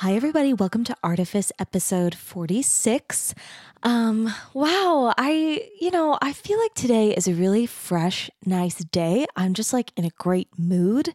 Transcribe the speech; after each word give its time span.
Hi, 0.00 0.12
everybody. 0.12 0.52
Welcome 0.52 0.84
to 0.84 0.96
Artifice 1.02 1.50
episode 1.58 2.14
46. 2.14 3.34
Um, 3.82 4.30
wow, 4.52 5.14
I, 5.16 5.70
you 5.80 5.90
know, 5.90 6.18
I 6.20 6.34
feel 6.34 6.60
like 6.60 6.74
today 6.74 7.14
is 7.14 7.26
a 7.26 7.32
really 7.32 7.64
fresh, 7.64 8.28
nice 8.44 8.76
day. 8.84 9.24
I'm 9.36 9.54
just 9.54 9.72
like 9.72 9.94
in 9.96 10.04
a 10.04 10.10
great 10.18 10.50
mood. 10.58 11.14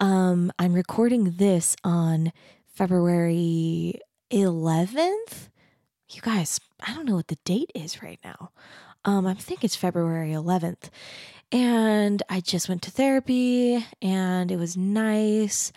Um, 0.00 0.50
I'm 0.58 0.72
recording 0.72 1.32
this 1.36 1.76
on 1.84 2.32
February 2.66 4.00
11th. 4.30 5.50
You 6.08 6.22
guys, 6.22 6.58
I 6.80 6.94
don't 6.94 7.04
know 7.04 7.16
what 7.16 7.28
the 7.28 7.38
date 7.44 7.72
is 7.74 8.02
right 8.02 8.20
now. 8.24 8.52
Um, 9.04 9.26
I 9.26 9.34
think 9.34 9.64
it's 9.64 9.76
February 9.76 10.30
11th. 10.30 10.88
And 11.52 12.22
I 12.30 12.40
just 12.40 12.70
went 12.70 12.80
to 12.84 12.90
therapy 12.90 13.84
and 14.00 14.50
it 14.50 14.56
was 14.56 14.78
nice. 14.78 15.72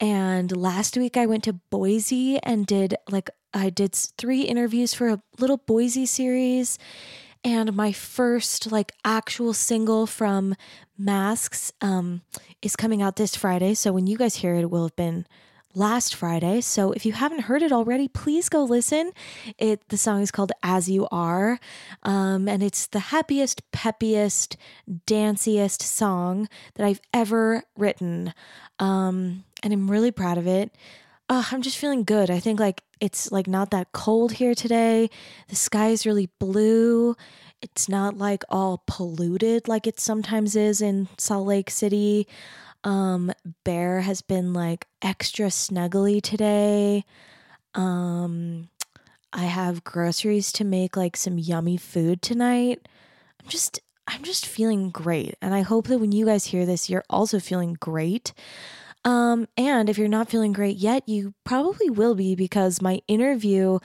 And 0.00 0.56
last 0.56 0.96
week 0.96 1.16
I 1.16 1.26
went 1.26 1.44
to 1.44 1.52
Boise 1.52 2.38
and 2.42 2.66
did 2.66 2.94
like, 3.10 3.30
I 3.52 3.70
did 3.70 3.94
three 3.94 4.42
interviews 4.42 4.94
for 4.94 5.08
a 5.08 5.22
little 5.38 5.56
Boise 5.56 6.06
series. 6.06 6.78
And 7.44 7.74
my 7.74 7.92
first 7.92 8.70
like 8.70 8.92
actual 9.04 9.52
single 9.52 10.06
from 10.06 10.54
Masks 10.96 11.72
um, 11.80 12.22
is 12.62 12.76
coming 12.76 13.02
out 13.02 13.16
this 13.16 13.36
Friday. 13.36 13.74
So 13.74 13.92
when 13.92 14.06
you 14.06 14.16
guys 14.16 14.36
hear 14.36 14.54
it, 14.54 14.62
it 14.62 14.70
will 14.70 14.84
have 14.84 14.96
been 14.96 15.26
last 15.78 16.14
Friday. 16.14 16.60
So 16.60 16.92
if 16.92 17.06
you 17.06 17.12
haven't 17.12 17.42
heard 17.42 17.62
it 17.62 17.72
already, 17.72 18.08
please 18.08 18.48
go 18.48 18.64
listen. 18.64 19.12
It 19.56 19.88
the 19.88 19.96
song 19.96 20.20
is 20.22 20.30
called 20.30 20.52
As 20.62 20.90
You 20.90 21.06
Are. 21.10 21.60
Um, 22.02 22.48
and 22.48 22.62
it's 22.62 22.86
the 22.86 22.98
happiest, 22.98 23.62
peppiest, 23.70 24.56
danciest 25.06 25.82
song 25.82 26.48
that 26.74 26.84
I've 26.84 27.00
ever 27.14 27.62
written. 27.76 28.34
Um, 28.78 29.44
and 29.62 29.72
I'm 29.72 29.90
really 29.90 30.10
proud 30.10 30.38
of 30.38 30.46
it. 30.46 30.72
I'm 31.30 31.62
just 31.62 31.78
feeling 31.78 32.04
good. 32.04 32.30
I 32.30 32.40
think 32.40 32.58
like 32.58 32.82
it's 33.00 33.30
like 33.30 33.46
not 33.46 33.70
that 33.70 33.92
cold 33.92 34.32
here 34.32 34.54
today. 34.54 35.10
The 35.48 35.56
sky 35.56 35.88
is 35.88 36.06
really 36.06 36.30
blue. 36.38 37.16
It's 37.60 37.88
not 37.88 38.16
like 38.16 38.44
all 38.48 38.82
polluted 38.86 39.68
like 39.68 39.86
it 39.86 40.00
sometimes 40.00 40.56
is 40.56 40.80
in 40.80 41.08
Salt 41.18 41.46
Lake 41.46 41.70
City. 41.70 42.26
Um, 42.84 43.32
Bear 43.64 44.00
has 44.00 44.22
been 44.22 44.52
like 44.52 44.86
extra 45.02 45.46
snuggly 45.46 46.22
today. 46.22 47.04
Um, 47.74 48.68
I 49.32 49.44
have 49.44 49.84
groceries 49.84 50.52
to 50.52 50.64
make 50.64 50.96
like 50.96 51.16
some 51.16 51.38
yummy 51.38 51.76
food 51.76 52.22
tonight. 52.22 52.86
I'm 53.42 53.48
just 53.48 53.80
I'm 54.06 54.22
just 54.22 54.46
feeling 54.46 54.90
great. 54.90 55.34
And 55.42 55.54
I 55.54 55.60
hope 55.60 55.88
that 55.88 55.98
when 55.98 56.12
you 56.12 56.24
guys 56.24 56.46
hear 56.46 56.64
this, 56.64 56.88
you're 56.88 57.04
also 57.10 57.38
feeling 57.38 57.76
great. 57.78 58.32
Um, 59.04 59.48
and 59.56 59.88
if 59.88 59.98
you're 59.98 60.08
not 60.08 60.30
feeling 60.30 60.52
great 60.52 60.76
yet, 60.76 61.08
you 61.08 61.34
probably 61.44 61.90
will 61.90 62.14
be 62.14 62.34
because 62.34 62.82
my 62.82 63.00
interview 63.06 63.78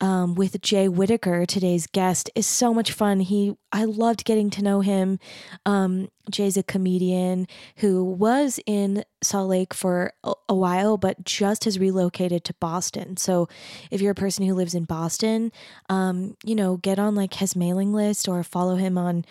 um, 0.00 0.34
with 0.34 0.60
Jay 0.62 0.88
Whitaker, 0.88 1.44
today's 1.46 1.86
guest, 1.86 2.30
is 2.34 2.46
so 2.46 2.72
much 2.72 2.92
fun. 2.92 3.20
He, 3.20 3.56
I 3.72 3.84
loved 3.84 4.24
getting 4.24 4.50
to 4.50 4.62
know 4.62 4.80
him. 4.80 5.18
Um, 5.66 6.08
Jay's 6.30 6.56
a 6.56 6.62
comedian 6.62 7.46
who 7.76 8.04
was 8.04 8.60
in 8.66 9.04
Salt 9.22 9.48
Lake 9.48 9.74
for 9.74 10.12
a, 10.24 10.54
while, 10.54 10.96
but 10.96 11.24
just 11.24 11.64
has 11.64 11.78
relocated 11.78 12.44
to 12.44 12.54
Boston. 12.54 13.16
So, 13.16 13.48
if 13.90 14.00
you're 14.00 14.12
a 14.12 14.14
person 14.14 14.46
who 14.46 14.54
lives 14.54 14.74
in 14.74 14.84
Boston, 14.84 15.52
um, 15.88 16.36
you 16.44 16.54
know, 16.54 16.76
get 16.76 16.98
on 16.98 17.14
like 17.14 17.34
his 17.34 17.56
mailing 17.56 17.92
list 17.92 18.28
or 18.28 18.42
follow 18.42 18.76
him 18.76 18.96
on 18.96 19.24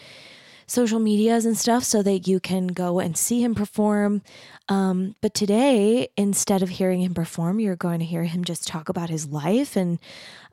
social 0.69 0.99
medias 0.99 1.45
and 1.45 1.57
stuff 1.57 1.83
so 1.83 2.03
that 2.03 2.27
you 2.27 2.39
can 2.39 2.67
go 2.67 2.99
and 2.99 3.17
see 3.17 3.43
him 3.43 3.55
perform. 3.55 4.21
Um, 4.67 5.15
but 5.21 5.33
today, 5.33 6.09
instead 6.15 6.61
of 6.61 6.69
hearing 6.69 7.01
him 7.01 7.13
perform, 7.13 7.59
you're 7.59 7.75
going 7.75 7.99
to 7.99 8.05
hear 8.05 8.23
him 8.23 8.43
just 8.43 8.67
talk 8.67 8.87
about 8.87 9.09
his 9.09 9.27
life 9.27 9.75
and 9.75 9.99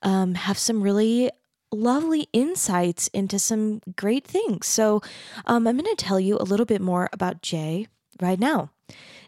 um, 0.06 0.34
have 0.36 0.56
some 0.56 0.82
really 0.82 1.30
lovely 1.72 2.28
insights 2.32 3.08
into 3.08 3.38
some 3.38 3.80
great 3.96 4.24
things. 4.26 4.66
So, 4.68 5.02
um, 5.46 5.66
I'm 5.66 5.76
going 5.76 5.96
to 5.96 6.02
tell 6.02 6.20
you 6.20 6.38
a 6.38 6.46
little 6.46 6.64
bit 6.64 6.80
more 6.80 7.10
about 7.12 7.42
Jay 7.42 7.88
right 8.20 8.38
now. 8.38 8.70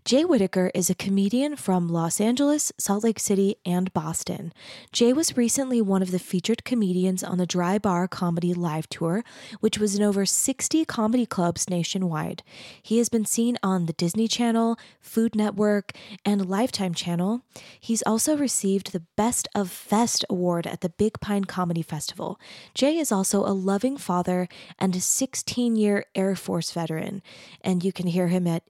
Jay 0.09 0.25
Whitaker 0.25 0.71
is 0.75 0.89
a 0.89 0.95
comedian 0.95 1.55
from 1.55 1.87
Los 1.87 2.19
Angeles, 2.19 2.73
Salt 2.79 3.05
Lake 3.05 3.19
City, 3.19 3.57
and 3.67 3.93
Boston. 3.93 4.55
Jay 4.91 5.13
was 5.13 5.37
recently 5.37 5.83
one 5.83 6.01
of 6.01 6.13
the 6.13 6.19
featured 6.19 6.65
comedians 6.65 7.23
on 7.23 7.37
the 7.37 7.45
Dry 7.45 7.77
Bar 7.77 8.09
Comedy 8.09 8.55
Live 8.55 8.89
Tour, 8.89 9.23
which 9.61 9.77
was 9.77 9.95
in 9.95 10.03
over 10.03 10.25
60 10.25 10.87
comedy 10.87 11.27
clubs 11.27 11.69
nationwide. 11.69 12.43
He 12.83 12.97
has 12.97 13.11
been 13.11 13.27
seen 13.27 13.59
on 13.63 13.85
the 13.85 13.93
Disney 13.93 14.29
Channel, 14.29 14.79
Food 14.99 15.35
Network, 15.35 15.93
and 16.25 16.49
Lifetime 16.49 16.95
Channel. 16.95 17.43
He's 17.79 18.01
also 18.05 18.35
received 18.35 18.93
the 18.93 19.05
Best 19.15 19.47
of 19.55 19.71
Fest 19.71 20.25
award 20.31 20.67
at 20.67 20.81
the 20.81 20.89
Big 20.89 21.21
Pine 21.21 21.45
Comedy 21.45 21.83
Festival. 21.83 22.41
Jay 22.73 22.97
is 22.97 23.13
also 23.13 23.45
a 23.45 23.53
loving 23.53 23.99
father 23.99 24.49
and 24.79 24.97
a 24.97 25.03
16 25.03 25.77
year 25.77 26.07
Air 26.15 26.35
Force 26.35 26.71
veteran, 26.71 27.21
and 27.61 27.85
you 27.85 27.93
can 27.93 28.07
hear 28.07 28.29
him 28.29 28.47
at 28.47 28.63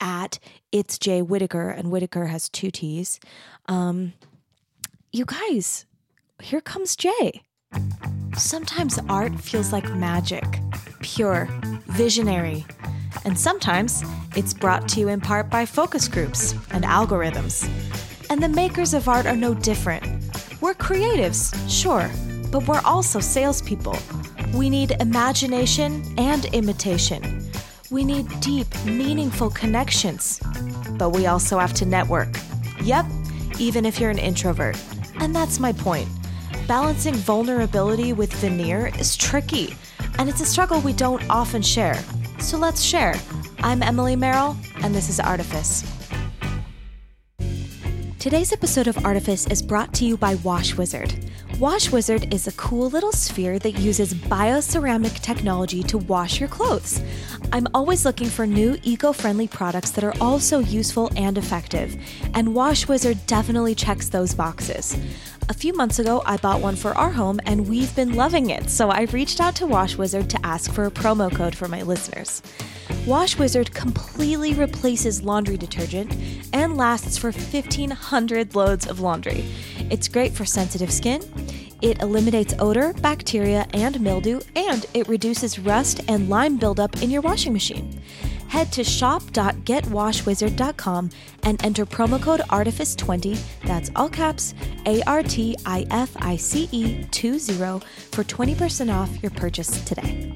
at 0.00 0.38
it's 0.72 0.98
Jay 0.98 1.22
Whitaker, 1.22 1.70
and 1.70 1.90
Whitaker 1.90 2.26
has 2.26 2.48
two 2.48 2.70
T's. 2.70 3.20
Um, 3.66 4.12
you 5.12 5.24
guys, 5.24 5.86
here 6.42 6.60
comes 6.60 6.96
Jay. 6.96 7.42
Sometimes 8.36 8.98
art 9.08 9.38
feels 9.40 9.72
like 9.72 9.88
magic, 9.94 10.44
pure, 11.00 11.48
visionary. 11.86 12.66
And 13.24 13.38
sometimes 13.38 14.04
it's 14.36 14.52
brought 14.52 14.88
to 14.90 15.00
you 15.00 15.08
in 15.08 15.20
part 15.20 15.48
by 15.48 15.64
focus 15.64 16.06
groups 16.06 16.52
and 16.70 16.84
algorithms. 16.84 17.68
And 18.30 18.42
the 18.42 18.48
makers 18.48 18.92
of 18.92 19.08
art 19.08 19.26
are 19.26 19.36
no 19.36 19.54
different. 19.54 20.04
We're 20.60 20.74
creatives, 20.74 21.54
sure, 21.68 22.10
but 22.50 22.68
we're 22.68 22.82
also 22.84 23.20
salespeople. 23.20 23.98
We 24.54 24.68
need 24.70 24.96
imagination 25.00 26.04
and 26.18 26.44
imitation. 26.46 27.42
We 27.88 28.04
need 28.04 28.28
deep, 28.40 28.66
meaningful 28.84 29.50
connections. 29.50 30.40
But 30.98 31.10
we 31.10 31.26
also 31.26 31.58
have 31.58 31.72
to 31.74 31.86
network. 31.86 32.28
Yep, 32.82 33.06
even 33.60 33.86
if 33.86 34.00
you're 34.00 34.10
an 34.10 34.18
introvert. 34.18 34.76
And 35.20 35.34
that's 35.34 35.60
my 35.60 35.72
point. 35.72 36.08
Balancing 36.66 37.14
vulnerability 37.14 38.12
with 38.12 38.32
veneer 38.34 38.90
is 38.98 39.16
tricky, 39.16 39.76
and 40.18 40.28
it's 40.28 40.40
a 40.40 40.44
struggle 40.46 40.80
we 40.80 40.94
don't 40.94 41.22
often 41.30 41.62
share. 41.62 42.02
So 42.40 42.58
let's 42.58 42.82
share. 42.82 43.14
I'm 43.60 43.84
Emily 43.84 44.16
Merrill, 44.16 44.56
and 44.82 44.92
this 44.92 45.08
is 45.08 45.20
Artifice. 45.20 45.84
Today's 48.18 48.52
episode 48.52 48.88
of 48.88 49.04
Artifice 49.04 49.46
is 49.46 49.62
brought 49.62 49.94
to 49.94 50.04
you 50.04 50.16
by 50.16 50.34
Wash 50.36 50.74
Wizard. 50.74 51.14
Wash 51.58 51.90
Wizard 51.90 52.34
is 52.34 52.46
a 52.46 52.52
cool 52.52 52.90
little 52.90 53.12
sphere 53.12 53.58
that 53.60 53.78
uses 53.78 54.12
bioceramic 54.12 55.20
technology 55.20 55.82
to 55.84 55.96
wash 55.96 56.38
your 56.38 56.50
clothes. 56.50 57.00
I'm 57.50 57.66
always 57.72 58.04
looking 58.04 58.28
for 58.28 58.46
new 58.46 58.76
eco 58.82 59.14
friendly 59.14 59.48
products 59.48 59.90
that 59.92 60.04
are 60.04 60.12
also 60.20 60.58
useful 60.58 61.10
and 61.16 61.38
effective, 61.38 61.96
and 62.34 62.54
Wash 62.54 62.86
Wizard 62.88 63.26
definitely 63.26 63.74
checks 63.74 64.10
those 64.10 64.34
boxes. 64.34 64.98
A 65.48 65.54
few 65.54 65.72
months 65.72 65.98
ago, 65.98 66.22
I 66.26 66.36
bought 66.36 66.60
one 66.60 66.76
for 66.76 66.92
our 66.92 67.10
home 67.10 67.40
and 67.46 67.66
we've 67.66 67.94
been 67.96 68.16
loving 68.16 68.50
it, 68.50 68.68
so 68.68 68.90
I 68.90 69.02
reached 69.04 69.40
out 69.40 69.56
to 69.56 69.66
Wash 69.66 69.96
Wizard 69.96 70.28
to 70.28 70.46
ask 70.46 70.70
for 70.70 70.84
a 70.84 70.90
promo 70.90 71.34
code 71.34 71.54
for 71.54 71.68
my 71.68 71.80
listeners. 71.80 72.42
Wash 73.06 73.38
Wizard 73.38 73.72
completely 73.72 74.52
replaces 74.52 75.22
laundry 75.22 75.56
detergent 75.56 76.14
and 76.52 76.76
lasts 76.76 77.16
for 77.16 77.30
1,500 77.30 78.54
loads 78.54 78.86
of 78.86 79.00
laundry. 79.00 79.44
It's 79.88 80.08
great 80.08 80.32
for 80.32 80.44
sensitive 80.44 80.92
skin. 80.92 81.22
It 81.82 82.00
eliminates 82.00 82.54
odor, 82.58 82.94
bacteria, 82.94 83.66
and 83.74 84.00
mildew, 84.00 84.40
and 84.54 84.86
it 84.94 85.08
reduces 85.08 85.58
rust 85.58 86.00
and 86.08 86.28
lime 86.28 86.56
buildup 86.56 87.02
in 87.02 87.10
your 87.10 87.22
washing 87.22 87.52
machine. 87.52 88.00
Head 88.48 88.72
to 88.72 88.82
shop.getwashwizard.com 88.84 91.10
and 91.42 91.64
enter 91.64 91.84
promo 91.84 92.22
code 92.22 92.40
ARTIFICE20, 92.40 93.38
that's 93.64 93.90
all 93.96 94.08
caps, 94.08 94.54
A 94.86 95.02
R 95.02 95.22
T 95.22 95.56
I 95.66 95.86
F 95.90 96.16
I 96.16 96.36
C 96.36 96.70
E 96.72 97.04
20, 97.10 97.38
for 98.12 98.24
20% 98.24 98.94
off 98.94 99.10
your 99.22 99.32
purchase 99.32 99.84
today. 99.84 100.32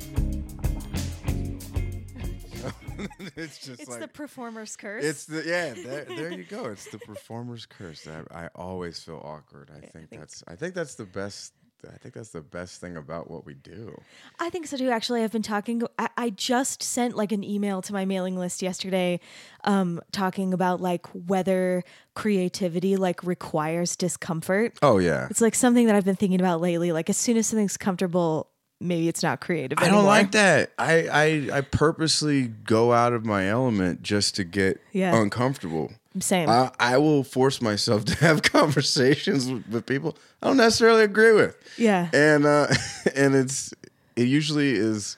it's 3.37 3.59
just 3.59 3.81
It's 3.81 3.91
like 3.91 4.01
the 4.01 4.09
performer's 4.09 4.77
curse. 4.77 5.05
it's 5.05 5.25
the 5.27 5.43
yeah. 5.47 5.75
There, 5.75 6.05
there 6.05 6.33
you 6.33 6.45
go. 6.45 6.67
It's 6.67 6.91
the 6.91 6.99
performer's 7.07 7.67
curse. 7.67 8.07
I, 8.07 8.45
I 8.45 8.49
always 8.55 9.03
feel 9.03 9.21
awkward. 9.25 9.71
I 9.77 9.87
think 9.87 10.11
that's 10.11 10.43
I 10.49 10.55
think 10.57 10.75
that's 10.75 10.95
the 10.95 11.05
best. 11.07 11.53
I 11.83 11.97
think 11.97 12.13
that's 12.13 12.29
the 12.29 12.43
best 12.43 12.79
thing 12.83 12.99
about 12.99 13.31
what 13.31 13.47
we 13.47 13.55
do. 13.55 13.99
I 14.39 14.51
think 14.51 14.67
so 14.67 14.77
too. 14.77 14.91
Actually, 14.91 15.23
I've 15.25 15.33
been 15.33 15.41
talking. 15.41 15.83
I, 15.99 16.09
I 16.15 16.29
just 16.29 16.83
sent 16.83 17.17
like 17.17 17.33
an 17.33 17.43
email 17.43 17.81
to 17.81 17.95
my 17.95 18.05
mailing 18.05 18.37
list 18.37 18.61
yesterday, 18.61 19.19
um, 19.65 19.99
talking 20.13 20.53
about 20.53 20.83
like 20.83 21.07
whether 21.07 21.83
creativity 22.15 22.97
like 22.97 23.25
requires 23.25 23.97
discomfort. 23.97 24.79
Oh 24.83 24.99
yeah. 24.99 25.27
It's 25.31 25.41
like 25.41 25.55
something 25.55 25.87
that 25.87 25.97
I've 25.97 26.05
been 26.05 26.17
thinking 26.17 26.39
about 26.41 26.61
lately. 26.61 26.93
Like 26.93 27.09
as 27.09 27.17
soon 27.17 27.39
as 27.39 27.47
something's 27.47 27.79
comfortable, 27.79 28.51
maybe 28.81 29.09
it's 29.09 29.23
not 29.23 29.41
creative. 29.41 29.79
I 29.79 29.89
don't 29.89 30.05
like 30.07 30.33
that. 30.33 30.73
I, 30.79 31.09
I 31.09 31.59
I 31.59 31.61
purposely 31.61 32.49
go 32.49 32.93
out 32.93 33.13
of 33.13 33.25
my 33.25 33.49
element 33.49 34.03
just 34.03 34.35
to 34.37 34.45
get 34.45 34.81
Yeah. 34.93 35.15
uncomfortable. 35.21 35.93
Same. 36.19 36.49
I, 36.49 36.73
I 36.81 36.99
will 36.99 37.23
force 37.23 37.63
myself 37.63 38.05
to 38.11 38.17
have 38.17 38.43
conversations 38.43 39.51
with, 39.51 39.67
with 39.69 39.87
people 39.87 40.17
I 40.43 40.49
don't 40.49 40.57
necessarily 40.57 41.05
agree 41.05 41.33
with. 41.33 41.57
Yeah. 41.77 42.09
and 42.13 42.47
uh, 42.47 42.67
and 43.15 43.35
it's 43.35 43.73
it 44.17 44.27
usually 44.27 44.73
is 44.75 45.17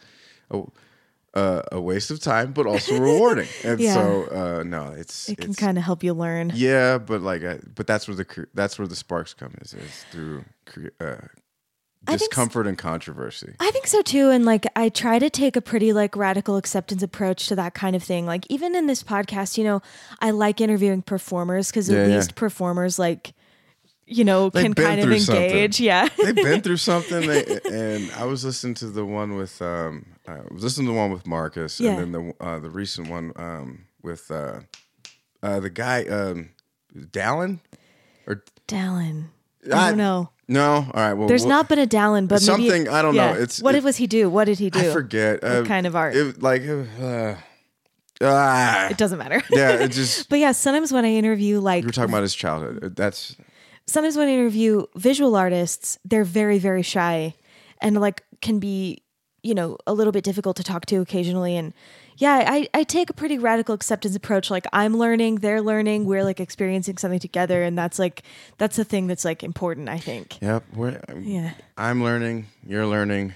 a, 0.51 0.63
uh, 1.35 1.63
a 1.73 1.81
waste 1.81 2.11
of 2.11 2.21
time, 2.21 2.53
but 2.53 2.67
also 2.67 2.99
rewarding. 2.99 3.49
And 3.65 3.81
Yeah. 3.81 3.95
so 3.95 4.25
uh, 4.31 4.63
no, 4.65 4.93
it's 4.97 5.29
it 5.31 5.39
can 5.39 5.55
kind 5.55 5.79
of 5.79 5.85
help 5.85 6.03
you 6.05 6.13
learn. 6.13 6.53
yeah, 6.55 6.99
but 6.99 7.23
like 7.23 7.43
I, 7.43 7.59
but 7.75 7.87
that's 7.87 8.07
where 8.07 8.17
the 8.17 8.47
that's 8.55 8.79
where 8.79 8.87
the 8.89 8.97
sparks 8.97 9.33
come 9.35 9.55
is 9.63 9.73
is 9.73 10.05
through 10.11 10.45
uh, 11.01 11.15
I 12.07 12.13
think 12.13 12.23
s- 12.23 12.29
discomfort 12.29 12.67
and 12.67 12.77
controversy. 12.77 13.55
I 13.61 13.71
think 13.71 13.87
so 13.87 14.03
too. 14.03 14.31
And 14.31 14.45
like, 14.45 14.67
I 14.75 14.89
try 14.89 15.19
to 15.19 15.31
take 15.31 15.57
a 15.57 15.61
pretty 15.61 15.93
like 15.93 16.17
radical 16.17 16.57
acceptance 16.57 17.03
approach 17.03 17.47
to 17.49 17.57
that 17.57 17.75
kind 17.75 17.95
of 17.95 18.03
thing. 18.03 18.27
Like, 18.27 18.45
even 18.51 18.75
in 18.75 18.87
this 18.87 19.03
podcast, 19.03 19.57
you 19.59 19.65
know, 19.65 19.83
I 20.21 20.31
like 20.31 20.61
interviewing 20.61 21.03
performers 21.03 21.69
because 21.71 21.89
at 21.91 22.09
yeah. 22.09 22.17
least 22.17 22.35
performers 22.35 22.99
like, 22.99 23.35
you 24.05 24.25
know, 24.25 24.51
They've 24.51 24.65
can 24.65 24.75
kind 24.75 25.01
of 25.01 25.07
through 25.07 25.21
something. 25.21 25.45
engage. 25.45 25.81
Yeah. 25.81 26.09
They've 26.23 26.35
been 26.35 26.61
through 26.61 26.77
something, 26.79 27.27
they, 27.27 27.61
and 27.71 28.11
I 28.13 28.25
was 28.25 28.45
listening 28.45 28.75
to 28.75 28.87
the 28.87 29.05
one 29.07 29.37
with 29.37 29.63
um, 29.63 30.05
I 30.27 30.39
was 30.51 30.65
listening 30.65 30.89
to 30.89 30.93
the 30.93 30.99
one 30.99 31.13
with 31.13 31.27
Marcus, 31.27 31.79
Yeah. 31.81 31.93
and 31.93 31.99
then 32.01 32.35
the 32.39 32.45
uh, 32.45 32.59
the 32.59 32.69
recent 32.69 33.09
one 33.09 33.33
um, 33.37 33.85
with 34.03 34.31
uh, 34.31 34.61
uh, 35.43 35.61
the 35.61 35.71
guy 35.71 36.05
um, 36.07 36.51
Dallin 36.95 37.61
or 38.27 38.43
Dallin. 38.67 39.27
I 39.73 39.91
don't 39.91 39.99
know. 39.99 40.31
No, 40.53 40.73
all 40.73 40.91
right. 40.95 41.15
Well, 41.15 41.29
There's 41.29 41.43
well, 41.43 41.51
not 41.51 41.69
been 41.69 41.79
a 41.79 41.87
Dallin, 41.87 42.29
but 42.29 42.43
maybe 42.43 42.69
something 42.69 42.89
I 42.89 43.03
don't 43.03 43.15
yeah. 43.15 43.33
know. 43.33 43.41
It's 43.41 43.61
what 43.63 43.75
it- 43.75 43.83
was 43.83 43.97
he 43.97 44.07
do? 44.07 44.29
What 44.31 44.45
did 44.45 44.59
he 44.59 44.71
do? 44.71 44.79
I 44.79 44.93
forget 44.93 45.43
uh, 45.43 45.59
What 45.61 45.67
kind 45.67 45.87
of 45.87 45.97
art? 45.97 46.15
It, 46.15 46.43
like 46.43 46.63
uh, 46.67 47.35
ah, 48.21 48.89
it 48.89 48.99
doesn't 48.99 49.19
matter. 49.19 49.43
yeah, 49.51 49.71
it 49.73 49.89
just 49.93 50.29
but 50.29 50.39
yeah, 50.39 50.53
sometimes 50.53 50.93
when 50.93 51.05
I 51.05 51.13
interview 51.13 51.61
like 51.61 51.83
you 51.83 51.89
were 51.89 51.93
talking 51.93 52.11
about 52.11 52.23
his 52.23 52.35
childhood. 52.35 52.85
Uh, 52.85 52.89
That's 52.95 53.37
sometimes 53.87 54.17
when 54.17 54.29
I 54.29 54.33
interview 54.33 54.87
visual 54.97 55.37
artists, 55.37 55.99
they're 56.05 56.25
very, 56.25 56.59
very 56.59 56.83
shy 56.83 57.35
and 57.81 58.01
like 58.01 58.23
can 58.41 58.59
be, 58.59 59.03
you 59.43 59.55
know, 59.55 59.77
a 59.87 59.93
little 59.95 60.13
bit 60.13 60.25
difficult 60.25 60.57
to 60.59 60.65
talk 60.65 60.87
to 60.87 60.97
occasionally. 60.97 61.57
And 61.57 61.73
yeah, 62.23 62.45
I, 62.47 62.69
I 62.73 62.85
take 62.85 63.11
a 63.11 63.13
pretty 63.13 63.37
radical 63.39 63.75
acceptance 63.75 64.15
approach. 64.15 64.49
Like 64.49 64.67
I'm 64.73 64.97
learning, 64.97 65.37
they're 65.37 65.61
learning, 65.61 66.05
we're 66.05 66.23
like 66.23 66.39
experiencing 66.39 66.97
something 66.99 67.19
together. 67.19 67.63
And 67.65 67.77
that's 67.77 67.99
like, 67.99 68.23
that's 68.59 68.77
the 68.77 68.85
thing 68.85 69.09
that's 69.09 69.25
like 69.25 69.43
important, 69.43 69.89
I 69.89 69.99
think. 69.99 70.41
yep. 70.41 70.63
We're, 70.75 71.01
Yeah. 71.21 71.55
I'm 71.77 72.03
learning. 72.05 72.47
You're 72.65 72.87
learning. 72.87 73.35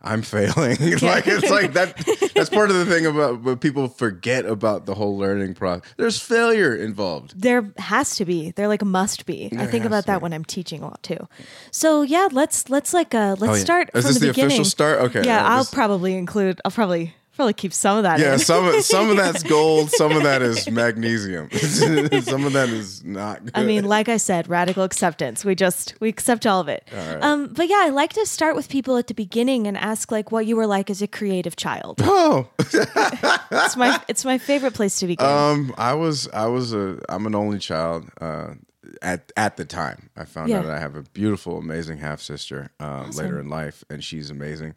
I'm 0.00 0.22
failing. 0.22 0.76
like 1.02 1.26
it's 1.26 1.50
like 1.58 1.72
that. 1.72 1.96
That's 2.36 2.48
part 2.50 2.70
of 2.70 2.76
the 2.76 2.86
thing 2.86 3.04
about 3.06 3.40
what 3.42 3.60
people 3.60 3.88
forget 3.88 4.46
about 4.46 4.86
the 4.86 4.94
whole 4.94 5.18
learning 5.18 5.54
process. 5.54 5.92
There's 5.96 6.20
failure 6.20 6.72
involved. 6.76 7.34
There 7.42 7.72
has 7.78 8.14
to 8.16 8.24
be. 8.24 8.52
There 8.52 8.68
like 8.68 8.84
must 8.84 9.26
be. 9.26 9.50
I 9.58 9.66
think 9.66 9.84
about 9.84 10.06
that 10.06 10.18
be. 10.18 10.22
when 10.22 10.32
I'm 10.32 10.44
teaching 10.44 10.82
a 10.82 10.84
lot 10.84 11.02
too. 11.02 11.26
So 11.72 12.02
yeah, 12.02 12.28
let's 12.30 12.70
let's 12.70 12.94
like 12.94 13.12
uh 13.12 13.34
let's 13.40 13.52
Oh, 13.52 13.56
yeah. 13.56 13.60
start 13.64 13.90
Is 13.92 14.04
from 14.04 14.08
this 14.12 14.14
the, 14.20 14.26
the 14.26 14.30
official 14.30 14.46
beginning. 14.48 14.64
start? 14.64 15.00
Okay, 15.00 15.22
Yeah, 15.24 15.40
yeah, 15.42 15.48
I'll 15.48 15.64
this- 15.64 15.74
probably 15.74 16.14
include. 16.14 16.60
I'll 16.64 16.70
probably 16.70 17.12
probably 17.38 17.52
keep 17.54 17.72
some 17.72 17.96
of 17.98 18.02
that. 18.02 18.18
Yeah, 18.18 18.32
in. 18.32 18.38
some 18.40 18.66
of 18.66 18.74
some 18.82 19.08
of 19.10 19.16
that's 19.22 19.44
gold. 19.44 19.90
Some 19.92 20.12
of 20.12 20.24
that 20.24 20.42
is 20.42 20.68
magnesium. 20.68 21.48
some 21.52 22.44
of 22.44 22.52
that 22.52 22.68
is 22.68 23.04
not. 23.04 23.44
Good. 23.44 23.52
I 23.54 23.62
mean, 23.64 23.84
like 23.84 24.08
I 24.08 24.16
said, 24.16 24.48
radical 24.48 24.82
acceptance. 24.82 25.44
We 25.44 25.54
just 25.54 25.94
we 26.00 26.08
accept 26.08 26.46
all 26.46 26.60
of 26.60 26.68
it. 26.68 26.86
Um, 27.20 27.46
but 27.54 27.68
yeah, 27.68 27.80
I 27.82 27.90
like 27.90 28.12
to 28.14 28.26
start 28.26 28.56
with 28.56 28.68
people 28.68 28.96
at 28.96 29.06
the 29.06 29.14
beginning 29.14 29.66
and 29.68 29.78
ask 29.78 30.10
like 30.10 30.32
what 30.32 30.46
you 30.46 30.56
were 30.56 30.66
like 30.66 30.90
as 30.90 31.00
a 31.00 31.06
creative 31.06 31.54
child. 31.54 32.00
oh, 32.02 32.48
It's 32.58 33.76
my 33.76 34.00
it's 34.08 34.24
my 34.24 34.38
favorite 34.38 34.74
place 34.74 34.98
to 34.98 35.06
begin. 35.06 35.24
um, 35.26 35.74
I 35.78 35.94
was 35.94 36.28
I 36.28 36.46
was 36.46 36.72
a 36.74 36.98
I'm 37.08 37.26
an 37.26 37.34
only 37.34 37.58
child. 37.58 38.08
Uh, 38.20 38.54
at 39.02 39.30
at 39.36 39.56
the 39.56 39.64
time, 39.64 40.10
I 40.16 40.24
found 40.24 40.48
Yeah. 40.48 40.58
out 40.60 40.66
I 40.66 40.80
have 40.80 40.96
a 40.96 41.02
beautiful, 41.02 41.58
amazing 41.58 41.98
half 41.98 42.20
sister. 42.20 42.70
Uh, 42.80 43.06
Later 43.14 43.38
in 43.38 43.48
life, 43.48 43.84
and 43.90 44.02
she's 44.02 44.30
amazing. 44.30 44.74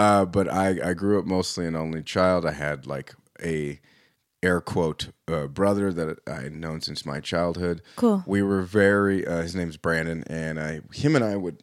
Uh, 0.00 0.24
but 0.24 0.48
I 0.48 0.90
I 0.90 0.94
grew 0.94 1.18
up 1.18 1.26
mostly 1.26 1.66
an 1.66 1.76
only 1.76 2.02
child. 2.02 2.46
I 2.46 2.52
had 2.52 2.86
like 2.86 3.14
a 3.42 3.80
air 4.42 4.60
quote 4.62 5.08
uh, 5.28 5.46
brother 5.46 5.92
that 5.92 6.18
I 6.26 6.40
had 6.42 6.52
known 6.54 6.80
since 6.80 7.04
my 7.04 7.20
childhood. 7.20 7.82
Cool. 7.96 8.22
We 8.26 8.42
were 8.42 8.62
very. 8.62 9.26
Uh, 9.26 9.42
his 9.42 9.54
name's 9.54 9.76
Brandon, 9.76 10.24
and 10.26 10.58
I 10.58 10.80
him 10.92 11.16
and 11.16 11.24
I 11.24 11.36
would. 11.36 11.62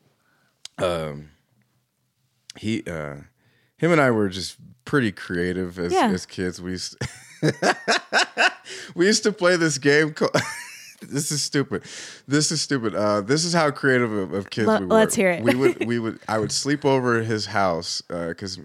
Um, 0.78 1.32
he 2.60 2.84
uh, 2.86 3.16
him 3.78 3.92
and 3.92 4.00
I 4.00 4.12
were 4.12 4.30
just 4.30 4.58
pretty 4.86 5.12
creative 5.12 5.80
as 5.80 5.92
Yeah. 5.92 6.10
as 6.14 6.26
kids. 6.28 6.62
We 6.62 6.72
used 6.72 6.96
we 8.96 9.08
used 9.08 9.24
to 9.24 9.32
play 9.32 9.56
this 9.56 9.78
game 9.80 10.14
called. 10.14 10.36
This 11.02 11.32
is 11.32 11.42
stupid. 11.42 11.84
This 12.28 12.52
is 12.52 12.62
stupid. 12.62 12.96
Uh, 12.96 13.22
this 13.22 13.46
is 13.46 13.54
how 13.54 13.70
creative 13.72 14.12
of, 14.12 14.34
of 14.34 14.50
kids 14.50 14.68
Le- 14.68 14.80
we 14.80 14.86
were. 14.86 14.94
let's 14.96 15.16
hear 15.16 15.32
it. 15.32 15.44
We 15.44 15.56
would 15.56 15.86
we 15.88 16.00
would 16.00 16.20
I 16.28 16.40
would 16.40 16.52
sleep 16.52 16.86
over 16.86 17.20
at 17.20 17.26
his 17.26 17.48
house 17.48 18.02
because 18.08 18.60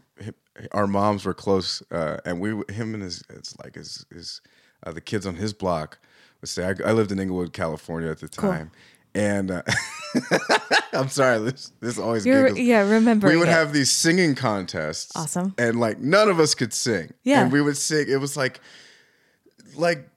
our 0.73 0.87
moms 0.87 1.25
were 1.25 1.35
close, 1.35 1.83
uh, 1.91 2.19
and 2.25 2.41
we 2.41 2.51
him 2.73 2.95
and 2.95 3.03
his 3.03 3.23
it's 3.31 3.57
like 3.63 3.75
his 3.75 4.07
his 4.13 4.41
uh, 4.85 4.93
the 4.93 5.01
kids 5.01 5.27
on 5.27 5.37
his 5.37 5.53
block 5.53 5.99
would 6.41 6.49
say 6.49 6.65
I, 6.65 6.89
I 6.89 6.93
lived 6.93 7.13
in 7.13 7.19
Inglewood, 7.19 7.53
California 7.53 8.11
at 8.11 8.21
the 8.21 8.29
time, 8.29 8.71
and 9.15 9.51
uh, 9.51 9.63
I'm 10.93 11.09
sorry 11.09 11.39
this 11.41 11.73
this 11.81 11.99
always 11.99 12.27
yeah, 12.27 12.89
remember 12.89 13.29
We 13.29 13.37
would 13.37 13.49
have 13.49 13.73
these 13.73 13.91
singing 13.91 14.35
contests. 14.35 15.13
Awesome. 15.17 15.55
And 15.59 15.81
like 15.81 15.99
none 15.99 16.29
of 16.29 16.41
us 16.41 16.55
could 16.55 16.73
sing. 16.73 17.13
Yeah. 17.23 17.43
And 17.43 17.53
we 17.53 17.61
would 17.61 17.77
sing. 17.77 18.07
It 18.09 18.21
was 18.21 18.37
like 18.37 18.61
like 19.75 20.09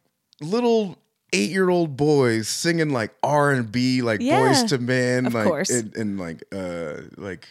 little 0.41 0.97
eight 1.35 1.51
year 1.51 1.69
old 1.69 1.95
boys 1.97 2.47
singing 2.47 2.89
like 2.89 3.11
R 3.23 3.51
and 3.51 3.71
B, 3.71 4.01
like 4.01 4.21
Yeah, 4.21 4.39
Boyz 4.39 4.71
II 4.71 4.77
Men, 4.79 5.25
like 5.31 5.47
and, 5.69 5.95
and 5.95 6.19
like 6.19 6.43
uh 6.53 7.01
like 7.17 7.47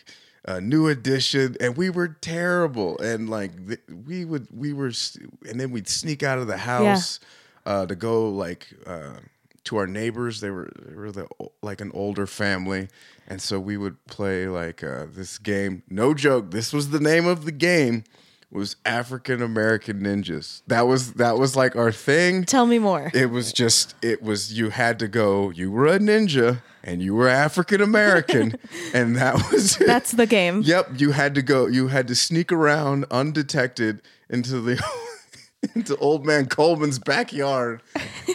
uh, 0.46 0.60
new 0.60 0.88
edition, 0.88 1.56
and 1.60 1.76
we 1.76 1.88
were 1.90 2.08
terrible. 2.08 2.98
And 2.98 3.31
like 3.31 3.52
th- 3.66 3.81
we 4.06 4.25
would 4.25 4.46
we 4.50 4.72
were, 4.75 4.88
s- 4.88 5.16
and 5.48 5.58
then 5.58 5.70
we'd 5.70 5.88
sneak 5.88 6.22
out 6.22 6.38
of 6.38 6.46
the 6.46 6.58
house 6.58 7.20
uh, 7.66 7.86
to 7.86 7.94
go 7.94 8.28
like. 8.28 8.69
Uh, 8.86 9.20
to 9.64 9.78
our 9.78 9.86
neighbors, 9.86 10.40
they 10.42 10.50
were 10.50 10.70
they 10.78 10.94
were 10.94 11.10
the, 11.10 11.26
like 11.62 11.81
an 11.81 11.90
older 11.94 12.26
family, 12.26 12.88
and 13.26 13.40
so 13.40 13.58
we 13.58 13.78
would 13.78 13.96
play 14.04 14.46
like 14.46 14.84
uh, 14.84 15.06
this 15.10 15.38
game. 15.38 15.82
No 15.88 16.12
joke, 16.12 16.50
this 16.50 16.70
was 16.75 16.90
the 16.90 17.00
name 17.00 17.26
of 17.26 17.46
the 17.46 17.50
game. 17.52 18.04
Was 18.55 18.77
African 18.87 19.43
American 19.43 20.01
Ninjas. 20.01 20.62
That 20.69 20.83
was 20.87 21.15
that 21.15 21.37
was 21.39 21.56
like 21.56 21.75
our 21.75 21.91
thing. 21.93 22.45
Tell 22.45 22.67
me 22.67 22.79
more. 22.79 23.11
It 23.12 23.27
was 23.31 23.53
just 23.53 23.95
it 24.01 24.23
was 24.23 24.56
you 24.56 24.71
had 24.71 24.99
to 25.01 25.09
go. 25.09 25.51
You 25.51 25.71
were 25.73 25.89
a 25.89 25.99
ninja 25.99 26.62
and 26.85 27.03
you 27.03 27.15
were 27.17 27.29
African 27.29 27.81
American, 27.81 28.55
and 28.94 29.17
that 29.17 29.34
was 29.51 29.81
it. 29.81 29.87
That's 29.89 30.13
the 30.13 30.27
game. 30.27 30.63
Yep, 30.63 31.01
you 31.01 31.11
had 31.11 31.34
to 31.34 31.43
go. 31.43 31.67
You 31.67 31.89
had 31.89 32.06
to 32.08 32.15
sneak 32.15 32.53
around 32.53 33.06
undetected 33.11 34.03
into 34.31 34.61
the 34.61 34.81
into 35.75 35.96
old 35.96 36.25
man 36.25 36.46
Coleman's 36.46 36.99
backyard 37.01 37.82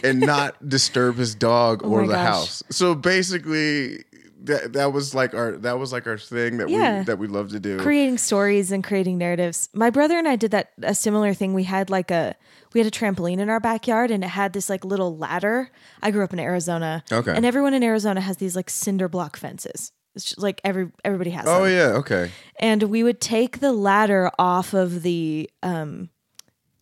and 0.04 0.20
not 0.20 0.68
disturb 0.68 1.16
his 1.16 1.34
dog 1.34 1.80
oh 1.82 1.88
or 1.90 2.00
Oh 2.00 2.02
my 2.02 2.08
the 2.08 2.12
gosh. 2.14 2.26
house. 2.26 2.62
So 2.70 2.94
basically, 2.94 4.04
that 4.44 4.72
that 4.72 4.92
was 4.92 5.14
like 5.14 5.34
our 5.34 5.52
that 5.58 5.78
was 5.78 5.92
like 5.92 6.06
our 6.06 6.16
thing 6.18 6.58
that 6.58 6.68
Yeah. 6.68 7.00
we 7.00 7.04
that 7.04 7.18
we 7.18 7.26
love 7.26 7.50
to 7.50 7.60
do. 7.60 7.78
creating 7.78 8.18
stories 8.18 8.72
and 8.72 8.82
creating 8.82 9.18
narratives. 9.18 9.68
My 9.74 9.90
brother 9.90 10.18
and 10.18 10.26
I 10.26 10.36
did 10.36 10.50
that 10.52 10.70
a 10.82 10.94
similar 10.94 11.34
thing. 11.34 11.54
We 11.54 11.64
had 11.64 11.90
like 11.90 12.10
a 12.10 12.34
we 12.72 12.80
had 12.80 12.86
a 12.86 12.90
trampoline 12.90 13.38
in 13.38 13.50
our 13.50 13.60
backyard 13.60 14.10
and 14.10 14.22
it 14.24 14.28
had 14.28 14.52
this 14.52 14.68
like 14.70 14.84
little 14.84 15.16
ladder. 15.16 15.70
I 16.02 16.10
grew 16.10 16.24
up 16.24 16.32
in 16.32 16.40
Arizona. 16.40 17.04
Okay. 17.12 17.34
And 17.34 17.44
everyone 17.44 17.74
in 17.74 17.82
Arizona 17.82 18.20
has 18.20 18.38
these 18.38 18.56
like 18.56 18.70
cinder 18.70 19.08
block 19.08 19.36
fences. 19.36 19.92
It's 20.14 20.24
just 20.24 20.38
like 20.42 20.60
every 20.64 20.90
everybody 21.04 21.30
has 21.30 21.44
oh 21.46 21.64
them. 21.64 21.72
yeah, 21.72 21.98
okay. 21.98 22.30
And 22.58 22.84
we 22.84 23.02
would 23.04 23.20
take 23.20 23.60
the 23.60 23.72
ladder 23.72 24.30
off 24.38 24.72
of 24.74 25.02
the 25.02 25.48
um 25.62 26.08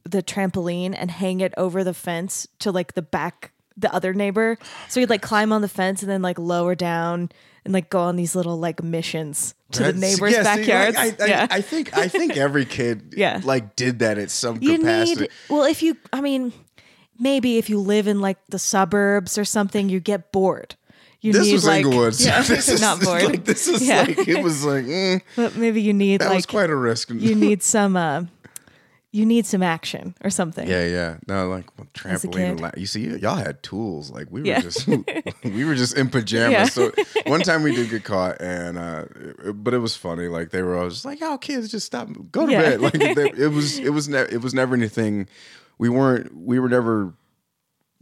the 0.04 0.22
trampoline 0.22 0.94
and 0.96 1.10
hang 1.10 1.40
it 1.40 1.52
over 1.58 1.84
the 1.84 1.92
fence 1.92 2.46
to 2.60 2.70
like 2.72 2.94
the 2.94 3.02
back 3.02 3.52
the 3.78 3.92
other 3.94 4.12
neighbor. 4.12 4.58
So 4.88 5.00
we'd 5.00 5.10
like 5.10 5.22
climb 5.22 5.52
on 5.52 5.62
the 5.62 5.68
fence 5.68 6.02
and 6.02 6.10
then 6.10 6.20
like 6.22 6.38
lower 6.38 6.74
down 6.74 7.30
and 7.64 7.72
like 7.72 7.90
go 7.90 8.00
on 8.00 8.16
these 8.16 8.34
little 8.34 8.58
like 8.58 8.82
missions 8.82 9.54
to 9.72 9.84
the 9.84 9.92
neighbors' 9.92 10.32
yeah, 10.32 10.54
see, 10.54 10.72
like. 10.72 10.96
I, 10.96 11.24
I, 11.24 11.26
yeah. 11.28 11.46
I 11.50 11.60
think 11.60 11.96
I 11.96 12.08
think 12.08 12.36
every 12.36 12.64
kid 12.64 13.14
Yeah. 13.16 13.40
like 13.44 13.76
did 13.76 13.98
that 14.00 14.18
at 14.18 14.30
some 14.30 14.58
you 14.62 14.78
capacity. 14.78 15.20
need 15.22 15.30
well 15.50 15.64
if 15.64 15.82
you 15.82 15.96
i 16.12 16.22
mean 16.22 16.52
maybe 17.18 17.58
if 17.58 17.68
you 17.68 17.78
live 17.78 18.06
in 18.06 18.20
like 18.20 18.38
the 18.48 18.58
suburbs 18.58 19.36
or 19.36 19.44
something 19.44 19.88
you 19.90 20.00
get 20.00 20.32
bored 20.32 20.74
you 21.20 21.32
this 21.32 21.46
need 21.46 21.52
was 21.52 21.66
like 21.66 21.84
Inglewood. 21.84 22.18
yeah, 22.20 22.40
this 22.54 22.68
is 22.68 22.80
not 22.80 23.00
bored 23.02 23.24
Like, 23.24 23.44
this 23.44 23.68
is 23.68 23.86
Yeah. 23.86 24.02
like 24.02 24.26
it 24.26 24.42
was 24.42 24.64
like 24.64 24.84
mm, 24.86 25.20
but 25.36 25.56
maybe 25.56 25.82
you 25.82 25.92
need 25.92 26.20
that 26.22 26.34
was 26.34 26.46
quite 26.46 26.70
a 26.70 26.76
risk. 26.76 27.10
you 27.10 27.34
need 27.34 27.62
some 27.62 27.96
uh 27.96 28.22
you 29.10 29.24
need 29.24 29.46
some 29.46 29.62
action 29.62 30.14
or 30.22 30.28
something. 30.30 30.68
Yeah, 30.68 30.84
yeah. 30.86 31.16
No, 31.26 31.48
like 31.48 31.66
well, 31.78 31.86
trampoline. 31.94 32.60
la- 32.60 32.70
You 32.76 32.84
see, 32.86 33.06
y'all 33.16 33.36
had 33.36 33.62
tools. 33.62 34.10
Like 34.10 34.26
we 34.30 34.42
were 34.42 34.46
Yeah. 34.46 34.60
just 34.60 34.86
we 35.44 35.64
were 35.64 35.74
just 35.74 35.96
in 35.96 36.08
pajamas. 36.10 36.52
Yeah. 36.52 36.64
So 36.66 36.92
one 37.26 37.40
time 37.40 37.62
we 37.62 37.74
did 37.74 37.88
get 37.90 38.04
caught, 38.04 38.40
and 38.42 38.76
uh, 38.76 39.04
but 39.54 39.72
it 39.72 39.78
was 39.78 39.96
funny. 39.96 40.28
Like 40.28 40.50
they 40.50 40.62
were 40.62 40.76
always 40.76 41.04
like, 41.06 41.20
"Y'all 41.20 41.38
kids, 41.38 41.70
just 41.70 41.86
stop, 41.86 42.08
go 42.30 42.44
to 42.46 42.52
Yeah. 42.52 42.60
bed." 42.76 42.80
Like 42.82 42.92
they, 42.92 43.30
it 43.44 43.50
was, 43.52 43.78
it 43.78 43.90
was, 43.90 44.08
ne- 44.08 44.28
it 44.30 44.42
was 44.42 44.52
never 44.52 44.74
anything. 44.74 45.26
We 45.78 45.88
weren't, 45.88 46.36
we 46.36 46.58
were 46.58 46.68
never, 46.68 47.14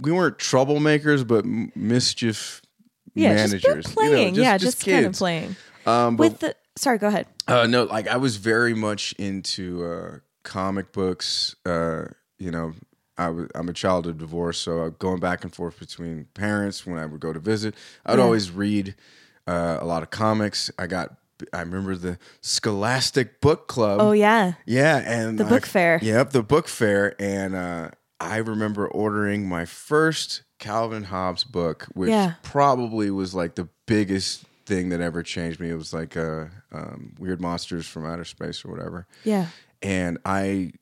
we 0.01 0.11
weren't 0.11 0.39
troublemakers, 0.39 1.27
but 1.27 1.45
m- 1.45 1.71
mischief 1.77 2.63
Yeah, 3.15 3.35
managers. 3.35 3.63
just 3.63 3.97
you 3.97 4.03
know, 4.03 4.11
playing. 4.11 4.35
yeah, 4.35 4.59
just 4.59 4.79
just, 4.79 4.87
kind 4.87 4.99
of 5.07 5.11
kids. 5.11 5.19
playing. 5.19 5.57
Um, 5.87 6.17
but 6.17 6.23
With 6.33 6.41
the 6.41 6.57
sorry, 6.77 6.99
go 6.99 7.07
ahead. 7.09 7.27
uh, 7.47 7.67
no, 7.69 7.85
like 7.85 8.09
I 8.09 8.17
was 8.17 8.37
very 8.39 8.75
much 8.75 9.13
into 9.19 9.85
uh, 9.85 10.19
comic 10.47 10.93
books. 10.93 11.55
Uh, 11.67 12.07
you 12.39 12.51
know, 12.51 12.73
I 13.19 13.29
was 13.31 13.49
I'm 13.55 13.69
a 13.69 13.73
child 13.75 14.07
of 14.07 14.17
divorce, 14.19 14.59
so 14.59 14.91
going 14.99 15.21
back 15.21 15.43
and 15.45 15.53
forth 15.55 15.79
between 15.79 16.27
parents 16.35 16.87
when 16.87 16.99
I 16.99 17.05
would 17.07 17.21
go 17.21 17.33
to 17.33 17.41
visit, 17.41 17.75
I'd 18.07 18.19
Yeah. 18.19 18.25
always 18.25 18.51
read 18.51 18.95
uh, 19.47 19.79
a 19.81 19.85
lot 19.85 20.03
of 20.03 20.11
comics. 20.11 20.71
I 20.79 20.87
got 20.87 21.17
I 21.53 21.61
remember 21.61 21.97
the 21.97 22.19
Scholastic 22.41 23.41
Book 23.41 23.69
Club. 23.69 24.01
Oh 24.01 24.13
yeah. 24.13 24.55
Yeah, 24.67 24.97
and 25.05 25.39
The 25.39 25.45
I- 25.45 25.49
book 25.49 25.67
fair. 25.67 25.99
Yep, 26.03 26.31
the 26.31 26.43
book 26.43 26.67
fair, 26.69 27.15
and 27.21 27.55
uh, 27.55 27.91
I 28.19 28.39
remember 28.39 28.89
ordering 28.89 29.47
my 29.49 29.65
first 29.67 30.43
Calvin 30.59 31.05
Hobbes 31.05 31.45
book, 31.45 31.87
which 31.95 32.11
Yeah. 32.11 32.35
probably 32.43 33.11
was 33.11 33.35
like 33.35 33.55
the 33.57 33.69
biggest 33.87 34.45
thing 34.65 34.89
that 34.89 35.01
ever 35.01 35.23
changed 35.23 35.61
me. 35.61 35.69
It 35.71 35.77
was 35.77 35.93
like 35.93 36.17
uh, 36.17 36.47
um, 36.73 37.15
Weird 37.19 37.41
Monsters 37.41 37.87
from 37.87 38.05
Outer 38.07 38.25
Space 38.25 38.65
or 38.65 38.71
whatever, 38.73 39.07
Yeah. 39.23 39.47
And 39.83 40.19
I 40.25 40.73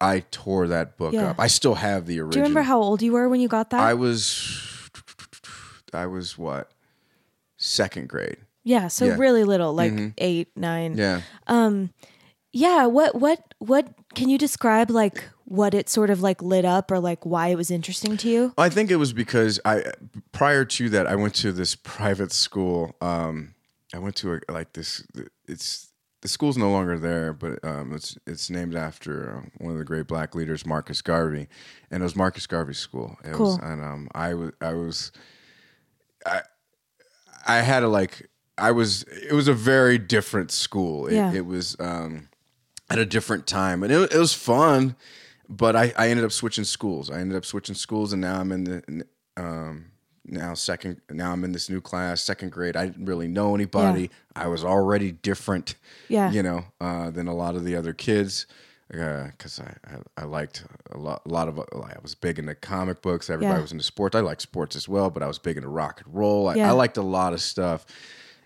I 0.00 0.20
tore 0.30 0.68
that 0.68 0.96
book 0.96 1.12
Yeah. 1.12 1.30
up. 1.30 1.36
I 1.40 1.46
still 1.46 1.74
have 1.74 2.06
the 2.06 2.20
original. 2.20 2.30
Do 2.32 2.38
you 2.38 2.42
remember 2.44 2.62
how 2.62 2.80
old 2.80 3.02
you 3.02 3.12
were 3.12 3.28
when 3.28 3.40
you 3.40 3.48
got 3.48 3.70
that? 3.70 3.80
I 3.80 3.94
was? 3.94 4.88
I 5.92 6.06
was 6.06 6.38
what 6.38 6.70
second 7.56 8.08
grade. 8.08 8.38
yeah, 8.64 8.88
so 8.88 9.06
yeah. 9.06 9.16
really 9.16 9.44
little, 9.44 9.72
like 9.74 9.92
Mhm. 9.92 10.14
eight, 10.18 10.48
nine. 10.56 10.96
Yeah. 10.96 11.22
Um, 11.46 11.90
yeah. 12.52 12.86
What 12.86 13.14
what 13.16 13.54
what? 13.58 13.88
Can 14.14 14.28
you 14.28 14.38
describe 14.38 14.90
like 14.90 15.24
what 15.44 15.74
it 15.74 15.88
sort 15.88 16.10
of 16.10 16.20
like 16.22 16.42
lit 16.42 16.64
up 16.64 16.90
or 16.90 16.98
like 17.00 17.24
why 17.26 17.48
it 17.48 17.56
was 17.56 17.70
interesting 17.70 18.16
to 18.18 18.28
you? 18.28 18.52
I 18.56 18.68
think 18.68 18.90
it 18.90 18.96
was 18.96 19.12
because 19.12 19.60
I 19.64 19.84
prior 20.32 20.64
to 20.64 20.88
that 20.90 21.06
I 21.06 21.16
went 21.16 21.34
to 21.36 21.52
this 21.52 21.74
private 21.74 22.32
school. 22.32 22.94
Um, 23.00 23.54
I 23.92 23.98
went 23.98 24.16
to 24.16 24.34
a, 24.34 24.40
like 24.52 24.72
this. 24.74 25.04
It's 25.48 25.88
the 26.22 26.28
school's 26.28 26.56
no 26.58 26.70
longer 26.70 26.98
there, 26.98 27.32
but 27.32 27.64
um, 27.64 27.92
it's 27.94 28.16
it's 28.26 28.50
named 28.50 28.74
after 28.74 29.38
uh, 29.38 29.48
one 29.58 29.72
of 29.72 29.78
the 29.78 29.84
great 29.84 30.06
black 30.06 30.34
leaders, 30.34 30.66
Marcus 30.66 31.00
Garvey, 31.02 31.48
and 31.90 32.02
it 32.02 32.04
was 32.04 32.14
Marcus 32.16 32.46
Garvey's 32.46 32.78
school. 32.78 33.16
It 33.24 33.32
Cool. 33.32 33.46
was, 33.46 33.58
and 33.62 33.82
um, 33.82 34.08
I 34.14 34.34
was 34.34 34.52
I 34.60 34.72
was 34.74 35.12
I 36.26 36.42
I 37.46 37.56
had 37.62 37.82
a 37.82 37.88
like 37.88 38.28
I 38.58 38.70
was 38.72 39.02
it 39.04 39.32
was 39.32 39.48
a 39.48 39.54
very 39.54 39.96
different 39.98 40.50
school. 40.50 41.06
It, 41.06 41.14
Yeah. 41.14 41.32
it 41.32 41.46
was 41.46 41.76
um, 41.80 42.28
at 42.90 42.98
a 42.98 43.06
different 43.06 43.46
time, 43.46 43.82
and 43.82 43.90
it, 43.92 44.12
it 44.12 44.18
was 44.18 44.34
fun. 44.34 44.96
But 45.48 45.74
I, 45.74 45.92
I 45.96 46.10
ended 46.10 46.24
up 46.24 46.30
switching 46.32 46.62
schools. 46.64 47.10
I 47.10 47.18
ended 47.18 47.36
up 47.36 47.44
switching 47.44 47.74
schools, 47.74 48.12
and 48.12 48.20
now 48.22 48.38
I'm 48.38 48.52
in 48.52 48.64
the 48.64 49.06
um, 49.36 49.89
now 50.30 50.54
second. 50.54 51.00
Now 51.10 51.32
I'm 51.32 51.44
in 51.44 51.52
this 51.52 51.68
new 51.68 51.80
class, 51.80 52.22
second 52.22 52.52
grade. 52.52 52.76
I 52.76 52.86
didn't 52.86 53.04
really 53.06 53.28
know 53.28 53.54
anybody. 53.54 54.10
I 54.34 54.46
was 54.46 54.64
already 54.64 55.12
different, 55.12 55.74
Yeah. 56.08 56.30
you 56.30 56.42
know, 56.42 56.64
uh, 56.80 57.10
than 57.10 57.26
a 57.28 57.34
lot 57.34 57.56
of 57.56 57.64
the 57.64 57.76
other 57.76 57.92
kids. 57.92 58.46
Because 58.88 59.60
I, 59.60 59.74
I 59.86 60.22
I 60.22 60.24
liked 60.24 60.64
a 60.90 60.98
lot 60.98 61.22
a 61.24 61.28
lot 61.28 61.46
of 61.46 61.60
I 61.60 61.94
was 62.02 62.16
big 62.16 62.40
into 62.40 62.56
comic 62.56 63.02
books. 63.02 63.30
Everybody 63.30 63.56
Yeah. 63.58 63.62
was 63.62 63.70
into 63.70 63.84
sports. 63.84 64.16
I 64.16 64.20
liked 64.20 64.42
sports 64.42 64.74
as 64.74 64.88
well, 64.88 65.10
but 65.10 65.22
I 65.22 65.28
was 65.28 65.38
big 65.38 65.56
into 65.56 65.68
rock 65.68 66.02
and 66.04 66.12
roll. 66.12 66.48
I, 66.48 66.54
Yeah. 66.56 66.68
I 66.70 66.72
liked 66.72 66.96
a 66.96 67.02
lot 67.02 67.32
of 67.32 67.40
stuff, 67.40 67.86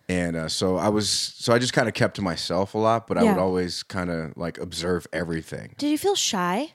and 0.06 0.36
uh, 0.36 0.48
so 0.50 0.76
I 0.76 0.88
was 0.90 1.08
so 1.08 1.54
I 1.54 1.58
just 1.58 1.72
kind 1.72 1.88
of 1.88 1.94
kept 1.94 2.16
to 2.16 2.22
myself 2.22 2.74
a 2.74 2.78
lot. 2.78 3.06
But 3.06 3.16
I 3.16 3.22
would 3.22 3.38
always 3.38 3.82
kind 3.82 4.10
of 4.10 4.36
like 4.36 4.58
observe 4.58 5.06
everything. 5.14 5.74
Did 5.78 5.88
you 5.90 5.96
feel 5.96 6.14
shy? 6.14 6.74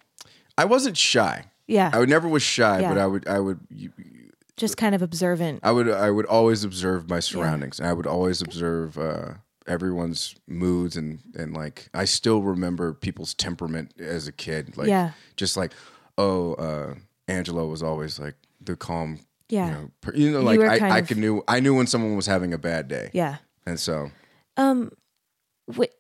I 0.58 0.66
wasn't 0.66 0.98
shy. 0.98 1.46
Yeah. 1.68 1.92
I 1.94 2.00
would 2.00 2.10
never 2.10 2.28
was 2.28 2.42
shy, 2.42 2.80
Yeah. 2.80 2.90
but 2.90 2.98
I 2.98 3.06
would 3.06 3.28
I 3.28 3.40
would 3.40 3.60
you- 3.70 3.94
Just 4.60 4.78
kind 4.78 4.94
of 4.94 5.02
observant. 5.02 5.62
I 5.64 5.72
would 5.72 5.90
I 5.90 6.12
would 6.12 6.26
always 6.28 6.64
observe 6.64 7.10
my 7.10 7.20
surroundings. 7.20 7.80
and 7.80 7.88
I 7.90 7.94
would 7.94 8.06
always 8.08 8.42
observe 8.42 8.98
uh, 8.98 9.34
everyone's 9.68 10.36
moods 10.48 10.96
and 10.98 11.20
and 11.36 11.54
like 11.54 11.90
I 11.94 12.06
still 12.06 12.42
remember 12.42 12.94
people's 12.94 13.34
temperament 13.34 13.94
as 14.00 14.28
a 14.28 14.32
kid. 14.32 14.78
Like 14.78 14.88
Yeah. 14.90 15.12
just 15.38 15.56
like 15.58 15.72
oh 16.18 16.54
uh, 16.56 16.96
Angelo 17.28 17.68
was 17.68 17.82
always 17.82 18.20
like 18.20 18.36
the 18.62 18.76
calm. 18.76 19.20
Yeah. 19.50 19.66
You 19.66 19.72
know, 19.72 19.92
per, 20.02 20.14
you 20.14 20.32
know 20.32 20.40
You 20.42 20.46
like 20.46 20.60
were 20.60 20.70
I, 20.70 20.98
I 20.98 21.02
could 21.02 21.18
knew 21.18 21.42
I 21.48 21.60
knew 21.60 21.74
when 21.76 21.88
someone 21.88 22.16
was 22.16 22.28
having 22.28 22.54
a 22.54 22.58
bad 22.60 22.88
day, 22.88 23.10
Yeah. 23.14 23.38
and 23.66 23.80
so 23.80 24.12
Um, 24.58 24.92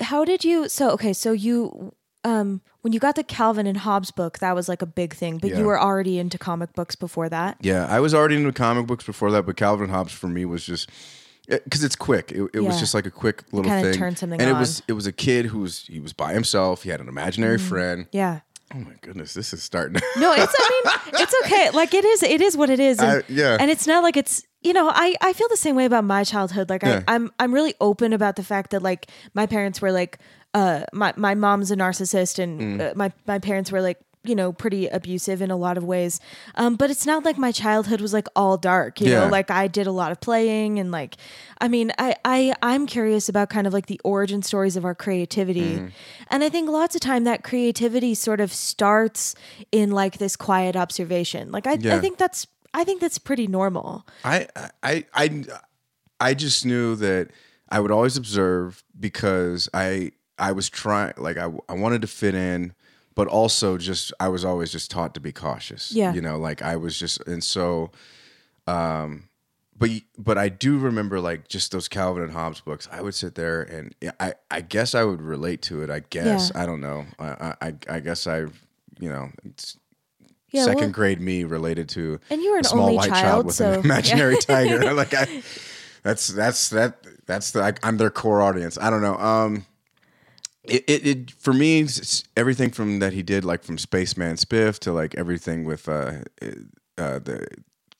how 0.01 0.25
did 0.25 0.43
you? 0.43 0.67
So 0.69 0.89
okay, 0.91 1.13
so 1.13 1.31
you 1.31 1.93
um 2.23 2.61
when 2.81 2.93
you 2.93 2.99
got 2.99 3.15
the 3.15 3.23
Calvin 3.23 3.67
and 3.67 3.77
Hobbes 3.77 4.11
book, 4.11 4.39
that 4.39 4.55
was 4.55 4.69
like 4.69 4.81
a 4.81 4.85
big 4.85 5.13
thing. 5.13 5.37
But 5.37 5.51
Yeah. 5.51 5.59
you 5.59 5.65
were 5.65 5.79
already 5.79 6.17
into 6.19 6.37
comic 6.37 6.73
books 6.73 6.95
before 6.95 7.29
that. 7.29 7.57
Yeah, 7.61 7.85
I 7.89 7.99
was 7.99 8.13
already 8.13 8.35
into 8.37 8.51
comic 8.53 8.87
books 8.87 9.05
before 9.05 9.31
that, 9.31 9.45
but 9.45 9.57
Calvin 9.57 9.89
Hobbes 9.89 10.13
for 10.13 10.27
me 10.27 10.45
was 10.45 10.65
just 10.65 10.89
because 11.47 11.83
it's 11.83 11.95
quick. 11.95 12.31
It, 12.31 12.49
it 12.53 12.59
was 12.61 12.75
Yeah. 12.75 12.79
just 12.79 12.93
like 12.93 13.05
a 13.05 13.11
quick 13.11 13.43
little 13.51 13.69
kinda 13.69 13.89
thing. 13.91 13.99
turned 13.99 14.17
something 14.17 14.39
and 14.39 14.49
it 14.49 14.53
was 14.53 14.81
it 14.87 14.93
was 14.93 15.07
a 15.07 15.11
kid 15.11 15.47
who 15.47 15.59
was 15.59 15.81
he 15.87 15.99
was 15.99 16.13
by 16.13 16.33
himself. 16.33 16.83
He 16.83 16.89
had 16.89 17.01
an 17.01 17.07
imaginary 17.09 17.57
Mm-hmm. 17.57 17.67
friend. 17.69 18.05
Yeah. 18.11 18.41
Oh 18.71 18.77
my 18.77 18.93
goodness, 19.01 19.33
this 19.33 19.51
is 19.51 19.63
starting. 19.63 19.99
No, 20.17 20.31
it's. 20.31 20.53
I 20.55 20.69
mean, 20.85 21.21
it's 21.23 21.33
okay. 21.45 21.71
Like 21.71 21.95
it 21.95 22.05
is. 22.05 22.21
It 22.21 22.39
is 22.39 22.55
what 22.55 22.69
it 22.69 22.79
is. 22.79 22.99
And, 22.99 23.23
I- 23.23 23.23
yeah. 23.27 23.57
And 23.59 23.71
it's 23.71 23.87
not 23.87 24.03
like 24.03 24.15
it's. 24.15 24.43
You 24.61 24.73
know, 24.73 24.91
I 24.93 25.15
I 25.21 25.33
feel 25.33 25.47
the 25.49 25.57
same 25.57 25.75
way 25.75 25.85
about 25.85 26.03
my 26.03 26.23
childhood. 26.23 26.69
Like 26.69 26.83
Yeah. 26.83 27.01
I, 27.07 27.15
I'm 27.15 27.31
I'm 27.39 27.51
really 27.51 27.73
open 27.81 28.13
about 28.13 28.35
the 28.35 28.43
fact 28.43 28.69
that 28.71 28.83
like 28.83 29.07
my 29.33 29.47
parents 29.47 29.81
were 29.81 29.91
like, 29.91 30.19
uh, 30.53 30.83
my 30.93 31.13
my 31.17 31.35
mom's 31.35 31.71
a 31.71 31.75
narcissist, 31.75 32.39
and 32.39 32.59
Mm. 32.79 32.81
uh, 32.91 32.93
my 32.95 33.11
my 33.27 33.39
parents 33.39 33.71
were 33.71 33.81
like. 33.81 33.97
You 34.23 34.35
know, 34.35 34.51
pretty 34.51 34.85
abusive 34.87 35.41
in 35.41 35.49
a 35.49 35.55
lot 35.55 35.77
of 35.77 35.85
ways. 35.85 36.19
Um, 36.55 36.75
but 36.75 36.91
it's 36.91 37.05
not 37.05 37.23
like 37.23 37.37
my 37.37 37.53
childhood 37.53 38.01
was 38.01 38.11
like 38.11 38.27
all 38.35 38.57
dark, 38.57 38.99
you 38.99 39.07
Yeah. 39.07 39.21
know, 39.21 39.27
like 39.29 39.49
I 39.49 39.67
did 39.69 39.87
a 39.87 39.93
lot 39.93 40.11
of 40.11 40.19
playing 40.19 40.77
and 40.77 40.91
like 40.91 41.15
I 41.61 41.69
mean, 41.69 41.93
I, 41.97 42.15
I 42.25 42.53
I'm 42.61 42.85
curious 42.85 43.29
about 43.29 43.49
kind 43.49 43.65
of 43.65 43.71
like 43.71 43.85
the 43.85 43.99
origin 44.03 44.41
stories 44.43 44.75
of 44.75 44.83
our 44.83 44.93
creativity. 44.93 45.77
Mm-hmm. 45.77 45.87
And 46.29 46.43
I 46.43 46.49
think 46.49 46.69
lots 46.69 46.95
of 46.95 47.01
time 47.01 47.23
that 47.23 47.45
creativity 47.45 48.13
sort 48.13 48.41
of 48.41 48.51
starts 48.51 49.35
in 49.71 49.91
like 49.91 50.17
this 50.17 50.35
quiet 50.35 50.75
observation. 50.75 51.49
Like 51.53 51.65
I, 51.65 51.75
I 51.95 51.99
think 52.01 52.17
that's 52.17 52.45
I 52.73 52.83
think 52.83 52.99
that's 52.99 53.19
pretty 53.19 53.47
normal. 53.47 54.05
I, 54.25 54.47
I 54.83 55.05
I 55.13 55.45
I 56.19 56.33
just 56.33 56.65
knew 56.65 56.97
that 56.97 57.29
I 57.69 57.79
would 57.79 57.89
always 57.89 58.17
observe 58.17 58.83
because 58.99 59.69
I 59.73 60.11
I 60.39 60.51
was 60.53 60.69
trying 60.69 61.13
like 61.17 61.37
I 61.37 61.51
I 61.67 61.73
wanted 61.73 62.01
to 62.01 62.07
fit 62.07 62.35
in, 62.35 62.73
but 63.15 63.27
also 63.27 63.77
just 63.77 64.13
I 64.19 64.29
was 64.29 64.43
always 64.45 64.71
just 64.71 64.89
taught 64.91 65.13
to 65.15 65.19
be 65.19 65.31
cautious. 65.31 65.91
Yeah. 65.91 66.13
you 66.13 66.21
know, 66.21 66.37
like 66.37 66.61
I 66.61 66.75
was 66.77 66.97
just 66.97 67.21
and 67.27 67.43
so. 67.43 67.91
Um, 68.67 69.29
but 69.77 69.89
but 70.17 70.37
I 70.37 70.49
do 70.49 70.77
remember 70.77 71.19
like 71.21 71.47
just 71.47 71.71
those 71.71 71.87
Calvin 71.87 72.21
and 72.23 72.31
Hobbes 72.33 72.59
books. 72.61 72.87
I 72.91 73.01
would 73.01 73.15
sit 73.15 73.35
there 73.35 73.61
and 73.61 73.95
I 74.19 74.33
I 74.51 74.61
guess 74.61 74.93
I 74.93 75.03
would 75.03 75.21
relate 75.21 75.61
to 75.63 75.81
it. 75.83 75.89
I 75.89 76.01
guess 76.09 76.53
I 76.53 76.65
don't 76.65 76.81
know. 76.81 77.05
I 77.17 77.55
I 77.61 77.73
I 77.89 77.99
guess 78.01 78.27
I 78.27 78.39
you 78.99 79.09
know 79.09 79.29
it's 79.45 79.77
Yeah, 80.51 80.65
second 80.65 80.81
well- 80.81 80.89
grade 80.91 81.21
me 81.21 81.45
related 81.45 81.87
to 81.89 82.19
And 82.29 82.41
you 82.41 82.51
were 82.51 82.57
an 82.57 82.65
a 82.65 82.69
small 82.69 82.83
only 82.83 82.97
white 82.97 83.07
child, 83.09 83.21
child, 83.23 83.45
with 83.45 83.55
so 83.55 83.71
an 83.73 83.79
imaginary 83.85 84.37
tiger. 84.41 84.93
like 84.93 85.13
I, 85.13 85.41
that's 86.03 86.27
that's 86.27 86.69
that 86.69 86.97
that's 87.25 87.51
the 87.51 87.63
I, 87.63 87.73
I'm 87.81 87.95
their 87.97 88.09
core 88.11 88.41
audience. 88.41 88.77
I 88.77 88.89
don't 88.89 89.01
know. 89.01 89.15
Um, 89.15 89.65
it, 90.69 90.83
it, 90.87 91.07
it 91.07 91.31
for 91.31 91.53
me 91.53 91.79
it's 91.81 92.23
everything 92.37 92.71
from 92.71 92.99
that 92.99 93.13
he 93.13 93.23
did 93.23 93.43
like 93.43 93.63
from 93.63 93.77
Spaceman 93.77 94.35
Spiff 94.35 94.79
to 94.79 94.91
like 94.93 95.15
everything 95.15 95.63
with 95.65 95.87
uh, 95.89 96.19
uh 96.97 97.19
the 97.19 97.45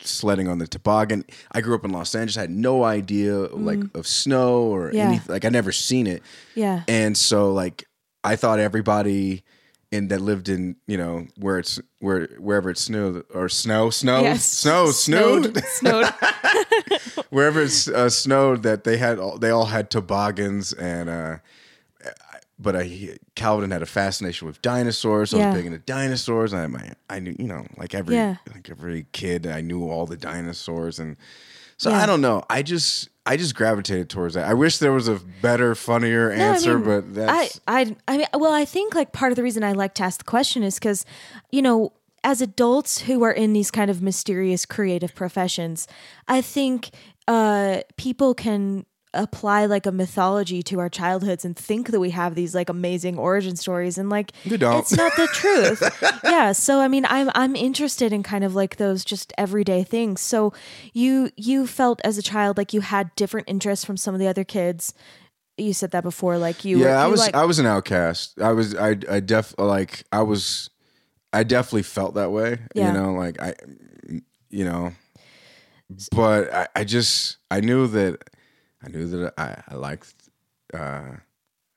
sledding 0.02 0.48
on 0.48 0.60
the 0.60 0.68
toboggan. 0.68 1.26
I 1.52 1.60
grew 1.62 1.76
up 1.76 1.84
in 1.84 1.92
Los 1.92 2.16
Angeles. 2.16 2.38
I 2.38 2.42
had 2.42 2.50
no 2.52 2.84
idea 2.86 3.36
like 3.38 3.80
of 3.94 4.08
snow 4.08 4.62
or 4.64 4.92
Mm. 4.92 4.94
Yeah. 4.94 5.08
anything. 5.08 5.34
Like 5.34 5.46
I 5.46 5.50
never 5.50 5.72
seen 5.74 6.08
it. 6.08 6.24
Yeah. 6.56 6.84
And 6.88 7.18
so 7.18 7.52
like 7.52 7.86
I 8.24 8.36
thought 8.38 8.60
everybody 8.60 9.44
in 9.92 10.08
that 10.10 10.22
lived 10.22 10.50
in, 10.50 10.76
you 10.88 10.98
know, 10.98 11.26
where 11.38 11.58
it's 11.60 11.80
where 12.00 12.28
wherever 12.38 12.70
it 12.70 12.78
snowed 12.78 13.26
or 13.34 13.50
snow, 13.50 13.90
snow, 13.90 14.22
Yes. 14.22 14.46
snow, 14.46 14.92
snowed, 14.92 15.58
Snowed. 15.66 16.06
wherever 17.30 17.62
it's 17.64 17.88
uh, 17.88 18.10
snowed 18.10 18.64
that 18.64 18.84
they 18.84 18.98
had 18.98 19.20
all, 19.20 19.38
they 19.38 19.50
all 19.50 19.66
had 19.66 19.90
toboggans 19.90 20.74
and 20.74 21.10
uh 21.10 21.38
but 22.60 22.76
I 22.76 23.18
Calvin 23.36 23.72
had 23.72 23.82
a 23.82 23.86
fascination 23.86 24.48
with 24.48 24.62
dinosaurs. 24.62 25.30
So 25.32 25.40
I 25.40 25.48
was 25.48 25.56
big 25.56 25.66
into 25.66 25.80
dinosaurs. 25.80 26.54
I 26.54 26.68
my 26.68 26.92
I 27.10 27.20
knew 27.20 27.36
you 27.40 27.48
know 27.48 27.66
like 27.78 27.96
every 27.96 28.16
Yeah. 28.16 28.36
like 28.54 28.70
every 28.70 29.06
kid 29.14 29.48
I 29.48 29.62
knew 29.62 29.90
all 29.90 30.06
the 30.06 30.18
dinosaurs 30.18 31.00
and 31.00 31.16
so 31.78 31.90
Yeah. 31.90 32.02
I 32.02 32.06
don't 32.06 32.22
know. 32.22 32.44
I 32.50 32.62
just 32.62 33.10
I 33.26 33.38
just 33.38 33.56
gravitated 33.56 34.10
towards 34.10 34.34
that. 34.34 34.48
I 34.50 34.54
wish 34.54 34.80
there 34.80 34.92
was 34.92 35.08
a 35.08 35.20
better, 35.42 35.76
funnier 35.76 36.30
No, 36.36 36.44
I 36.44 36.48
answer, 36.48 36.78
mean, 36.80 36.86
but 36.88 37.14
that's 37.14 37.60
I, 37.68 37.82
I, 37.82 37.96
I 38.08 38.18
mean, 38.18 38.28
well, 38.34 38.52
I 38.54 38.66
think 38.66 38.96
like 38.96 39.12
part 39.12 39.32
of 39.32 39.36
the 39.36 39.44
reason 39.44 39.64
I 39.64 39.74
like 39.74 39.94
to 39.96 40.04
ask 40.04 40.18
the 40.18 40.24
question 40.26 40.64
is 40.64 40.76
because, 40.76 41.06
you 41.52 41.62
know, 41.62 41.94
as 42.24 42.42
adults 42.42 43.02
who 43.02 43.24
are 43.24 43.32
in 43.32 43.54
these 43.54 43.70
kind 43.72 43.90
of 43.92 44.02
mysterious 44.02 44.66
creative 44.66 45.14
professions, 45.16 45.88
I 46.28 46.42
think 46.42 46.90
uh, 47.28 47.82
people 47.98 48.34
can 48.34 48.86
apply 49.14 49.66
like 49.66 49.86
a 49.86 49.92
mythology 49.92 50.62
to 50.62 50.80
our 50.80 50.90
childhoods 50.90 51.44
and 51.44 51.56
think 51.56 51.90
that 51.90 52.00
we 52.00 52.12
have 52.12 52.36
these 52.36 52.54
like 52.54 52.70
amazing 52.70 53.18
origin 53.18 53.56
stories 53.56 53.98
and 53.98 54.10
like 54.10 54.32
You 54.44 54.58
don't. 54.58 54.80
it's 54.80 54.96
not 54.96 55.16
the 55.16 55.28
truth 55.28 55.82
yeah 56.24 56.52
so 56.52 56.80
i 56.80 56.88
mean 56.88 57.06
i'm 57.10 57.32
i'm 57.34 57.56
interested 57.56 58.14
in 58.14 58.22
kind 58.22 58.44
of 58.44 58.54
like 58.54 58.76
those 58.76 59.04
just 59.04 59.34
everyday 59.36 59.84
things 59.84 60.22
so 60.22 60.54
you 60.94 61.32
you 61.36 61.66
felt 61.66 62.00
as 62.04 62.20
a 62.20 62.22
child 62.22 62.56
like 62.58 62.72
you 62.72 62.82
had 62.82 63.16
different 63.16 63.50
interests 63.50 63.84
from 63.84 63.98
some 63.98 64.14
of 64.14 64.20
the 64.20 64.28
other 64.28 64.44
kids 64.44 64.94
you 65.60 65.74
said 65.74 65.92
that 65.92 66.04
before 66.04 66.38
like 66.38 66.64
you 66.64 66.80
were, 66.80 66.86
yeah. 66.86 67.04
I 67.04 67.08
was 67.08 67.20
like, 67.20 67.36
I 67.36 67.46
was 67.46 67.60
an 67.60 67.66
outcast. 67.66 68.40
I 68.42 68.54
was 68.54 68.76
I 68.76 68.96
I 69.10 69.20
def 69.20 69.54
like 69.58 70.04
I 70.12 70.22
was 70.22 70.70
I 71.34 71.44
definitely 71.44 71.84
felt 71.84 72.16
that 72.16 72.32
way. 72.32 72.60
Yeah. 72.74 72.88
You 72.88 73.00
know, 73.00 73.14
like 73.14 73.42
I 73.42 73.56
you 74.50 74.66
know, 74.66 74.94
but 76.12 76.54
I, 76.54 76.68
I 76.76 76.84
just 76.84 77.38
I 77.52 77.60
knew 77.60 77.88
that 77.88 78.29
I 78.84 78.90
knew 78.90 79.08
that 79.08 79.34
I 79.38 79.62
I 79.68 79.76
liked 79.76 80.14
uh 80.74 81.12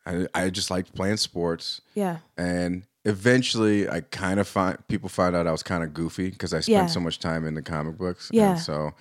I 0.07 0.27
I 0.35 0.51
just 0.51 0.71
liked 0.71 0.95
playing 0.95 1.17
sports. 1.19 1.81
yeah 1.95 2.19
and 2.37 2.83
eventually 3.05 3.89
i 3.89 4.01
kind 4.01 4.39
of 4.39 4.47
find 4.47 4.79
people 4.87 5.09
found 5.09 5.35
out 5.35 5.45
i 5.45 5.51
was 5.51 5.65
kind 5.65 5.83
of 5.83 5.93
goofy 5.93 6.31
because 6.31 6.55
i 6.55 6.61
spent 6.61 6.85
Yeah. 6.85 6.87
so 6.87 7.01
much 7.01 7.19
time 7.19 7.45
in 7.45 7.55
the 7.55 7.63
comic 7.63 7.99
books 7.99 8.31
Yeah. 8.33 8.53
and 8.53 8.61
so 8.61 8.93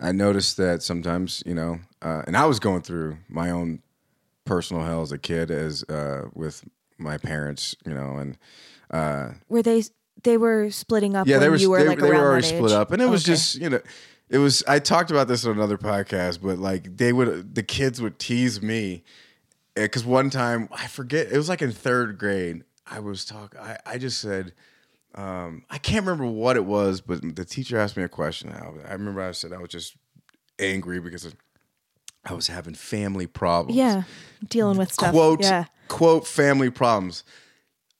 i 0.00 0.12
noticed 0.12 0.56
that 0.58 0.84
sometimes 0.84 1.42
you 1.44 1.52
know 1.54 1.80
uh, 2.00 2.22
and 2.28 2.36
i 2.36 2.46
was 2.46 2.60
going 2.60 2.82
through 2.82 3.16
my 3.28 3.50
own 3.50 3.82
personal 4.44 4.84
hell 4.84 5.02
as 5.02 5.10
a 5.10 5.18
kid 5.18 5.50
as 5.50 5.82
uh, 5.84 6.28
with 6.32 6.62
my 6.96 7.18
parents 7.18 7.74
you 7.84 7.92
know 7.92 8.18
and 8.18 8.38
uh, 8.92 9.30
were 9.48 9.62
they 9.62 9.82
they 10.22 10.36
were 10.36 10.70
splitting 10.70 11.16
up 11.16 11.26
yeah 11.26 11.34
when 11.34 11.40
they 11.42 11.48
were 11.48 11.56
you 11.56 11.70
were 11.70 11.82
they, 11.82 11.88
like 11.88 11.98
they 11.98 12.08
were 12.08 12.14
already 12.14 12.46
split 12.46 12.70
up 12.70 12.92
and 12.92 13.02
it 13.02 13.08
was 13.08 13.24
just 13.24 13.56
you 13.56 13.68
know 13.68 13.80
it 14.28 14.38
was 14.38 14.62
i 14.66 14.78
talked 14.78 15.10
about 15.10 15.28
this 15.28 15.44
on 15.44 15.52
another 15.52 15.78
podcast 15.78 16.40
but 16.42 16.58
like 16.58 16.96
they 16.96 17.12
would 17.12 17.54
the 17.54 17.62
kids 17.62 18.00
would 18.00 18.18
tease 18.18 18.62
me 18.62 19.02
because 19.74 20.04
one 20.04 20.30
time 20.30 20.68
i 20.72 20.86
forget 20.86 21.30
it 21.30 21.36
was 21.36 21.48
like 21.48 21.62
in 21.62 21.72
third 21.72 22.18
grade 22.18 22.62
i 22.86 22.98
was 22.98 23.24
talking 23.24 23.60
I, 23.60 23.78
I 23.86 23.98
just 23.98 24.20
said 24.20 24.52
um, 25.14 25.64
i 25.70 25.78
can't 25.78 26.04
remember 26.04 26.26
what 26.26 26.56
it 26.56 26.64
was 26.64 27.00
but 27.00 27.36
the 27.36 27.44
teacher 27.44 27.78
asked 27.78 27.96
me 27.96 28.02
a 28.02 28.08
question. 28.08 28.50
I, 28.50 28.88
I 28.88 28.92
remember 28.92 29.22
i 29.22 29.30
said 29.32 29.52
i 29.52 29.58
was 29.58 29.70
just 29.70 29.96
angry 30.58 31.00
because 31.00 31.32
i 32.24 32.32
was 32.32 32.48
having 32.48 32.74
family 32.74 33.26
problems. 33.26 33.76
Yeah 33.76 34.04
dealing 34.48 34.76
with 34.76 34.92
stuff. 34.92 35.12
Quote 35.12 35.42
yeah. 35.42 35.66
quote 35.88 36.26
family 36.26 36.70
problems. 36.70 37.24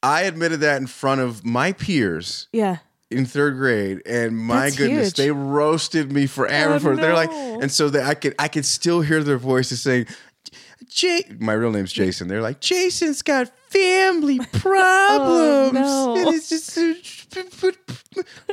I 0.02 0.22
admitted 0.22 0.60
that 0.60 0.78
in 0.80 0.86
front 0.86 1.20
of 1.20 1.44
my 1.44 1.72
peers. 1.72 2.48
Yeah 2.52 2.78
in 3.14 3.24
third 3.26 3.56
grade, 3.56 4.02
and 4.06 4.36
my 4.36 4.64
That's 4.64 4.76
goodness, 4.76 5.08
huge. 5.08 5.14
they 5.14 5.30
roasted 5.30 6.12
me 6.12 6.26
forever 6.26 6.74
Oh, 6.74 6.78
for. 6.78 6.96
They're 6.96 7.14
like, 7.14 7.30
and 7.30 7.70
so 7.70 7.88
that 7.90 8.04
I 8.04 8.14
could 8.14 8.34
I 8.38 8.48
could 8.48 8.64
still 8.64 9.00
hear 9.00 9.22
their 9.22 9.38
voices 9.38 9.80
saying, 9.82 10.06
"Jay." 10.88 11.24
My 11.38 11.52
real 11.52 11.70
name's 11.70 11.92
Jason. 11.92 12.28
They're 12.28 12.42
like, 12.42 12.60
Jason's 12.60 13.22
got 13.22 13.50
family 13.68 14.38
oh, 14.54 14.58
problems, 14.58 15.78
oh, 15.88 16.14
no. 16.14 16.28
and 16.28 16.36
it's 16.36 16.48
just 16.48 16.78
but 17.34 17.74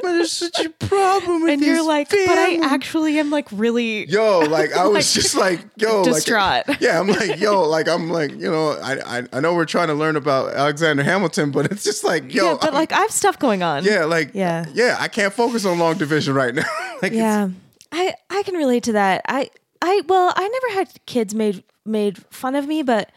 there's 0.02 0.32
such 0.32 0.60
a 0.66 0.70
problem 0.72 1.44
with 1.44 1.52
and 1.52 1.62
you're 1.62 1.84
like 1.86 2.10
but 2.10 2.18
i 2.20 2.58
actually 2.64 3.20
am 3.20 3.30
like 3.30 3.48
really 3.52 4.06
Yo, 4.08 4.40
like 4.40 4.74
I 4.74 4.88
was 4.88 4.94
Like, 5.16 5.24
just 5.24 5.36
like, 5.36 5.66
yo, 5.78 6.04
distraught. 6.04 6.68
Like, 6.68 6.82
yeah, 6.82 7.00
I'm 7.00 7.08
like, 7.08 7.40
yo, 7.40 7.62
like 7.70 7.88
I'm 7.88 8.10
like, 8.10 8.32
you 8.32 8.50
know, 8.50 8.72
I, 8.82 9.20
I 9.20 9.24
I 9.34 9.40
know 9.40 9.54
we're 9.54 9.66
trying 9.66 9.90
to 9.90 9.94
learn 9.94 10.16
about 10.16 10.54
Alexander 10.56 11.04
Hamilton, 11.04 11.52
but 11.52 11.72
it's 11.72 11.84
just 11.84 12.04
like, 12.04 12.34
yo, 12.34 12.44
yeah 12.46 12.54
but 12.56 12.66
I'm- 12.66 12.74
like 12.74 12.92
i 12.92 13.00
have 13.02 13.12
stuff 13.12 13.38
going 13.38 13.62
on 13.62 13.84
yeah, 13.84 14.06
like 14.06 14.32
Yeah. 14.34 14.66
yeah, 14.74 14.98
I 15.00 15.08
can't 15.08 15.34
focus 15.34 15.64
on 15.66 15.78
long 15.78 15.98
division 16.00 16.34
right 16.34 16.56
now. 16.56 16.64
like, 17.04 17.14
yeah 17.14 17.50
i 17.92 18.14
i 18.32 18.42
can 18.44 18.56
relate 18.56 18.84
to 18.84 18.94
that 18.94 19.22
i 19.28 19.50
i 19.82 20.02
well 20.08 20.34
i 20.36 20.48
never 20.48 20.80
had 20.80 21.06
kids 21.06 21.36
made 21.36 21.64
made 21.86 22.18
fun 22.32 22.56
of 22.56 22.68
me 22.68 22.84
but 22.84 23.12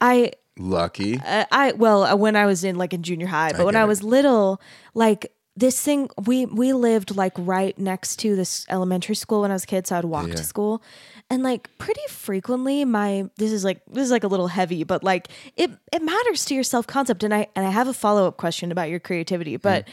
i 0.00 0.30
lucky. 0.58 1.18
uh, 1.24 1.44
i 1.52 1.72
well 1.72 2.02
uh, 2.04 2.16
when 2.16 2.34
i 2.36 2.46
was 2.46 2.64
in 2.64 2.76
like 2.76 2.92
in 2.92 3.02
junior 3.02 3.26
high 3.26 3.52
but 3.52 3.64
when 3.64 3.74
get 3.74 3.80
i 3.80 3.84
it. 3.84 3.88
was 3.88 4.02
little 4.02 4.60
like 4.94 5.32
this 5.56 5.80
thing 5.80 6.08
we 6.26 6.46
we 6.46 6.72
lived 6.72 7.16
like 7.16 7.32
right 7.36 7.76
next 7.78 8.16
to 8.20 8.34
this 8.36 8.64
elementary 8.68 9.14
school 9.14 9.42
when 9.42 9.50
i 9.50 9.54
was 9.54 9.64
a 9.64 9.66
kid 9.66 9.86
so 9.86 9.96
i'd 9.96 10.04
walk 10.04 10.28
Yeah. 10.28 10.34
to 10.34 10.44
school 10.44 10.82
and 11.30 11.42
like 11.42 11.68
pretty 11.78 12.00
frequently 12.08 12.84
my 12.84 13.28
this 13.36 13.52
is 13.52 13.64
like 13.64 13.80
this 13.86 14.04
is 14.04 14.10
like 14.10 14.24
a 14.24 14.28
little 14.28 14.48
heavy 14.48 14.82
but 14.84 15.02
like 15.04 15.28
it 15.56 15.70
it 15.92 16.02
matters 16.02 16.44
to 16.46 16.54
your 16.54 16.64
self-concept 16.64 17.22
and 17.24 17.34
i 17.34 17.46
and 17.56 17.66
i 17.66 17.70
have 17.70 17.86
a 17.88 17.92
follow-up 17.94 18.36
question 18.36 18.70
about 18.72 18.88
your 18.88 19.00
creativity 19.00 19.56
but 19.56 19.86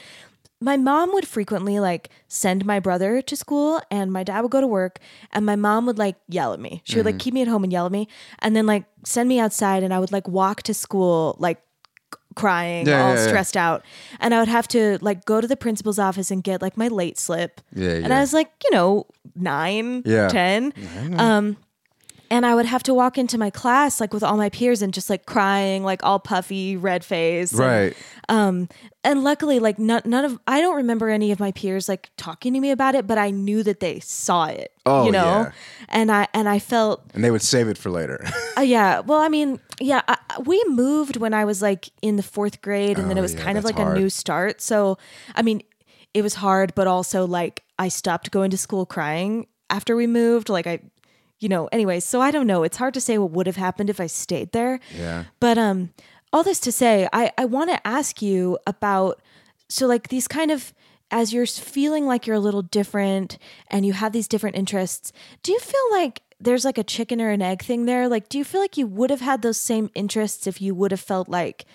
my 0.62 0.78
mom 0.78 1.14
would 1.14 1.28
frequently 1.28 1.80
like 1.80 2.10
send 2.28 2.66
my 2.66 2.80
brother 2.80 3.22
to 3.22 3.36
school 3.36 3.82
and 3.92 4.12
my 4.12 4.24
dad 4.24 4.42
would 4.42 4.52
go 4.52 4.62
to 4.62 4.68
work 4.68 5.00
and 5.34 5.46
my 5.46 5.56
mom 5.56 5.86
would 5.86 5.98
like 6.00 6.16
yell 6.30 6.54
at 6.54 6.60
me 6.60 6.82
she 6.86 6.96
would 6.96 7.06
Mm-hmm. 7.06 7.16
like 7.16 7.20
keep 7.20 7.34
me 7.34 7.42
at 7.42 7.48
home 7.48 7.64
and 7.64 7.74
yell 7.74 7.86
at 7.86 7.92
me 7.92 8.08
and 8.40 8.56
then 8.56 8.66
like 8.66 8.86
send 9.04 9.28
me 9.28 9.40
outside 9.40 9.84
and 9.84 9.94
i 9.94 10.00
would 10.00 10.12
like 10.12 10.28
walk 10.28 10.64
to 10.64 10.74
school 10.74 11.36
like 11.40 11.60
c- 12.14 12.20
crying 12.36 12.88
Yeah, 12.88 13.04
all 13.04 13.14
yeah, 13.16 13.22
yeah. 13.22 13.28
stressed 13.28 13.58
out 13.58 13.84
and 14.20 14.34
i 14.34 14.40
would 14.40 14.48
have 14.48 14.68
to 14.70 14.98
like 15.02 15.26
go 15.26 15.42
to 15.42 15.48
the 15.48 15.58
principal's 15.58 16.00
office 16.00 16.32
and 16.32 16.42
get 16.44 16.62
like 16.62 16.78
my 16.78 16.88
late 16.88 17.20
slip 17.20 17.60
Yeah, 17.74 17.90
and 17.92 18.14
i 18.14 18.20
was 18.22 18.32
like 18.34 18.50
you 18.64 18.72
know 18.72 19.06
nine, 19.36 20.04
Yeah. 20.06 20.30
10 20.30 20.74
um 21.18 21.58
and 22.32 22.46
I 22.46 22.56
would 22.56 22.66
have 22.66 22.84
to 22.84 22.94
walk 22.94 23.18
into 23.18 23.38
my 23.38 23.50
class 23.50 24.00
like 24.02 24.14
with 24.14 24.24
all 24.24 24.38
my 24.38 24.50
peers 24.50 24.82
and 24.82 24.94
just 24.94 25.10
like 25.10 25.26
crying, 25.26 25.84
like 25.84 26.04
all 26.04 26.20
puffy, 26.20 26.76
red 26.78 27.04
face. 27.04 27.52
and- 27.52 27.60
Right. 27.60 27.98
um, 28.30 28.70
and 29.04 29.24
luckily, 29.24 29.60
like 29.60 29.78
none, 29.78 30.02
none 30.06 30.26
of 30.26 30.40
I 30.48 30.62
don't 30.62 30.76
remember 30.76 31.10
any 31.10 31.32
of 31.32 31.40
my 31.40 31.52
peers 31.52 31.88
like 31.88 32.10
talking 32.18 32.54
to 32.54 32.60
me 32.60 32.72
about 32.72 32.96
it, 32.96 33.06
but 33.08 33.18
I 33.18 33.30
knew 33.32 33.62
that 33.64 33.80
they 33.80 34.00
saw 34.00 34.46
it. 34.46 34.72
Oh, 34.86 35.06
you 35.06 35.12
know, 35.12 35.24
yeah. 35.26 35.52
and 35.90 36.12
I 36.12 36.28
and 36.34 36.48
I 36.50 36.60
felt 36.60 37.04
And 37.14 37.24
they 37.24 37.32
would 37.32 37.42
save 37.44 37.68
it 37.68 37.78
for 37.78 37.90
later. 37.92 38.26
uh, 38.58 38.62
yeah. 38.62 39.00
Well, 39.02 39.20
I 39.20 39.30
mean, 39.30 39.60
yeah, 39.80 40.02
I, 40.08 40.18
we 40.46 40.64
moved 40.68 41.18
when 41.18 41.34
I 41.34 41.46
was 41.46 41.62
like 41.62 41.90
in 42.02 42.16
the 42.16 42.24
fourth 42.24 42.62
grade, 42.62 42.98
and 43.00 43.10
then 43.10 43.18
Oh, 43.18 43.20
it 43.20 43.24
was 43.24 43.34
yeah, 43.36 43.44
kind 43.44 43.58
of 43.58 43.64
like 43.64 43.76
hard. 43.76 43.96
a 43.98 44.00
new 44.00 44.10
start. 44.10 44.62
So, 44.62 44.98
I 45.36 45.42
mean, 45.42 45.62
it 46.14 46.22
was 46.24 46.36
hard, 46.36 46.74
but 46.76 46.88
also 46.88 47.26
like 47.28 47.64
I 47.78 47.90
stopped 47.90 48.32
going 48.32 48.50
to 48.52 48.58
school 48.58 48.86
crying 48.86 49.48
after 49.70 49.96
we 49.96 50.08
moved. 50.08 50.50
Like 50.50 50.66
I, 50.66 50.80
you 51.40 51.50
know, 51.50 51.68
anyway. 51.72 52.00
So 52.00 52.22
I 52.22 52.32
don't 52.32 52.48
know. 52.48 52.64
It's 52.64 52.78
hard 52.78 52.94
to 52.94 53.02
say 53.02 53.18
what 53.18 53.32
would 53.32 53.48
have 53.48 53.56
happened 53.58 53.90
if 53.90 54.00
I 54.00 54.08
stayed 54.08 54.52
there. 54.52 54.80
yeah. 54.96 55.26
But 55.40 55.58
um, 55.58 55.94
all 56.32 56.44
this 56.44 56.60
to 56.62 56.72
say, 56.72 57.08
I 57.14 57.32
I 57.38 57.46
want 57.46 57.70
to 57.72 57.88
ask 57.88 58.22
you 58.22 58.58
about 58.66 59.22
so 59.70 59.88
like 59.88 60.10
these 60.10 60.28
kind 60.28 60.52
of 60.52 60.74
as 61.12 61.34
you're 61.34 61.46
feeling 61.46 62.06
like 62.06 62.26
you're 62.26 62.36
a 62.36 62.40
little 62.40 62.62
different 62.64 63.38
and 63.70 63.86
you 63.86 63.94
have 63.94 64.12
these 64.12 64.28
different 64.28 64.56
interests. 64.56 65.12
Do 65.44 65.52
you 65.52 65.60
feel 65.60 65.92
like 65.92 66.22
there's 66.40 66.66
like 66.66 66.78
a 66.78 66.84
chicken 66.84 67.22
or 67.22 67.30
an 67.30 67.42
egg 67.42 67.62
thing 67.62 67.86
there? 67.86 68.10
Like, 68.10 68.28
do 68.28 68.38
you 68.38 68.44
feel 68.44 68.60
like 68.60 68.76
you 68.78 68.88
would 68.88 69.10
have 69.10 69.22
had 69.22 69.42
those 69.42 69.58
same 69.58 69.90
interests 69.96 70.48
if 70.48 70.62
you 70.62 70.76
would 70.76 70.92
have 70.92 71.00
felt 71.00 71.30
like 71.30 71.66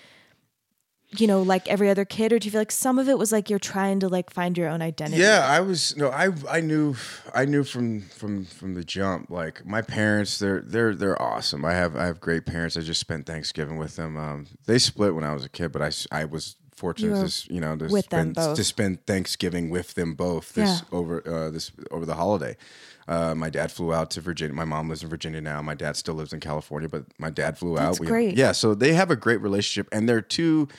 you 1.17 1.27
know, 1.27 1.41
like 1.41 1.67
every 1.67 1.89
other 1.89 2.05
kid, 2.05 2.31
or 2.31 2.39
do 2.39 2.45
you 2.47 2.51
feel 2.51 2.61
like 2.61 2.71
some 2.71 2.97
of 2.97 3.09
it 3.09 3.17
was 3.17 3.31
like 3.31 3.49
you're 3.49 3.59
trying 3.59 3.99
to 3.99 4.07
like 4.07 4.29
find 4.29 4.57
your 4.57 4.69
own 4.69 4.81
identity? 4.81 5.21
Yeah, 5.21 5.45
I 5.47 5.59
was 5.59 5.95
no, 5.97 6.09
I 6.09 6.29
I 6.49 6.61
knew 6.61 6.95
I 7.33 7.45
knew 7.45 7.63
from 7.63 8.01
from 8.01 8.45
from 8.45 8.73
the 8.75 8.83
jump. 8.83 9.29
Like 9.29 9.65
my 9.65 9.81
parents, 9.81 10.39
they're 10.39 10.61
they're 10.61 10.95
they're 10.95 11.21
awesome. 11.21 11.65
I 11.65 11.73
have 11.73 11.95
I 11.95 12.05
have 12.05 12.19
great 12.21 12.45
parents. 12.45 12.77
I 12.77 12.81
just 12.81 12.99
spent 13.01 13.25
Thanksgiving 13.25 13.77
with 13.77 13.95
them. 13.97 14.15
Um, 14.17 14.47
they 14.65 14.79
split 14.79 15.13
when 15.15 15.23
I 15.23 15.33
was 15.33 15.43
a 15.43 15.49
kid, 15.49 15.71
but 15.71 15.81
I 15.81 15.91
I 16.11 16.25
was 16.25 16.55
fortunate 16.75 17.15
You 17.21 17.27
to 17.27 17.53
you 17.53 17.61
know 17.61 17.75
to 17.75 17.89
spend 18.01 18.35
to 18.35 18.63
spend 18.63 19.05
Thanksgiving 19.05 19.69
with 19.69 19.93
them 19.95 20.13
both 20.15 20.53
this 20.53 20.81
Yeah. 20.81 20.97
over 20.97 21.27
uh, 21.27 21.49
this 21.51 21.71
over 21.91 22.05
the 22.05 22.15
holiday. 22.15 22.55
Uh, 23.07 23.35
my 23.35 23.49
dad 23.49 23.71
flew 23.71 23.93
out 23.93 24.09
to 24.11 24.21
Virginia. 24.21 24.53
My 24.55 24.63
mom 24.63 24.87
lives 24.87 25.03
in 25.03 25.09
Virginia 25.09 25.41
now. 25.41 25.61
My 25.61 25.75
dad 25.75 25.97
still 25.97 26.13
lives 26.13 26.31
in 26.31 26.39
California, 26.39 26.87
but 26.87 27.03
my 27.17 27.29
dad 27.29 27.57
flew 27.57 27.75
That's 27.75 27.99
out. 27.99 28.07
great. 28.07 28.37
Yeah, 28.37 28.53
so 28.53 28.73
they 28.73 28.93
have 28.93 29.11
a 29.11 29.15
great 29.17 29.41
relationship, 29.41 29.89
and 29.91 30.07
they're 30.07 30.21
two 30.21 30.69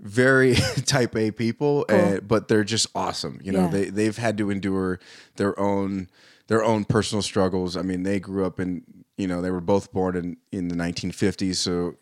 very 0.00 0.54
type 0.86 1.16
A 1.16 1.30
people, 1.30 1.84
uh, 1.88 2.18
but 2.20 2.48
they're 2.48 2.64
just 2.64 2.86
awesome. 2.94 3.40
You 3.42 3.52
know, 3.52 3.62
Yeah. 3.64 3.68
they 3.68 3.84
they've 3.90 4.16
had 4.16 4.36
to 4.38 4.50
endure 4.50 4.98
their 5.36 5.58
own 5.58 6.08
their 6.48 6.62
own 6.62 6.84
personal 6.84 7.22
struggles. 7.22 7.76
I 7.76 7.82
mean, 7.82 8.02
they 8.02 8.20
grew 8.20 8.44
up 8.44 8.60
in 8.60 8.82
you 9.16 9.26
know 9.26 9.40
they 9.40 9.50
were 9.50 9.60
both 9.60 9.92
born 9.92 10.16
in 10.16 10.36
in 10.52 10.68
the 10.68 10.74
1950s, 10.74 11.56
so 11.56 11.94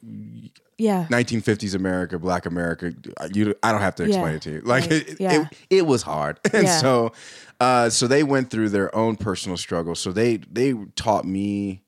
yeah, 0.79 1.07
1950s 1.11 1.75
America, 1.75 2.19
Black 2.19 2.47
America. 2.47 2.93
You, 3.33 3.55
I 3.63 3.71
don't 3.71 3.83
have 3.83 3.95
to 3.97 4.05
explain 4.05 4.25
Yeah. 4.33 4.37
it 4.37 4.43
to 4.43 4.51
you. 4.51 4.61
Like 4.63 4.83
Right. 4.91 4.93
it, 5.09 5.21
Yeah. 5.21 5.43
it, 5.43 5.49
it 5.71 5.87
was 5.87 6.03
hard, 6.03 6.41
and 6.53 6.69
so, 6.69 7.13
uh, 7.61 7.89
so 7.91 8.07
they 8.09 8.25
went 8.25 8.51
through 8.51 8.71
their 8.71 8.93
own 8.97 9.17
personal 9.17 9.57
struggles. 9.57 10.01
So 10.01 10.11
they 10.13 10.39
they 10.39 10.75
taught 10.97 11.25
me 11.25 11.83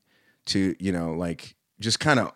to 0.45 0.75
you 0.79 0.91
know 0.91 1.13
like 1.13 1.55
just 1.79 1.99
kind 1.99 2.19
of 2.19 2.31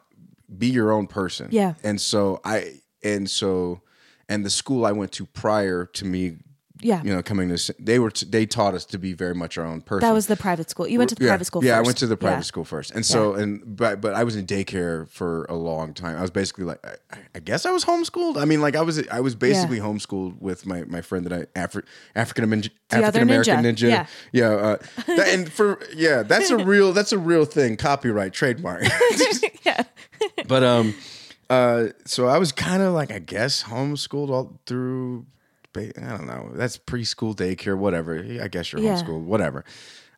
be 0.58 0.68
your 0.68 0.92
own 0.92 1.06
person. 1.08 1.48
Yeah. 1.52 1.76
And 1.84 2.02
so 2.02 2.42
I 2.44 2.74
and 3.04 3.30
so 3.30 3.82
and 4.28 4.46
the 4.46 4.50
school 4.50 4.86
I 4.86 4.92
went 4.92 5.12
to 5.14 5.26
prior 5.26 5.86
to 5.86 6.06
me 6.06 6.38
Yeah. 6.82 7.04
you 7.04 7.14
know, 7.14 7.22
coming 7.22 7.54
to 7.54 7.76
they 7.78 8.00
were 8.00 8.10
t- 8.12 8.26
they 8.30 8.46
taught 8.46 8.74
us 8.74 8.86
to 8.86 8.98
be 8.98 9.12
very 9.14 9.36
much 9.36 9.58
our 9.58 9.66
own 9.66 9.82
person. 9.82 10.08
That 10.08 10.14
was 10.14 10.28
the 10.28 10.38
private 10.38 10.70
school. 10.70 10.88
You 10.88 10.98
went 10.98 11.10
to 11.10 11.16
the 11.16 11.26
yeah, 11.26 11.32
private 11.32 11.46
school 11.46 11.62
yeah, 11.64 11.72
first. 11.76 11.86
I 11.86 11.88
went 11.90 11.98
to 11.98 12.08
the 12.08 12.16
private 12.16 12.36
Yeah. 12.38 12.42
school 12.52 12.64
first, 12.64 12.92
and 12.92 13.06
so 13.06 13.34
and 13.34 13.62
but 13.76 14.00
but 14.00 14.14
I 14.14 14.24
was 14.24 14.36
in 14.38 14.46
daycare 14.46 15.10
for 15.10 15.44
a 15.50 15.56
long 15.56 15.94
time. 15.94 16.16
I 16.16 16.22
was 16.22 16.32
basically 16.32 16.64
like, 16.64 16.80
I, 16.86 17.18
I 17.36 17.40
guess 17.40 17.66
I 17.66 17.72
was 17.72 17.84
homeschooled. 17.84 18.38
I 18.38 18.46
mean, 18.46 18.62
like 18.62 18.78
I 18.78 18.82
was 18.82 18.96
I 19.10 19.20
was 19.20 19.36
basically 19.36 19.80
homeschooled 19.80 20.40
with 20.40 20.66
my 20.66 20.84
my 20.86 21.02
friend 21.02 21.26
that 21.26 21.34
I 21.34 21.60
Afri- 21.60 21.84
African 22.16 22.44
American 22.46 22.72
African 22.92 23.24
American 23.24 23.58
ninja. 23.58 23.76
ninja. 23.76 23.90
Yeah. 23.90 24.06
yeah. 24.32 24.50
Uh, 24.52 24.78
that, 25.18 25.28
and 25.34 25.52
for 25.52 25.80
yeah, 25.94 26.24
that's 26.24 26.50
a 26.50 26.58
real 26.74 26.94
that's 26.94 27.12
a 27.12 27.18
real 27.18 27.44
thing. 27.46 27.76
Copyright 27.76 28.32
trademark. 28.32 28.84
yeah. 29.66 29.84
but 30.48 30.64
um, 30.64 30.96
uh, 31.50 31.88
so 32.06 32.28
I 32.28 32.38
was 32.38 32.52
kind 32.52 32.82
of 32.84 32.94
like 32.94 33.12
I 33.12 33.20
guess 33.20 33.64
homeschooled 33.64 34.30
all 34.30 34.60
through. 34.66 35.26
I 35.78 35.92
don't 35.96 36.26
know. 36.28 36.50
That's 36.54 36.78
preschool, 36.78 37.36
daycare, 37.36 37.78
whatever. 37.78 38.18
I 38.42 38.48
guess 38.48 38.72
you're 38.74 38.82
Yeah. 38.82 38.96
homeschooled, 38.96 39.24
whatever. 39.24 39.64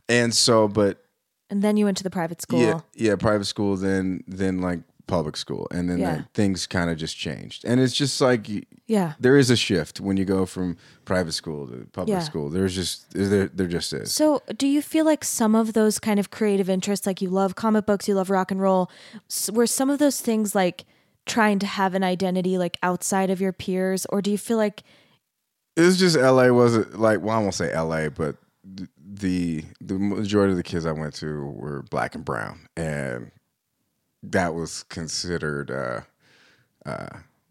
And 0.07 0.33
so, 0.33 0.67
but 0.67 1.03
And 1.49 1.61
then 1.61 1.75
you 1.77 1.85
went 1.85 1.97
to 1.97 2.03
the 2.03 2.09
private 2.09 2.41
school. 2.41 2.59
yeah, 2.59 2.79
yeah, 2.95 3.15
private 3.17 3.45
school, 3.45 3.75
then 3.75 4.23
then 4.27 4.59
like 4.61 4.79
public 5.07 5.35
school, 5.35 5.67
and 5.71 5.89
then 5.89 5.99
Yeah. 5.99 6.15
like, 6.15 6.31
things 6.33 6.65
kind 6.67 6.89
of 6.89 6.97
just 6.97 7.17
changed. 7.17 7.65
And 7.65 7.81
it's 7.81 7.93
just 7.93 8.21
like 8.21 8.47
Yeah. 8.87 9.13
there 9.19 9.35
is 9.37 9.49
a 9.49 9.57
shift 9.57 9.99
when 9.99 10.15
you 10.15 10.23
go 10.23 10.45
from 10.45 10.77
private 11.03 11.33
school 11.33 11.67
to 11.67 11.85
public 11.91 12.13
Yeah. 12.15 12.19
school. 12.23 12.49
There's 12.49 12.73
just 12.73 13.11
there 13.11 13.47
there 13.47 13.67
just 13.67 13.91
is. 13.91 14.13
So, 14.13 14.41
do 14.57 14.65
you 14.67 14.81
feel 14.81 15.03
like 15.03 15.25
some 15.25 15.53
of 15.53 15.73
those 15.73 15.99
kind 15.99 16.17
of 16.19 16.31
creative 16.31 16.69
interests, 16.69 17.05
like 17.05 17.21
you 17.21 17.29
love 17.29 17.55
comic 17.55 17.85
books, 17.85 18.07
you 18.07 18.15
love 18.15 18.29
rock 18.29 18.51
and 18.51 18.61
roll, 18.61 18.89
were 19.51 19.67
some 19.67 19.89
of 19.89 19.99
those 19.99 20.21
things 20.21 20.55
like 20.55 20.85
trying 21.31 21.59
to 21.59 21.65
have 21.67 21.95
an 21.95 22.03
identity 22.03 22.57
like 22.57 22.77
outside 22.83 23.29
of 23.29 23.39
your 23.41 23.53
peers, 23.53 24.05
or 24.09 24.21
do 24.21 24.29
you 24.31 24.37
feel 24.37 24.57
like 24.57 24.83
It 25.75 25.81
was 25.81 25.97
just 25.97 26.15
LA 26.17 26.49
wasn't 26.49 26.99
like 26.99 27.21
well 27.21 27.37
I 27.37 27.41
won't 27.41 27.53
say 27.53 27.75
LA, 27.75 28.09
but 28.09 28.35
the 29.13 29.63
the 29.79 29.95
majority 29.97 30.51
of 30.51 30.57
the 30.57 30.63
kids 30.63 30.85
I 30.85 30.91
went 30.91 31.13
to 31.15 31.45
were 31.45 31.83
black 31.89 32.15
and 32.15 32.23
brown, 32.25 32.67
and 32.77 33.31
that 34.23 34.53
was 34.53 34.83
considered 34.83 35.71
uh, 35.71 36.01
uh, 36.85 37.07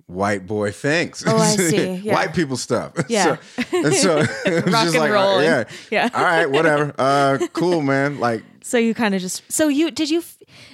white 0.07 0.47
boy 0.47 0.71
things. 0.71 1.25
Oh, 1.27 1.37
I 1.37 1.57
see. 1.57 1.95
Yeah. 2.03 2.15
white 2.15 2.35
people 2.35 2.57
stuff. 2.57 2.93
Yeah. 3.09 3.37
so, 3.57 3.77
and 3.77 3.95
so 3.95 4.19
it 4.47 4.65
was 4.65 4.73
Rock 4.73 4.85
just 4.85 4.95
and 4.95 5.03
like 5.05 5.13
roll 5.13 5.39
uh, 5.39 5.43
yeah, 5.43 5.65
yeah. 5.91 6.11
all 6.15 6.23
right, 6.23 6.47
whatever. 6.47 6.95
Uh, 6.97 7.39
cool, 7.53 7.83
man. 7.83 8.21
Like, 8.21 8.43
so 8.63 8.79
you 8.79 8.95
kind 8.95 9.15
of 9.15 9.21
just 9.21 9.51
so 9.51 9.69
you 9.69 9.91
did 9.91 10.11
you 10.11 10.23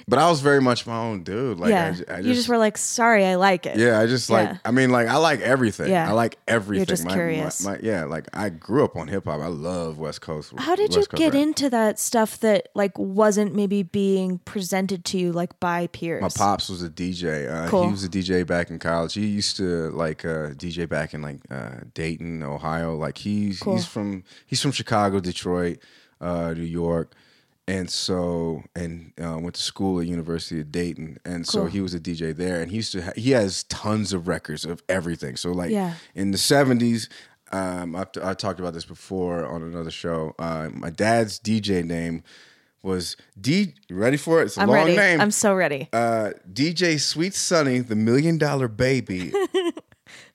but 0.07 0.19
I 0.19 0.29
was 0.29 0.41
very 0.41 0.61
much 0.61 0.85
my 0.87 0.97
own 0.97 1.23
dude. 1.23 1.59
Like, 1.59 1.69
yeah 1.69 1.95
I, 2.09 2.13
I 2.15 2.19
you 2.19 2.33
just 2.33 2.49
were 2.49 2.57
like 2.57 2.77
sorry 2.77 3.25
I 3.25 3.35
like 3.35 3.65
it 3.65 3.77
Yeah, 3.77 3.99
I 3.99 4.07
just 4.07 4.29
like. 4.29 4.49
Yeah. 4.49 4.57
I 4.65 4.71
mean, 4.71 4.89
like 4.91 5.07
I 5.07 5.17
like 5.17 5.39
everything. 5.41 5.89
Yeah. 5.91 6.09
I 6.09 6.13
like 6.13 6.37
everything. 6.47 6.85
just 6.85 7.03
My- 7.03 7.09
my- 7.11 7.15
curious. 7.15 7.65
My, 7.65 7.77
yeah, 7.81 8.05
like 8.05 8.27
I 8.33 8.49
grew 8.49 8.83
up 8.83 8.95
on 8.95 9.07
hip 9.07 9.25
hop. 9.25 9.41
I 9.41 9.47
love 9.47 9.97
West 9.97 10.21
Coast. 10.21 10.53
How 10.57 10.75
did 10.75 10.91
you 10.93 10.99
Coast 11.05 11.11
get 11.11 11.33
rap. 11.33 11.41
into 11.41 11.69
that 11.69 11.99
stuff 11.99 12.39
that 12.39 12.69
like 12.75 12.97
wasn't 12.97 13.55
maybe 13.55 13.83
being 13.83 14.39
presented 14.39 15.03
to 15.05 15.17
you 15.17 15.31
like 15.31 15.59
by 15.59 15.87
peers? 15.87 16.21
My 16.21 16.29
pops 16.29 16.69
was 16.69 16.83
a 16.83 16.89
DJ. 16.89 17.51
Uh, 17.51 17.69
Cool. 17.69 17.85
He 17.85 17.91
was 17.91 18.03
a 18.03 18.09
DJ 18.09 18.45
back 18.47 18.69
in 18.69 18.79
college. 18.79 19.13
He 19.13 19.25
used 19.25 19.57
to 19.57 19.89
like 19.91 20.23
uh, 20.23 20.51
DJ 20.51 20.87
back 20.87 21.13
in 21.13 21.21
like 21.21 21.39
uh, 21.51 21.81
Dayton, 21.93 22.43
Ohio. 22.43 22.95
Like 22.95 23.17
he's 23.17 23.59
Cool. 23.59 23.75
he's 23.75 23.85
from 23.85 24.23
he's 24.45 24.61
from 24.61 24.71
Chicago, 24.71 25.19
Detroit, 25.19 25.79
uh, 26.21 26.53
New 26.53 26.63
York, 26.63 27.13
and 27.67 27.89
so 27.89 28.63
and 28.75 29.11
uh, 29.21 29.37
went 29.39 29.55
to 29.55 29.61
school 29.61 29.99
at 29.99 30.07
University 30.07 30.61
of 30.61 30.71
Dayton. 30.71 31.17
And 31.25 31.45
so 31.45 31.65
he 31.65 31.81
was 31.81 31.93
a 31.93 31.99
DJ 31.99 32.35
there, 32.35 32.61
and 32.61 32.71
he 32.71 32.77
used 32.77 32.91
to 32.93 33.01
ha- 33.03 33.11
he 33.15 33.31
has 33.31 33.63
tons 33.65 34.13
of 34.13 34.27
records 34.27 34.65
of 34.65 34.81
everything. 34.87 35.35
So 35.35 35.51
like 35.51 35.71
Yeah. 35.71 35.93
in 36.15 36.31
the 36.31 36.37
seventies. 36.37 37.09
Um, 37.49 37.95
I've 37.95 38.11
t- 38.11 38.19
I 38.21 38.33
talked 38.33 38.59
about 38.59 38.73
this 38.73 38.83
before 38.83 39.45
on 39.45 39.63
another 39.63 39.89
show. 39.89 40.35
Uh, 40.37 40.67
my 40.73 40.89
dad's 40.89 41.39
DJ 41.39 41.81
name 41.81 42.23
was 42.83 43.15
D. 43.39 43.73
Ready 43.89 44.17
for 44.17 44.41
it? 44.41 44.47
It's 44.47 44.57
a 44.57 44.61
I'm 44.63 44.67
long 44.67 44.75
ready. 44.79 44.97
name 44.97 45.21
I'm 45.21 45.31
so 45.31 45.55
ready. 45.55 45.87
uh, 45.93 46.31
DJ 46.51 46.99
Sweet 46.99 47.33
Sunny, 47.33 47.79
the 47.79 47.95
Million 47.95 48.37
Dollar 48.37 48.67
Baby 48.67 49.31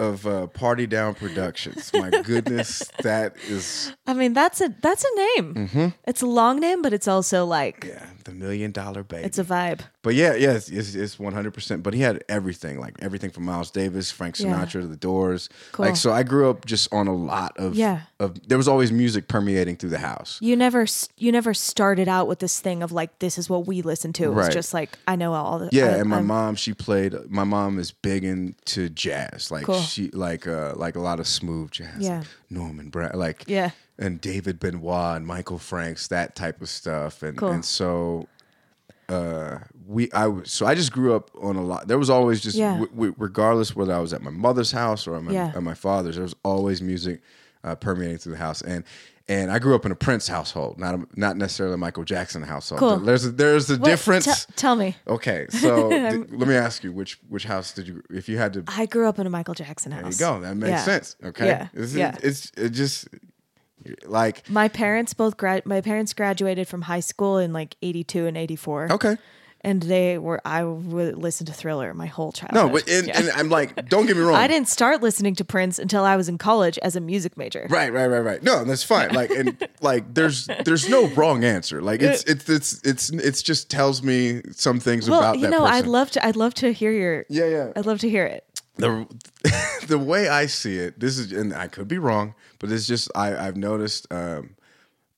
of 0.03 0.27
uh, 0.27 0.47
Party 0.49 0.87
Down 0.87 1.15
Productions. 1.15 1.91
My 1.95 2.11
goodness, 2.25 2.91
that 3.03 3.37
is 3.49 3.93
I 4.07 4.15
mean, 4.15 4.33
that's 4.33 4.61
a 4.61 4.69
that's 4.81 5.05
a 5.05 5.17
name. 5.17 5.95
It's 6.07 6.23
a 6.23 6.27
long 6.27 6.61
name, 6.61 6.83
but 6.83 6.93
it's 6.93 7.09
also 7.09 7.45
like 7.47 7.81
mm-hmm. 7.81 7.91
yeah, 7.91 8.07
the 8.25 8.33
Million 8.33 8.73
Dollar 8.73 9.03
Baby. 9.03 9.25
it's 9.25 9.39
a 9.39 9.45
vibe. 9.45 9.81
But 10.03 10.15
yeah, 10.15 10.35
yeah, 10.35 10.53
it's, 10.53 10.69
it's, 10.69 10.95
it's 10.95 11.17
100%. 11.17 11.83
But 11.83 11.95
he 11.95 12.01
had 12.01 12.25
everything, 12.29 12.81
like 12.81 12.95
everything 13.01 13.31
from 13.31 13.45
Miles 13.45 13.71
Davis, 13.71 14.11
Frank 14.11 14.39
Yeah. 14.41 14.47
Sinatra, 14.55 14.89
The 14.89 14.97
Doors. 14.97 15.49
Cool. 15.73 15.87
Like 15.87 15.97
so, 15.97 16.13
I 16.13 16.23
grew 16.25 16.51
up 16.51 16.65
just 16.67 16.93
on 16.93 17.07
a 17.07 17.15
lot 17.15 17.57
of 17.57 17.75
Yeah. 17.75 18.03
Of 18.19 18.47
there 18.49 18.59
was 18.59 18.67
always 18.69 18.91
music 18.93 19.29
permeating 19.29 19.77
through 19.77 19.91
the 19.91 19.99
house. 19.99 20.39
You 20.43 20.57
never 20.57 20.87
you 21.19 21.31
never 21.33 21.55
started 21.55 22.09
out 22.09 22.27
with 22.29 22.41
this 22.41 22.61
thing 22.61 22.83
of 22.83 22.91
like 22.93 23.19
this 23.21 23.39
is 23.39 23.49
what 23.49 23.67
we 23.67 23.81
listen 23.83 24.13
to. 24.15 24.25
It 24.25 24.29
was 24.35 24.47
Right. 24.47 24.53
just 24.53 24.75
like 24.75 24.99
I 25.07 25.17
know 25.17 25.33
all 25.35 25.59
the 25.61 25.69
Yeah, 25.73 25.87
I- 25.87 25.99
and 25.99 26.09
my 26.09 26.17
I'm- 26.17 26.27
mom, 26.27 26.55
she 26.57 26.75
played. 26.75 27.15
My 27.31 27.45
mom 27.45 27.79
is 27.79 27.93
big 27.93 28.25
into 28.25 28.89
jazz, 28.89 29.51
like 29.51 29.65
Cool. 29.65 29.81
she 29.81 30.09
like 30.11 30.47
uh 30.47 30.75
like 30.77 30.97
a 30.97 31.01
lot 31.01 31.21
of 31.21 31.27
smooth 31.27 31.71
jazz, 31.71 31.89
Yeah. 31.99 32.19
like 32.19 32.27
Norman 32.51 32.91
Brown, 32.91 33.13
like 33.15 33.45
Yeah. 33.47 33.71
and 33.99 34.21
David 34.21 34.59
Benoit 34.59 35.17
and 35.17 35.27
Michael 35.27 35.59
Franks, 35.59 36.09
that 36.09 36.35
type 36.35 36.61
of 36.61 36.69
stuff, 36.69 37.23
and 37.23 37.37
Cool. 37.39 37.51
and 37.51 37.65
so 37.65 38.27
uh 39.09 39.59
we 39.87 40.11
I 40.13 40.27
was 40.29 40.53
so 40.53 40.67
I 40.67 40.75
just 40.75 40.93
grew 40.93 41.15
up 41.15 41.31
on 41.41 41.57
a 41.57 41.63
lot. 41.63 41.89
There 41.89 41.99
was 41.99 42.11
always 42.11 42.41
just 42.41 42.57
Yeah. 42.57 42.73
w- 42.73 42.91
w- 42.91 43.15
regardless 43.19 43.75
whether 43.77 43.93
I 43.95 43.99
was 43.99 44.13
at 44.13 44.23
my 44.23 44.31
mother's 44.31 44.73
house 44.73 45.07
or 45.07 45.17
at 45.17 45.23
my, 45.23 45.33
Yeah. 45.33 45.53
at 45.55 45.63
my 45.63 45.75
father's, 45.75 46.15
there 46.17 46.23
was 46.25 46.35
always 46.45 46.81
music 46.83 47.21
uh, 47.65 47.75
permeating 47.75 48.19
through 48.19 48.33
the 48.33 48.39
house, 48.39 48.63
and. 48.63 48.85
And 49.29 49.53
I 49.53 49.61
grew 49.61 49.77
up 49.77 49.87
in 49.87 49.93
a 49.93 49.95
Prince 49.95 50.27
household, 50.27 50.81
not 50.81 50.97
a, 50.97 51.07
not 51.15 51.37
necessarily 51.37 51.75
a 51.75 51.79
Michael 51.79 52.03
Jackson 52.03 52.43
household. 52.43 52.81
Cool. 52.81 52.97
There's 52.99 53.25
a, 53.25 53.31
there's 53.31 53.71
a 53.71 53.77
What? 53.77 53.85
difference. 53.89 54.47
Te- 54.47 54.53
tell 54.57 54.75
me. 54.75 54.97
Okay, 55.07 55.47
so 55.49 55.89
th- 56.11 56.27
let 56.33 56.49
me 56.49 56.57
ask 56.57 56.83
you 56.83 56.91
which 56.91 57.21
which 57.29 57.45
house 57.45 57.73
did 57.73 57.87
you 57.87 58.03
if 58.11 58.29
you 58.29 58.37
had 58.37 58.53
to 58.55 58.65
I 58.67 58.87
grew 58.87 59.07
up 59.09 59.21
in 59.21 59.27
a 59.29 59.31
Michael 59.31 59.55
Jackson 59.55 59.93
house. 59.93 60.19
there 60.19 60.29
you 60.29 60.35
go 60.35 60.41
that 60.41 60.57
makes 60.57 60.71
Yeah. 60.71 60.83
sense 60.83 61.17
okay 61.25 61.47
Yeah, 61.47 61.69
It's, 61.73 61.95
yeah. 61.95 62.17
it's 62.21 62.51
it 62.57 62.71
just 62.71 63.07
like 64.07 64.49
My 64.51 64.67
parents 64.67 65.15
both 65.15 65.37
grad. 65.37 65.67
My 65.67 65.81
parents 65.81 66.13
graduated 66.13 66.67
from 66.67 66.83
high 66.83 67.01
school 67.01 67.39
in 67.39 67.53
like 67.53 67.77
'82 67.81 68.27
and 68.27 68.37
'84. 68.37 68.89
okay 68.91 69.17
and 69.65 69.83
they 69.83 70.19
were. 70.19 70.41
I 70.45 70.65
would 70.65 71.17
listen 71.19 71.47
to 71.47 71.53
Thriller 71.53 71.95
my 71.95 72.07
whole 72.07 72.33
childhood. 72.33 72.55
no 72.55 72.69
but 72.69 72.89
and, 72.89 73.07
Yeah. 73.07 73.19
and 73.21 73.31
I'm 73.31 73.49
like 73.49 73.89
don't 73.89 74.07
get 74.07 74.17
me 74.17 74.23
wrong 74.29 74.35
I 74.37 74.47
didn't 74.49 74.69
start 74.69 75.03
listening 75.03 75.35
to 75.37 75.45
Prince 75.45 75.79
until 75.79 76.05
I 76.05 76.17
was 76.17 76.29
in 76.29 76.39
college 76.39 76.79
as 76.79 76.97
a 76.97 77.01
music 77.01 77.37
major. 77.37 77.67
right 77.71 77.93
right 77.93 78.07
right 78.07 78.21
right 78.21 78.43
no 78.43 78.65
that's 78.65 78.83
fine 78.83 79.15
like 79.15 79.31
and 79.31 79.57
like 79.81 80.13
there's 80.15 80.49
there's 80.65 80.89
no 80.89 81.07
wrong 81.09 81.45
answer 81.45 81.81
like 81.83 82.03
it's 82.03 82.25
it's 82.25 82.49
it's 82.49 82.81
it's 82.85 83.11
it's 83.11 83.43
just 83.43 83.71
tells 83.71 84.03
me 84.03 84.43
some 84.53 84.81
things 84.81 85.09
Well, 85.09 85.21
about 85.21 85.37
you 85.37 85.43
that 85.43 85.51
know, 85.51 85.61
person 85.61 85.75
I'd 85.75 85.87
love 85.87 86.11
to. 86.13 86.27
I'd 86.27 86.37
love 86.37 86.55
to 86.55 86.73
hear 86.73 86.91
your. 86.93 87.25
yeah 87.29 87.47
yeah 87.47 87.73
I'd 87.77 87.87
love 87.87 88.01
to 88.01 88.09
hear 88.11 88.25
it. 88.27 88.45
the 88.77 89.07
the 89.87 89.99
way 89.99 90.29
I 90.29 90.47
see 90.47 90.79
it, 90.79 90.99
this 90.99 91.19
is, 91.19 91.31
and 91.33 91.53
I 91.55 91.69
could 91.69 91.89
be 91.89 91.99
wrong, 91.99 92.35
but 92.59 92.73
it's 92.73 92.87
just 92.87 93.11
I 93.15 93.37
I've 93.37 93.57
noticed. 93.57 94.07
Um, 94.11 94.57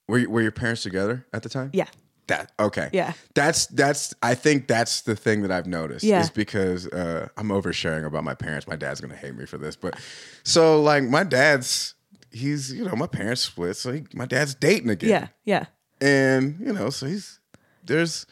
were 0.08 0.28
were 0.28 0.42
your 0.42 0.50
parents 0.52 0.82
together 0.82 1.24
at 1.32 1.42
the 1.44 1.48
time? 1.48 1.70
Yeah. 1.72 1.86
That 2.28 2.52
okay. 2.58 2.88
Yeah. 2.92 3.12
That's 3.34 3.66
that's 3.66 4.14
I 4.22 4.34
think 4.34 4.66
that's 4.66 5.02
the 5.02 5.14
thing 5.14 5.42
that 5.42 5.50
I've 5.50 5.66
noticed. 5.66 6.04
Yeah. 6.04 6.20
Is 6.20 6.30
because 6.30 6.86
uh, 6.88 7.28
I'm 7.36 7.48
oversharing 7.48 8.06
about 8.06 8.24
my 8.24 8.34
parents. 8.34 8.66
My 8.66 8.76
dad's 8.76 9.00
gonna 9.00 9.16
hate 9.16 9.34
me 9.36 9.44
for 9.46 9.58
this, 9.58 9.76
but 9.76 9.98
so 10.42 10.80
like 10.80 11.04
my 11.04 11.22
dad's 11.24 11.94
he's 12.30 12.72
you 12.72 12.84
know 12.84 12.96
my 12.96 13.06
parents 13.06 13.42
split, 13.42 13.76
so 13.76 13.92
he, 13.92 14.04
my 14.14 14.24
dad's 14.26 14.54
dating 14.54 14.90
again. 14.90 15.10
Yeah. 15.10 15.26
Yeah. 15.44 15.66
And 16.00 16.56
you 16.60 16.72
know 16.72 16.90
so 16.90 17.06
he's 17.06 17.40
there's 17.84 18.24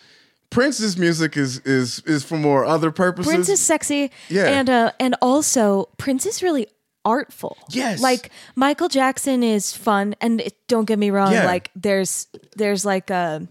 Prince's 0.51 0.97
music 0.99 1.37
is 1.37 1.59
is 1.61 2.01
is 2.07 2.25
for 2.25 2.37
more 2.39 2.65
other 2.65 2.91
purposes. 2.91 3.31
Prince 3.33 3.49
is 3.49 3.61
sexy. 3.61 4.11
Yeah. 4.29 4.47
And 4.47 4.71
uh 4.71 4.93
and 4.99 5.17
also 5.21 5.91
Prince 5.99 6.25
is 6.27 6.43
really 6.43 6.67
artful. 7.05 7.59
Yes. 7.71 8.01
Like 8.01 8.31
Michael 8.55 8.89
Jackson 8.89 9.43
is 9.43 9.75
fun 9.75 10.15
and 10.21 10.41
it, 10.41 10.55
don't 10.69 10.85
get 10.85 10.99
me 10.99 11.11
wrong, 11.11 11.33
Yeah. 11.33 11.47
like 11.47 11.71
there's 11.75 12.27
there's 12.57 12.85
like 12.85 13.11
a 13.11 13.47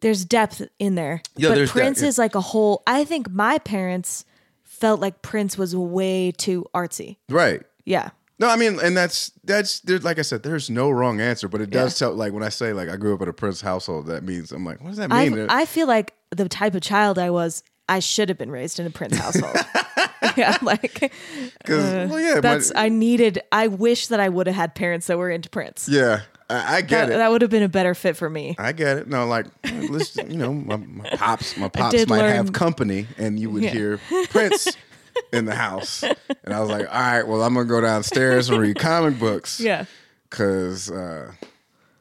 there's 0.00 0.24
depth 0.24 0.62
in 0.78 0.94
there. 0.94 1.22
Yeah, 1.36 1.50
but 1.50 1.54
there's 1.56 1.68
depth, 1.68 1.80
Prince 1.80 2.02
yeah. 2.02 2.08
is 2.08 2.18
like 2.18 2.34
a 2.34 2.40
whole 2.40 2.82
I 2.86 3.04
think 3.04 3.30
my 3.30 3.58
parents 3.58 4.24
felt 4.64 5.00
like 5.00 5.22
Prince 5.22 5.58
was 5.58 5.76
way 5.76 6.32
too 6.32 6.66
artsy. 6.74 7.16
right. 7.28 7.62
Yeah. 7.84 8.10
No, 8.38 8.48
I 8.48 8.56
mean, 8.56 8.78
and 8.82 8.96
that's 8.96 9.32
that's 9.44 9.80
there's 9.80 10.02
like 10.02 10.18
I 10.18 10.22
said, 10.22 10.42
there's 10.42 10.70
no 10.70 10.90
wrong 10.90 11.20
answer, 11.20 11.46
but 11.46 11.60
it 11.60 11.68
does 11.68 11.98
tell. 11.98 12.14
Like 12.14 12.32
when 12.32 12.42
I 12.42 12.48
say 12.48 12.72
like 12.72 12.88
I 12.88 12.96
grew 12.96 13.14
up 13.14 13.20
in 13.20 13.28
a 13.28 13.34
Prince 13.34 13.60
household, 13.60 14.06
that 14.06 14.24
means 14.24 14.50
I'm 14.50 14.64
like, 14.64 14.80
what 14.80 14.88
does 14.88 14.96
that 14.96 15.12
I 15.12 15.28
mean? 15.28 15.46
I 15.50 15.66
feel 15.66 15.86
like 15.86 16.14
the 16.30 16.48
type 16.48 16.74
of 16.74 16.80
child 16.80 17.18
I 17.18 17.28
was, 17.28 17.62
I 17.86 17.98
should 17.98 18.30
have 18.30 18.38
been 18.38 18.50
raised 18.50 18.80
in 18.80 18.86
a 18.86 18.90
Prince 18.90 19.18
household. 19.18 19.56
yeah, 20.36 20.56
like 20.62 21.12
Because 21.58 21.84
uh, 21.84 22.06
well, 22.08 22.20
yeah, 22.20 22.40
that's 22.40 22.72
my, 22.72 22.84
I 22.84 22.88
needed. 22.88 23.40
I 23.52 23.66
wish 23.66 24.06
that 24.06 24.20
I 24.20 24.30
would 24.30 24.46
have 24.46 24.56
had 24.56 24.74
parents 24.74 25.08
that 25.08 25.18
were 25.18 25.30
into 25.30 25.50
Prince. 25.50 25.86
yeah, 25.86 26.22
I, 26.50 26.76
I 26.76 26.80
get 26.82 27.06
that, 27.08 27.10
it. 27.14 27.16
that 27.18 27.30
would 27.30 27.42
have 27.42 27.50
been 27.50 27.62
a 27.62 27.68
better 27.68 27.94
fit 27.94 28.16
for 28.16 28.28
me. 28.28 28.56
I 28.58 28.72
get 28.72 28.98
it. 28.98 29.08
No, 29.08 29.26
like 29.26 29.46
listen, 29.72 30.30
you 30.30 30.36
know, 30.38 30.52
my, 30.52 30.76
my 30.76 31.08
pops, 31.10 31.56
my 31.56 31.68
pops 31.68 32.06
might 32.08 32.18
learn- 32.18 32.34
have 32.36 32.52
company, 32.52 33.06
and 33.18 33.38
you 33.38 33.50
would 33.50 33.62
Yeah. 33.62 33.70
hear 33.70 34.00
Prince 34.30 34.68
in 35.32 35.44
the 35.44 35.54
house, 35.54 36.02
and 36.02 36.52
I 36.54 36.60
was 36.60 36.68
like, 36.70 36.86
all 36.92 37.00
right, 37.00 37.26
well, 37.26 37.42
I'm 37.42 37.54
gonna 37.54 37.66
go 37.66 37.80
downstairs 37.80 38.48
and 38.50 38.58
read 38.60 38.78
comic 38.78 39.18
books. 39.18 39.60
Yeah. 39.60 39.84
Cause 40.30 40.90
uh, 40.90 41.32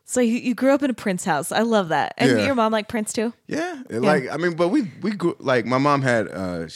So 0.06 0.22
you, 0.22 0.38
you 0.38 0.54
grew 0.56 0.72
up 0.74 0.84
in 0.84 0.90
a 0.90 0.94
Prince 0.94 1.26
house. 1.26 1.52
I 1.52 1.62
love 1.62 1.90
that. 1.90 2.14
And 2.18 2.32
Yeah. 2.38 2.46
your 2.46 2.56
mom 2.56 2.72
like 2.72 2.88
Prince 2.88 3.14
too? 3.14 3.34
yeah, 3.48 3.82
like 3.90 4.30
I 4.32 4.38
mean, 4.38 4.56
but 4.56 4.70
we 4.70 4.92
we 5.02 5.12
grew 5.12 5.36
like 5.40 5.66
my 5.66 5.78
mom 5.80 6.02
had, 6.04 6.28
uh, 6.28 6.68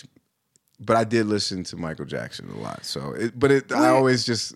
but 0.79 0.95
I 0.97 1.03
did 1.03 1.27
listen 1.27 1.63
to 1.65 1.77
Michael 1.77 2.05
Jackson 2.05 2.49
a 2.49 2.57
lot. 2.59 2.85
So, 2.85 3.13
it, 3.13 3.37
but 3.39 3.51
it 3.51 3.71
I 3.71 3.89
always 3.89 4.25
just 4.25 4.53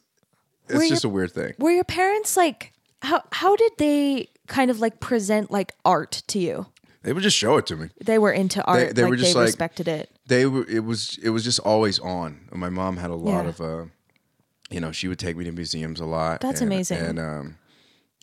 were 0.69 0.75
it's 0.75 0.83
your- 0.85 0.89
just 0.89 1.03
a 1.05 1.09
weird 1.09 1.31
thing. 1.31 1.53
Were 1.59 1.71
your 1.71 1.83
parents 1.83 2.35
like 2.35 2.73
how 3.01 3.23
how 3.31 3.55
did 3.55 3.71
they 3.77 4.29
kind 4.47 4.71
of 4.71 4.79
like 4.79 4.99
present 4.99 5.51
like 5.51 5.73
art 5.85 6.23
to 6.27 6.39
you? 6.39 6.67
They 7.03 7.13
would 7.13 7.23
just 7.23 7.37
show 7.37 7.57
it 7.57 7.65
to 7.67 7.75
me. 7.77 7.89
They 8.03 8.17
were 8.19 8.31
into 8.31 8.61
art. 8.65 8.95
they 8.95 9.03
like 9.03 9.09
were 9.09 9.15
just 9.15 9.33
they 9.33 9.39
like- 9.39 9.45
respected 9.47 9.87
it. 9.87 10.09
they 10.27 10.45
were 10.45 10.65
it 10.67 10.83
was 10.83 11.17
it 11.23 11.29
was 11.29 11.43
just 11.43 11.59
always 11.59 11.99
on 11.99 12.49
my 12.51 12.69
mom 12.69 12.97
had 12.97 13.09
a 13.11 13.15
lot 13.15 13.43
Yeah. 13.43 13.49
of 13.49 13.61
uh 13.61 13.85
you 14.69 14.79
know 14.81 14.91
she 14.91 15.07
would 15.07 15.19
take 15.19 15.37
me 15.37 15.45
to 15.45 15.51
museums 15.51 15.99
a 16.01 16.05
lot 16.05 16.41
That's 16.41 16.59
and- 16.61 16.71
amazing. 16.73 16.97
and 16.97 17.19
um 17.19 17.57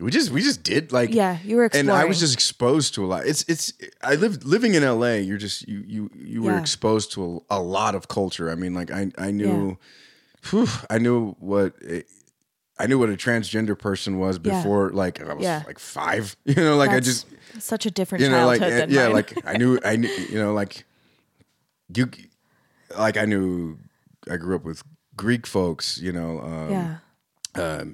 we 0.01 0.11
just 0.11 0.31
we 0.31 0.43
just 0.43 0.63
did 0.65 0.93
like 0.93 1.15
Yeah, 1.15 1.39
you 1.45 1.57
were 1.57 1.71
and 1.73 1.89
i 1.91 2.05
was 2.05 2.19
just 2.21 2.35
exposed 2.35 2.95
to 2.95 3.05
a 3.05 3.07
lot 3.07 3.27
it's 3.27 3.45
it's 3.49 3.73
i 4.03 4.17
lived 4.17 4.45
living 4.45 4.75
in 4.75 4.83
la 4.83 5.13
you're 5.15 5.39
just 5.39 5.67
you 5.69 5.83
you 5.87 6.11
you 6.15 6.43
were 6.43 6.51
Yeah. 6.53 6.61
exposed 6.61 7.13
to 7.13 7.43
a, 7.51 7.59
a 7.59 7.61
lot 7.63 7.95
of 7.95 8.09
culture 8.09 8.51
i 8.51 8.57
mean 8.57 8.75
like 8.75 8.91
i 8.91 9.11
i 9.17 9.31
knew 9.31 9.79
whew, 10.51 10.67
i 10.91 10.99
knew 10.99 11.37
what 11.39 11.75
it, 11.81 12.07
I 12.79 12.87
knew 12.87 12.99
what 12.99 13.09
a 13.09 13.13
transgender 13.17 13.79
person 13.79 14.19
was 14.19 14.39
Yeah. 14.43 14.59
before, 14.59 14.91
like 14.91 15.23
I 15.23 15.33
was 15.35 15.45
Yeah. 15.45 15.63
like 15.67 15.79
five. 15.79 16.37
You 16.45 16.55
know, 16.57 16.77
like 16.77 16.91
I 16.91 17.01
just 17.01 17.27
such 17.61 17.87
a 17.87 17.91
different 17.91 18.23
you 18.25 18.31
know, 18.31 18.47
like 18.47 18.61
and- 18.61 18.73
than 18.73 18.91
yeah, 18.91 19.05
mine. 19.05 19.13
like 19.13 19.47
I 19.47 19.57
knew, 19.57 19.79
I 19.85 19.97
knew, 19.97 20.09
you 20.09 20.39
know, 20.39 20.53
like 20.53 20.85
you, 21.95 22.09
like 22.99 23.17
I 23.17 23.25
knew, 23.27 23.79
I 24.31 24.37
grew 24.39 24.57
up 24.57 24.65
with 24.65 24.83
Greek 25.17 25.47
folks, 25.47 25.99
you 25.99 26.13
know, 26.13 26.41
um, 26.41 26.71
yeah. 27.57 27.85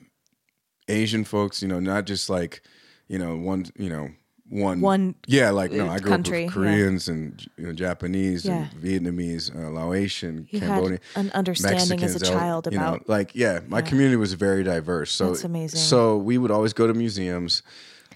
Asian 0.88 1.24
folks, 1.24 1.62
you 1.62 1.68
know, 1.68 1.78
not 1.80 2.06
just 2.06 2.28
like, 2.30 2.62
you 3.08 3.18
know, 3.18 3.36
one, 3.36 3.66
you 3.76 3.88
know, 3.90 4.10
one, 4.50 4.80
One, 4.80 5.14
yeah, 5.26 5.50
like 5.50 5.70
no, 5.72 5.86
uh, 5.86 5.92
I 5.92 5.98
grew 6.00 6.10
country, 6.10 6.38
up 6.38 6.40
yeah. 6.40 6.46
with 6.46 6.54
Koreans 6.54 7.08
and 7.08 7.46
you 7.56 7.66
know, 7.66 7.72
Japanese 7.72 8.44
Yeah. 8.44 8.66
and 8.68 8.70
Vietnamese, 8.82 9.54
uh, 9.54 9.70
Laotian, 9.70 10.46
You 10.50 10.58
Cambodian, 10.60 11.00
had 11.14 11.24
an 11.24 11.30
understanding 11.32 12.02
as 12.02 12.16
a 12.16 12.18
Mexicans, 12.18 12.28
child 12.28 12.68
you 12.70 12.76
know, 12.78 12.88
about 12.94 13.08
like 13.08 13.34
yeah, 13.34 13.60
my 13.68 13.80
community 13.80 14.16
was 14.16 14.32
very 14.34 14.62
diverse. 14.64 15.12
So 15.12 15.28
That's 15.28 15.44
amazing. 15.44 15.78
So 15.80 16.16
we 16.16 16.36
would 16.36 16.50
always 16.50 16.72
go 16.72 16.86
to 16.88 16.94
museums. 16.94 17.62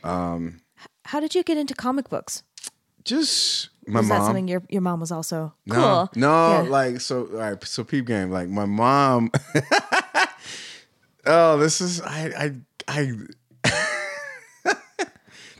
how 0.03 1.20
did 1.20 1.35
you 1.35 1.42
get 1.44 1.57
into 1.57 1.75
comic 1.75 2.09
books? 2.11 2.42
Just 3.05 3.68
my 3.87 4.01
Was 4.01 4.09
that 4.09 4.18
mom. 4.18 4.27
something 4.27 4.49
your 4.49 4.62
your 4.68 4.81
mom 4.83 4.99
was 5.01 5.12
also 5.12 5.55
No, 5.66 5.75
cool? 5.75 6.11
no, 6.20 6.51
Yeah. 6.51 6.61
like 6.68 7.01
so. 7.01 7.27
All 7.33 7.38
right, 7.38 7.62
so 7.64 7.85
peep 7.85 8.07
game. 8.07 8.31
Like 8.31 8.49
my 8.49 8.64
mom. 8.64 9.31
oh, 11.27 11.59
this 11.59 11.81
is 11.81 12.01
I 12.01 12.33
I 12.37 12.53
I. 12.88 13.12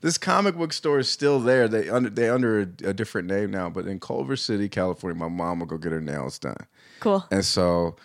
this 0.05 0.19
comic 0.19 0.55
book 0.57 0.73
store 0.73 0.99
is 1.01 1.09
still 1.09 1.41
there. 1.41 1.67
They 1.67 1.89
under 1.89 2.11
they 2.11 2.29
under 2.29 2.61
a, 2.61 2.91
a 2.91 2.93
different 2.93 3.27
name 3.27 3.51
now, 3.51 3.69
but 3.71 3.87
in 3.87 3.99
Culver 3.99 4.37
City, 4.37 4.69
California, 4.69 5.19
my 5.19 5.29
mom 5.29 5.59
will 5.61 5.67
go 5.67 5.79
get 5.79 5.93
her 5.93 6.01
nails 6.01 6.39
done, 6.39 6.67
cool. 7.01 7.25
and 7.31 7.45
so, 7.45 7.97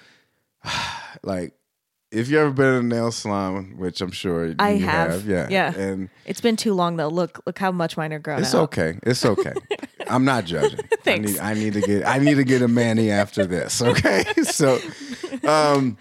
like. 1.24 1.54
If 2.12 2.28
you 2.28 2.40
ever 2.40 2.50
been 2.50 2.66
in 2.74 2.86
a 2.86 2.96
nail 2.96 3.12
salon, 3.12 3.76
which 3.78 4.02
I'm 4.02 4.10
sure 4.10 4.56
I 4.58 4.72
you 4.72 4.84
have. 4.84 5.28
yeah, 5.28 5.46
Yeah. 5.52 5.76
and 5.78 6.10
It's 6.26 6.42
been 6.42 6.56
too 6.56 6.74
long 6.74 6.96
though. 6.96 7.08
Look 7.08 7.40
look 7.46 7.60
how 7.60 7.72
much 7.72 7.98
mine 7.98 8.12
are 8.14 8.18
grown 8.18 8.40
it's 8.42 8.56
out. 8.56 8.64
okay. 8.64 8.98
It's 9.04 9.24
okay. 9.24 9.54
I'm 10.10 10.26
not 10.26 10.46
judging. 10.46 10.80
Thanks. 11.04 11.38
I 11.40 11.54
need, 11.54 11.60
I 11.60 11.64
need 11.66 11.74
to 11.74 11.82
get 11.82 12.08
I 12.08 12.18
need 12.18 12.34
to 12.38 12.44
get 12.44 12.64
a 12.64 12.68
manny 12.68 13.12
after 13.12 13.46
this. 13.46 13.80
Okay. 13.92 14.24
So, 14.44 14.80
um, 15.48 15.98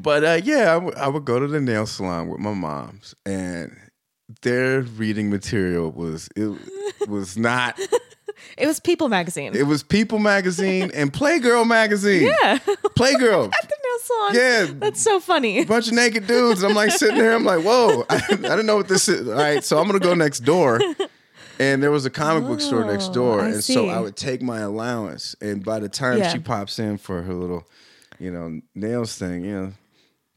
but 0.00 0.24
uh, 0.24 0.40
yeah, 0.42 0.74
I 0.74 0.76
would- 0.76 0.96
I 0.96 1.06
would 1.06 1.24
go 1.24 1.38
to 1.38 1.46
the 1.46 1.60
nail 1.60 1.86
salon 1.86 2.26
with 2.26 2.40
my 2.40 2.52
moms, 2.54 3.14
and 3.24 3.76
their 4.42 4.82
reading 4.82 5.30
material 5.30 5.90
was 5.90 6.28
it 6.36 6.56
was 7.08 7.36
not. 7.36 7.78
It 8.56 8.66
was 8.66 8.78
People 8.78 9.08
magazine. 9.08 9.54
It 9.56 9.64
was 9.64 9.82
People 9.82 10.20
magazine 10.20 10.92
and 10.94 11.12
Playgirl 11.12 11.66
magazine. 11.66 12.22
yeah. 12.42 12.58
Playgirl. 12.58 13.50
the 13.62 13.76
nail 13.84 13.98
salon. 14.00 14.34
Yeah. 14.34 14.66
That's 14.78 15.02
so 15.02 15.18
funny. 15.18 15.58
A 15.60 15.64
bunch 15.64 15.88
of 15.88 15.94
naked 15.94 16.28
dudes. 16.28 16.62
I'm 16.62 16.74
like 16.74 16.92
sitting 16.92 17.18
there. 17.18 17.34
I'm 17.34 17.44
like, 17.44 17.64
whoa, 17.64 18.04
I, 18.08 18.16
I 18.16 18.36
didn't 18.36 18.66
know 18.66 18.76
what 18.76 18.86
this 18.86 19.08
is. 19.08 19.28
All 19.28 19.34
right, 19.34 19.64
so 19.64 19.78
I'm 19.78 19.86
gonna 19.86 19.98
go 19.98 20.14
next 20.14 20.40
door, 20.40 20.80
and 21.58 21.82
there 21.82 21.90
was 21.90 22.06
a 22.06 22.10
comic 22.10 22.44
book 22.44 22.60
store 22.60 22.84
next 22.84 23.08
oh, 23.08 23.14
door, 23.14 23.40
Oh, 23.40 23.44
I 23.44 23.48
and 23.48 23.64
so. 23.64 23.88
I 23.88 23.98
would 23.98 24.16
take 24.16 24.40
my 24.40 24.60
allowance, 24.60 25.34
and 25.40 25.64
by 25.64 25.80
the 25.80 25.88
time 25.88 26.18
Yeah. 26.18 26.32
she 26.32 26.38
pops 26.38 26.78
in 26.78 26.98
for 26.98 27.22
her 27.22 27.34
little, 27.34 27.66
you 28.20 28.30
know, 28.30 28.60
nails 28.74 29.18
thing, 29.18 29.44
you 29.44 29.52
know, 29.52 29.72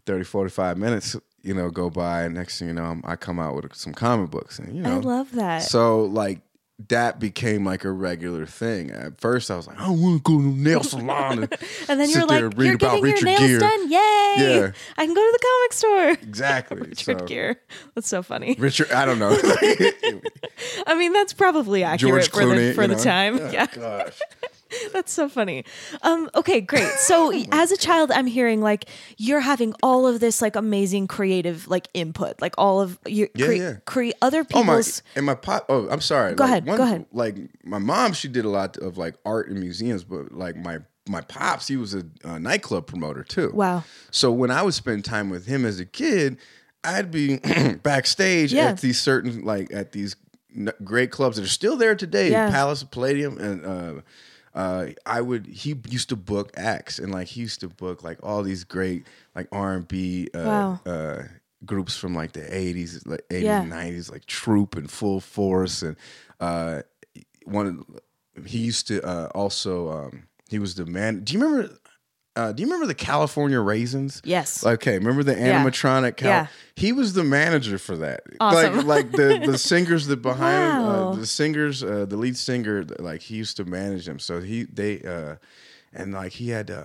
30, 0.06 0.24
45 0.24 0.78
minutes, 0.78 1.16
you 1.44 1.54
know, 1.54 1.70
go 1.70 1.90
by, 1.90 2.24
and 2.24 2.36
next 2.36 2.60
thing 2.60 2.70
you 2.70 2.74
know, 2.74 2.84
I'm, 2.86 3.02
I 3.06 3.16
come 3.16 3.40
out 3.40 3.56
with 3.56 3.76
some 3.76 3.94
comic 3.94 4.30
books, 4.32 4.60
and 4.60 4.76
you 4.76 4.82
know, 4.82 4.96
I 4.96 5.00
love 5.00 5.32
that. 5.34 5.64
so 5.64 6.04
like. 6.06 6.42
That 6.88 7.20
became 7.20 7.64
like 7.64 7.86
a 7.86 7.92
regular 7.92 8.48
thing. 8.48 8.90
At 8.90 9.22
first, 9.22 9.52
I 9.52 9.56
was 9.56 9.68
like, 9.68 9.80
I 9.80 9.86
don't 9.86 10.02
want 10.02 10.26
to 10.26 10.32
go 10.32 10.40
to 10.40 10.44
the 10.44 10.64
nail 10.64 10.82
salon. 10.82 11.44
And 11.44 11.54
and 11.90 12.00
then 12.00 12.10
you're 12.10 12.26
like, 12.26 12.42
read 12.42 12.58
you're 12.58 12.74
about 12.74 13.04
getting 13.04 13.06
your 13.06 13.14
Richard 13.14 13.26
nails 13.26 13.40
Gere." 13.42 13.60
done. 13.60 13.92
Yay! 13.92 13.98
Yeah. 14.40 14.72
I 14.98 15.06
can 15.06 15.14
go 15.14 15.22
to 15.24 15.32
the 15.32 15.40
comic 15.44 15.74
store. 15.74 16.10
exactly. 16.28 16.78
Richard 16.90 17.20
so, 17.20 17.26
Gere. 17.28 17.56
That's 17.94 18.08
so 18.08 18.24
funny. 18.24 18.56
Richard, 18.58 18.92
I 18.92 19.06
don't 19.06 19.20
know. 19.20 19.30
I 20.88 20.96
mean, 20.98 21.14
that's 21.14 21.34
probably 21.34 21.84
accurate 21.84 22.32
George 22.32 22.32
for 22.32 22.56
the 22.56 22.74
for 22.74 22.88
the 22.88 22.96
know? 22.96 23.04
time. 23.04 23.40
Oh, 23.40 23.52
Yeah, 23.52 23.68
gosh. 23.68 24.20
that's 24.94 25.12
so 25.12 25.28
funny. 25.30 25.64
Um, 26.02 26.30
okay, 26.36 26.62
great. 26.62 26.88
So 27.00 27.32
as 27.52 27.72
a 27.72 27.78
child, 27.78 28.12
I'm 28.12 28.28
hearing 28.28 28.62
like 28.62 28.86
you're 29.18 29.40
having 29.42 29.74
all 29.84 30.08
of 30.08 30.20
this 30.20 30.42
like 30.42 30.56
amazing 30.56 31.08
creative 31.08 31.68
like 31.68 31.88
input, 31.94 32.42
like 32.42 32.56
all 32.58 32.82
of 32.82 32.98
your 33.08 33.30
Yeah, 33.36 33.46
cre- 33.46 33.52
yeah. 33.54 33.74
cre- 33.86 34.10
other 34.22 34.46
Oh 34.54 34.64
my! 34.64 34.74
people's. 34.74 35.04
And 35.16 35.26
my 35.26 35.36
pop. 35.36 35.66
Oh, 35.70 35.88
I'm 35.90 36.02
sorry. 36.02 36.34
Go 36.36 36.44
Like, 36.44 36.64
ahead, 36.64 36.66
go 36.78 36.84
ahead. 36.84 37.06
Like 37.12 37.36
my 37.64 37.80
mom, 37.80 38.14
she 38.14 38.28
did 38.28 38.46
a 38.46 38.50
lot 38.50 38.78
of 38.78 38.98
like 38.98 39.16
art 39.26 39.48
in 39.50 39.60
museums, 39.60 40.04
but 40.04 40.32
like 40.32 40.56
my 40.56 40.80
my 41.10 41.22
pops, 41.22 41.68
he 41.68 41.78
was 41.78 41.94
a, 41.96 42.04
uh 42.24 42.38
nightclub 42.38 42.88
promoter 42.88 43.24
too. 43.24 43.52
Wow. 43.54 43.84
So 44.12 44.32
when 44.32 44.52
I 44.52 44.62
would 44.64 44.74
spend 44.76 45.04
time 45.04 45.30
with 45.30 45.46
him 45.48 45.66
as 45.66 45.80
a 45.80 45.86
kid, 45.86 46.38
I'd 46.84 47.12
be 47.12 47.38
backstage 47.84 48.54
Yeah. 48.54 48.68
at 48.68 48.82
these 48.82 49.02
certain 49.02 49.44
like 49.44 49.74
at 49.74 49.92
these 49.92 50.16
great 50.84 51.12
clubs 51.12 51.38
that 51.38 51.44
are 51.44 51.50
still 51.50 51.78
there 51.78 51.96
today. 51.96 52.32
Palace 52.32 52.84
Palladium, 52.84 53.38
and 53.38 53.66
uh, 53.66 54.02
uh, 54.54 54.88
I 55.06 55.22
would. 55.22 55.46
He 55.48 55.76
used 55.90 56.10
to 56.10 56.16
book 56.16 56.52
acts, 56.56 57.00
and 57.00 57.12
like 57.12 57.28
he 57.28 57.42
used 57.42 57.60
to 57.62 57.68
book 57.70 58.04
like 58.04 58.20
all 58.24 58.44
these 58.44 58.64
great 58.64 59.06
like 59.36 59.48
R 59.52 59.74
and 59.74 59.88
B. 59.88 60.28
Uh, 60.34 60.40
Wow. 60.40 60.80
uh, 60.86 61.24
groups 61.66 61.96
from 61.96 62.16
like 62.16 62.32
the 62.32 62.42
80s 62.42 63.06
like 63.06 63.24
80s 63.30 63.44
Yeah. 63.44 63.62
and 63.62 63.72
90s 63.72 64.12
like 64.12 64.26
troop 64.26 64.76
and 64.76 64.90
full 64.90 65.20
force 65.22 65.84
and 65.84 65.96
uh 66.40 66.82
one 67.46 67.68
of- 68.36 68.46
he 68.48 68.58
used 68.58 68.88
to 68.88 69.00
uh 69.06 69.28
also 69.36 69.90
um 69.92 70.24
he 70.50 70.58
was 70.58 70.74
the 70.74 70.88
man 70.88 71.24
do 71.24 71.34
you 71.34 71.40
remember 71.46 71.76
uh 72.36 72.52
do 72.54 72.62
you 72.62 72.68
remember 72.68 72.86
the 72.88 72.96
california 72.96 73.60
raisins 73.60 74.22
Yes. 74.24 74.66
okay 74.66 74.94
remember 74.98 75.24
the 75.24 75.36
animatronic 75.36 76.18
Cal- 76.18 76.30
Yeah. 76.30 76.48
he 76.76 76.92
was 76.94 77.14
the 77.14 77.24
manager 77.24 77.78
for 77.78 77.98
that 77.98 78.22
Awesome. 78.40 78.76
like 78.78 78.86
like 79.12 79.12
the 79.12 79.44
the 79.46 79.58
singers 79.58 80.08
that 80.08 80.22
behind 80.22 80.84
Wow. 80.86 81.10
uh, 81.12 81.16
the 81.16 81.26
singers 81.26 81.84
uh 81.84 82.06
the 82.08 82.18
lead 82.18 82.38
singer 82.38 82.86
like 83.00 83.22
he 83.22 83.36
used 83.36 83.58
to 83.58 83.66
manage 83.66 84.06
them 84.06 84.20
so 84.20 84.40
he 84.42 84.64
they 84.64 85.02
uh 85.02 85.36
and 85.94 86.14
like 86.14 86.32
he 86.34 86.50
had 86.50 86.72
uh 86.72 86.84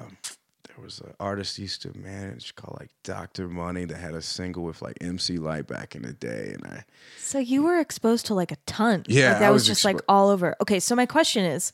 there 0.67 0.85
was 0.85 0.99
an 1.01 1.15
artist 1.21 1.57
he 1.57 1.63
used 1.63 1.81
to 1.83 1.97
manage 1.97 2.55
called 2.55 2.77
like 2.79 2.91
Dr. 3.03 3.49
Money 3.49 3.87
that 3.87 3.97
had 3.97 4.13
a 4.15 4.21
single 4.21 4.63
with 4.65 4.83
like 4.83 4.99
MC 5.01 5.39
Lyte 5.39 5.67
back 5.67 5.95
in 5.95 6.03
the 6.03 6.13
day 6.13 6.51
and 6.55 6.67
I 6.67 6.85
So 7.19 7.39
you 7.39 7.63
were 7.63 7.79
exposed 7.81 8.27
to 8.27 8.35
like 8.35 8.53
a 8.53 8.57
ton. 8.67 9.05
Yeah, 9.09 9.31
like 9.31 9.39
that 9.39 9.47
I 9.47 9.51
was, 9.51 9.63
was 9.63 9.69
just 9.69 9.81
expo- 9.83 9.95
like 9.95 10.01
all 10.07 10.29
over. 10.29 10.55
Okay, 10.61 10.79
so 10.81 10.95
my 10.95 11.07
question 11.07 11.47
is, 11.47 11.73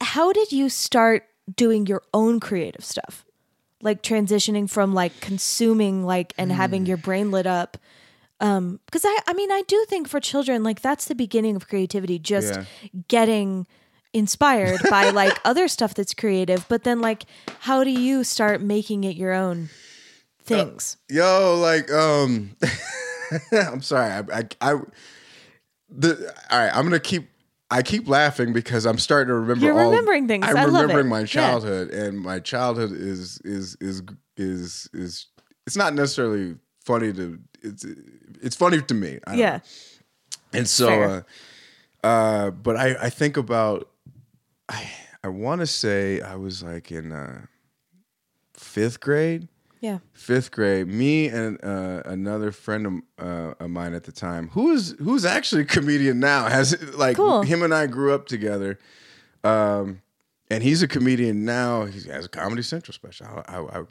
how 0.00 0.32
did 0.32 0.50
you 0.52 0.68
start 0.68 1.24
doing 1.54 1.86
your 1.86 2.02
own 2.12 2.40
creative 2.40 2.84
stuff? 2.84 3.24
Like 3.82 4.02
transitioning 4.02 4.68
from 4.70 4.94
like 4.94 5.20
consuming 5.20 6.04
like 6.04 6.32
and 6.38 6.50
Hmm. 6.50 6.56
having 6.56 6.86
your 6.86 6.96
brain 6.96 7.30
lit 7.30 7.46
up. 7.46 7.76
Um, 8.40 8.80
because 8.86 9.04
I, 9.04 9.18
I 9.26 9.32
mean, 9.34 9.50
I 9.52 9.62
do 9.68 9.84
think 9.88 10.08
for 10.08 10.20
children, 10.20 10.62
like 10.62 10.80
that's 10.82 11.06
the 11.06 11.14
beginning 11.14 11.54
of 11.56 11.68
creativity. 11.68 12.18
Just 12.18 12.54
Yeah. 12.54 12.64
getting 13.08 13.66
inspired 14.12 14.88
by 14.88 15.08
like 15.10 15.40
other 15.44 15.68
stuff 15.68 15.94
that's 15.94 16.14
creative. 16.14 16.66
But 16.68 16.84
then, 16.84 17.00
like, 17.00 17.24
how 17.58 17.84
do 17.84 17.90
you 17.90 18.24
start 18.24 18.60
making 18.60 19.04
it 19.04 19.16
your 19.16 19.32
own 19.32 19.68
things? 20.44 20.96
Yo, 21.08 21.58
like, 21.60 21.90
um, 21.92 22.56
I'm 23.52 23.82
sorry. 23.82 24.10
I, 24.10 24.20
I, 24.40 24.44
I, 24.60 24.80
the, 25.88 26.34
all 26.50 26.58
right, 26.58 26.74
I'm 26.74 26.84
gonna 26.84 26.98
keep. 27.00 27.28
I 27.74 27.82
keep 27.82 28.08
laughing 28.08 28.52
because 28.52 28.86
I'm 28.86 28.98
starting 28.98 29.28
to 29.28 29.34
remember. 29.34 29.64
You're 29.66 29.78
all- 29.78 29.90
remembering 29.90 30.28
things. 30.28 30.46
I'm 30.46 30.56
I 30.56 30.64
love 30.64 30.82
remembering 30.82 31.08
my 31.08 31.20
Yeah. 31.20 31.26
childhood, 31.26 31.90
and 31.90 32.20
my 32.20 32.38
childhood 32.38 32.92
is 32.92 33.40
is 33.44 33.76
is 33.80 34.02
is 34.36 34.88
is. 34.92 35.26
It's 35.66 35.76
not 35.76 35.92
necessarily 35.94 36.56
funny 36.84 37.12
to. 37.12 37.38
It's 37.62 37.84
it's 38.40 38.54
funny 38.56 38.80
to 38.80 38.94
me. 38.94 39.18
Yeah. 39.34 39.34
know. 39.56 39.60
And 40.52 40.68
so, 40.68 41.02
uh, 41.02 41.22
uh, 42.06 42.50
but 42.50 42.76
I, 42.76 42.94
I 43.06 43.10
think 43.10 43.36
about, 43.36 43.88
I, 44.68 44.88
I 45.24 45.28
want 45.28 45.62
to 45.62 45.66
say 45.66 46.20
I 46.20 46.36
was 46.36 46.62
like 46.62 46.92
in 46.92 47.10
uh, 47.10 47.46
fifth 48.52 49.00
grade, 49.00 49.48
Yeah. 49.84 49.98
fifth 50.14 50.50
grade, 50.50 50.88
me 50.88 51.28
and 51.28 51.62
uh, 51.62 52.02
another 52.06 52.52
friend 52.52 52.86
of, 52.86 53.26
uh, 53.26 53.54
of 53.64 53.68
mine 53.70 53.92
at 53.94 54.04
the 54.04 54.12
time, 54.12 54.48
who 54.54 54.72
is 54.72 54.94
who's 54.98 55.24
actually 55.26 55.62
a 55.62 55.66
comedian 55.66 56.20
now, 56.20 56.48
has 56.48 56.80
like 56.94 57.16
Cool. 57.16 57.42
him 57.42 57.62
and 57.62 57.74
I 57.74 57.86
grew 57.86 58.14
up 58.14 58.26
together, 58.26 58.78
um, 59.42 60.00
and 60.50 60.62
he's 60.62 60.82
a 60.82 60.88
comedian 60.88 61.44
now. 61.44 61.84
He 61.84 62.08
has 62.08 62.24
a 62.24 62.28
Comedy 62.28 62.62
Central 62.62 62.94
special. 62.94 63.26
I, 63.26 63.56
I, 63.58 63.80
I, 63.80 63.84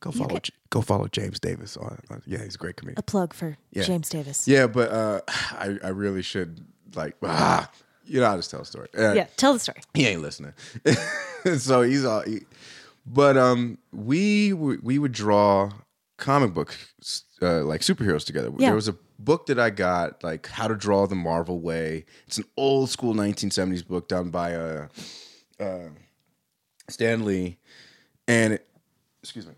go 0.00 0.10
follow 0.10 0.38
go 0.70 0.80
follow 0.80 1.06
James 1.08 1.38
Davis. 1.38 1.76
On, 1.76 1.98
on- 2.10 2.22
yeah, 2.26 2.42
he's 2.42 2.56
a 2.56 2.58
great 2.58 2.76
comedian. 2.76 2.98
A 2.98 3.02
plug 3.02 3.32
for 3.32 3.56
Yeah. 3.72 3.84
James 3.84 4.08
Davis. 4.08 4.48
Yeah, 4.48 4.66
but 4.66 4.90
uh, 4.90 5.20
I 5.28 5.78
I 5.84 5.88
really 5.88 6.22
should 6.22 6.66
like 6.96 7.14
ah, 7.22 7.70
you 8.06 8.20
know 8.20 8.26
I'll 8.26 8.36
just 8.38 8.50
tell 8.50 8.60
a 8.62 8.64
story. 8.66 8.88
Uh, 8.98 9.12
Yeah, 9.12 9.26
tell 9.36 9.52
the 9.52 9.60
story. 9.60 9.80
he 9.94 10.06
ain't 10.08 10.22
listening. 10.22 10.52
so 11.58 11.82
he's 11.82 12.04
all. 12.04 12.22
He, 12.22 12.40
but 13.06 13.36
um, 13.36 13.78
we 13.92 14.50
w- 14.50 14.80
we 14.82 14.98
would 14.98 15.12
draw 15.12 15.70
comic 16.18 16.52
books 16.54 17.24
uh, 17.42 17.62
like 17.62 17.82
superheroes 17.82 18.24
together. 18.24 18.50
Yeah. 18.58 18.68
There 18.68 18.74
was 18.74 18.88
a 18.88 18.96
book 19.18 19.46
that 19.46 19.58
I 19.58 19.70
got 19.70 20.22
like 20.24 20.46
How 20.48 20.68
to 20.68 20.74
Draw 20.74 21.06
the 21.06 21.14
Marvel 21.14 21.60
Way. 21.60 22.04
It's 22.26 22.38
an 22.38 22.44
old 22.56 22.90
school 22.90 23.14
1970s 23.14 23.86
book 23.86 24.08
done 24.08 24.30
by 24.30 24.54
uh, 24.54 24.88
uh, 25.60 25.88
Stan 26.88 27.24
Lee, 27.24 27.58
and 28.28 28.54
it, 28.54 28.66
excuse 29.22 29.46
me. 29.46 29.54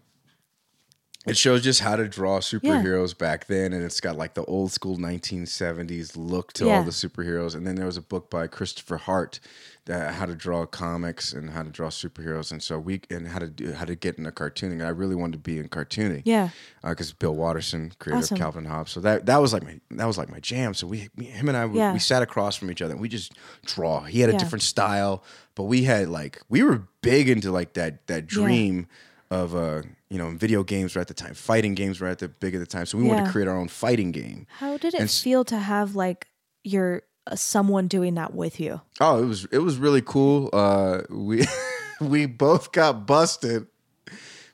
It 1.26 1.36
shows 1.36 1.62
just 1.62 1.80
how 1.80 1.94
to 1.96 2.08
draw 2.08 2.38
superheroes 2.38 3.16
back 3.16 3.48
then, 3.48 3.74
and 3.74 3.84
it's 3.84 4.00
got 4.00 4.16
like 4.16 4.32
the 4.32 4.44
old 4.44 4.72
school 4.72 4.96
1970s 4.96 6.12
look 6.16 6.54
to 6.54 6.66
Yeah. 6.66 6.76
all 6.78 6.82
the 6.84 6.90
superheroes. 6.90 7.54
And 7.54 7.66
then 7.66 7.74
there 7.74 7.84
was 7.84 7.98
a 7.98 8.02
book 8.02 8.30
by 8.30 8.46
Christopher 8.46 8.96
Hart 8.96 9.38
that 9.88 10.14
how 10.14 10.24
to 10.26 10.34
draw 10.36 10.64
comics 10.66 11.32
and 11.32 11.50
how 11.50 11.62
to 11.62 11.70
draw 11.70 11.88
superheroes, 11.88 12.52
and 12.52 12.62
so 12.62 12.78
we 12.78 13.00
and 13.10 13.26
how 13.26 13.38
to 13.40 13.48
do 13.48 13.72
how 13.72 13.84
to 13.84 13.96
get 13.96 14.16
into 14.18 14.30
cartooning. 14.30 14.84
I 14.84 14.90
really 14.90 15.16
wanted 15.16 15.32
to 15.32 15.38
be 15.40 15.58
in 15.58 15.68
cartooning, 15.68 16.22
Yeah. 16.24 16.50
because 16.82 17.12
Bill 17.12 17.34
Watterson, 17.34 17.92
creator 17.98 18.18
Awesome. 18.20 18.36
of 18.36 18.38
Calvin 18.40 18.64
Hobbes. 18.66 18.92
So 18.92 19.00
that 19.00 19.26
that 19.26 19.38
was 19.42 19.52
like 19.52 19.64
my 19.64 19.80
that 19.90 20.06
was 20.06 20.16
like 20.16 20.30
my 20.30 20.40
jam. 20.40 20.74
So 20.74 20.86
we, 20.86 21.08
him 21.18 21.48
and 21.48 21.56
I, 21.56 21.66
we- 21.66 21.78
Yeah. 21.78 21.92
we 21.92 21.98
sat 21.98 22.22
across 22.22 22.54
from 22.56 22.70
each 22.70 22.80
other. 22.80 22.92
and 22.92 23.00
We 23.00 23.08
just 23.08 23.32
draw. 23.64 24.02
He 24.04 24.20
had 24.20 24.30
a 24.30 24.34
Yeah. 24.34 24.38
different 24.38 24.62
style, 24.62 25.24
but 25.56 25.64
we 25.64 25.82
had 25.84 26.08
like 26.08 26.40
we 26.48 26.62
were 26.62 26.84
big 27.02 27.28
into 27.28 27.50
like 27.50 27.72
that 27.74 28.06
that 28.06 28.26
dream 28.26 28.86
of 29.30 29.54
uh 29.54 29.82
you 30.10 30.16
know 30.18 30.30
video 30.30 30.62
games 30.64 30.94
were 30.94 31.00
at 31.00 31.08
the 31.08 31.14
time, 31.14 31.34
fighting 31.34 31.74
games 31.74 32.00
were 32.00 32.08
at 32.08 32.18
the 32.18 32.28
big 32.28 32.54
at 32.54 32.58
the 32.60 32.66
time. 32.66 32.86
So 32.86 32.96
we 32.98 33.04
wanted 33.04 33.26
to 33.26 33.30
create 33.32 33.48
our 33.48 33.56
own 33.58 33.68
fighting 33.68 34.12
game. 34.12 34.46
How 34.58 34.76
did 34.78 34.94
it 34.94 35.00
And 35.00 35.10
feel 35.10 35.44
to 35.46 35.58
have 35.58 35.94
like 35.94 36.28
your 36.64 36.96
uh, 36.98 37.00
someone 37.36 37.88
doing 37.88 38.14
that 38.14 38.34
with 38.34 38.58
you? 38.60 38.80
Oh, 39.00 39.22
it 39.22 39.26
was 39.26 39.44
it 39.52 39.58
was 39.58 39.76
really 39.78 40.02
cool. 40.02 40.50
Uh, 40.52 41.02
we 41.10 41.44
we 42.00 42.26
both 42.26 42.72
got 42.72 43.06
busted 43.06 43.66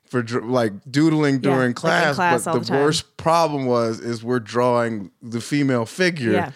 for 0.04 0.22
like 0.22 0.72
doodling 0.90 1.36
Yeah, 1.36 1.40
during 1.40 1.68
like 1.70 1.76
class, 1.76 2.14
class 2.16 2.44
but 2.44 2.52
the, 2.60 2.60
the 2.60 2.72
worst 2.72 3.16
problem 3.16 3.66
was 3.66 4.00
is 4.00 4.22
we're 4.22 4.38
drawing 4.40 5.10
the 5.22 5.40
female 5.40 5.86
figure, 5.86 6.32
Yeah. 6.32 6.52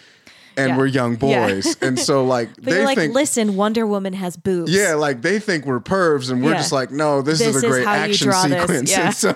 and 0.56 0.68
Yeah. 0.70 0.76
we're 0.78 0.86
young 0.86 1.12
Yeah. 1.20 1.46
boys, 1.48 1.76
and 1.80 1.98
so 1.98 2.24
like 2.36 2.54
But 2.54 2.64
they 2.66 2.72
you're 2.76 2.84
like, 2.84 2.98
think. 2.98 3.14
listen, 3.14 3.56
Wonder 3.56 3.84
Woman 3.86 4.12
has 4.12 4.36
boobs. 4.36 4.70
yeah, 4.70 4.94
like 4.94 5.22
they 5.22 5.40
think 5.40 5.66
we're 5.66 5.80
pervs, 5.80 6.30
and 6.30 6.42
we're 6.44 6.52
Yeah. 6.52 6.58
just 6.58 6.72
like, 6.72 6.90
no, 6.92 7.20
this, 7.22 7.38
This 7.40 7.56
is 7.56 7.64
a 7.64 7.66
is 7.66 7.72
great 7.72 7.82
you 7.82 7.88
action 7.88 8.28
draw 8.28 8.46
this, 8.46 8.60
sequence. 8.60 8.90
yeah. 8.96 9.06
And 9.06 9.14
so, 9.14 9.32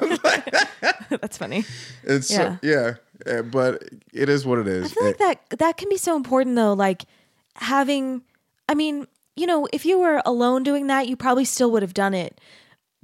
that's 1.18 1.38
funny. 1.38 1.64
it's 2.04 2.30
yeah, 2.30 2.56
yeah, 2.62 2.94
uh, 3.26 3.42
but 3.42 3.82
it 4.12 4.28
is 4.28 4.44
what 4.46 4.58
it 4.58 4.68
is. 4.68 4.92
I 4.92 4.94
feel 4.94 5.04
like 5.04 5.18
that 5.18 5.58
that 5.58 5.76
can 5.76 5.88
be 5.88 5.96
so 5.96 6.16
important 6.16 6.56
though. 6.56 6.72
Like 6.72 7.04
having, 7.56 8.22
I 8.68 8.74
mean, 8.74 9.06
you 9.36 9.46
know, 9.46 9.68
if 9.72 9.84
you 9.86 9.98
were 9.98 10.22
alone 10.24 10.62
doing 10.62 10.86
that, 10.88 11.08
you 11.08 11.16
probably 11.16 11.44
still 11.44 11.70
would 11.72 11.82
have 11.82 11.94
done 11.94 12.14
it. 12.14 12.40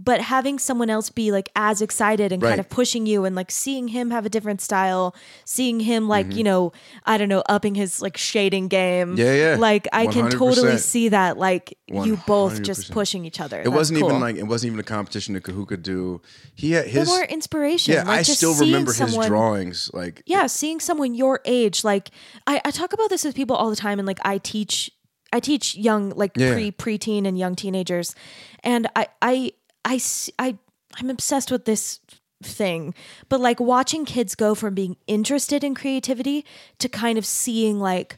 But 0.00 0.20
having 0.20 0.60
someone 0.60 0.90
else 0.90 1.10
be 1.10 1.32
like 1.32 1.50
as 1.56 1.82
excited 1.82 2.30
and 2.30 2.40
Right. 2.40 2.50
kind 2.50 2.60
of 2.60 2.68
pushing 2.68 3.04
you 3.04 3.24
and 3.24 3.34
like 3.34 3.50
seeing 3.50 3.88
him 3.88 4.10
have 4.12 4.24
a 4.24 4.28
different 4.28 4.60
style, 4.60 5.14
seeing 5.44 5.80
him 5.80 6.06
like, 6.06 6.26
Mm-hmm. 6.28 6.38
you 6.38 6.44
know, 6.44 6.72
I 7.04 7.18
don't 7.18 7.28
know, 7.28 7.42
upping 7.48 7.74
his 7.74 8.00
like 8.00 8.16
shading 8.16 8.68
game. 8.68 9.16
Yeah, 9.16 9.34
yeah. 9.34 9.56
Like 9.58 9.88
I 9.92 10.06
can 10.06 10.30
totally 10.30 10.78
see 10.78 11.08
that 11.08 11.36
like 11.36 11.76
you 11.88 12.16
both 12.26 12.60
100%. 12.60 12.64
just 12.64 12.92
pushing 12.92 13.24
each 13.24 13.40
other. 13.40 13.60
it 13.60 13.70
wasn't 13.70 13.98
even 13.98 14.20
like 14.20 14.36
it 14.36 14.44
wasn't 14.44 14.68
even 14.68 14.80
a 14.80 14.84
competition 14.84 15.34
that 15.34 15.44
who 15.46 15.66
could 15.66 15.82
do. 15.82 16.20
He 16.54 16.72
had 16.72 16.86
his 16.86 17.08
more 17.08 17.24
inspiration. 17.24 17.94
yeah. 17.94 18.04
like 18.04 18.20
I 18.20 18.22
still 18.22 18.54
remember 18.54 18.92
his 18.92 19.16
drawings. 19.16 19.90
Like 19.92 20.22
yeah 20.26 20.46
seeing 20.46 20.78
someone 20.80 21.14
your 21.14 21.40
age 21.44 21.82
like 21.82 22.10
I, 22.46 22.60
I 22.64 22.70
talk 22.70 22.92
about 22.92 23.10
this 23.10 23.24
with 23.24 23.34
people 23.34 23.56
all 23.56 23.70
the 23.70 23.76
time 23.76 23.98
and 23.98 24.06
like 24.06 24.18
i 24.24 24.38
teach 24.38 24.90
i 25.32 25.40
teach 25.40 25.74
young 25.76 26.10
like 26.10 26.32
Yeah. 26.36 26.52
pre 26.52 26.70
preteen 26.70 27.26
and 27.26 27.38
young 27.38 27.54
teenagers 27.56 28.14
and 28.62 28.86
I, 28.96 29.08
I 29.22 29.52
i 29.84 30.00
i 30.38 30.56
i'm 30.96 31.10
obsessed 31.10 31.50
with 31.50 31.64
this 31.64 32.00
thing 32.42 32.94
but 33.28 33.40
like 33.40 33.58
watching 33.58 34.04
kids 34.04 34.34
go 34.34 34.54
from 34.54 34.74
being 34.74 34.96
interested 35.06 35.64
in 35.64 35.74
creativity 35.74 36.44
to 36.78 36.88
kind 36.88 37.18
of 37.18 37.26
seeing 37.26 37.80
like 37.80 38.16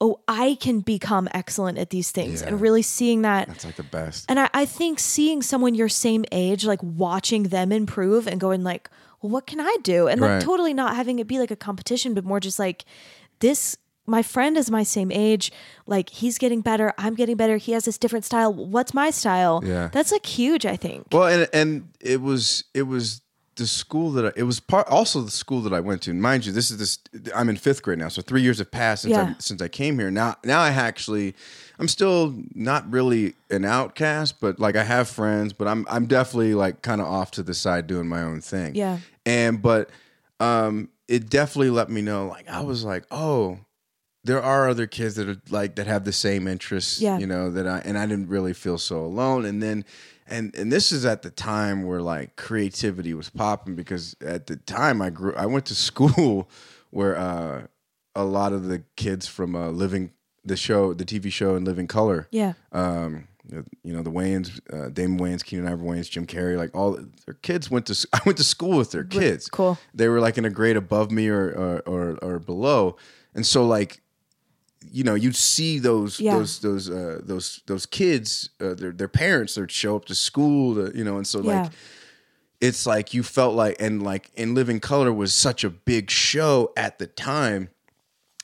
oh 0.00 0.20
i 0.26 0.56
can 0.60 0.80
become 0.80 1.28
excellent 1.32 1.76
at 1.76 1.90
these 1.90 2.10
things 2.10 2.40
and 2.40 2.60
really 2.60 2.82
seeing 2.82 3.22
that 3.22 3.46
That's 3.48 3.64
like 3.66 3.76
the 3.76 3.82
best. 3.82 4.24
and 4.30 4.40
I, 4.40 4.48
I 4.54 4.64
think 4.64 4.98
seeing 5.00 5.42
someone 5.42 5.74
your 5.74 5.88
same 5.88 6.24
age, 6.32 6.64
like 6.64 6.82
watching 6.82 7.44
them 7.44 7.72
improve 7.72 8.26
and 8.26 8.40
going 8.40 8.62
like, 8.62 8.88
well, 9.20 9.30
what 9.30 9.46
can 9.46 9.60
I 9.60 9.76
do? 9.82 10.06
And 10.06 10.20
like 10.20 10.40
totally 10.42 10.72
not 10.72 10.94
having 10.96 11.18
it 11.18 11.26
be 11.26 11.38
like 11.40 11.50
a 11.50 11.56
competition, 11.56 12.14
but 12.14 12.24
more 12.24 12.38
just 12.40 12.58
like 12.58 12.84
this. 13.40 13.76
My 14.08 14.22
friend 14.22 14.56
is 14.56 14.70
my 14.70 14.82
same 14.82 15.12
age. 15.12 15.52
Like 15.86 16.08
he's 16.10 16.38
getting 16.38 16.60
better. 16.62 16.92
I'm 16.98 17.14
getting 17.14 17.36
better. 17.36 17.58
He 17.58 17.72
has 17.72 17.84
this 17.84 17.98
different 17.98 18.24
style. 18.24 18.52
What's 18.52 18.94
my 18.94 19.10
style? 19.10 19.62
Yeah. 19.64 19.88
That's 19.92 20.10
like 20.10 20.26
huge, 20.26 20.64
I 20.66 20.76
think. 20.76 21.06
Well, 21.12 21.28
and 21.28 21.48
and 21.52 21.88
it 22.00 22.20
was 22.20 22.64
it 22.74 22.82
was 22.82 23.20
the 23.56 23.66
school 23.66 24.12
that 24.12 24.24
I, 24.24 24.32
it 24.36 24.44
was 24.44 24.60
part 24.60 24.86
also 24.88 25.20
the 25.20 25.32
school 25.32 25.60
that 25.62 25.72
I 25.72 25.80
went 25.80 26.02
to. 26.02 26.10
And 26.12 26.22
mind 26.22 26.46
you, 26.46 26.52
this 26.52 26.70
is 26.70 26.78
this 26.78 26.98
I'm 27.34 27.48
in 27.48 27.56
fifth 27.56 27.82
grade 27.82 27.98
now, 27.98 28.08
so 28.08 28.22
three 28.22 28.40
years 28.40 28.58
have 28.58 28.70
passed 28.70 29.02
since 29.02 29.12
Yeah. 29.12 29.34
I, 29.36 29.36
since 29.40 29.60
I 29.60 29.68
came 29.68 29.98
here. 29.98 30.10
Now 30.10 30.36
now 30.44 30.60
I 30.60 30.70
actually 30.70 31.34
I'm 31.78 31.88
still 31.88 32.34
not 32.54 32.90
really 32.90 33.34
an 33.50 33.64
outcast, 33.64 34.40
but 34.40 34.58
like 34.58 34.76
I 34.76 34.84
have 34.84 35.08
friends, 35.08 35.52
but 35.52 35.68
I'm 35.68 35.86
I'm 35.90 36.06
definitely 36.06 36.54
like 36.54 36.82
kind 36.82 37.00
of 37.00 37.08
off 37.08 37.32
to 37.32 37.42
the 37.42 37.54
side 37.54 37.86
doing 37.86 38.08
my 38.08 38.22
own 38.22 38.40
thing. 38.40 38.74
Yeah. 38.74 38.98
And 39.26 39.60
but 39.60 39.90
um 40.40 40.88
it 41.08 41.28
definitely 41.28 41.70
let 41.70 41.90
me 41.90 42.00
know 42.00 42.26
like 42.28 42.48
I 42.48 42.60
was 42.60 42.84
like, 42.84 43.04
oh, 43.10 43.58
there 44.28 44.42
are 44.42 44.68
other 44.68 44.86
kids 44.86 45.14
that 45.16 45.28
are 45.28 45.40
like 45.50 45.74
that 45.76 45.86
have 45.86 46.04
the 46.04 46.12
same 46.12 46.46
interests, 46.46 47.00
Yeah. 47.00 47.18
you 47.18 47.26
know, 47.26 47.50
that 47.50 47.66
I 47.66 47.78
and 47.84 47.96
I 47.98 48.06
didn't 48.06 48.28
really 48.28 48.52
feel 48.54 48.78
so 48.78 48.96
alone. 49.10 49.44
And 49.44 49.62
then 49.62 49.84
and 50.26 50.54
and 50.54 50.70
this 50.70 50.92
is 50.92 51.04
at 51.04 51.22
the 51.22 51.30
time 51.30 51.84
where 51.88 52.02
like 52.02 52.36
creativity 52.36 53.14
was 53.14 53.30
popping 53.30 53.74
because 53.74 54.14
at 54.20 54.46
the 54.46 54.56
time 54.56 55.00
I 55.02 55.10
grew 55.10 55.34
I 55.34 55.46
went 55.46 55.66
to 55.66 55.74
school 55.88 56.48
where 56.90 57.16
uh 57.16 57.66
a 58.14 58.24
lot 58.24 58.52
of 58.52 58.64
the 58.68 58.82
kids 58.96 59.26
from 59.26 59.54
uh 59.56 59.70
living 59.70 60.10
the 60.44 60.56
show 60.56 60.94
the 60.94 61.04
TV 61.04 61.30
show 61.32 61.56
in 61.56 61.64
Living 61.64 61.86
Color 61.86 62.28
Yeah. 62.30 62.52
um, 62.72 63.28
you 63.82 63.92
know 63.94 64.02
the 64.02 64.10
Wayans, 64.10 64.60
uh, 64.72 64.90
Damon 64.90 65.18
Wayans, 65.18 65.42
Keenen 65.42 65.66
Ivory 65.66 65.88
Wayans, 65.88 66.10
Jim 66.10 66.26
Carrey, 66.26 66.56
like 66.58 66.74
all 66.74 66.98
their 67.24 67.34
kids 67.40 67.70
went 67.70 67.86
to. 67.86 67.94
I 68.12 68.20
went 68.26 68.36
to 68.38 68.44
school 68.44 68.76
with 68.76 68.90
their 68.90 69.04
kids. 69.04 69.48
cool. 69.48 69.78
They 69.94 70.08
were 70.08 70.20
like 70.20 70.36
in 70.36 70.44
a 70.44 70.50
grade 70.50 70.76
above 70.76 71.10
me 71.10 71.28
or 71.28 71.44
or 71.62 71.72
or, 71.94 72.18
or 72.22 72.38
below, 72.38 72.96
and 73.34 73.46
so 73.46 73.64
like, 73.66 74.02
you 74.92 75.04
know, 75.04 75.14
you'd 75.14 75.36
see 75.36 75.78
those 75.78 76.20
Yeah. 76.20 76.36
those 76.36 76.60
those 76.60 76.90
uh, 76.90 77.20
those 77.22 77.62
those 77.66 77.86
kids, 77.86 78.50
uh, 78.60 78.74
their 78.74 78.92
their 78.92 79.08
parents, 79.08 79.54
they'd 79.54 79.70
show 79.70 79.96
up 79.96 80.04
to 80.06 80.14
school, 80.14 80.74
to, 80.74 80.96
you 80.96 81.04
know, 81.04 81.16
and 81.16 81.26
so 81.26 81.40
Yeah. 81.42 81.62
like. 81.62 81.72
It's 82.60 82.86
like 82.86 83.14
you 83.14 83.22
felt 83.22 83.54
like, 83.54 83.76
and 83.78 84.02
like 84.02 84.32
in 84.34 84.52
Living 84.52 84.80
Color 84.80 85.12
was 85.12 85.32
such 85.32 85.62
a 85.62 85.70
big 85.70 86.10
show 86.10 86.72
at 86.76 86.98
the 86.98 87.06
time 87.06 87.68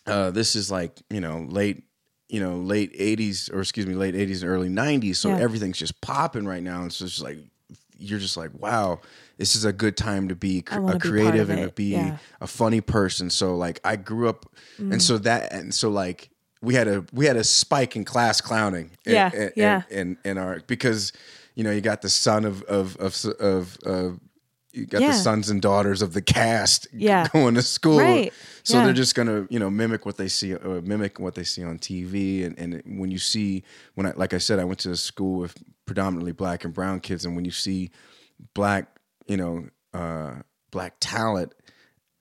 uh, 0.07 0.31
this 0.31 0.55
is 0.55 0.71
like 0.71 1.01
you 1.11 1.21
know 1.21 1.45
late 1.49 1.83
you 2.29 2.39
know 2.39 2.59
late 2.59 2.93
80s 2.97 3.53
or 3.53 3.61
excuse 3.61 3.87
me 3.87 3.95
late 3.95 4.15
80s 4.15 4.43
and 4.43 4.51
early 4.51 4.69
90s 4.69 5.17
so 5.17 5.31
Yeah. 5.31 5.39
everything's 5.39 5.79
just 5.79 6.01
popping 6.01 6.47
right 6.47 6.63
now 6.63 6.83
and 6.83 6.93
so 6.93 7.07
it's 7.07 7.15
just 7.15 7.25
like 7.25 7.39
you're 7.99 8.19
just 8.21 8.37
like 8.37 8.51
wow 8.59 9.01
this 9.39 9.57
is 9.57 9.65
a 9.65 9.73
good 9.73 9.97
time 9.97 10.29
to 10.29 10.35
be 10.37 10.61
cr- 10.63 10.79
a 10.79 10.83
wanna 10.83 10.99
be 10.99 11.09
creative 11.09 11.49
and 11.51 11.63
to 11.63 11.71
be 11.75 11.85
Yeah. 11.93 12.11
Mm. 12.11 12.19
a 12.43 12.47
funny 12.47 12.81
person 12.83 13.31
so 13.31 13.57
like 13.57 13.81
i 13.83 13.97
grew 13.97 14.29
up 14.29 14.47
and 14.79 15.03
so 15.03 15.17
that 15.19 15.53
and 15.53 15.73
so 15.75 15.89
like 15.89 16.31
we 16.65 16.75
had 16.75 16.89
a 16.89 17.05
we 17.13 17.27
had 17.27 17.37
a 17.37 17.45
spike 17.45 17.97
in 17.97 18.05
class 18.05 18.41
clowning 18.41 18.91
in- 19.07 19.13
Yeah, 19.15 19.31
in, 19.35 19.53
yeah. 19.57 19.83
in, 19.91 20.19
in 20.25 20.39
our 20.39 20.61
because 20.67 21.13
you 21.55 21.63
know 21.65 21.71
you 21.71 21.81
got 21.81 22.03
the 22.03 22.09
son 22.11 22.45
of 22.45 22.63
of 22.65 22.97
of 22.97 23.25
of, 23.41 23.77
of 23.85 24.21
you 24.73 24.87
got 24.87 25.01
Yeah. 25.03 25.09
the 25.13 25.15
sons 25.15 25.51
and 25.51 25.63
daughters 25.63 26.03
of 26.03 26.15
the 26.15 26.23
cast 26.23 26.89
Yeah. 26.93 27.29
going 27.33 27.55
to 27.55 27.63
school 27.63 27.99
Right. 28.01 28.33
so 28.65 28.79
Yeah. 28.79 28.85
they're 28.87 28.93
just 28.95 29.15
gonna, 29.15 29.47
you 29.49 29.61
know, 29.61 29.71
mimic 29.71 30.05
what 30.05 30.17
they 30.17 30.27
see, 30.27 30.53
or 30.55 30.81
mimic 30.83 31.21
what 31.21 31.37
they 31.37 31.45
see 31.45 31.63
on 31.63 31.79
TV. 31.79 32.45
And, 32.45 32.59
and 32.59 32.83
when 32.99 33.13
you 33.13 33.19
see, 33.19 33.63
when 33.95 34.07
I, 34.09 34.13
like 34.17 34.35
I 34.35 34.39
said, 34.39 34.59
I 34.59 34.65
went 34.65 34.81
to 34.81 34.91
a 34.91 34.97
school 34.97 35.39
with 35.39 35.55
predominantly 35.87 36.33
black 36.33 36.65
and 36.65 36.75
brown 36.75 36.99
kids, 36.99 37.25
and 37.25 37.37
when 37.37 37.45
you 37.45 37.53
see 37.53 37.93
black, 38.55 38.99
you 39.29 39.37
know, 39.37 39.69
uh, 39.93 40.43
black 40.73 40.95
talent 40.99 41.53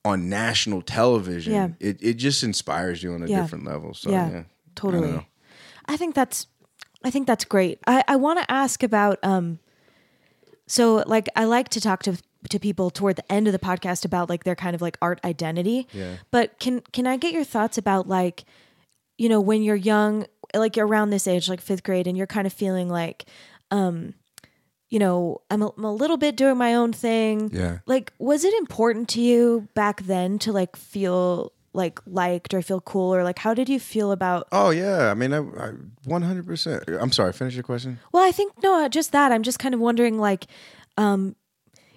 on 0.06 0.30
national 0.30 0.82
television, 0.82 1.54
Yeah. 1.54 1.70
it, 1.80 1.98
it 2.02 2.14
just 2.16 2.44
inspires 2.44 3.02
you 3.04 3.14
on 3.14 3.24
a 3.24 3.28
Yeah. 3.28 3.42
different 3.42 3.66
level. 3.66 3.94
So 3.94 4.12
yeah, 4.12 4.30
yeah, 4.32 4.44
totally. 4.76 5.12
don't. 5.12 5.26
I 5.86 5.98
think 5.98 6.16
that's 6.16 6.48
I 7.06 7.10
think 7.10 7.28
that's 7.28 7.44
great. 7.46 7.80
I, 7.88 8.04
I 8.08 8.16
want 8.16 8.40
to 8.40 8.50
ask 8.52 8.84
about 8.84 9.20
um 9.24 9.60
so 10.68 11.04
like 11.08 11.28
I 11.36 11.46
like 11.46 11.70
to 11.70 11.82
talk 11.82 12.04
to 12.04 12.18
to 12.50 12.60
people 12.60 12.90
toward 12.90 13.16
the 13.16 13.32
end 13.32 13.48
of 13.48 13.54
the 13.54 13.60
podcast 13.60 14.04
about 14.06 14.30
like 14.30 14.44
their 14.44 14.56
kind 14.56 14.76
of 14.76 14.82
like 14.82 14.98
art 15.02 15.20
identity. 15.24 15.88
Yeah. 15.94 16.16
But 16.32 16.60
can 16.60 16.82
can 16.92 17.08
I 17.08 17.18
get 17.18 17.34
your 17.34 17.44
thoughts 17.46 17.78
about 17.78 18.08
like, 18.08 18.44
you 19.18 19.30
know, 19.30 19.40
when 19.42 19.64
you're 19.64 19.76
young, 19.78 20.26
like 20.54 20.76
you're 20.76 20.88
around 20.88 21.10
this 21.10 21.28
age, 21.28 21.48
like 21.50 21.62
fifth 21.62 21.84
grade, 21.84 22.08
and 22.08 22.18
you're 22.18 22.28
kind 22.28 22.46
of 22.48 22.54
feeling 22.54 22.90
like, 22.90 23.26
um, 23.72 24.14
you 24.94 25.00
know, 25.00 25.42
I'm 25.50 25.64
a, 25.64 25.70
I'm 25.76 25.86
a 25.86 25.94
little 25.94 26.18
bit 26.18 26.36
doing 26.36 26.56
my 26.58 26.76
own 26.76 26.94
thing. 26.94 27.50
Yeah. 27.52 27.80
Like, 27.88 28.14
was 28.20 28.44
it 28.44 28.54
important 28.64 29.10
to 29.16 29.22
you 29.22 29.68
back 29.74 30.04
then 30.04 30.38
to 30.46 30.52
like 30.52 30.76
feel 30.76 31.52
like 31.74 31.98
liked 32.06 32.54
or 32.54 32.62
feel 32.62 32.80
cool 32.80 33.10
or 33.16 33.24
like 33.24 33.40
how 33.40 33.56
did 33.56 33.68
you 33.68 33.80
feel 33.80 34.12
about 34.12 34.48
Oh 34.52 34.70
yeah, 34.70 35.10
I 35.10 35.16
mean, 35.16 35.34
I, 35.34 35.40
I 35.40 35.72
100%. 36.08 37.02
I'm 37.02 37.12
sorry. 37.12 37.34
Finish 37.34 37.56
your 37.56 37.64
question. 37.64 37.98
well 38.12 38.24
i 38.24 38.32
think 38.32 38.54
no 38.62 38.88
just 38.88 39.12
that 39.14 39.32
i'm 39.32 39.42
just 39.42 39.58
kind 39.58 39.74
of 39.74 39.82
wondering 39.82 40.20
like 40.20 40.46
um 40.98 41.36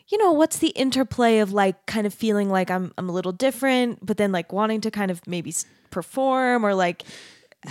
you 0.08 0.16
know 0.18 0.32
what's 0.32 0.58
the 0.58 0.68
interplay 0.68 1.40
of 1.40 1.52
like 1.52 1.84
kind 1.86 2.06
of 2.06 2.14
feeling 2.14 2.48
like 2.48 2.70
i'm 2.70 2.92
i'm 2.96 3.08
a 3.10 3.12
little 3.12 3.32
different 3.32 3.98
but 4.04 4.16
then 4.16 4.32
like 4.32 4.52
wanting 4.52 4.80
to 4.80 4.90
kind 4.90 5.10
of 5.10 5.20
maybe 5.26 5.52
perform 5.90 6.64
or 6.64 6.74
like 6.74 7.02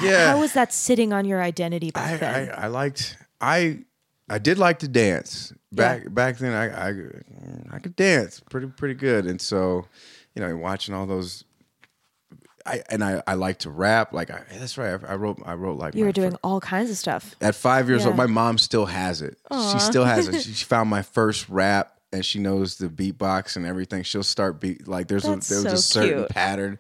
Yeah. 0.02 0.34
how 0.34 0.40
was 0.40 0.54
that 0.54 0.72
sitting 0.74 1.12
on 1.14 1.26
your 1.26 1.42
identity 1.42 1.90
back 1.92 2.12
I, 2.14 2.18
then 2.18 2.50
I, 2.52 2.66
I 2.66 2.68
liked 2.68 3.18
I 3.42 3.80
I 4.30 4.40
did 4.40 4.58
like 4.58 4.80
to 4.80 4.88
dance. 4.88 5.54
Back 5.72 6.14
back 6.14 6.38
then. 6.38 6.54
I, 6.54 6.90
I 6.90 6.94
I 7.76 7.80
could 7.80 7.96
dance 7.96 8.42
pretty 8.50 8.68
pretty 8.68 8.94
good, 8.96 9.26
and 9.26 9.42
so 9.42 9.86
you 10.34 10.42
know 10.42 10.56
watching 10.56 10.96
all 10.96 11.06
those. 11.06 11.44
I 12.66 12.82
and 12.90 13.04
I, 13.04 13.22
I 13.28 13.36
like 13.36 13.60
to 13.60 13.70
rap. 13.70 14.12
Like 14.14 14.32
I, 14.32 14.42
that's 14.58 14.78
right. 14.78 15.00
I, 15.04 15.12
I 15.14 15.16
wrote 15.16 15.40
I 15.46 15.54
wrote 15.54 15.78
like 15.78 15.94
you 15.94 16.06
were 16.06 16.12
doing 16.12 16.32
fir- 16.32 16.38
all 16.44 16.60
kinds 16.60 16.90
of 16.90 16.98
stuff. 16.98 17.36
At 17.42 17.54
five 17.56 17.88
years 17.90 18.06
old 18.06 18.16
my 18.16 18.26
mom 18.26 18.58
still 18.58 18.88
has 18.88 19.22
it. 19.22 19.38
She 19.72 19.80
still 19.80 20.06
has 20.06 20.28
it. 20.28 20.36
She, 20.42 20.54
she 20.54 20.66
found 20.66 20.90
my 20.90 21.02
first 21.04 21.48
rap 21.50 21.96
and 22.12 22.26
she 22.26 22.40
knows 22.40 22.78
the 22.78 22.88
beatbox 22.88 23.56
and 23.56 23.66
everything. 23.68 24.02
She'll 24.04 24.24
start 24.24 24.60
beat 24.60 24.88
like 24.88 25.08
there's 25.08 25.26
a 25.26 25.32
That's 25.32 25.50
there 25.50 25.64
was 25.72 25.86
so 25.86 26.00
a 26.00 26.04
certain 26.04 26.18
cute. 26.22 26.30
pattern 26.30 26.80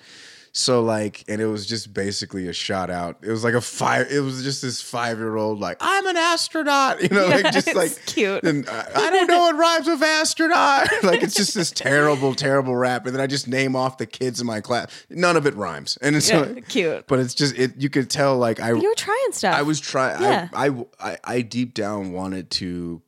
so 0.57 0.81
like 0.81 1.25
and 1.27 1.41
it 1.41 1.47
was 1.47 1.65
just 1.65 1.93
basically 1.93 2.47
a 2.47 2.53
shot 2.53 2.89
out 2.89 3.17
it 3.21 3.29
was 3.29 3.43
like 3.43 3.53
a 3.53 3.59
five 3.59 4.09
it 4.09 4.21
was 4.21 4.41
just 4.41 4.61
this 4.61 4.81
five 4.81 5.17
year 5.17 5.35
old 5.35 5.59
like 5.59 5.75
i'm 5.81 6.07
an 6.07 6.15
astronaut 6.15 7.01
you 7.03 7.09
know 7.09 7.27
like 7.27 7.51
just 7.51 7.75
like 7.75 7.91
cute. 8.05 8.41
and 8.45 8.65
I, 8.69 8.87
I 8.95 9.09
don't 9.09 9.27
know 9.27 9.39
what 9.39 9.57
rhymes 9.57 9.85
with 9.85 10.01
astronaut 10.01 10.87
like 11.03 11.21
it's 11.23 11.35
just 11.35 11.55
this 11.55 11.71
terrible 11.71 12.33
terrible 12.33 12.73
rap 12.73 13.05
and 13.05 13.13
then 13.13 13.21
i 13.21 13.27
just 13.27 13.49
name 13.49 13.75
off 13.75 13.97
the 13.97 14.05
kids 14.05 14.39
in 14.39 14.47
my 14.47 14.61
class 14.61 14.87
none 15.09 15.35
of 15.35 15.45
it 15.45 15.55
rhymes 15.55 15.97
and 16.01 16.15
it's 16.15 16.29
Yeah, 16.29 16.39
like, 16.43 16.69
cute. 16.69 17.05
but 17.07 17.19
it's 17.19 17.33
just 17.35 17.57
it 17.57 17.73
you 17.77 17.89
could 17.89 18.09
tell 18.09 18.37
like 18.37 18.61
i 18.61 18.69
you 18.69 18.87
were 18.87 18.95
trying 18.95 19.31
stuff 19.31 19.55
I 19.55 19.61
was 19.63 19.81
trying. 19.81 20.21
Yeah. 20.21 20.47
I, 20.53 20.67
I, 20.69 20.85
I, 21.01 21.17
I 21.25 21.41
deep 21.41 21.73
down 21.73 22.13
wanted 22.13 22.49
to. 22.51 23.01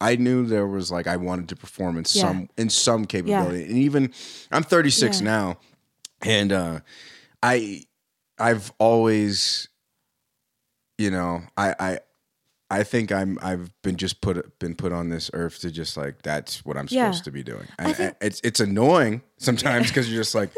I 0.00 0.16
knew 0.16 0.46
there 0.46 0.66
was 0.66 0.90
like 0.90 1.06
I 1.06 1.16
wanted 1.16 1.48
to 1.50 1.56
perform 1.56 1.98
in 1.98 2.04
Yeah. 2.08 2.22
some 2.22 2.48
in 2.56 2.70
some 2.70 3.04
capability, 3.04 3.64
and 3.64 3.76
even 3.76 4.12
I'm 4.50 4.62
36 4.62 5.20
Yeah. 5.20 5.24
now, 5.24 5.58
and 6.22 6.52
uh, 6.52 6.80
I 7.42 7.84
I've 8.38 8.72
always, 8.78 9.68
you 10.98 11.10
know, 11.10 11.42
I 11.56 11.74
I. 11.78 11.98
I 12.68 12.82
think 12.82 13.12
I'm. 13.12 13.38
I've 13.42 13.70
been 13.82 13.94
just 13.96 14.20
put 14.20 14.58
been 14.58 14.74
put 14.74 14.90
on 14.92 15.08
this 15.08 15.30
earth 15.32 15.60
to 15.60 15.70
just 15.70 15.96
like 15.96 16.22
that's 16.22 16.64
what 16.64 16.76
I'm 16.76 16.88
Yeah. 16.90 17.04
supposed 17.12 17.22
to 17.26 17.30
be 17.30 17.44
doing. 17.44 17.64
And, 17.78 17.94
think- 17.94 18.16
it's 18.20 18.40
it's 18.42 18.58
annoying 18.58 19.22
sometimes 19.38 19.86
because 19.86 20.10
you're 20.12 20.20
just 20.20 20.34
like, 20.34 20.50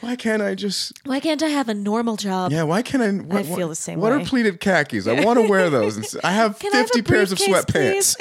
why 0.00 0.14
can't 0.14 0.40
I 0.40 0.54
just 0.54 0.92
why 1.04 1.18
can't 1.18 1.42
i 1.42 1.48
have 1.48 1.68
a 1.68 1.74
normal 1.74 2.14
job 2.14 2.52
yeah, 2.52 2.62
why 2.62 2.82
can't 2.82 3.02
I? 3.02 3.10
What, 3.10 3.44
feel 3.44 3.68
the 3.68 3.74
same 3.74 3.98
What 3.98 4.12
way. 4.12 4.22
are 4.22 4.24
pleated 4.24 4.60
khakis? 4.60 5.08
I 5.08 5.24
want 5.24 5.40
to 5.40 5.48
wear 5.48 5.68
those. 5.68 6.14
I 6.22 6.30
have 6.30 6.56
Can 6.60 6.72
I 6.72 6.76
have 6.76 6.86
fifty 6.90 7.02
pairs 7.02 7.32
of 7.32 7.38
sweatpants. 7.38 8.14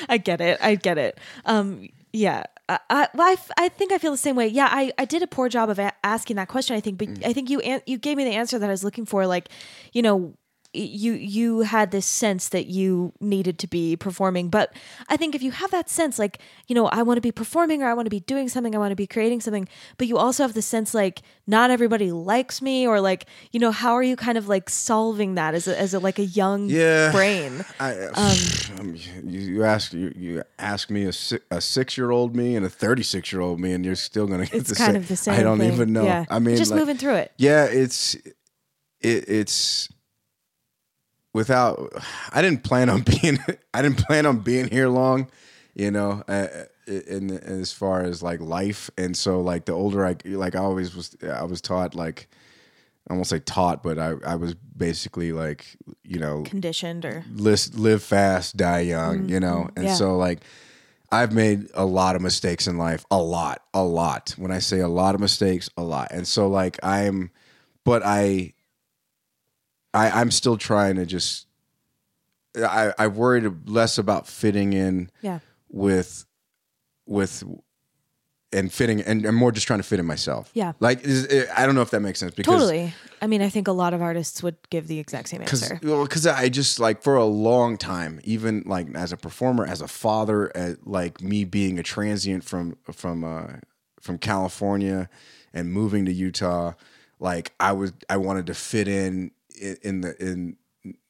I 0.10 0.18
get 0.18 0.42
it. 0.42 0.58
I 0.60 0.74
get 0.74 0.98
it. 0.98 1.16
Um, 1.46 1.88
yeah. 2.12 2.44
I, 2.68 2.78
I, 2.88 3.08
well, 3.14 3.28
I, 3.28 3.32
f- 3.32 3.50
I 3.58 3.68
think 3.68 3.92
I 3.92 3.98
feel 3.98 4.12
the 4.12 4.16
same 4.16 4.36
way. 4.36 4.46
Yeah, 4.46 4.68
I, 4.70 4.92
I 4.96 5.04
did 5.04 5.22
a 5.22 5.26
poor 5.26 5.48
job 5.48 5.68
of 5.68 5.78
a- 5.78 5.92
asking 6.04 6.36
that 6.36 6.48
question. 6.48 6.76
I 6.76 6.80
think, 6.80 6.96
but 6.98 7.08
Mm. 7.08 7.26
I 7.26 7.32
think 7.32 7.50
you 7.50 7.60
an- 7.60 7.82
you 7.86 7.98
gave 7.98 8.16
me 8.16 8.24
the 8.24 8.30
answer 8.32 8.58
that 8.58 8.66
I 8.68 8.70
was 8.72 8.84
looking 8.84 9.04
for. 9.04 9.26
Like, 9.26 9.48
you 9.92 10.00
know, 10.02 10.34
you 10.74 11.12
you 11.12 11.60
had 11.60 11.90
this 11.90 12.06
sense 12.06 12.48
that 12.48 12.66
you 12.66 13.12
needed 13.20 13.58
to 13.58 13.66
be 13.66 13.94
performing, 13.96 14.48
but 14.48 14.74
I 15.08 15.16
think 15.16 15.34
if 15.34 15.42
you 15.42 15.50
have 15.50 15.70
that 15.70 15.90
sense, 15.90 16.18
like, 16.18 16.38
you 16.66 16.74
know, 16.74 16.86
I 16.86 17.02
want 17.02 17.18
to 17.18 17.20
be 17.20 17.32
performing 17.32 17.82
or 17.82 17.86
I 17.88 17.94
want 17.94 18.06
to 18.06 18.10
be 18.10 18.20
doing 18.20 18.48
something, 18.48 18.74
I 18.74 18.78
want 18.78 18.90
to 18.92 18.96
be 18.96 19.06
creating 19.06 19.40
something, 19.42 19.68
but 19.98 20.06
you 20.08 20.16
also 20.16 20.42
have 20.44 20.54
the 20.54 20.62
sense 20.62 20.94
like 20.94 21.20
not 21.46 21.70
everybody 21.70 22.10
likes 22.12 22.62
me, 22.62 22.86
or 22.86 23.00
like, 23.00 23.26
you 23.50 23.60
know, 23.60 23.70
how 23.72 23.92
are 23.92 24.02
you 24.02 24.16
kind 24.16 24.38
of 24.38 24.48
like 24.48 24.70
solving 24.70 25.34
that 25.34 25.54
as 25.54 25.68
a, 25.68 25.78
as 25.78 25.92
a 25.92 25.98
like 25.98 26.18
a 26.18 26.24
young 26.24 26.68
Yeah. 26.70 27.10
brain? 27.12 27.64
I, 27.78 28.06
um, 28.78 28.94
you, 29.24 29.40
you 29.40 29.64
ask 29.64 29.92
you, 29.92 30.12
you 30.16 30.42
ask 30.58 30.88
me 30.88 31.04
a, 31.04 31.12
si- 31.12 31.40
a 31.50 31.60
six 31.60 31.98
year 31.98 32.10
old 32.10 32.34
me 32.34 32.56
and 32.56 32.64
a 32.64 32.70
thirty 32.70 33.02
six 33.02 33.30
year 33.32 33.42
old 33.42 33.60
me, 33.60 33.72
and 33.72 33.84
you're 33.84 33.94
still 33.94 34.26
gonna 34.26 34.46
get 34.46 34.54
It's 34.54 34.70
the 34.70 34.74
kind 34.76 34.92
same. 34.94 35.02
of 35.02 35.08
the 35.08 35.16
same. 35.16 35.34
I 35.38 35.42
don't 35.42 35.58
thing. 35.58 35.72
even 35.72 35.92
know. 35.92 36.04
Yeah. 36.04 36.24
I 36.30 36.38
mean, 36.38 36.56
just 36.56 36.70
like, 36.70 36.80
moving 36.80 36.96
through 36.96 37.16
it. 37.16 37.32
Yeah, 37.36 37.64
it's 37.64 38.14
it, 39.00 39.28
it's 39.28 39.88
without. 41.32 41.92
I 42.32 42.42
didn't 42.42 42.62
plan 42.64 42.88
on 42.88 43.02
being. 43.22 43.38
I 43.74 43.82
didn't 43.82 43.98
plan 43.98 44.26
on 44.26 44.38
being 44.40 44.68
here 44.68 44.88
long. 44.88 45.28
You 45.74 45.90
know, 45.90 46.22
uh, 46.28 46.48
in, 46.86 47.30
in 47.30 47.38
as 47.38 47.72
far 47.72 48.02
as 48.02 48.22
like 48.22 48.40
life, 48.40 48.90
and 48.98 49.16
so 49.16 49.40
like 49.40 49.64
the 49.64 49.72
older 49.72 50.04
I 50.06 50.16
like, 50.24 50.54
I 50.54 50.58
always 50.60 50.94
was. 50.94 51.16
I 51.22 51.44
was 51.44 51.60
taught 51.60 51.94
like. 51.94 52.28
I 53.10 53.14
won't 53.14 53.26
say 53.26 53.40
taught, 53.40 53.82
but 53.82 53.98
I, 53.98 54.14
I 54.24 54.36
was 54.36 54.54
basically 54.54 55.32
like, 55.32 55.76
you 56.04 56.20
know, 56.20 56.44
Conditioned 56.44 57.04
or 57.04 57.24
list, 57.34 57.74
live 57.74 58.00
fast, 58.00 58.56
die 58.56 58.80
young, 58.82 59.28
you 59.28 59.40
know? 59.40 59.62
And 59.62 59.70
Mm-hmm. 59.74 59.84
yeah. 59.86 59.94
so, 59.94 60.16
like, 60.16 60.42
I've 61.10 61.32
made 61.32 61.66
a 61.74 61.84
lot 61.84 62.14
of 62.14 62.22
mistakes 62.22 62.68
in 62.68 62.78
life, 62.78 63.04
a 63.10 63.20
lot, 63.20 63.64
a 63.74 63.82
lot. 63.82 64.34
When 64.38 64.52
I 64.52 64.60
say 64.60 64.78
a 64.78 64.86
lot 64.88 65.16
of 65.16 65.20
mistakes, 65.20 65.68
a 65.76 65.82
lot. 65.82 66.12
And 66.12 66.28
so, 66.28 66.46
like, 66.46 66.78
I'm, 66.84 67.32
but 67.84 68.02
I, 68.04 68.52
I, 69.94 70.10
I'm 70.10 70.30
still 70.30 70.56
trying 70.56 70.96
to 70.96 71.06
just, 71.06 71.46
I, 72.56 72.92
I 72.98 73.06
worried 73.08 73.68
less 73.68 73.98
about 73.98 74.26
fitting 74.26 74.72
in 74.72 75.10
yeah. 75.20 75.40
with, 75.68 76.24
with, 77.06 77.44
and 78.54 78.70
fitting, 78.70 79.00
and, 79.00 79.24
and 79.24 79.34
more 79.34 79.50
just 79.50 79.66
trying 79.66 79.78
to 79.78 79.82
fit 79.82 79.98
in 79.98 80.04
myself. 80.04 80.50
Yeah. 80.52 80.72
Like, 80.78 81.02
is, 81.04 81.48
I 81.56 81.64
don't 81.64 81.74
know 81.74 81.80
if 81.80 81.90
that 81.90 82.00
makes 82.00 82.20
sense 82.20 82.34
because 82.34 82.52
Totally. 82.52 82.92
I 83.22 83.26
mean, 83.26 83.40
I 83.40 83.48
think 83.48 83.66
a 83.66 83.72
lot 83.72 83.94
of 83.94 84.02
artists 84.02 84.42
would 84.42 84.56
give 84.68 84.88
the 84.88 84.98
exact 84.98 85.28
same 85.28 85.40
answer. 85.40 85.80
well, 85.82 86.06
cause 86.06 86.26
I 86.26 86.48
just 86.50 86.78
like 86.78 87.02
for 87.02 87.16
a 87.16 87.24
long 87.24 87.78
time, 87.78 88.20
even 88.24 88.62
like 88.66 88.94
as 88.94 89.12
a 89.12 89.16
performer, 89.16 89.64
as 89.64 89.80
a 89.80 89.88
father, 89.88 90.54
uh 90.54 90.74
like 90.84 91.22
me 91.22 91.44
being 91.44 91.78
a 91.78 91.82
transient 91.82 92.44
from 92.44 92.76
from 92.92 93.24
uh, 93.24 93.54
from 94.00 94.18
California 94.18 95.08
and 95.54 95.72
moving 95.72 96.04
to 96.04 96.12
Utah, 96.12 96.72
like 97.20 97.52
I 97.60 97.72
was, 97.72 97.92
I 98.10 98.16
wanted 98.18 98.46
to 98.48 98.54
fit 98.54 98.88
in 98.88 99.30
in, 99.62 99.76
in 99.82 100.00
the 100.02 100.22
in 100.22 100.56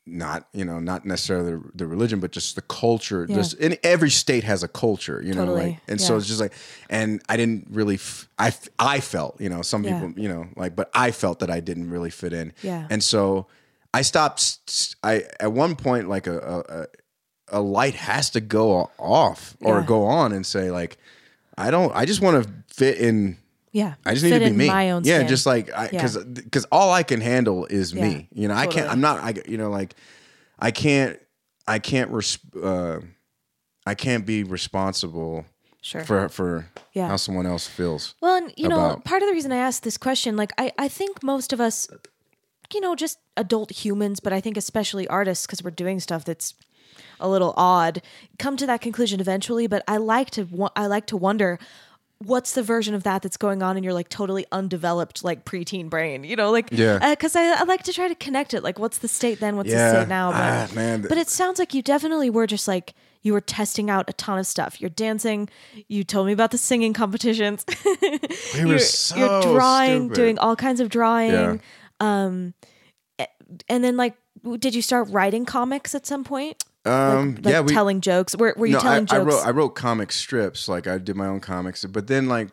not 0.05 0.49
you 0.53 0.65
know 0.65 0.81
not 0.81 1.05
necessarily 1.07 1.53
the, 1.53 1.63
the 1.75 1.87
religion, 1.87 2.19
but 2.21 2.33
just 2.33 2.55
the 2.57 2.63
culture. 2.63 3.25
Yeah. 3.29 3.37
Just 3.37 3.55
in 3.55 3.77
every 3.83 4.11
state 4.11 4.45
has 4.45 4.63
a 4.63 4.69
culture, 4.69 5.23
you 5.25 5.33
know, 5.35 5.47
Totally. 5.47 5.71
like 5.71 5.79
and 5.89 6.01
so 6.01 6.17
it's 6.17 6.27
just 6.27 6.41
like, 6.41 6.53
and 6.91 7.23
I 7.29 7.37
didn't 7.37 7.69
really, 7.71 7.95
f- 7.95 8.29
I 8.39 8.49
f- 8.49 8.69
I 8.79 9.01
felt, 9.01 9.41
you 9.41 9.49
know, 9.49 9.63
some 9.63 9.85
Yeah. 9.85 10.01
people, 10.01 10.21
you 10.23 10.29
know, 10.29 10.49
like, 10.57 10.75
but 10.77 10.91
I 10.95 11.13
felt 11.13 11.39
that 11.39 11.51
I 11.51 11.61
didn't 11.61 11.89
really 11.91 12.11
fit 12.11 12.33
in. 12.33 12.53
Yeah. 12.63 12.87
And 12.91 13.03
so 13.03 13.47
I 13.95 14.03
stopped. 14.03 14.97
i 15.05 15.23
at 15.39 15.53
one 15.53 15.77
point 15.77 16.09
like 16.09 16.27
a 16.27 16.39
a, 17.51 17.59
a- 17.59 17.61
light 17.63 17.95
has 17.95 18.31
to 18.31 18.41
go 18.41 18.91
off 18.99 19.57
or 19.61 19.79
Yeah. 19.81 19.87
go 19.87 20.05
on 20.07 20.33
and 20.33 20.45
say 20.45 20.71
like, 20.73 20.97
I 21.57 21.71
don't. 21.71 21.95
I 21.95 22.07
just 22.07 22.21
want 22.21 22.43
to 22.43 22.51
fit 22.75 22.99
in. 22.99 23.39
Yeah. 23.73 23.95
I 24.05 24.13
just 24.13 24.23
need 24.25 24.39
to 24.39 24.41
be 24.41 24.51
me. 24.51 24.67
My 24.69 24.91
own 24.91 25.05
yeah, 25.05 25.19
skin. 25.19 25.29
just 25.29 25.47
like 25.47 25.73
I 25.73 25.89
because 25.89 26.17
because 26.25 26.67
all 26.71 26.93
I 26.93 27.03
can 27.03 27.21
handle 27.21 27.67
is 27.67 27.93
Yeah, 27.93 28.07
me. 28.07 28.29
You 28.33 28.49
know, 28.49 28.55
I 28.55 28.67
can't. 28.67 28.89
I'm 28.89 29.01
not. 29.01 29.19
I 29.21 29.35
you 29.49 29.57
know 29.57 29.71
like 29.71 29.95
I 30.59 30.71
can't. 30.71 31.19
I 31.67 31.79
can't. 31.79 32.11
Res- 32.11 32.39
uh, 32.63 33.01
I 33.87 33.95
can't 33.95 34.27
be 34.27 34.45
responsible 34.45 35.47
sure. 35.81 36.05
for 36.05 36.29
for 36.29 36.67
Yeah. 36.93 37.09
how 37.09 37.17
someone 37.17 37.47
else 37.47 37.67
feels. 37.67 38.15
Well, 38.21 38.37
and 38.37 38.53
you 38.57 38.69
know, 38.69 39.01
part 39.05 39.23
of 39.23 39.29
the 39.29 39.33
reason 39.33 39.53
I 39.53 39.57
asked 39.57 39.83
this 39.85 39.97
question, 39.97 40.37
like 40.37 40.53
I, 40.59 40.73
I 40.79 40.89
think 40.89 41.23
most 41.23 41.53
of 41.53 41.61
us, 41.61 41.89
you 42.75 42.81
know, 42.81 42.95
just 42.95 43.19
adult 43.37 43.71
humans, 43.85 44.21
but 44.21 44.33
I 44.33 44.41
think 44.41 44.57
especially 44.57 45.09
artists, 45.09 45.47
because 45.47 45.63
we're 45.63 45.71
doing 45.71 45.99
stuff 45.99 46.25
that's 46.25 46.55
a 47.21 47.29
little 47.29 47.55
odd, 47.57 48.03
come 48.39 48.57
to 48.59 48.67
that 48.67 48.81
conclusion 48.83 49.21
eventually. 49.21 49.67
But 49.67 49.83
I 49.89 49.97
like 49.97 50.31
to, 50.33 50.47
I 50.77 50.87
like 50.87 51.07
to 51.07 51.17
wonder. 51.17 51.59
What's 52.25 52.53
the 52.53 52.63
version 52.63 52.95
of 52.95 53.03
that 53.05 53.23
that's 53.23 53.37
going 53.37 53.63
on 53.63 53.77
in 53.77 53.83
your 53.85 53.93
like 53.95 54.09
totally 54.09 54.47
undeveloped 54.53 55.25
like 55.25 55.45
preteen 55.45 55.89
brain? 55.91 56.25
You 56.25 56.37
know, 56.37 56.51
like 56.51 56.69
Yeah. 56.71 56.99
Uh, 57.03 57.11
because 57.11 57.35
I, 57.37 57.61
I 57.61 57.65
like 57.65 57.83
to 57.85 57.93
try 57.93 58.09
to 58.09 58.15
connect 58.15 58.55
it. 58.55 58.63
Like, 58.63 58.79
what's 58.79 58.99
the 58.99 59.09
state 59.09 59.41
then? 59.41 59.57
What's 59.57 59.71
Yeah. 59.71 59.93
the 59.93 59.99
state 60.01 60.09
now? 60.09 60.31
But, 60.33 60.41
Ah, 60.41 60.69
man. 60.75 61.03
but 61.09 61.19
it 61.19 61.29
sounds 61.29 61.59
like 61.59 61.75
you 61.75 61.83
definitely 61.83 62.31
were 62.31 62.47
just 62.47 62.69
like 62.69 62.95
you 63.23 63.33
were 63.33 63.41
testing 63.41 63.89
out 63.89 64.11
a 64.11 64.13
ton 64.15 64.39
of 64.39 64.47
stuff. 64.47 64.81
You're 64.81 64.91
dancing. 64.91 65.49
You 65.89 66.03
told 66.05 66.27
me 66.27 66.33
about 66.33 66.51
the 66.51 66.59
singing 66.59 66.93
competitions. 66.93 67.65
We 68.55 68.63
were 68.65 68.67
you're, 68.71 68.79
so 68.81 69.17
you're 69.17 69.43
drawing, 69.43 70.03
stupid. 70.09 70.15
doing 70.17 70.39
all 70.39 70.57
kinds 70.57 70.81
of 70.81 70.89
drawing. 70.89 71.31
Yeah. 71.33 71.57
Um, 72.01 72.55
eh, 73.19 73.27
and 73.69 73.83
then 73.85 73.97
like, 73.97 74.15
did 74.59 74.75
you 74.75 74.83
start 74.83 75.09
writing 75.11 75.45
comics 75.45 75.95
at 75.95 76.05
some 76.07 76.25
point? 76.25 76.63
Um, 76.85 77.37
like 77.37 77.53
yeah, 77.53 77.61
we, 77.61 77.73
telling 77.73 78.01
jokes. 78.01 78.37
Were 78.37 78.55
were 78.57 78.67
you 78.67 78.75
no, 78.75 78.81
telling 78.81 79.07
I, 79.11 79.15
I 79.17 79.19
jokes? 79.19 79.35
wrote 79.35 79.47
I 79.47 79.51
wrote 79.51 79.71
comic 79.71 80.11
strips. 80.13 80.69
Like 80.69 80.87
I 80.87 80.99
did 80.99 81.17
my 81.17 81.27
own 81.27 81.41
comics, 81.41 81.85
but 81.85 82.07
then 82.09 82.27
like, 82.29 82.49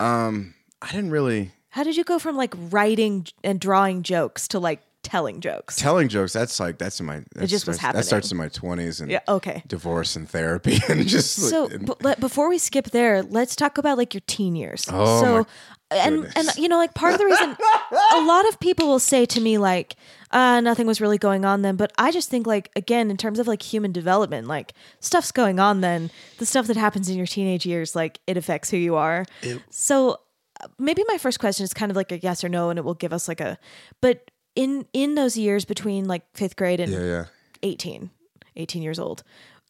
um, 0.00 0.54
I 0.82 0.90
didn't 0.90 1.10
really 1.10 1.52
How 1.70 1.84
did 1.84 1.96
you 1.96 2.04
go 2.04 2.18
from 2.18 2.36
like 2.36 2.54
writing 2.56 3.26
and 3.44 3.60
drawing 3.60 4.02
jokes 4.02 4.48
to 4.48 4.58
like 4.58 4.80
telling 5.02 5.40
jokes? 5.40 5.76
telling 5.76 6.08
jokes. 6.08 6.32
That's 6.32 6.58
like 6.60 6.78
that's 6.78 7.00
in 7.00 7.06
my. 7.06 7.22
That 7.34 7.46
just 7.46 7.66
was 7.66 7.76
starts, 7.76 7.96
That 7.96 8.04
starts 8.04 8.30
in 8.32 8.36
my 8.38 8.48
twenties 8.48 9.00
and 9.00 9.10
yeah. 9.10 9.20
Okay. 9.28 9.62
divorce 9.66 10.16
and 10.16 10.28
therapy 10.28 10.78
and 10.88 11.06
just 11.06 11.38
like, 11.38 11.50
So 11.50 11.68
and- 11.68 11.90
but 12.00 12.20
before 12.20 12.48
we 12.48 12.58
skip 12.58 12.86
there, 12.90 13.22
let's 13.22 13.54
talk 13.56 13.78
about 13.78 13.98
like 13.98 14.14
your 14.14 14.22
teen 14.26 14.56
years. 14.56 14.84
Oh, 14.92 15.20
so 15.20 15.32
my 15.38 15.44
and 15.90 16.30
and 16.36 16.48
you 16.56 16.68
know 16.68 16.76
like 16.76 16.92
part 16.94 17.12
of 17.14 17.18
the 17.18 17.24
reason 17.24 17.56
a 18.14 18.20
lot 18.22 18.46
of 18.48 18.60
people 18.60 18.86
will 18.86 18.98
say 18.98 19.24
to 19.24 19.40
me 19.40 19.56
like 19.58 19.96
uh 20.32 20.60
nothing 20.60 20.86
was 20.86 21.00
really 21.00 21.18
going 21.18 21.44
on 21.44 21.62
then, 21.62 21.76
but 21.76 21.92
I 21.96 22.10
just 22.10 22.28
think 22.28 22.46
like 22.46 22.70
again 22.76 23.10
in 23.10 23.16
terms 23.16 23.38
of 23.38 23.46
like 23.48 23.62
human 23.62 23.92
development, 23.92 24.46
like 24.46 24.74
stuff's 25.00 25.32
going 25.32 25.58
on 25.58 25.80
then. 25.80 26.10
The 26.38 26.46
stuff 26.46 26.66
that 26.66 26.76
happens 26.76 27.08
in 27.08 27.16
your 27.16 27.26
teenage 27.26 27.64
years 27.64 27.96
like 27.96 28.20
it 28.26 28.36
affects 28.36 28.70
who 28.70 28.76
you 28.76 28.96
are. 28.96 29.24
so 29.70 30.18
uh, 30.60 30.68
maybe 30.78 31.02
my 31.08 31.16
first 31.18 31.40
question 31.40 31.64
is 31.64 31.72
kind 31.72 31.90
of 31.90 31.96
like 31.96 32.12
a 32.12 32.18
yes 32.18 32.44
or 32.44 32.48
no 32.50 32.68
and 32.68 32.78
it 32.78 32.84
will 32.84 32.94
give 32.94 33.12
us 33.12 33.26
like 33.28 33.40
a 33.40 33.58
but 34.02 34.30
in 34.54 34.84
in 34.92 35.14
those 35.14 35.36
years 35.38 35.64
between 35.64 36.06
like 36.06 36.30
5th 36.34 36.56
grade 36.56 36.80
and 36.80 36.92
yeah, 36.92 37.04
yeah. 37.04 37.24
18 37.62 38.10
18 38.56 38.82
years 38.82 38.98
old 38.98 39.22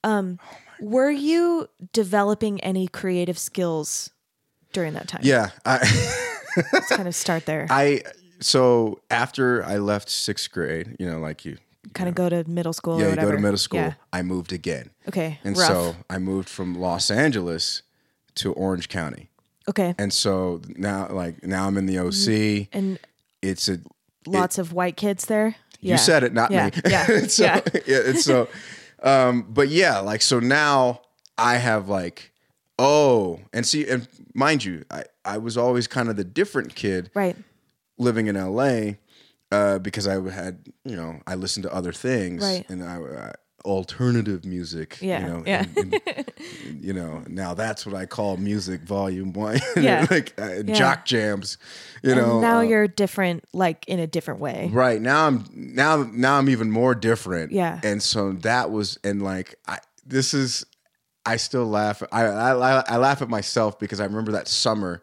um 0.02 0.38
were 0.80 1.10
you 1.10 1.68
developing 1.92 2.60
any 2.62 2.88
creative 2.88 3.38
skills 3.38 4.10
during 4.72 4.94
that 4.94 5.08
time 5.08 5.20
Yeah, 5.22 5.50
I, 5.64 5.78
let's 6.72 6.88
kind 6.96 7.08
of 7.08 7.14
start 7.14 7.46
there 7.46 7.66
I. 7.70 8.02
So 8.40 9.00
after 9.10 9.64
I 9.64 9.78
left 9.78 10.08
sixth 10.08 10.52
grade, 10.52 10.94
you 11.00 11.10
know, 11.10 11.18
like 11.18 11.44
you, 11.44 11.58
kind 11.92 12.08
of 12.08 12.14
go 12.14 12.28
to 12.28 12.48
middle 12.48 12.72
school 12.72 12.98
or 12.98 13.02
yeah, 13.02 13.10
you 13.10 13.16
go 13.16 13.32
to 13.32 13.38
middle 13.38 13.58
school. 13.58 13.80
yeah. 13.80 13.94
I 14.12 14.22
moved 14.22 14.52
again, 14.52 14.90
okay 15.08 15.40
and 15.42 15.56
rough 15.56 15.68
so 15.68 15.96
I 16.08 16.18
moved 16.18 16.48
from 16.48 16.74
Los 16.74 17.10
Angeles 17.10 17.82
to 18.36 18.52
Orange 18.52 18.88
County, 18.88 19.30
okay 19.68 19.94
and 19.98 20.12
so 20.12 20.60
now, 20.76 21.08
like 21.10 21.44
now, 21.44 21.66
I'm 21.66 21.76
in 21.76 21.86
the 21.86 21.98
OC. 21.98 22.68
and 22.72 22.98
It's 23.42 23.68
a 23.68 23.80
lots 24.26 24.58
of 24.58 24.72
white 24.72 24.96
kids 24.96 25.24
there 25.24 25.56
yeah. 25.80 25.94
You 25.94 25.98
said 25.98 26.24
it, 26.24 26.32
not 26.32 26.50
yeah. 26.50 26.66
me. 26.66 26.72
yeah 26.88 27.06
so, 27.28 27.44
yeah 27.44 27.60
yeah. 27.86 28.00
And 28.06 28.18
so, 28.18 28.48
um, 29.02 29.46
but 29.48 29.68
yeah, 29.68 29.98
like 29.98 30.22
so 30.22 30.40
now 30.40 31.02
I 31.36 31.56
have 31.56 31.88
like, 31.88 32.32
oh, 32.78 33.40
and 33.52 33.66
see, 33.66 33.88
and 33.88 34.06
mind 34.34 34.64
you, 34.64 34.84
I 34.90 35.04
I 35.24 35.38
was 35.38 35.56
always 35.56 35.86
kind 35.86 36.08
of 36.08 36.16
the 36.16 36.24
different 36.24 36.74
kid 36.74 37.10
right 37.14 37.36
living 37.98 38.26
in 38.28 38.36
LA, 38.36 38.92
uh, 39.50 39.78
because 39.78 40.06
I 40.06 40.20
had 40.30 40.66
you 40.84 40.96
know 40.96 41.20
I 41.26 41.34
listened 41.34 41.64
to 41.64 41.74
other 41.74 41.92
things, 41.92 42.42
Right. 42.42 42.64
and 42.68 42.82
I. 42.84 42.96
Uh, 43.02 43.32
alternative 43.64 44.44
music 44.44 44.98
Yeah, 45.00 45.20
you 45.20 45.26
know 45.26 45.42
yeah. 45.44 45.64
and- 45.76 46.00
and, 46.06 46.32
you 46.80 46.92
know 46.92 47.24
now 47.26 47.54
that's 47.54 47.84
what 47.84 47.94
i 47.94 48.06
call 48.06 48.36
music 48.36 48.82
volume 48.82 49.32
one 49.32 49.58
Yeah. 49.76 50.06
like 50.08 50.32
uh, 50.40 50.62
Yeah. 50.64 50.74
jock 50.74 51.04
jams 51.04 51.58
you 52.04 52.12
and 52.12 52.20
know 52.20 52.40
now 52.40 52.58
uh, 52.58 52.62
you're 52.62 52.86
different 52.86 53.44
like 53.52 53.84
in 53.88 53.98
a 53.98 54.06
different 54.06 54.38
way 54.40 54.70
Right 54.72 55.02
now 55.02 55.26
I'm 55.26 55.44
now 55.52 56.08
now 56.12 56.38
I'm 56.38 56.48
even 56.48 56.70
more 56.70 56.94
different. 56.94 57.50
Yeah. 57.50 57.80
And 57.82 58.00
so 58.00 58.32
that 58.42 58.70
was 58.70 58.96
and 59.02 59.22
like 59.22 59.56
I 59.66 59.78
this 60.06 60.34
is 60.34 60.64
I 61.32 61.36
still 61.36 61.66
laugh. 61.66 62.02
I 62.12 62.24
I, 62.24 62.82
I 62.88 62.96
laugh 62.96 63.22
at 63.22 63.28
myself 63.28 63.78
because 63.78 64.00
I 64.00 64.04
remember 64.04 64.32
that 64.32 64.48
summer. 64.48 65.02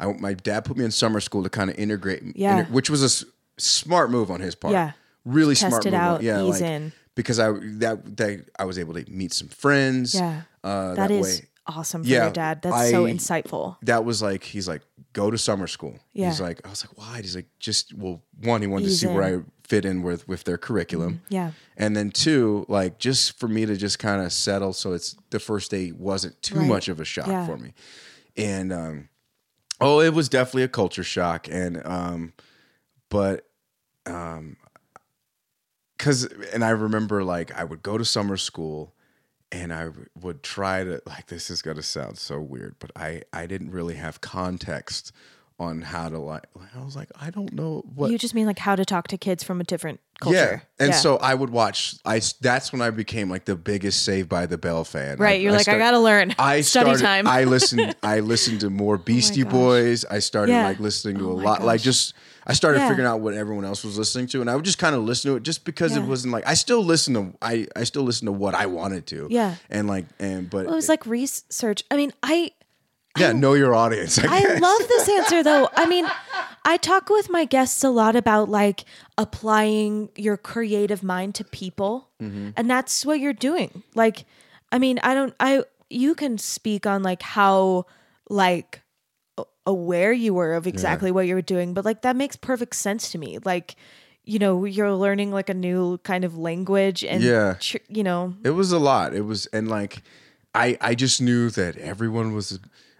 I 0.00 0.06
my 0.12 0.34
dad 0.34 0.64
put 0.64 0.76
me 0.76 0.84
in 0.84 0.90
summer 0.90 1.20
school 1.20 1.42
to 1.42 1.50
kind 1.50 1.70
of 1.70 1.78
integrate. 1.78 2.22
Yeah. 2.36 2.60
inter- 2.60 2.72
which 2.72 2.88
was 2.90 3.02
a 3.02 3.06
s- 3.06 3.24
smart 3.56 4.10
move 4.10 4.30
on 4.30 4.40
his 4.40 4.54
part. 4.54 4.72
Yeah. 4.72 4.92
Really 5.24 5.54
Test 5.54 5.68
smart 5.70 5.86
it 5.86 5.90
move. 5.92 6.00
on- 6.00 6.22
yeah. 6.24 6.42
ease 6.42 6.60
like, 6.60 6.70
in. 6.70 6.92
Because 7.14 7.38
I 7.40 7.50
that 7.82 8.16
that 8.16 8.44
I 8.58 8.64
was 8.64 8.78
able 8.78 8.94
to 8.94 9.04
meet 9.10 9.32
some 9.32 9.48
friends. 9.48 10.14
yeah 10.14 10.42
Uh, 10.62 10.94
that 10.94 10.96
that 10.96 11.10
is 11.10 11.40
way 11.40 11.46
awesome 11.66 12.02
for 12.02 12.08
Yeah, 12.08 12.24
your 12.24 12.32
dad 12.32 12.62
that's 12.62 12.90
so 12.90 13.04
insightful 13.04 13.76
that 13.82 14.02
was 14.04 14.22
like 14.22 14.42
he's 14.44 14.66
like 14.68 14.82
go 15.12 15.30
to 15.30 15.36
summer 15.36 15.66
school. 15.66 15.98
Yeah. 16.14 16.28
He's 16.30 16.40
like 16.40 16.64
I 16.66 16.70
was 16.70 16.84
like 16.86 16.96
why? 16.96 17.20
He's 17.20 17.34
like 17.36 17.48
just 17.58 17.92
well 17.92 18.22
one 18.42 18.60
he 18.62 18.66
wanted 18.68 18.86
Ease 18.86 19.00
to 19.00 19.06
see 19.08 19.12
where 19.12 19.24
I 19.38 19.42
fit 19.64 19.84
in 19.84 20.02
with 20.02 20.26
with 20.28 20.44
their 20.44 20.56
curriculum. 20.58 21.20
yeah 21.28 21.50
And 21.80 21.96
then 21.96 22.10
two, 22.10 22.66
like 22.68 22.98
just 22.98 23.38
for 23.38 23.46
me 23.48 23.64
to 23.64 23.76
just 23.76 23.98
kind 24.00 24.20
of 24.20 24.32
settle 24.32 24.72
so 24.72 24.92
it's 24.94 25.14
the 25.30 25.38
first 25.38 25.70
day 25.70 25.92
wasn't 25.92 26.40
too 26.42 26.58
Right. 26.58 26.68
much 26.68 26.88
of 26.88 26.98
a 27.00 27.04
shock 27.04 27.28
Yeah. 27.28 27.46
for 27.46 27.56
me. 27.56 27.72
And 28.36 28.72
um 28.72 29.08
oh, 29.80 30.00
it 30.00 30.12
was 30.12 30.28
definitely 30.28 30.64
a 30.64 30.68
culture 30.68 31.04
shock 31.04 31.46
and 31.48 31.80
um 31.86 32.32
but 33.10 33.46
um 34.06 34.56
cuz 35.98 36.24
and 36.52 36.64
I 36.64 36.70
remember 36.70 37.22
like 37.24 37.52
I 37.56 37.64
would 37.64 37.82
go 37.82 37.96
to 37.98 38.04
summer 38.04 38.36
school 38.36 38.94
and 39.50 39.72
I 39.72 39.90
would 40.20 40.42
try 40.42 40.84
to 40.84 41.00
like 41.06 41.26
this 41.28 41.48
is 41.48 41.62
going 41.62 41.76
to 41.76 41.82
sound 41.82 42.18
so 42.18 42.40
weird, 42.40 42.76
but 42.78 42.90
I 42.96 43.22
I 43.32 43.46
didn't 43.46 43.70
really 43.70 43.94
have 43.94 44.20
context 44.20 45.12
on 45.60 45.82
how 45.82 46.08
to 46.08 46.18
like 46.18 46.44
I 46.76 46.84
was 46.84 46.94
like 46.94 47.10
I 47.20 47.30
don't 47.30 47.52
know 47.52 47.82
what 47.94 48.10
you 48.10 48.18
just 48.18 48.34
mean 48.34 48.46
like 48.46 48.58
how 48.60 48.76
to 48.76 48.84
talk 48.84 49.08
to 49.08 49.18
kids 49.18 49.42
from 49.42 49.60
a 49.60 49.64
different 49.64 50.00
culture 50.20 50.62
yeah. 50.80 50.84
And 50.86 50.94
so 50.94 51.16
I 51.16 51.34
would 51.34 51.50
watch 51.50 51.96
I 52.04 52.20
that's 52.40 52.72
when 52.72 52.80
I 52.82 52.90
became 52.90 53.28
like 53.30 53.44
the 53.44 53.56
biggest 53.56 54.02
Saved 54.04 54.28
by 54.28 54.46
the 54.46 54.58
Bell 54.58 54.84
fan. 54.84 55.18
right 55.18 55.30
I- 55.30 55.42
you're 55.42 55.52
like 55.52 55.68
i 55.68 55.76
gotta 55.78 55.98
learn 55.98 56.34
I 56.38 56.60
study 56.62 56.94
started, 56.96 57.02
time 57.02 57.26
I 57.26 57.44
listened 57.44 57.94
I 58.02 58.20
listened 58.20 58.60
to 58.60 58.70
more 58.70 58.94
oh 58.98 58.98
Beastie 58.98 59.42
gosh. 59.44 59.52
Boys. 59.52 60.04
I 60.04 60.18
started 60.20 60.52
Yeah. 60.52 60.64
like 60.66 60.78
listening 60.80 61.18
to 61.18 61.28
Oh 61.30 61.32
a 61.32 61.38
lot 61.40 61.62
like 61.62 61.80
just 61.80 62.14
I 62.46 62.54
started 62.54 62.78
Yeah. 62.78 62.88
figuring 62.88 63.06
out 63.08 63.20
what 63.20 63.34
everyone 63.34 63.64
else 63.66 63.84
was 63.84 63.98
listening 63.98 64.26
to 64.28 64.40
and 64.40 64.48
I 64.50 64.56
would 64.56 64.64
just 64.64 64.78
kind 64.78 64.94
of 64.94 65.02
listen 65.04 65.30
to 65.32 65.36
it 65.36 65.42
just 65.42 65.64
because 65.64 65.96
Yeah. 65.96 66.02
it 66.02 66.06
wasn't 66.06 66.32
like 66.32 66.46
I 66.46 66.54
still 66.54 66.82
listen 66.84 67.14
to 67.14 67.34
I 67.42 67.66
I 67.76 67.84
still 67.84 68.02
listen 68.02 68.26
to 68.26 68.32
what 68.32 68.54
I 68.54 68.66
wanted 68.66 69.06
to. 69.08 69.26
Yeah. 69.30 69.56
And 69.70 69.86
like 69.88 70.06
and 70.18 70.48
but 70.48 70.64
Well, 70.66 70.74
it 70.74 70.76
was 70.76 70.88
like 70.88 71.04
research. 71.06 71.82
I 71.90 71.96
mean, 71.96 72.12
I 72.22 72.52
yeah, 73.16 73.32
know 73.32 73.54
your 73.54 73.74
audience. 73.74 74.18
I, 74.18 74.26
I 74.26 74.58
love 74.58 74.78
this 74.88 75.08
answer 75.08 75.42
though. 75.42 75.68
I 75.74 75.86
mean, 75.86 76.06
I 76.64 76.76
talk 76.76 77.08
with 77.08 77.30
my 77.30 77.44
guests 77.44 77.82
a 77.82 77.90
lot 77.90 78.16
about 78.16 78.48
like 78.48 78.84
applying 79.16 80.10
your 80.16 80.36
creative 80.36 81.02
mind 81.02 81.34
to 81.36 81.44
people. 81.44 82.10
Mm-hmm. 82.22 82.50
And 82.56 82.68
that's 82.70 83.04
what 83.06 83.20
you're 83.20 83.32
doing. 83.32 83.82
Like 83.94 84.24
I 84.70 84.78
mean, 84.78 84.98
I 85.02 85.14
don't 85.14 85.34
I 85.40 85.64
you 85.90 86.14
can 86.14 86.38
speak 86.38 86.86
on 86.86 87.02
like 87.02 87.22
how 87.22 87.86
like 88.28 88.82
aware 89.66 90.12
you 90.12 90.32
were 90.34 90.54
of 90.54 90.66
exactly 90.66 91.10
what 91.10 91.26
you 91.26 91.34
were 91.34 91.42
doing, 91.42 91.74
but 91.74 91.84
like 91.84 92.02
that 92.02 92.16
makes 92.16 92.36
perfect 92.36 92.74
sense 92.76 93.10
to 93.12 93.18
me. 93.18 93.38
Like 93.44 93.76
you 94.24 94.38
know, 94.38 94.64
you're 94.66 94.92
learning 94.92 95.32
like 95.32 95.48
a 95.48 95.54
new 95.54 95.96
kind 95.98 96.22
of 96.22 96.36
language 96.36 97.02
and 97.02 97.22
Yeah. 97.22 97.56
you 97.88 98.02
know, 98.02 98.34
It 98.44 98.50
was 98.50 98.72
a 98.72 98.78
lot. 98.78 99.14
It 99.14 99.22
was 99.22 99.46
and 99.46 99.68
like 99.68 100.02
I 100.54 100.76
I 100.80 100.94
just 100.94 101.20
knew 101.22 101.50
that 101.50 101.76
everyone 101.78 102.34
was 102.34 102.58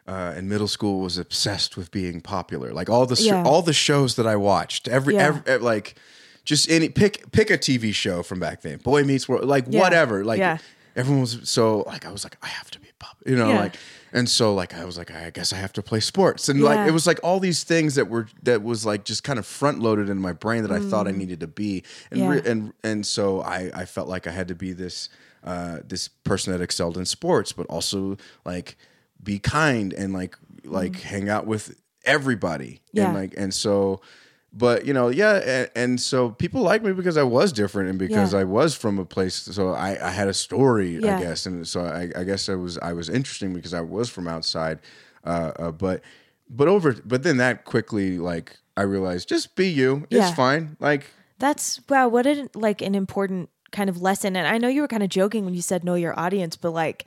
uh, 0.09 0.35
in 0.39 0.49
middle 0.49 0.69
school 0.69 1.01
was 1.01 1.19
obsessed 1.19 1.77
with 1.77 1.91
being 1.91 2.21
popular. 2.21 2.73
Like 2.73 2.89
all 2.91 3.07
the 3.07 3.21
Yeah. 3.23 3.43
all 3.45 3.63
the 3.63 3.73
shows 3.75 4.17
that 4.17 4.27
I 4.27 4.37
watched, 4.37 4.89
every, 4.89 5.15
Yeah. 5.15 5.27
every 5.29 5.43
ev- 5.47 5.63
like 5.63 5.95
just 6.45 6.71
any 6.71 6.89
pick 6.89 7.31
pick 7.31 7.51
a 7.51 7.59
TV 7.59 7.93
show 7.95 8.23
from 8.23 8.41
back 8.41 8.63
then. 8.63 8.79
Boy 8.79 9.05
Meets 9.05 9.29
World, 9.29 9.45
like 9.45 9.67
Yeah. 9.69 9.81
whatever. 9.81 10.25
Like 10.25 10.61
everyone 10.97 11.21
was 11.21 11.39
so 11.45 11.85
like 11.87 12.07
I 12.07 12.11
was 12.11 12.25
like 12.25 12.37
I 12.43 12.49
have 12.49 12.71
to 12.73 12.81
be 12.81 12.89
popular, 12.99 13.31
you 13.31 13.37
know, 13.39 13.53
like 13.61 13.75
and 14.13 14.27
so 14.29 14.55
like 14.55 14.73
I 14.75 14.85
was 14.87 14.97
like 14.97 15.11
I 15.11 15.29
guess 15.31 15.53
I 15.53 15.57
have 15.57 15.75
to 15.75 15.83
play 15.83 16.01
sports 16.01 16.49
and 16.49 16.63
like 16.63 16.89
it 16.89 16.93
was 16.93 17.07
like 17.07 17.21
all 17.23 17.39
these 17.39 17.63
things 17.63 17.95
that 17.97 18.09
were 18.09 18.27
that 18.45 18.63
was 18.63 18.87
like 18.87 19.05
just 19.05 19.23
kind 19.25 19.39
of 19.39 19.45
front 19.47 19.81
loaded 19.81 20.09
in 20.09 20.19
my 20.19 20.33
brain 20.33 20.63
that 20.63 20.73
I 20.73 20.81
thought 20.81 21.07
I 21.07 21.11
needed 21.13 21.41
to 21.41 21.47
be 21.47 21.83
and 22.11 22.21
Mm. 22.23 22.29
Re- 22.31 22.51
and 22.51 22.73
and 22.83 23.07
so 23.07 23.43
I 23.43 23.71
I 23.75 23.85
felt 23.85 24.09
like 24.09 24.27
I 24.27 24.31
had 24.31 24.49
to 24.49 24.55
be 24.55 24.73
this 24.73 25.11
uh 25.45 25.81
this 25.87 26.09
person 26.09 26.53
that 26.55 26.63
excelled 26.63 26.97
in 26.97 27.05
sports 27.05 27.53
but 27.53 27.67
also 27.67 28.17
like 28.47 28.77
be 29.23 29.39
kind 29.39 29.93
and 29.93 30.13
like 30.13 30.37
like 30.65 31.01
hang 31.01 31.29
out 31.29 31.47
with 31.47 31.81
everybody. 32.05 32.81
Yeah. 32.93 33.07
and 33.07 33.15
like 33.15 33.35
and 33.37 33.53
so 33.53 34.01
but 34.53 34.87
you 34.87 34.95
know 34.95 35.09
yeah 35.09 35.35
and, 35.37 35.71
and 35.77 36.01
so 36.01 36.31
people 36.31 36.63
like 36.63 36.83
me 36.83 36.93
because 36.95 37.19
i 37.19 37.23
was 37.23 37.53
different 37.53 37.91
and 37.91 37.99
because 37.99 38.33
Yeah. 38.33 38.41
i 38.41 38.45
was 38.45 38.75
from 38.75 38.99
a 38.99 39.05
place 39.05 39.35
so 39.35 39.73
i, 39.75 39.91
I 40.03 40.11
had 40.11 40.27
a 40.27 40.33
story 40.33 40.97
Yeah. 40.97 41.19
i 41.19 41.21
guess 41.21 41.45
and 41.45 41.69
so 41.69 41.83
I, 41.83 42.09
I 42.19 42.25
guess 42.25 42.49
i 42.49 42.55
was 42.55 42.79
i 42.79 42.95
was 42.95 43.11
interesting 43.11 43.53
because 43.53 43.75
i 43.75 43.83
was 43.83 44.09
from 44.09 44.27
outside 44.27 44.79
uh, 45.25 45.53
uh 45.59 45.71
but 45.71 46.01
but 46.49 46.67
over 46.67 46.95
but 47.05 47.25
then 47.25 47.37
that 47.37 47.67
quickly 47.67 48.19
like 48.19 48.57
i 48.75 48.81
realized 48.83 49.29
just 49.29 49.55
be 49.55 49.69
you 49.69 50.07
it's 50.11 50.29
Yeah. 50.31 50.33
fine 50.35 50.77
like 50.81 51.11
That's 51.39 51.81
wow, 51.89 52.09
what 52.09 52.27
an 52.27 52.49
like 52.55 52.81
an 52.81 52.95
important 52.95 53.51
kind 53.71 53.91
of 53.91 54.01
lesson. 54.01 54.35
And 54.35 54.47
I 54.49 54.57
know 54.59 54.69
you 54.69 54.81
were 54.81 54.89
kind 54.89 55.03
of 55.03 55.11
joking 55.11 55.45
when 55.45 55.53
you 55.55 55.63
said 55.63 55.85
know 55.85 55.95
your 55.95 56.19
audience, 56.19 56.57
but 56.57 56.71
like 56.73 57.05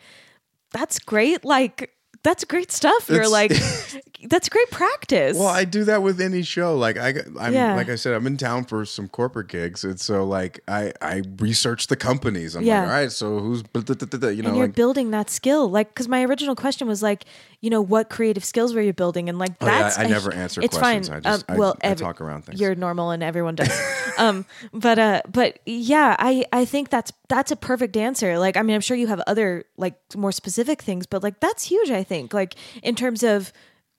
that's 0.72 1.00
great. 1.00 1.44
Like 1.44 1.90
that's 2.24 2.44
great 2.46 2.72
stuff. 2.72 3.10
You're 3.10 3.22
It's- 3.24 3.32
like 3.32 4.04
that's 4.28 4.50
great 4.50 4.70
practice. 4.72 5.38
Well, 5.38 5.48
I 5.48 5.66
do 5.66 5.84
that 5.86 6.04
with 6.04 6.22
any 6.22 6.42
show. 6.44 6.78
Like 6.78 6.98
I, 6.98 7.14
I'm 7.40 7.54
Yeah. 7.54 7.76
like 7.76 7.90
I 7.90 7.96
said, 7.96 8.14
I'm 8.14 8.28
in 8.28 8.38
town 8.38 8.66
for 8.66 8.86
some 8.86 9.08
corporate 9.08 9.48
gigs, 9.48 9.84
and 9.84 10.00
so 10.00 10.24
like 10.26 10.60
I, 10.68 10.94
I 11.02 11.24
research 11.40 11.88
the 11.88 11.96
companies. 11.96 12.56
I'm 12.56 12.64
Yeah. 12.64 12.80
like, 12.82 12.88
all 12.88 12.94
right, 12.94 13.12
so 13.12 13.40
who's, 13.40 13.64
you 13.74 13.82
know, 14.20 14.28
and 14.28 14.58
you're 14.58 14.68
like, 14.68 14.76
building 14.76 15.12
that 15.12 15.30
skill, 15.30 15.70
like 15.70 15.90
because 15.90 16.08
my 16.08 16.24
original 16.24 16.56
question 16.56 16.88
was 16.88 17.02
like, 17.04 17.26
you 17.62 17.70
know, 17.70 17.82
what 17.82 18.10
creative 18.10 18.44
skills 18.44 18.74
were 18.74 18.82
you 18.82 18.94
building, 18.94 19.30
and 19.30 19.38
like 19.40 19.52
Oh, 19.62 19.66
yeah, 19.68 19.80
that's 19.84 19.98
I 20.00 20.08
never 20.08 20.34
answer 20.34 20.62
it's 20.62 20.78
questions. 20.78 21.10
Fine. 21.10 21.18
I 21.18 21.20
just- 21.22 21.46
um, 21.50 21.56
I- 21.56 21.60
well, 21.60 21.78
I 21.84 21.88
every- 21.88 22.06
talk 22.06 22.22
around 22.22 22.44
things. 22.46 22.60
You're 22.60 22.76
normal, 22.76 23.12
and 23.12 23.24
everyone 23.24 23.56
does. 23.56 23.72
um, 24.18 24.46
but 24.74 25.00
uh, 25.00 25.22
but 25.32 25.60
yeah, 25.66 26.16
I 26.20 26.46
I 26.54 26.66
think 26.66 26.90
that's 26.90 27.12
that's 27.30 27.52
a 27.52 27.56
perfect 27.56 27.96
answer. 27.98 28.38
Like, 28.38 28.58
I 28.58 28.62
mean, 28.62 28.76
I'm 28.76 28.82
sure 28.82 28.98
you 28.98 29.08
have 29.08 29.22
other 29.28 29.64
like 29.78 29.96
more 30.16 30.32
specific 30.32 30.82
things, 30.82 31.06
but 31.06 31.24
like 31.24 31.40
that's 31.40 31.64
huge. 31.66 31.90
I 31.92 32.04
think 32.04 32.34
like 32.34 32.56
in 32.84 32.96
terms 32.96 33.24
of 33.24 33.54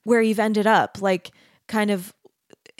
where 0.04 0.22
you've 0.22 0.40
ended 0.40 0.66
up, 0.66 0.98
like 1.00 1.30
kind 1.68 1.90
of 1.90 2.12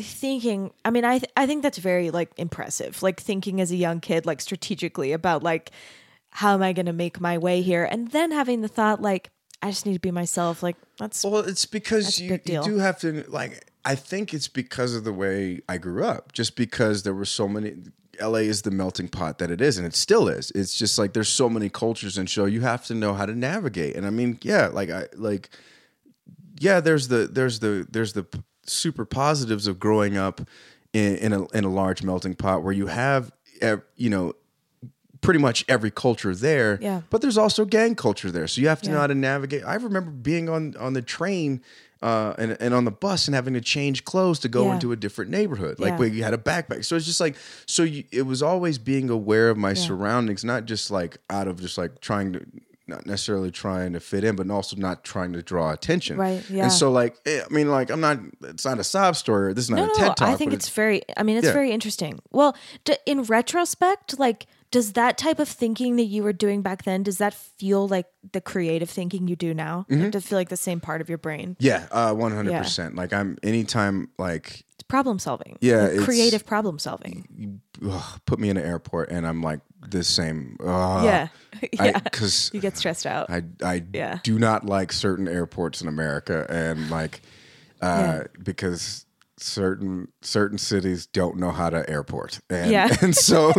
thinking 0.01 0.73
i 0.85 0.91
mean 0.91 1.05
i 1.05 1.19
th- 1.19 1.31
i 1.37 1.47
think 1.47 1.63
that's 1.63 1.79
very 1.79 2.11
like 2.11 2.33
impressive 2.37 3.03
like 3.03 3.21
thinking 3.21 3.61
as 3.61 3.71
a 3.71 3.77
young 3.77 4.01
kid 4.01 4.25
like 4.25 4.41
strategically 4.41 5.13
about 5.13 5.43
like 5.43 5.71
how 6.31 6.55
am 6.55 6.63
i 6.63 6.73
going 6.73 6.87
to 6.87 6.95
make 6.95 7.21
my 7.21 7.37
way 7.37 7.61
here 7.61 7.85
and 7.85 8.11
then 8.11 8.33
having 8.33 8.63
the 8.63 8.69
thought 8.69 9.03
like 9.03 9.31
i 9.61 9.69
just 9.69 9.85
need 9.85 9.93
to 9.93 10.01
be 10.01 10.11
myself 10.11 10.63
like 10.63 10.77
that's 11.03 11.25
Well, 11.25 11.39
it's 11.39 11.67
because 11.67 12.21
you, 12.21 12.39
you 12.45 12.63
do 12.63 12.79
have 12.79 13.01
to 13.01 13.25
like. 13.29 13.65
I 13.85 13.97
think 13.97 14.33
it's 14.33 14.47
because 14.47 14.95
of 14.95 15.03
the 15.03 15.13
way 15.13 15.61
I 15.69 15.79
grew 15.79 16.05
up. 16.05 16.33
Just 16.33 16.55
because 16.55 17.03
there 17.03 17.15
were 17.15 17.25
so 17.25 17.49
many. 17.49 17.75
LA 18.21 18.41
is 18.41 18.63
the 18.63 18.71
melting 18.71 19.09
pot 19.09 19.39
that 19.39 19.51
it 19.51 19.61
is, 19.61 19.79
and 19.79 19.87
it 19.87 19.97
still 19.97 20.29
is. 20.29 20.53
It's 20.55 20.77
just 20.77 20.99
like 20.99 21.13
there's 21.13 21.31
so 21.31 21.49
many 21.49 21.69
cultures 21.69 22.17
and 22.19 22.31
show 22.31 22.45
you 22.45 22.61
have 22.61 22.85
to 22.87 22.95
know 22.95 23.15
how 23.15 23.27
to 23.27 23.35
navigate. 23.35 23.97
And 23.97 24.07
I 24.07 24.11
mean, 24.11 24.39
yeah, 24.43 24.69
like 24.69 24.91
I 24.91 25.07
like, 25.17 25.51
yeah. 26.63 26.81
There's 26.81 27.09
the 27.09 27.27
there's 27.27 27.59
the 27.61 27.87
there's 27.91 28.13
the 28.13 28.25
super 28.67 29.05
positives 29.05 29.67
of 29.67 29.79
growing 29.81 30.17
up 30.17 30.41
in, 30.93 31.17
in 31.17 31.33
a 31.33 31.47
in 31.51 31.65
a 31.65 31.69
large 31.71 32.03
melting 32.03 32.35
pot 32.35 32.63
where 32.63 32.73
you 32.73 32.87
have 32.87 33.33
you 33.97 34.11
know 34.11 34.35
pretty 35.21 35.39
much 35.39 35.65
every 35.69 35.91
culture 35.91 36.35
there. 36.35 36.79
Yeah. 36.83 37.03
But 37.11 37.21
there's 37.23 37.39
also 37.39 37.65
gang 37.65 37.95
culture 37.95 38.31
there. 38.33 38.49
So 38.49 38.61
you 38.61 38.69
have 38.69 38.83
to 38.83 38.91
know 38.91 38.99
how 38.99 39.07
to 39.07 39.15
navigate. 39.15 39.63
I 39.65 39.75
remember 39.75 40.11
being 40.11 40.49
on 40.49 40.75
on 40.79 40.93
the 40.95 41.03
train 41.03 41.63
uh, 42.03 42.35
and, 42.39 42.57
and 42.61 42.75
on 42.75 42.85
the 42.85 42.91
bus 42.91 43.29
and 43.29 43.35
having 43.37 43.55
to 43.55 43.61
change 43.61 44.05
clothes 44.05 44.41
to 44.41 44.49
go 44.49 44.67
Yeah. 44.67 44.75
into 44.75 44.91
a 44.91 44.97
different 44.97 45.31
neighborhood. 45.31 45.79
Like 45.79 45.91
Yeah. 45.93 45.99
where 45.99 46.09
you 46.09 46.25
had 46.25 46.35
a 46.35 46.39
backpack. 46.39 46.85
So 46.85 46.97
it's 46.97 47.07
just 47.07 47.21
like 47.21 47.37
so 47.67 47.85
you, 47.85 48.03
it 48.11 48.23
was 48.23 48.43
always 48.43 48.79
being 48.79 49.09
aware 49.11 49.51
of 49.51 49.57
my 49.57 49.75
surroundings, 49.75 50.43
not 50.45 50.65
just 50.65 50.91
like 50.91 51.19
out 51.31 51.47
of 51.47 51.61
just 51.61 51.79
like 51.79 52.01
trying 52.01 52.33
to 52.33 52.41
not 52.93 53.07
necessarily 53.07 53.51
trying 53.51 53.93
to 53.95 54.01
fit 54.01 54.23
in, 54.25 54.37
but 54.37 54.49
also 54.51 54.77
not 54.77 55.03
trying 55.05 55.33
to 55.33 55.43
draw 55.43 55.73
attention. 55.73 56.17
Right, 56.17 56.43
yeah. 56.51 56.65
And 56.65 56.73
so 56.73 56.91
like 56.93 57.17
eh, 57.27 57.41
I 57.49 57.53
mean 57.53 57.69
like 57.71 57.91
I'm 57.91 58.01
not 58.01 58.19
it's 58.43 58.65
not 58.65 58.79
a 58.79 58.85
sob 58.85 59.17
story. 59.17 59.53
This 59.55 59.65
is 59.65 59.71
not 59.71 59.77
no 59.77 59.85
a 59.85 59.87
no, 59.89 59.95
TED 59.95 60.03
no 60.09 60.15
talk. 60.15 60.29
i 60.29 60.35
think 60.37 60.51
but 60.51 60.57
it's 60.59 60.69
very 60.69 61.03
i 61.17 61.23
mean 61.23 61.37
it's 61.39 61.47
Yeah. 61.47 61.53
very 61.61 61.71
interesting 61.73 62.21
well 62.31 62.55
d- 62.85 62.97
in 63.07 63.23
retrospect 63.25 64.19
like 64.19 64.47
does 64.73 64.95
that 64.95 65.17
type 65.19 65.39
of 65.39 65.49
thinking 65.49 65.95
that 65.97 66.05
you 66.05 66.23
were 66.25 66.33
doing 66.33 66.63
back 66.63 66.83
then 66.83 67.03
does 67.05 67.19
that 67.19 67.33
feel 67.35 67.87
like 67.87 68.07
the 68.33 68.41
creative 68.41 68.91
thinking 68.91 69.29
you 69.29 69.37
do 69.37 69.55
now 69.55 69.87
Mm-hmm. 69.89 70.11
does 70.11 70.25
it 70.25 70.29
feel 70.29 70.39
like 70.39 70.49
the 70.49 70.57
same 70.57 70.81
part 70.81 71.01
of 71.01 71.09
your 71.09 71.19
brain 71.19 71.57
yeah, 71.61 71.87
uh, 71.93 72.13
100%. 72.13 72.97
Like 72.97 73.13
I'm 73.13 73.39
anytime 73.45 74.09
like 74.19 74.65
it's 74.75 74.83
problem 74.89 75.19
solving 75.19 75.57
Yeah, 75.61 75.83
Like 75.95 75.99
creative 76.01 76.45
problem 76.45 76.79
solving 76.79 77.61
ugh, 77.87 78.21
put 78.27 78.39
me 78.41 78.49
in 78.51 78.57
an 78.57 78.65
airport 78.65 79.11
and 79.11 79.27
I'm 79.27 79.43
like 79.43 79.61
the 79.89 80.03
same. 80.03 80.57
Ugh. 80.61 81.05
yeah 81.05 81.29
yeah 81.73 81.99
Because 82.01 82.51
you 82.53 82.61
get 82.61 82.77
stressed 82.77 83.07
out 83.07 83.31
I, 83.31 83.43
I 83.63 83.85
Yeah. 83.93 84.19
do 84.25 84.39
not 84.39 84.65
like 84.67 84.93
certain 84.93 85.29
airports 85.29 85.83
in 85.83 85.89
America 85.89 86.47
and 86.49 86.91
like 86.91 87.21
uh, 87.81 88.25
because 88.43 89.07
certain 89.43 90.09
certain 90.23 90.59
cities 90.59 91.07
don't 91.07 91.37
know 91.37 91.51
how 91.51 91.69
to 91.71 91.89
airport 91.91 92.41
and 92.49 92.71
Yeah. 92.71 92.89
and 93.03 93.15
so 93.17 93.53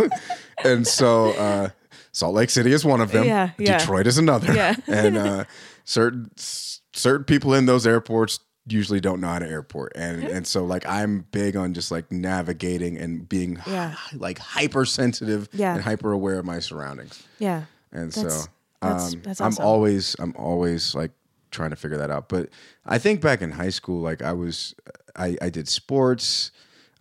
and 0.63 0.87
so 0.87 1.31
uh, 1.33 1.69
Salt 2.11 2.33
Lake 2.35 2.49
City 2.49 2.71
is 2.71 2.85
one 2.85 3.01
of 3.01 3.11
them. 3.11 3.25
Yeah, 3.25 3.49
yeah. 3.57 3.79
Detroit 3.79 4.07
is 4.07 4.17
another. 4.17 4.53
Yeah. 4.53 4.75
and 4.87 5.17
uh, 5.17 5.43
certain 5.83 6.29
certain 6.37 7.25
people 7.25 7.53
in 7.53 7.65
those 7.65 7.85
airports 7.87 8.39
usually 8.65 9.01
don't 9.01 9.19
know 9.19 9.27
how 9.27 9.39
to 9.39 9.47
airport 9.47 9.91
and 9.95 10.23
and 10.23 10.47
so 10.47 10.63
like 10.63 10.87
I'm 10.87 11.25
big 11.31 11.57
on 11.57 11.73
just 11.73 11.91
like 11.91 12.09
navigating 12.11 12.97
and 12.97 13.27
being 13.27 13.59
Yeah. 13.67 13.95
like 14.15 14.39
hypersensitive 14.39 15.49
Yeah. 15.51 15.73
and 15.75 15.83
hyper 15.83 16.11
aware 16.13 16.39
of 16.39 16.45
my 16.45 16.59
surroundings. 16.59 17.21
yeah 17.39 17.63
And 17.91 18.11
That's- 18.11 18.43
so 18.43 18.49
that's- 18.81 19.13
um, 19.13 19.21
that's 19.23 19.41
I'm 19.41 19.57
always 19.59 20.15
I'm 20.19 20.33
always 20.37 20.95
like 20.95 21.11
trying 21.51 21.69
to 21.69 21.75
figure 21.75 21.97
that 21.97 22.09
out. 22.09 22.29
But 22.29 22.49
I 22.85 22.97
think 22.97 23.21
back 23.21 23.41
in 23.41 23.51
high 23.51 23.69
school, 23.69 24.01
like 24.01 24.21
I 24.21 24.33
was 24.33 24.73
I, 25.15 25.37
I 25.41 25.49
did 25.49 25.67
sports, 25.67 26.51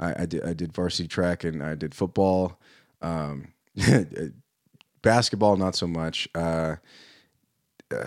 I, 0.01 0.23
I 0.23 0.27
did 0.27 0.45
I 0.45 0.53
did 0.53 0.73
varsity 0.73 1.09
track 1.09 1.45
and 1.45 1.63
I 1.63 1.75
did 1.75 1.95
football. 1.95 2.59
Um, 3.01 3.49
basketball 5.03 5.57
not 5.57 5.75
so 5.75 5.87
much. 5.87 6.29
Uh, 6.35 6.77
uh, 7.95 8.05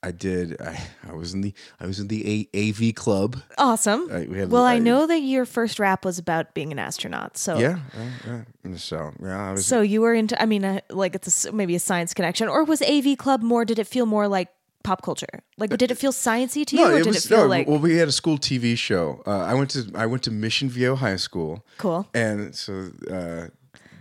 I 0.00 0.12
did 0.12 0.60
I, 0.60 0.80
I 1.08 1.12
was 1.12 1.34
in 1.34 1.40
the 1.40 1.52
I 1.80 1.86
was 1.86 1.98
in 1.98 2.06
the 2.08 2.48
A, 2.54 2.68
AV 2.70 2.94
club. 2.94 3.42
Awesome. 3.58 4.08
Uh, 4.10 4.20
we 4.28 4.38
had- 4.38 4.50
well, 4.50 4.64
I 4.64 4.74
I- 4.74 4.78
know 4.78 5.06
that 5.06 5.18
your 5.20 5.44
first 5.44 5.78
rap 5.80 6.04
was 6.04 6.18
about 6.18 6.54
being 6.54 6.70
an 6.70 6.78
astronaut. 6.78 7.36
So 7.36 7.58
Yeah, 7.58 7.80
yeah, 8.26 8.42
yeah. 8.64 8.76
So 8.76 9.12
yeah, 9.20 9.48
I 9.48 9.52
was 9.52 9.66
So 9.66 9.80
you 9.80 10.00
were 10.00 10.14
into. 10.14 10.40
I 10.40 10.46
mean, 10.46 10.64
uh, 10.64 10.80
like 10.90 11.14
it's 11.16 11.46
a 11.46 11.52
maybe 11.52 11.74
a 11.74 11.80
science 11.80 12.14
connection, 12.14 12.48
or 12.48 12.62
was 12.64 12.80
AV 12.80 13.18
Club 13.18 13.42
more? 13.42 13.64
Did 13.64 13.78
it 13.80 13.88
feel 13.88 14.06
more 14.06 14.28
like 14.28 14.48
pop 14.88 15.02
culture? 15.02 15.34
Like, 15.58 15.70
did 15.76 15.90
it 15.90 15.98
feel 15.98 16.12
sciencey 16.12 16.64
to 16.66 16.76
you, 16.76 16.84
or 16.86 17.02
did 17.02 17.14
it 17.14 17.22
feel 17.22 17.44
no. 17.44 17.46
like 17.46 17.66
well, 17.68 17.78
we 17.78 17.96
had 17.96 18.08
a 18.08 18.16
school 18.20 18.38
TV 18.38 18.76
show. 18.76 19.22
Uh, 19.26 19.52
I 19.52 19.54
went 19.54 19.70
to 19.74 19.80
I 19.94 20.06
went 20.06 20.22
to 20.24 20.30
Mission 20.30 20.68
Viejo 20.68 20.96
High 20.96 21.16
School. 21.16 21.64
cool? 21.78 22.08
and 22.14 22.54
so 22.54 22.72
uh, 23.18 23.48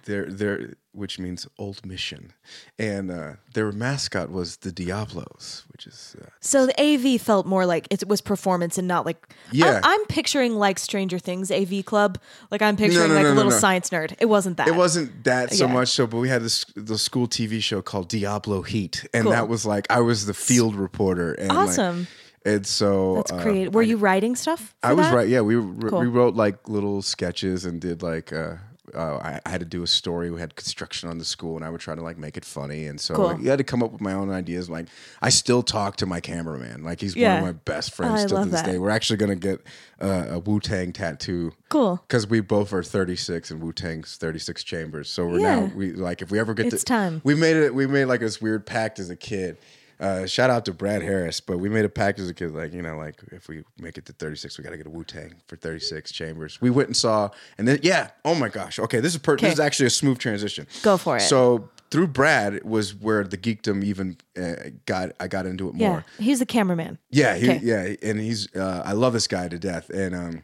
there 0.05 0.25
their 0.39 0.57
which 0.97 1.19
means 1.19 1.47
old 1.57 1.85
mission, 1.85 2.33
and 2.79 3.11
uh, 3.11 3.33
their 3.53 3.71
mascot 3.71 4.31
was 4.31 4.57
the 4.57 4.71
Diablos, 4.71 5.63
which 5.71 5.85
is 5.87 6.15
uh, 6.21 6.25
So 6.39 6.65
the 6.65 6.75
AV 6.81 7.21
felt 7.21 7.45
more 7.45 7.65
like 7.65 7.87
it 7.91 8.07
was 8.07 8.19
performance 8.21 8.77
and 8.77 8.87
not 8.87 9.05
like. 9.05 9.33
Yeah. 9.51 9.79
I'm, 9.83 10.01
I'm 10.01 10.05
picturing 10.07 10.55
like 10.55 10.79
Stranger 10.79 11.19
Things 11.19 11.51
AV 11.51 11.85
Club. 11.85 12.19
Like 12.51 12.61
I'm 12.61 12.75
picturing 12.75 13.09
no, 13.09 13.15
like 13.15 13.23
no, 13.23 13.31
a 13.31 13.35
no, 13.35 13.37
little 13.37 13.51
science 13.51 13.89
nerd. 13.91 14.15
It 14.19 14.25
wasn't 14.25 14.57
that. 14.57 14.67
it 14.67 14.75
wasn't 14.75 15.23
that 15.25 15.53
so 15.53 15.65
Yeah. 15.67 15.73
much 15.73 15.89
so, 15.89 16.07
but 16.07 16.17
we 16.17 16.29
had 16.29 16.41
this 16.41 16.65
the 16.75 16.97
school 16.97 17.27
TV 17.27 17.61
show 17.61 17.81
called 17.81 18.09
Diablo 18.09 18.63
Heat, 18.63 19.07
and 19.13 19.23
Cool. 19.23 19.31
that 19.33 19.47
was 19.47 19.65
like 19.65 19.85
I 19.91 20.01
was 20.01 20.25
the 20.25 20.33
field 20.33 20.75
reporter, 20.75 21.33
and 21.33 21.49
like- 21.49 21.57
Awesome. 21.69 22.07
and 22.45 22.65
so 22.65 23.15
That's 23.17 23.31
uh, 23.33 23.43
great. 23.43 23.71
Were 23.71 23.83
you 23.83 23.97
writing 23.97 24.35
stuff? 24.35 24.73
I 24.81 24.93
was 24.93 25.05
that? 25.07 25.13
right. 25.15 25.27
Yeah, 25.27 25.41
we 25.41 25.55
Cool. 25.55 25.99
we 25.99 26.07
wrote 26.07 26.35
like 26.35 26.67
little 26.67 27.01
sketches 27.01 27.65
and 27.65 27.79
did 27.81 28.01
like 28.01 28.31
uh, 28.33 28.55
uh, 28.95 29.17
I, 29.17 29.41
I 29.45 29.49
had 29.49 29.59
to 29.59 29.65
do 29.65 29.83
a 29.83 29.88
story. 29.88 30.31
We 30.31 30.39
had 30.39 30.55
construction 30.55 31.09
on 31.09 31.17
the 31.17 31.25
school, 31.25 31.55
and 31.57 31.65
I 31.65 31.69
would 31.69 31.81
try 31.81 31.93
to 31.95 32.01
like 32.01 32.17
make 32.17 32.38
it 32.38 32.45
funny. 32.45 32.85
And 32.85 32.99
so 32.99 33.15
Cool. 33.15 33.25
like, 33.27 33.41
you 33.41 33.49
had 33.49 33.57
to 33.57 33.63
come 33.63 33.83
up 33.83 33.91
with 33.91 34.01
my 34.01 34.13
own 34.13 34.29
ideas. 34.29 34.69
Like 34.69 34.88
I 35.21 35.29
still 35.29 35.61
talk 35.63 35.97
to 35.97 36.05
my 36.05 36.19
cameraman. 36.19 36.83
Like 36.83 37.01
he's 37.01 37.15
Yeah. 37.15 37.41
one 37.41 37.49
of 37.49 37.55
my 37.55 37.59
best 37.65 37.93
friends 37.93 38.23
Oh, 38.23 38.27
still 38.27 38.43
to 38.43 38.49
this 38.49 38.61
that. 38.61 38.71
day. 38.71 38.77
We're 38.77 38.89
actually 38.89 39.17
gonna 39.17 39.35
get 39.35 39.61
uh, 40.01 40.25
a 40.29 40.39
Wu 40.39 40.59
Tang 40.59 40.93
tattoo. 40.93 41.51
Cool. 41.69 41.97
Because 42.07 42.27
we 42.27 42.39
both 42.39 42.71
are 42.71 42.83
36 42.83 43.51
and 43.51 43.61
Wu 43.61 43.73
Tang's 43.73 44.15
36 44.17 44.63
chambers. 44.63 45.09
So 45.09 45.27
we're 45.27 45.39
Yeah. 45.39 45.59
now 45.61 45.71
we 45.75 45.91
like 45.93 46.21
if 46.21 46.31
we 46.31 46.39
ever 46.39 46.53
get 46.53 46.67
It's 46.67 46.83
to 46.83 46.85
time. 46.85 47.21
We 47.23 47.35
made 47.35 47.57
it. 47.57 47.75
We 47.75 47.88
made 47.88 48.05
like 48.05 48.21
this 48.21 48.41
weird 48.41 48.65
pact 48.65 48.99
as 48.99 49.09
a 49.09 49.15
kid. 49.15 49.57
Uh, 49.99 50.25
shout 50.27 50.49
out 50.49 50.63
to 50.65 50.73
Brad 50.73 51.01
Harris, 51.01 51.39
but 51.39 51.57
we 51.57 51.69
made 51.69 51.83
a 51.85 51.89
pact 51.89 52.19
as 52.19 52.29
a 52.29 52.33
kid, 52.33 52.51
like 52.51 52.71
you 52.73 52.81
know, 52.83 52.97
like 52.97 53.15
if 53.31 53.47
we 53.47 53.63
make 53.79 53.97
it 53.97 54.05
to 54.05 54.13
36, 54.13 54.57
we 54.57 54.63
got 54.63 54.69
to 54.69 54.77
get 54.77 54.85
a 54.85 54.89
Wu 54.89 55.03
Tang 55.03 55.33
for 55.47 55.55
36 55.55 56.11
chambers. 56.11 56.61
We 56.61 56.69
went 56.69 56.89
and 56.89 56.95
saw, 56.97 57.29
and 57.57 57.67
then 57.67 57.79
yeah, 57.81 58.09
oh 58.23 58.35
my 58.35 58.49
gosh, 58.49 58.77
okay, 58.77 58.99
this 58.99 59.13
is 59.13 59.19
per- 59.19 59.37
this 59.37 59.53
is 59.53 59.59
actually 59.59 59.87
a 59.87 59.91
smooth 59.91 60.19
transition. 60.19 60.67
Go 60.83 60.97
for 60.97 61.17
it. 61.17 61.21
So 61.21 61.69
through 61.89 62.07
Brad 62.07 62.63
was 62.63 62.93
where 62.93 63.23
the 63.23 63.37
geekdom 63.37 63.83
even 63.83 64.17
uh, 64.39 64.53
got. 64.85 65.13
I 65.19 65.27
got 65.27 65.45
into 65.47 65.69
it 65.69 65.75
Yeah, 65.75 65.89
more. 65.89 66.05
he's 66.19 66.39
the 66.39 66.45
cameraman. 66.45 66.99
Yeah, 67.09 67.35
he, 67.35 67.49
Okay. 67.49 67.59
yeah, 67.63 67.95
and 68.09 68.19
he's 68.19 68.53
uh, 68.55 68.83
I 68.85 68.91
love 68.91 69.13
this 69.13 69.27
guy 69.27 69.47
to 69.47 69.57
death. 69.57 69.89
And 69.89 70.13
um, 70.13 70.43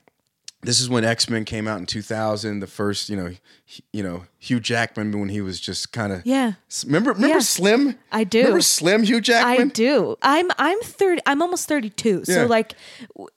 this 0.63 0.79
is 0.79 0.89
when 0.89 1.03
X 1.03 1.29
Men 1.29 1.45
came 1.45 1.67
out 1.67 1.79
in 1.79 1.85
2000. 1.85 2.59
The 2.59 2.67
first, 2.67 3.09
you 3.09 3.15
know, 3.15 3.31
he- 3.65 3.83
you 3.93 4.03
know 4.03 4.25
Hugh 4.39 4.59
Jackman 4.59 5.17
when 5.19 5.29
he 5.29 5.41
was 5.41 5.59
just 5.59 5.91
kind 5.91 6.11
of 6.13 6.25
Yeah. 6.25 6.53
Remember, 6.85 7.11
remember 7.13 7.35
Yeah. 7.35 7.39
Slim? 7.39 7.95
I 8.11 8.23
do. 8.23 8.39
Remember 8.39 8.61
Slim 8.61 9.03
Hugh 9.03 9.21
Jackman? 9.21 9.67
I 9.67 9.71
do. 9.71 10.15
I'm 10.21 10.49
I'm 10.57 10.79
30 10.81 11.21
I'm 11.25 11.41
almost 11.41 11.67
32. 11.67 12.23
Yeah. 12.27 12.35
So 12.35 12.45
like 12.45 12.73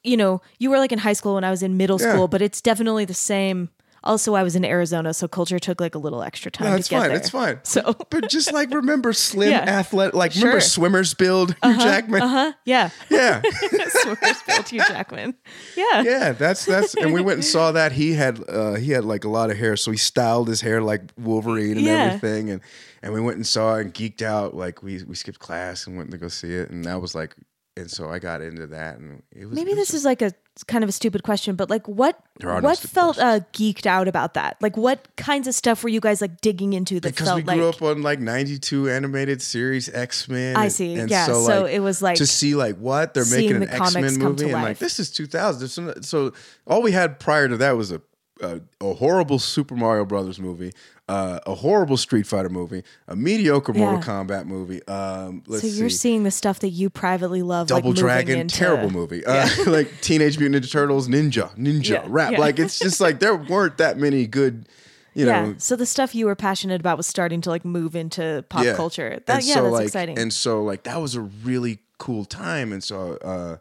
you 0.03 0.17
know, 0.17 0.41
you 0.59 0.71
were 0.71 0.79
like 0.79 0.93
in 0.93 0.99
high 1.01 1.13
school 1.15 1.35
when 1.35 1.45
I 1.45 1.51
was 1.51 1.63
in 1.63 1.77
middle 1.77 2.01
Yeah. 2.01 2.13
school, 2.13 2.29
but 2.29 2.43
it's 2.43 2.61
definitely 2.61 3.05
the 3.05 3.15
same. 3.15 3.69
Also, 4.07 4.35
I 4.35 4.43
was 4.43 4.57
in 4.57 4.65
Arizona, 4.65 5.13
so 5.13 5.29
culture 5.29 5.59
took 5.59 5.81
like 5.81 5.95
a 5.95 5.99
little 5.99 6.23
extra 6.23 6.51
time 6.51 6.69
No, 6.69 6.73
to 6.75 6.79
it's 6.79 6.89
get 6.89 7.01
fine. 7.01 7.09
there. 7.09 7.17
It's 7.19 7.31
fine. 7.31 7.59
So 7.65 7.95
but 8.11 8.31
just 8.31 8.53
like 8.53 8.73
remember 8.73 9.13
Slim 9.13 9.51
Yeah. 9.51 9.59
athlete, 9.59 10.15
like 10.15 10.35
remember 10.35 10.61
swimmers 10.61 11.13
build 11.15 11.55
Hugh 11.63 11.77
Jackman. 11.79 12.23
uh-huh, 12.23 12.53
yeah. 12.65 12.91
Yeah, 13.11 13.43
Swimmers 13.89 14.43
built 14.47 14.69
Hugh 14.71 14.81
Jackman. 14.89 15.35
Yeah. 15.77 16.03
yeah. 16.03 16.33
That's 16.33 16.65
that's. 16.65 16.95
And 16.95 17.13
we 17.13 17.21
went 17.21 17.37
and 17.39 17.45
saw 17.45 17.73
that. 17.73 17.93
He 17.93 18.15
had 18.15 18.41
uh, 18.49 18.75
he 18.75 18.93
had 18.93 19.05
like 19.05 19.25
a 19.25 19.29
lot 19.29 19.51
of 19.51 19.57
hair, 19.57 19.77
so 19.77 19.91
he 19.91 19.97
styled 19.99 20.49
his 20.49 20.61
hair 20.61 20.81
like 20.81 21.03
Wolverine 21.19 21.73
and 21.77 21.81
Yeah. 21.83 22.05
everything. 22.05 22.51
And 22.51 22.61
and 23.03 23.13
we 23.13 23.21
went 23.21 23.37
and 23.37 23.47
saw 23.47 23.77
it 23.77 23.83
and 23.83 23.93
geeked 23.95 24.23
out. 24.23 24.55
Like 24.55 24.83
we 24.83 25.03
we 25.05 25.15
skipped 25.15 25.39
class 25.41 25.87
and 25.87 25.97
went 25.97 26.11
to 26.13 26.19
go 26.19 26.29
see 26.29 26.53
it, 26.53 26.71
and 26.71 26.85
that 26.85 27.01
was 27.01 27.15
like 27.15 27.35
and 27.77 27.91
so 27.91 28.11
I 28.11 28.19
got 28.19 28.41
into 28.41 28.67
that, 28.69 28.99
and 28.99 29.23
it 29.31 29.47
was 29.47 29.55
Maybe 29.55 29.73
it 29.73 29.77
was 29.77 29.89
this 29.89 29.95
is 29.95 30.05
like 30.05 30.23
a 30.23 30.33
kind 30.67 30.83
of 30.83 30.89
a 30.89 30.93
stupid 30.93 31.23
question, 31.23 31.57
but 31.57 31.69
like 31.69 31.87
what 31.87 32.19
what 32.41 32.79
felt 32.79 33.19
uh, 33.19 33.41
geeked 33.53 33.85
out 33.85 34.09
about 34.09 34.35
that? 34.35 34.57
Like 34.63 34.77
what 34.77 35.07
kinds 35.17 35.47
of 35.47 35.55
stuff 35.55 35.83
were 35.83 35.91
you 35.91 36.01
guys 36.01 36.23
like 36.23 36.41
digging 36.41 36.73
into 36.73 37.01
that 37.01 37.13
because 37.13 37.27
felt 37.27 37.37
we 37.37 37.43
like 37.43 37.59
grew 37.59 37.69
up 37.69 37.83
on 37.83 38.03
like 38.03 38.19
92 38.19 38.89
animated 38.89 39.43
series 39.43 39.91
X-Men. 39.91 40.57
I 40.57 40.69
see. 40.69 40.95
And 40.95 41.11
Yeah, 41.11 41.27
so, 41.27 41.45
so 41.45 41.65
it 41.67 41.81
was 41.81 42.01
like 42.01 42.17
to 42.17 42.27
see 42.27 42.55
like 42.55 42.77
what 42.79 43.13
they're 43.13 43.27
making 43.27 43.57
an 43.57 43.61
the 43.61 43.67
comics 43.67 43.97
X-Men 43.97 44.19
movie 44.19 44.51
and 44.51 44.63
like 44.63 44.79
this 44.79 44.99
is 44.99 45.11
2000. 45.11 45.61
There's 45.61 46.07
So 46.09 46.33
all 46.67 46.81
we 46.83 46.93
had 46.93 47.21
prior 47.21 47.49
to 47.49 47.59
that 47.59 47.77
was 47.77 47.93
a 47.93 48.01
a, 48.41 48.61
a 48.81 48.95
horrible 48.95 49.39
Super 49.39 49.75
Mario 49.75 50.05
Brothers 50.05 50.39
movie, 50.39 50.73
uh, 51.09 51.41
a 51.47 51.55
horrible 51.55 51.97
Street 51.97 52.27
Fighter 52.27 52.49
movie, 52.49 52.83
a 53.09 53.17
mediocre 53.17 53.73
Mortal 53.73 54.01
Kombat 54.03 54.47
movie. 54.47 54.87
Um, 54.87 55.43
let's 55.47 55.63
so 55.63 55.69
you're 55.69 55.89
see. 55.89 55.97
seeing 55.97 56.23
the 56.25 56.31
stuff 56.31 56.59
that 56.61 56.71
you 56.71 56.91
privately 56.91 57.43
love 57.43 57.69
Double 57.69 57.91
like, 57.91 57.99
Dragon, 57.99 58.39
into- 58.41 58.57
terrible 58.57 58.91
movie. 58.91 59.25
Uh, 59.25 59.49
like 59.67 60.01
Teenage 60.01 60.39
Mutant 60.39 60.65
Ninja 60.65 60.71
Turtles, 60.71 61.09
Ninja, 61.09 61.57
Ninja, 61.57 61.89
Yeah, 61.89 62.05
rap. 62.09 62.33
yeah. 62.33 62.41
Like 62.41 62.59
it's 62.59 62.79
just 62.79 63.01
like 63.01 63.21
there 63.21 63.35
weren't 63.37 63.79
that 63.79 63.99
many 63.99 64.27
good, 64.27 64.69
you 65.15 65.27
yeah. 65.27 65.47
know. 65.47 65.55
So 65.59 65.77
the 65.77 65.87
stuff 65.87 66.15
you 66.15 66.27
were 66.27 66.37
passionate 66.37 66.81
about 66.81 66.97
was 66.97 67.07
starting 67.07 67.41
to 67.43 67.51
like 67.51 67.65
move 67.65 67.97
into 67.97 68.45
pop 68.49 68.67
culture. 68.77 69.21
That 69.27 69.37
And 69.39 69.45
yeah, 69.45 69.55
so, 69.55 69.63
that's 69.63 69.73
like, 69.73 69.85
exciting. 69.87 70.19
And 70.19 70.33
so 70.33 70.63
like 70.63 70.83
that 70.85 71.01
was 71.01 71.15
a 71.15 71.21
really 71.23 71.79
cool 71.99 72.25
time. 72.27 72.73
And 72.73 72.85
so 72.85 73.17
uh 73.25 73.57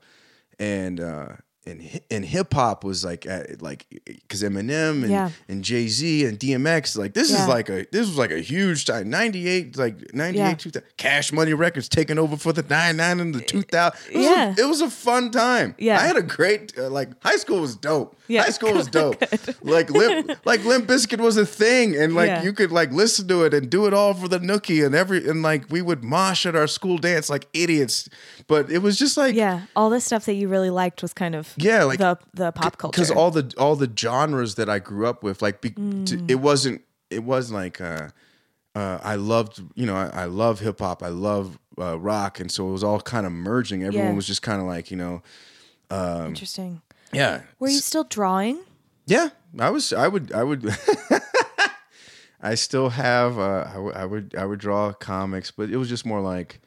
and 0.60 1.00
uh 1.00 1.28
and 1.68 2.02
and 2.12 2.24
hip 2.26 2.54
hop 2.54 2.84
was 2.84 3.04
like 3.04 3.26
at, 3.26 3.62
like 3.62 3.86
because 4.06 4.44
Eminem 4.44 5.02
and, 5.04 5.10
Yeah. 5.12 5.30
and 5.48 5.64
Jay 5.64 5.88
Z 5.88 6.26
and 6.26 6.40
DMX 6.40 6.98
like 6.98 7.14
this 7.14 7.32
Yeah. 7.32 7.42
is 7.44 7.48
like 7.48 7.70
a 7.70 7.86
this 7.92 8.08
was 8.08 8.18
like 8.18 8.32
a 8.32 8.40
huge 8.40 8.86
time 8.86 9.10
ninety 9.10 9.48
eight 9.48 9.78
like 9.78 10.14
ninety 10.14 10.40
eight 10.40 10.44
Yeah. 10.50 10.54
two 10.56 10.70
thousand 10.72 10.88
Cash 10.98 11.32
Money 11.34 11.54
Records 11.54 11.90
taking 11.90 12.20
over 12.20 12.38
for 12.38 12.54
the 12.54 12.64
nine 12.64 12.98
nine 12.98 13.20
and 13.20 13.34
the 13.34 13.42
two 13.42 13.64
thousand 13.64 14.00
it 14.12 14.18
was 14.18 14.26
Yeah. 14.26 14.54
a, 14.58 14.62
it 14.62 14.68
was 14.68 14.82
a 14.82 14.90
fun 14.90 15.32
time 15.32 15.74
Yeah. 15.80 15.98
I 16.00 16.02
had 16.06 16.18
a 16.18 16.22
great 16.22 16.78
uh, 16.78 16.90
like 16.90 17.10
high 17.24 17.38
school 17.38 17.62
was 17.62 17.76
dope 17.76 18.16
Yeah. 18.28 18.44
high 18.44 18.50
school 18.52 18.74
was 18.74 18.88
dope 19.00 19.22
like 19.64 19.90
Limp 19.90 20.32
like 20.46 20.64
Limp 20.66 20.88
Bizkit 20.88 21.20
was 21.20 21.38
a 21.38 21.46
thing 21.46 21.96
and 21.96 22.14
like 22.14 22.44
you 22.44 22.54
could 22.54 22.72
like 22.72 22.92
listen 22.92 23.28
to 23.30 23.44
it 23.44 23.54
and 23.54 23.70
do 23.70 23.88
it 23.88 23.94
all 23.94 24.14
for 24.14 24.28
the 24.28 24.40
nookie 24.40 24.86
and 24.86 24.94
every 24.94 25.28
and 25.28 25.42
like 25.42 25.66
we 25.72 25.82
would 25.82 26.04
mosh 26.04 26.46
at 26.46 26.56
our 26.56 26.68
school 26.68 26.98
dance 26.98 27.30
like 27.30 27.48
idiots 27.54 28.08
but 28.48 28.70
it 28.70 28.80
was 28.80 28.98
just 29.00 29.18
like 29.18 29.34
yeah, 29.36 29.62
all 29.76 29.90
the 29.90 30.00
stuff 30.00 30.26
that 30.26 30.34
you 30.36 30.48
really 30.48 30.70
liked 30.70 31.02
was 31.02 31.14
kind 31.14 31.34
of 31.36 31.55
Yeah, 31.58 31.84
like- 31.86 32.00
the 32.00 32.18
the 32.34 32.52
pop 32.52 32.78
culture. 32.78 32.92
because 32.96 33.12
all 33.12 33.32
the 33.32 33.54
all 33.58 33.76
the 33.76 33.92
genres 33.98 34.56
that 34.56 34.70
I 34.70 34.80
grew 34.80 35.08
up 35.08 35.24
with 35.24 35.42
like 35.42 35.62
be, 35.62 35.70
to, 35.72 35.78
Mm. 35.82 36.30
it 36.30 36.36
wasn't 36.36 36.82
it 37.10 37.24
was 37.24 37.52
like 37.52 37.80
uh 37.82 38.10
uh, 38.76 39.00
I 39.02 39.16
loved, 39.16 39.62
you 39.76 39.86
know, 39.86 39.96
I, 39.96 40.24
I 40.24 40.26
love 40.26 40.60
hip 40.60 40.80
hop, 40.80 41.02
I 41.02 41.08
love 41.08 41.58
uh, 41.80 41.98
rock, 41.98 42.42
and 42.42 42.52
so 42.52 42.68
it 42.68 42.72
was 42.74 42.84
all 42.84 43.00
kind 43.00 43.26
of 43.26 43.32
merging. 43.32 43.84
Everyone 43.86 44.10
Yeah. 44.10 44.16
was 44.16 44.28
just 44.28 44.42
kind 44.42 44.60
of 44.60 44.68
like, 44.68 44.92
you 44.92 44.98
know, 44.98 45.22
Interesting. 45.90 46.82
yeah, 47.14 47.44
Were 47.60 47.70
you 47.70 47.80
still 47.80 48.04
drawing? 48.04 48.60
Yeah, 49.06 49.30
I 49.58 49.70
was. 49.70 49.94
I 49.94 50.10
would. 50.10 50.34
I 50.34 50.44
would. 50.44 50.70
I 52.42 52.56
still 52.56 52.90
have. 52.90 53.40
Uh, 53.40 53.70
I, 53.74 53.78
would- 53.78 53.96
I 53.96 54.06
would. 54.06 54.36
I 54.38 54.46
would 54.46 54.60
draw 54.60 54.92
comics, 54.94 55.52
but 55.52 55.70
it 55.70 55.78
was 55.78 55.90
just 55.90 56.06
more 56.06 56.22
like 56.22 56.60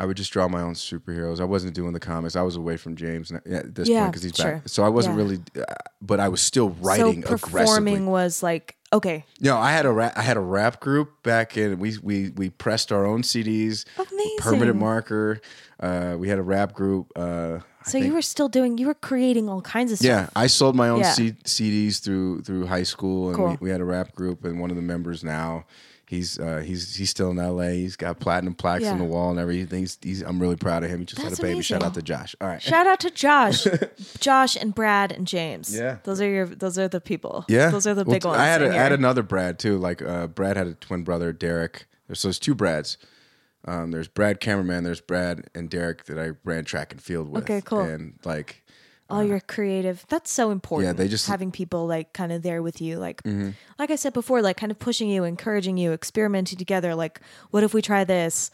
I 0.00 0.06
would 0.06 0.16
just 0.16 0.32
draw 0.32 0.48
my 0.48 0.62
own 0.62 0.72
superheroes. 0.72 1.40
I 1.40 1.44
wasn't 1.44 1.74
doing 1.74 1.92
the 1.92 2.00
comics. 2.00 2.34
I 2.34 2.40
was 2.40 2.56
away 2.56 2.78
from 2.78 2.96
James 2.96 3.30
at 3.30 3.74
this 3.74 3.86
Yeah, 3.86 4.00
point 4.00 4.12
because 4.12 4.22
he's 4.22 4.34
sure. 4.34 4.52
back. 4.54 4.62
So 4.68 4.82
I 4.82 4.88
wasn't 4.88 5.16
Yeah. 5.16 5.22
really. 5.22 5.38
Uh, 5.58 5.64
but 6.00 6.18
I 6.20 6.28
was 6.28 6.40
still 6.40 6.70
writing 6.80 7.22
so 7.22 7.28
performing 7.28 7.94
aggressively. 7.96 8.00
was 8.10 8.42
like 8.42 8.76
okay, 8.92 9.24
No, 9.40 9.56
I 9.58 9.70
had 9.72 9.86
a 9.86 9.92
rap, 9.92 10.14
I 10.16 10.22
had 10.22 10.36
a 10.36 10.40
rap 10.40 10.80
group 10.80 11.22
back 11.22 11.56
in. 11.58 11.78
We 11.78 11.98
we 12.02 12.30
we 12.30 12.48
pressed 12.48 12.90
our 12.92 13.04
own 13.04 13.22
CDs. 13.22 13.84
Amazing. 13.98 14.36
Permanent 14.38 14.78
marker. 14.78 15.40
Uh, 15.78 16.16
we 16.18 16.28
had 16.28 16.38
a 16.38 16.42
rap 16.42 16.72
group. 16.72 17.12
Uh, 17.14 17.58
so 17.84 17.98
you 17.98 18.14
were 18.14 18.22
still 18.22 18.48
doing 18.48 18.78
you 18.78 18.86
were 18.86 18.94
creating 18.94 19.50
all 19.50 19.60
kinds 19.60 19.92
of 19.92 19.98
stuff. 19.98 20.06
Yeah, 20.08 20.28
I 20.34 20.46
sold 20.46 20.76
my 20.76 20.88
own 20.88 21.00
Yeah. 21.00 21.12
C- 21.12 21.36
CDs 21.44 22.00
through 22.00 22.40
through 22.40 22.66
high 22.66 22.84
school, 22.84 23.28
and 23.28 23.36
Cool. 23.36 23.48
we, 23.50 23.56
we 23.66 23.70
had 23.70 23.80
a 23.82 23.84
rap 23.84 24.14
group, 24.14 24.44
and 24.46 24.58
one 24.60 24.70
of 24.70 24.76
the 24.76 24.82
members 24.82 25.22
now, 25.22 25.66
he's 26.10 26.40
uh, 26.40 26.58
he's 26.66 26.96
he's 26.96 27.08
still 27.08 27.30
in 27.30 27.38
L.A. 27.38 27.76
He's 27.76 27.94
got 27.94 28.18
platinum 28.18 28.54
plaques 28.54 28.84
on 28.86 28.98
the 28.98 29.04
wall 29.04 29.30
and 29.30 29.38
everything. 29.38 29.78
He's, 29.80 29.96
he's 30.02 30.22
I'm 30.22 30.40
really 30.40 30.56
proud 30.56 30.82
of 30.82 30.90
him. 30.90 30.98
He 30.98 31.06
just 31.06 31.22
That's 31.22 31.38
had 31.38 31.44
a 31.46 31.48
baby. 31.48 31.62
Shout 31.62 31.82
amazing. 31.82 31.86
out 31.88 31.94
to 31.94 32.02
Josh. 32.02 32.34
All 32.40 32.48
right. 32.48 32.60
Shout 32.60 32.86
out 32.88 32.98
to 33.00 33.10
Josh, 33.14 33.64
Josh 34.18 34.56
and 34.56 34.74
Brad 34.74 35.12
and 35.12 35.24
James. 35.26 35.74
Yeah. 35.74 35.98
those 36.02 36.20
are 36.20 36.28
your 36.28 36.46
those 36.46 36.78
are 36.78 36.88
the 36.88 37.00
people. 37.00 37.44
yeah, 37.48 37.70
those 37.70 37.86
are 37.86 37.94
the 37.94 38.04
Well, 38.04 38.14
big 38.14 38.24
ones. 38.24 38.38
I 38.38 38.46
had 38.46 38.60
a, 38.62 38.66
in 38.66 38.72
I 38.72 38.76
had 38.76 38.92
another 38.92 39.22
Brad 39.22 39.58
too. 39.60 39.78
Like 39.78 40.02
uh, 40.02 40.26
Brad 40.26 40.56
had 40.56 40.66
a 40.66 40.74
twin 40.74 41.04
brother, 41.04 41.32
Derek. 41.32 41.86
So 42.12 42.26
there's 42.26 42.40
two 42.40 42.56
Brads. 42.56 42.98
Um, 43.64 43.92
there's 43.92 44.08
Brad 44.08 44.40
cameraman. 44.40 44.82
There's 44.82 45.00
Brad 45.00 45.48
and 45.54 45.70
Derek 45.70 46.04
that 46.06 46.18
I 46.18 46.32
ran 46.44 46.64
track 46.64 46.90
and 46.92 47.00
field 47.00 47.28
with. 47.28 47.44
Okay, 47.44 47.60
cool. 47.64 47.82
And 47.82 48.18
like 48.24 48.64
all 49.10 49.24
your 49.24 49.40
creative. 49.40 50.04
That's 50.08 50.30
so 50.30 50.50
important. 50.50 50.86
Yeah, 50.88 50.92
they 50.92 51.08
just- 51.08 51.24
Mm-hmm. 51.24 51.32
having 51.32 51.50
people 51.52 51.86
like 51.86 52.12
kind 52.12 52.32
of 52.32 52.42
there 52.42 52.62
with 52.62 52.80
you, 52.80 52.98
like 52.98 53.22
like 53.78 53.90
I 53.90 53.96
said 53.96 54.12
before, 54.12 54.42
like 54.42 54.56
kind 54.56 54.72
of 54.72 54.78
pushing 54.78 55.08
you, 55.08 55.24
encouraging 55.24 55.76
you, 55.76 55.92
experimenting 55.92 56.58
together. 56.58 56.94
Like, 56.94 57.20
what 57.50 57.62
if 57.64 57.72
we 57.74 57.82
try 57.82 58.04
this? 58.04 58.50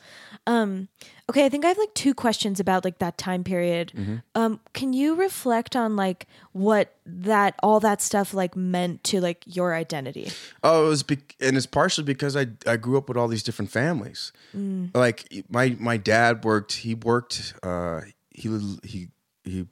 Um, 0.46 0.88
okay, 1.28 1.44
I 1.44 1.48
think 1.48 1.64
I 1.64 1.68
have 1.68 1.78
like 1.78 1.94
two 1.94 2.14
questions 2.14 2.60
about 2.60 2.84
like 2.84 2.98
that 3.00 3.18
time 3.18 3.42
period. 3.44 3.92
Mm-hmm. 3.96 4.16
Um, 4.34 4.60
can 4.72 4.92
you 4.92 5.14
reflect 5.16 5.74
on 5.76 5.96
like 5.96 6.26
what 6.52 6.94
that 7.04 7.54
all 7.62 7.80
that 7.80 8.00
stuff 8.00 8.32
like 8.34 8.54
meant 8.56 9.02
to 9.04 9.20
like 9.20 9.42
your 9.46 9.74
identity? 9.74 10.30
Oh, 10.62 10.86
it 10.86 10.88
was, 10.88 11.02
be- 11.02 11.18
and 11.40 11.56
it's 11.56 11.66
partially 11.66 12.04
because 12.04 12.36
I 12.36 12.46
I 12.66 12.76
grew 12.76 12.96
up 12.98 13.08
with 13.08 13.16
all 13.16 13.28
these 13.28 13.42
different 13.42 13.70
families. 13.70 14.32
Mm. 14.56 14.94
Like 14.94 15.24
my 15.48 15.76
my 15.78 15.96
dad 15.96 16.44
worked. 16.44 16.72
He 16.74 16.94
worked. 16.94 17.54
Uh, 17.62 18.02
he 18.30 18.48
he 18.84 19.08
he. 19.44 19.66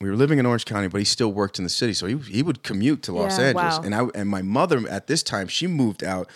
We 0.00 0.08
were 0.08 0.16
living 0.16 0.38
in 0.38 0.46
Orange 0.46 0.64
County, 0.64 0.88
but 0.88 0.98
he 0.98 1.04
still 1.04 1.30
worked 1.32 1.58
in 1.58 1.64
the 1.64 1.70
city, 1.70 1.92
so 1.92 2.06
he 2.06 2.16
he 2.16 2.42
would 2.42 2.62
commute 2.62 3.02
to 3.02 3.12
Los 3.12 3.38
Yeah, 3.38 3.44
Angeles. 3.48 3.76
wow. 3.78 3.82
And 3.84 3.94
I 3.94 4.06
and 4.18 4.28
my 4.30 4.40
mother 4.42 4.88
at 4.88 5.06
this 5.08 5.22
time 5.22 5.46
she 5.48 5.66
moved 5.66 6.02
out 6.02 6.28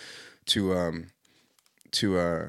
to 0.47 0.73
um 0.77 1.07
to 1.91 2.19
uh 2.19 2.47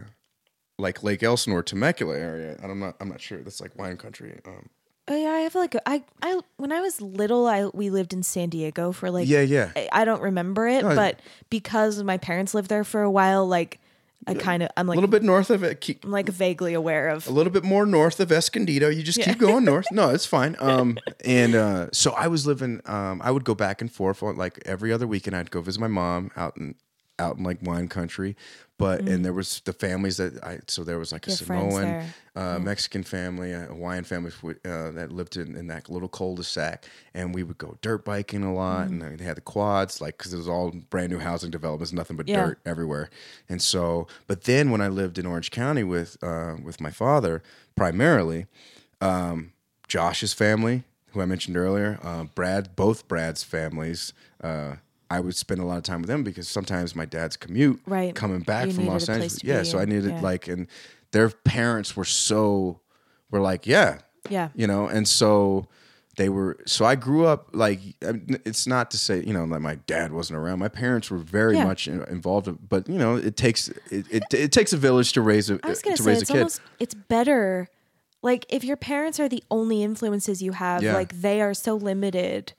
like 0.79 1.03
Lake 1.03 1.23
Elsinore, 1.23 1.63
Temecula 1.63 2.19
area. 2.19 2.59
And 2.63 2.71
I'm 2.71 2.79
not 2.79 2.97
I'm 3.01 3.09
not 3.09 3.21
sure. 3.21 3.39
That's 3.39 3.61
like 3.63 3.77
wine 3.79 3.97
country. 3.97 4.41
Um, 4.47 4.69
Oh 5.09 5.17
yeah, 5.17 5.31
I 5.31 5.39
have 5.43 5.55
like 5.55 5.75
a- 5.77 5.89
I 5.89 6.03
I 6.21 6.41
when 6.57 6.73
I 6.73 6.81
was 6.81 7.01
little, 7.01 7.47
I 7.47 7.67
we 7.67 7.91
lived 7.91 8.13
in 8.13 8.23
San 8.25 8.49
Diego 8.51 8.91
for 8.93 9.09
like 9.11 9.29
yeah, 9.29 9.41
yeah. 9.41 9.71
I, 9.77 9.89
I 9.93 10.05
don't 10.05 10.21
remember 10.21 10.67
it, 10.67 10.83
No, 10.83 10.95
but 10.97 11.21
because 11.49 12.03
my 12.03 12.19
parents 12.19 12.53
lived 12.55 12.69
there 12.69 12.83
for 12.85 13.03
a 13.03 13.11
while, 13.11 13.47
like 13.47 13.79
I 14.27 14.35
kind 14.35 14.63
of 14.63 14.71
I'm 14.77 14.87
like 14.87 14.97
A 14.97 15.01
little 15.01 15.11
bit 15.11 15.23
north 15.23 15.51
of 15.51 15.63
it. 15.63 15.81
Keep, 15.81 16.05
I'm 16.05 16.11
like 16.11 16.29
vaguely 16.29 16.75
aware 16.75 17.09
of. 17.09 17.27
a 17.29 17.31
little 17.31 17.53
bit 17.53 17.63
more 17.65 17.87
north 17.87 18.19
of 18.19 18.33
Escondido. 18.33 18.89
You 18.89 19.03
just 19.03 19.21
keep 19.21 19.39
going 19.39 19.65
north. 19.65 19.87
No, 19.93 20.11
it's 20.11 20.27
fine. 20.27 20.57
Um, 20.67 20.99
and 21.25 21.55
uh, 21.55 21.89
so 21.93 22.11
I 22.13 22.27
was 22.27 22.45
living. 22.47 22.81
Um, 22.87 23.21
I 23.23 23.31
would 23.31 23.45
go 23.45 23.55
back 23.55 23.81
and 23.81 23.91
forth 23.93 24.23
on 24.23 24.37
like 24.37 24.61
every 24.67 24.93
other 24.93 25.07
weekend. 25.07 25.37
I'd 25.37 25.51
go 25.51 25.61
visit 25.61 25.81
my 25.81 25.87
mom 25.87 26.31
out 26.37 26.57
in 26.57 26.75
out 27.19 27.37
in 27.37 27.45
like 27.45 27.59
wine 27.63 27.89
country. 27.89 28.37
But 28.79 29.09
and 29.09 29.25
there 29.25 29.33
was 29.33 29.61
the 29.65 29.73
families 29.73 30.19
that 30.19 30.43
I 30.45 30.59
so 30.67 30.85
there 30.85 30.99
was 30.99 31.11
like 31.11 31.27
a 31.27 31.31
Your 31.31 31.39
Mm. 31.39 31.47
Samoan, 31.47 31.97
uh, 32.37 32.59
Mexican 32.59 33.03
family, 33.05 33.53
a 33.53 33.61
Hawaiian 33.61 34.05
family 34.05 34.31
uh, 34.45 34.91
that 34.91 35.09
lived 35.11 35.39
in, 35.39 35.57
in 35.57 35.67
that 35.69 35.89
little 35.89 36.09
cul-de-sac, 36.09 36.85
and 37.15 37.35
we 37.35 37.43
would 37.43 37.57
go 37.57 37.79
dirt 37.81 38.05
biking 38.05 38.43
a 38.45 38.53
lot, 38.53 38.89
Mm. 38.89 39.03
and 39.03 39.19
they 39.19 39.25
had 39.25 39.39
the 39.39 39.41
quads, 39.41 40.03
like 40.03 40.19
because 40.19 40.35
it 40.35 40.37
was 40.37 40.47
all 40.49 40.73
brand 40.91 41.11
new 41.11 41.19
housing 41.19 41.51
developments, 41.51 41.93
nothing 41.93 42.19
but 42.19 42.29
Yeah. 42.29 42.35
dirt 42.35 42.59
everywhere. 42.67 43.09
And 43.49 43.63
so, 43.63 44.07
but 44.27 44.45
then 44.45 44.71
when 44.71 44.83
I 44.83 44.89
lived 44.89 45.17
in 45.19 45.25
Orange 45.25 45.51
County 45.51 45.83
with 45.83 46.23
uh, 46.23 46.57
with 46.63 46.79
my 46.79 46.91
father, 46.91 47.43
primarily, 47.77 48.45
um, 49.01 49.53
Josh's 49.89 50.35
family, 50.35 50.83
who 51.13 51.23
I 51.23 51.25
mentioned 51.25 51.57
earlier, 51.57 51.99
uh, 52.03 52.25
Brad, 52.25 52.77
both 52.77 53.09
Brad's 53.09 53.43
families. 53.43 54.13
Uh, 55.11 55.15
I 55.15 55.21
would 55.21 55.37
spend 55.37 55.61
a 55.61 55.65
lot 55.65 55.77
of 55.79 55.83
time 55.85 56.01
with 56.01 56.09
them 56.09 56.23
because 56.23 56.49
sometimes 56.49 56.95
my 56.97 57.05
dad's 57.05 57.37
commute, 57.37 57.81
Right. 57.87 58.15
coming 58.15 58.41
back 58.41 58.67
You 58.67 58.73
from 58.73 58.87
Los 58.87 59.09
Angeles, 59.09 59.43
yeah. 59.45 59.63
So 59.63 59.79
I 59.79 59.85
needed 59.85 60.11
yeah. 60.11 60.21
like, 60.21 60.49
and 60.49 60.67
their 61.13 61.29
parents 61.31 61.97
were 61.97 62.05
so, 62.05 62.81
were 63.31 63.41
like, 63.41 63.67
yeah, 63.67 63.99
Yeah. 64.29 64.49
you 64.55 64.67
know, 64.67 64.87
and 64.87 65.07
so 65.07 65.67
they 66.17 66.29
were. 66.31 66.57
So 66.67 66.85
I 66.87 66.95
grew 66.95 67.27
up 67.27 67.51
like 67.53 67.79
it's 68.01 68.67
not 68.67 68.91
to 68.93 68.99
say 68.99 69.23
you 69.23 69.35
know 69.35 69.47
that 69.49 69.61
my 69.61 69.75
dad 69.87 70.13
wasn't 70.13 70.39
around. 70.39 70.59
My 70.61 70.69
parents 70.69 71.11
were 71.11 71.19
very 71.19 71.57
Yeah. 71.57 71.65
much 71.65 71.87
in- 71.89 72.03
involved, 72.05 72.49
but 72.69 72.89
you 72.89 72.97
know, 72.99 73.17
it 73.17 73.37
takes 73.37 73.69
it, 73.91 74.07
it, 74.11 74.23
it 74.33 74.51
takes 74.51 74.73
a 74.73 74.79
village 74.79 75.13
to 75.13 75.21
raise 75.21 75.51
a 75.51 75.59
I 75.63 75.69
was 75.69 75.83
gonna 75.83 75.97
to 75.99 76.03
say 76.03 76.09
raise 76.09 76.19
a 76.19 76.23
it's 76.23 76.31
kid. 76.31 76.39
almost 76.39 76.61
it's 76.81 76.95
better. 76.95 77.69
Like 78.23 78.47
if 78.49 78.65
your 78.65 78.79
parents 78.79 79.21
are 79.21 79.29
the 79.29 79.45
only 79.51 79.83
influences 79.83 80.41
you 80.43 80.53
have, 80.53 80.83
Yeah. 80.83 80.95
like 80.95 81.21
they 81.21 81.43
are 81.43 81.53
so 81.55 81.77
limited. 81.77 82.55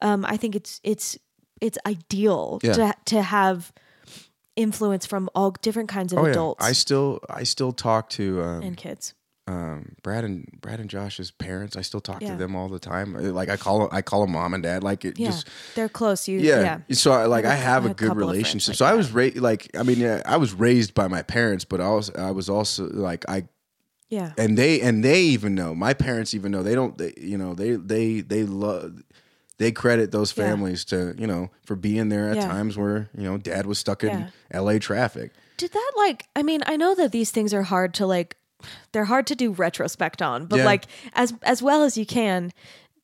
Um, 0.00 0.24
I 0.24 0.36
think 0.36 0.54
it's 0.54 0.80
it's 0.84 1.18
it's 1.60 1.78
ideal 1.86 2.58
Yeah. 2.62 2.72
to 2.74 2.94
to 3.06 3.22
have 3.22 3.72
influence 4.56 5.06
from 5.06 5.28
all 5.34 5.52
different 5.62 5.88
kinds 5.88 6.12
of 6.12 6.18
oh 6.18 6.24
adults 6.26 6.62
yeah, 6.62 6.68
I 6.68 6.72
still 6.72 7.20
I 7.30 7.44
still 7.44 7.72
talk 7.72 8.10
to 8.10 8.42
um, 8.42 8.62
and 8.62 8.76
kids. 8.76 9.14
um, 9.46 9.94
Brad 10.02 10.24
and 10.24 10.46
Brad 10.60 10.80
and 10.80 10.90
Josh's 10.90 11.30
parents. 11.30 11.76
I 11.76 11.82
still 11.82 12.00
talk 12.00 12.20
Yeah. 12.20 12.32
to 12.32 12.36
them 12.36 12.54
all 12.56 12.68
the 12.68 12.78
time. 12.78 13.14
Like 13.34 13.48
I 13.48 13.56
call 13.56 13.88
I 13.92 14.02
call 14.02 14.20
them 14.22 14.32
mom 14.32 14.54
and 14.54 14.62
dad. 14.62 14.82
Like 14.82 15.04
it 15.04 15.18
Yeah, 15.18 15.28
just 15.30 15.48
they're 15.74 15.88
close. 15.88 16.28
You 16.28 16.40
yeah. 16.40 16.80
yeah. 16.88 16.94
So 16.94 17.12
I, 17.12 17.26
like 17.26 17.44
I 17.44 17.54
have 17.54 17.84
a 17.84 17.90
a 17.90 17.94
good 17.94 18.08
couple 18.08 18.22
of 18.24 18.28
friends 18.28 18.36
relationship. 18.36 18.68
like 18.72 18.76
so 18.78 18.84
I 18.86 18.94
was 18.94 19.12
raised 19.12 19.38
like 19.38 19.70
I 19.76 19.82
mean 19.82 19.98
yeah, 20.00 20.22
I 20.26 20.36
was 20.36 20.52
raised 20.52 20.94
by 20.94 21.08
my 21.08 21.22
parents, 21.22 21.64
but 21.64 21.80
I 21.80 21.88
was 21.90 22.10
I 22.10 22.30
was 22.32 22.48
also 22.50 22.88
like 22.90 23.24
I 23.28 23.44
Yeah. 24.08 24.32
and 24.36 24.58
they 24.58 24.80
and 24.80 25.02
they 25.04 25.20
even 25.22 25.54
know 25.54 25.74
my 25.74 25.94
parents 25.94 26.34
even 26.34 26.50
know 26.52 26.62
they 26.62 26.74
don't 26.74 26.98
they, 26.98 27.14
you 27.16 27.38
know 27.38 27.54
they 27.54 27.76
they 27.76 28.20
they 28.20 28.42
love 28.44 29.00
they 29.60 29.70
credit 29.70 30.10
those 30.10 30.32
Yeah. 30.36 30.44
families 30.46 30.84
to 30.86 31.14
you 31.16 31.26
know 31.26 31.50
for 31.64 31.76
being 31.76 32.08
there 32.08 32.28
at 32.30 32.36
Yeah. 32.36 32.48
times 32.48 32.76
where 32.76 33.08
you 33.16 33.24
know 33.24 33.36
dad 33.38 33.66
was 33.66 33.78
stuck 33.78 34.02
in 34.02 34.26
la 34.52 34.78
traffic 34.78 35.30
Did 35.58 35.72
that 35.72 35.92
like 35.96 36.26
I 36.34 36.42
mean, 36.42 36.62
I 36.66 36.76
know 36.76 36.94
that 36.96 37.12
these 37.12 37.30
things 37.30 37.52
are 37.54 37.62
hard 37.74 37.94
to 37.94 38.06
like 38.06 38.36
they're 38.92 39.06
hard 39.14 39.26
to 39.28 39.34
do 39.34 39.52
retrospect 39.52 40.20
on, 40.22 40.46
but 40.46 40.58
Yeah. 40.58 40.64
like 40.72 40.84
as 41.12 41.34
as 41.42 41.62
well 41.62 41.82
as 41.84 41.96
you 41.96 42.06
can, 42.06 42.52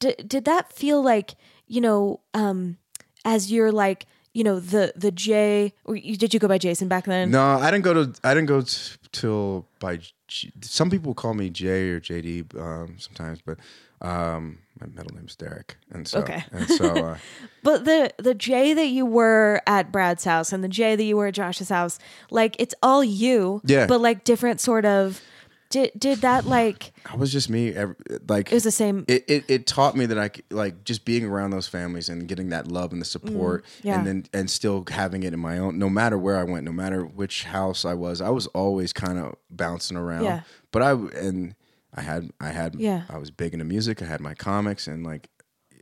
did 0.01 0.17
did 0.27 0.45
that 0.47 0.73
feel 0.73 1.03
like, 1.03 1.35
you 1.67 1.81
know, 1.81 2.21
um 2.35 2.79
as 3.25 3.51
you're 3.53 3.73
like, 3.73 4.07
you 4.33 4.45
know, 4.45 4.59
the 4.61 4.93
the 4.97 5.11
J 5.11 5.73
or 5.85 5.97
you, 5.97 6.17
did 6.17 6.33
you 6.35 6.41
go 6.41 6.49
by 6.49 6.59
Jason 6.59 6.89
back 6.89 7.05
then? 7.05 7.31
no 7.31 7.45
i 7.61 7.71
didn't 7.71 7.85
go 7.85 7.95
to 7.95 8.05
i 8.25 8.33
didn't 8.35 8.49
go 8.49 8.61
t- 8.63 8.97
till 9.13 9.67
by 9.81 9.99
G, 10.29 10.51
some 10.63 10.89
people 10.91 11.15
call 11.15 11.35
me 11.35 11.51
jay 11.51 11.83
or 11.93 12.01
jd 12.01 12.29
um 12.67 12.97
sometimes 12.99 13.39
but 13.49 13.57
um 14.01 14.59
my 14.81 14.87
middle 14.95 15.15
name's 15.17 15.37
derek 15.37 15.77
and 15.91 16.07
so 16.07 16.19
Okay. 16.21 16.45
and 16.53 16.69
so 16.69 16.87
uh, 16.95 17.19
But 17.63 17.85
the 17.85 18.13
the 18.19 18.35
J 18.35 18.75
that 18.75 18.87
you 18.89 19.05
were 19.07 19.61
at 19.67 19.91
Brad's 19.91 20.25
house 20.25 20.53
and 20.53 20.63
the 20.63 20.69
J 20.69 20.95
that 20.97 21.03
you 21.05 21.17
were 21.17 21.27
at 21.27 21.35
Josh's 21.35 21.69
house, 21.69 21.99
like 22.31 22.55
it's 22.61 22.75
all 22.83 23.03
you. 23.03 23.61
Yeah. 23.65 23.87
But 23.87 24.01
like 24.01 24.23
different 24.25 24.61
sort 24.61 24.85
of 24.85 25.21
did 25.69 25.91
did 25.99 26.19
that 26.21 26.45
like 26.47 26.93
i 27.11 27.17
was 27.17 27.33
just 27.33 27.51
me 27.51 27.75
every, 27.75 27.97
like 28.29 28.53
it 28.53 28.55
was 28.55 28.63
the 28.63 28.71
same 28.71 29.05
it, 29.09 29.25
it, 29.27 29.45
it 29.49 29.67
taught 29.67 29.97
me 29.97 30.07
that 30.07 30.17
I 30.17 30.31
like 30.55 30.85
just 30.85 31.05
being 31.05 31.25
around 31.25 31.51
those 31.51 31.67
families 31.67 32.09
and 32.09 32.29
getting 32.29 32.51
that 32.51 32.69
love 32.69 32.93
and 32.93 33.01
the 33.01 33.05
support 33.05 33.65
Mm, 33.65 33.69
yeah. 33.83 33.99
and 33.99 34.07
then 34.07 34.25
and 34.33 34.49
still 34.49 34.85
having 34.89 35.25
it 35.25 35.35
in 35.35 35.41
my 35.41 35.59
own 35.59 35.77
no 35.77 35.91
matter 35.91 36.17
where 36.17 36.37
I 36.39 36.45
went 36.45 36.65
no 36.65 36.71
matter 36.73 37.05
which 37.05 37.43
house 37.43 37.85
I 37.85 37.95
was 37.95 38.21
I 38.21 38.29
was 38.31 38.47
always 38.49 38.93
kind 38.93 39.19
of 39.19 39.35
bouncing 39.51 39.97
around 39.97 40.23
Yeah. 40.23 40.43
but 40.71 40.83
I 40.83 40.93
and 40.93 41.57
I 41.95 42.03
had 42.03 42.31
I 42.41 42.49
had 42.51 42.77
Yeah. 42.79 43.03
I 43.09 43.19
was 43.19 43.31
big 43.31 43.53
into 43.53 43.65
music 43.65 44.03
I 44.03 44.07
had 44.07 44.21
my 44.21 44.35
comics 44.35 44.87
and 44.87 45.05
like 45.05 45.29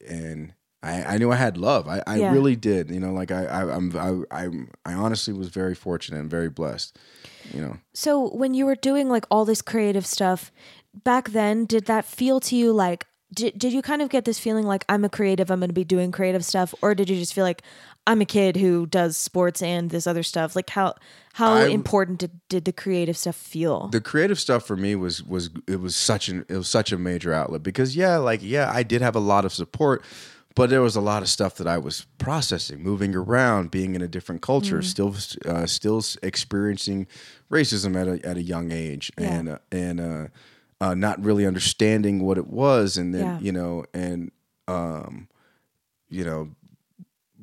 and 0.08 0.54
I, 0.82 1.02
I 1.14 1.18
knew 1.18 1.32
I 1.32 1.36
had 1.36 1.56
love 1.56 1.88
I, 1.88 2.02
I 2.06 2.18
Yeah. 2.18 2.32
really 2.32 2.56
did 2.56 2.90
you 2.90 3.00
know 3.00 3.12
like 3.12 3.30
I, 3.30 3.44
I 3.46 3.74
I'm 3.74 3.96
I, 3.96 4.22
I'm 4.30 4.70
I 4.84 4.92
honestly 4.92 5.32
was 5.32 5.48
very 5.48 5.74
fortunate 5.74 6.18
and 6.20 6.30
very 6.30 6.50
blessed 6.50 6.98
you 7.52 7.60
know 7.60 7.78
So 7.94 8.28
when 8.34 8.54
you 8.54 8.66
were 8.66 8.74
doing 8.76 9.08
like 9.08 9.24
all 9.30 9.44
this 9.44 9.62
creative 9.62 10.06
stuff 10.06 10.50
back 10.92 11.30
then, 11.30 11.64
did 11.64 11.86
that 11.86 12.04
feel 12.04 12.40
to 12.40 12.56
you 12.56 12.72
like 12.72 13.06
did, 13.32 13.58
did 13.58 13.72
you 13.72 13.82
kind 13.82 14.00
of 14.02 14.10
get 14.10 14.24
this 14.24 14.38
feeling 14.38 14.64
like 14.64 14.84
I'm 14.88 15.04
a 15.04 15.08
creative, 15.08 15.50
I'm 15.50 15.58
going 15.58 15.68
to 15.68 15.74
be 15.74 15.84
doing 15.84 16.12
creative 16.12 16.44
stuff 16.44 16.74
or 16.82 16.94
did 16.94 17.08
you 17.08 17.16
just 17.16 17.34
feel 17.34 17.44
like 17.44 17.62
I'm 18.06 18.20
a 18.20 18.26
kid 18.26 18.56
who 18.56 18.84
does 18.86 19.16
sports 19.16 19.62
and 19.62 19.88
this 19.90 20.06
other 20.06 20.22
stuff? 20.22 20.54
Like 20.54 20.70
how 20.70 20.94
how 21.34 21.54
I- 21.54 21.66
important 21.68 22.18
did, 22.18 22.32
did 22.48 22.64
the 22.64 22.72
creative 22.72 23.16
stuff 23.16 23.34
feel? 23.36 23.88
the 23.88 24.00
creative 24.00 24.38
stuff 24.38 24.66
for 24.66 24.76
me 24.76 24.94
was 24.94 25.22
was 25.22 25.50
it 25.66 25.80
was 25.80 25.96
such 25.96 26.28
an 26.28 26.44
it 26.48 26.56
was 26.56 26.68
such 26.68 26.92
a 26.92 26.98
major 26.98 27.32
outlet 27.32 27.62
because 27.62 27.96
yeah 27.96 28.16
like 28.18 28.40
yeah 28.42 28.70
I 28.72 28.82
did 28.82 29.00
have 29.02 29.16
a 29.16 29.20
lot 29.20 29.44
of 29.44 29.52
support 29.52 30.04
but 30.56 30.70
there 30.70 30.82
was 30.82 30.94
a 30.94 31.00
lot 31.00 31.20
of 31.22 31.28
stuff 31.28 31.56
that 31.56 31.66
I 31.66 31.78
was 31.78 32.06
processing 32.18 32.80
moving 32.82 33.14
around 33.16 33.70
being 33.72 33.94
in 33.96 34.02
a 34.02 34.06
different 34.08 34.42
culture 34.42 34.82
still 34.82 35.16
uh, 35.46 35.66
still 35.66 36.00
experiencing 36.22 37.06
racism 37.50 37.96
at 38.00 38.06
a 38.06 38.26
at 38.28 38.36
a 38.36 38.42
young 38.42 38.70
age 38.70 39.10
Yeah. 39.18 39.34
and 39.34 39.48
uh, 39.48 39.58
and 39.72 40.00
uh, 40.00 40.26
uh, 40.80 40.94
not 40.94 41.24
really 41.24 41.46
understanding 41.46 42.22
what 42.22 42.36
it 42.38 42.46
was 42.48 42.96
and 42.98 43.14
then 43.14 43.24
Yeah. 43.24 43.38
you 43.40 43.52
know 43.52 43.84
and 43.94 44.30
um 44.68 45.28
you 46.08 46.24
know 46.24 46.50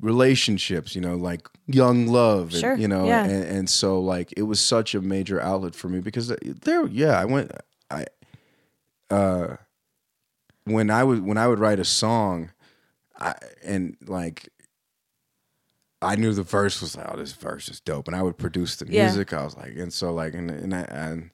relationships 0.02 0.94
you 0.94 1.00
know 1.00 1.14
like 1.14 1.48
young 1.68 2.08
love 2.08 2.52
and, 2.52 2.60
you 2.76 2.88
know 2.88 3.06
yeah. 3.06 3.24
and, 3.24 3.44
and 3.44 3.70
so 3.70 3.98
like 4.00 4.34
it 4.36 4.42
was 4.42 4.58
such 4.60 4.94
a 4.94 5.00
major 5.00 5.40
outlet 5.40 5.74
for 5.76 5.88
me 5.88 6.00
because 6.00 6.28
there 6.28 6.86
yeah 6.88 7.18
i 7.18 7.24
went 7.24 7.52
i 7.90 8.04
uh 9.10 9.56
when 10.64 10.90
i 10.90 11.04
would 11.04 11.24
when 11.24 11.38
i 11.38 11.46
would 11.46 11.60
write 11.60 11.78
a 11.78 11.84
song 11.84 12.50
i 13.20 13.32
and 13.64 13.96
like 14.06 14.48
i 16.02 16.16
knew 16.16 16.32
the 16.34 16.42
verse 16.42 16.80
was 16.82 16.96
like 16.96 17.06
oh 17.08 17.16
this 17.16 17.32
verse 17.32 17.68
is 17.68 17.78
dope 17.80 18.08
and 18.08 18.16
i 18.16 18.22
would 18.22 18.36
produce 18.36 18.74
the 18.76 18.86
Yeah. 18.88 19.04
music 19.04 19.32
i 19.32 19.44
was 19.44 19.56
like 19.56 19.76
and 19.76 19.92
so 19.92 20.12
like 20.12 20.34
and, 20.34 20.50
and 20.50 20.74
i 20.74 20.80
and 20.80 21.30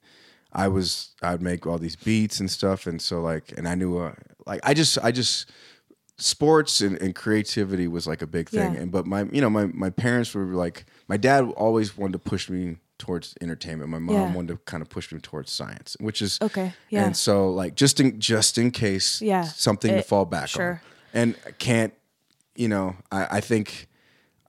i 0.53 0.69
was 0.69 1.15
i'd 1.23 1.41
make 1.41 1.67
all 1.67 1.79
these 1.79 1.97
beats 1.97 2.39
and 2.39 2.51
stuff 2.51 2.87
and 2.87 3.01
so 3.01 3.23
like 3.23 3.53
and 3.57 3.67
i 3.67 3.75
knew 3.75 3.97
uh, 3.99 4.13
like 4.47 4.61
i 4.63 4.75
just 4.75 4.99
i 5.03 5.11
just 5.11 5.51
sports 6.19 6.81
and, 6.81 7.01
and 7.01 7.15
creativity 7.15 7.87
was 7.87 8.07
like 8.07 8.23
a 8.23 8.27
big 8.27 8.49
thing 8.49 8.75
Yeah. 8.75 8.81
and 8.81 8.91
but 8.91 9.07
my 9.07 9.23
you 9.33 9.41
know 9.41 9.49
my 9.51 9.67
my 9.67 9.89
parents 9.91 10.35
were 10.35 10.45
like 10.47 10.85
my 11.07 11.17
dad 11.17 11.45
always 11.57 11.97
wanted 11.97 12.15
to 12.15 12.19
push 12.31 12.51
me 12.51 12.77
towards 12.99 13.35
entertainment 13.41 13.89
my 13.89 14.01
mom 14.01 14.15
Yeah. 14.17 14.35
wanted 14.35 14.49
to 14.55 14.57
kind 14.65 14.83
of 14.83 14.89
push 14.89 15.13
me 15.13 15.21
towards 15.21 15.53
science 15.53 15.97
which 16.01 16.21
is 16.21 16.39
Okay, 16.43 16.73
yeah. 16.91 17.05
and 17.07 17.17
so 17.17 17.51
like 17.51 17.77
just 17.77 18.01
in 18.01 18.19
just 18.19 18.59
in 18.59 18.73
case 18.73 19.23
Yeah. 19.23 19.45
something 19.45 19.95
to 19.95 20.03
fall 20.03 20.25
back 20.25 20.49
sure. 20.49 20.83
on 21.15 21.21
and 21.21 21.37
I 21.47 21.53
can't 21.53 21.95
you 22.57 22.67
know 22.69 22.97
i 23.13 23.37
i 23.39 23.41
think 23.41 23.87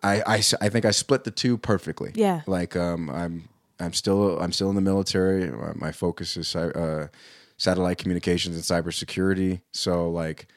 I, 0.01 0.21
I 0.25 0.35
I 0.61 0.69
think 0.69 0.85
i 0.85 0.91
split 0.91 1.23
the 1.23 1.31
two 1.31 1.55
perfectly 1.59 2.11
Yeah. 2.15 2.41
like 2.47 2.75
um 2.75 3.09
i'm 3.11 3.47
i'm 3.79 3.93
still 3.93 4.39
i'm 4.39 4.51
still 4.51 4.69
in 4.69 4.75
the 4.75 4.81
military 4.81 5.51
my, 5.51 5.73
my 5.75 5.91
focus 5.91 6.35
is 6.35 6.55
uh 6.55 7.09
satellite 7.57 7.99
communications 7.99 8.55
and 8.55 8.63
cybersecurity 8.65 9.61
so 9.71 10.09
like 10.09 10.47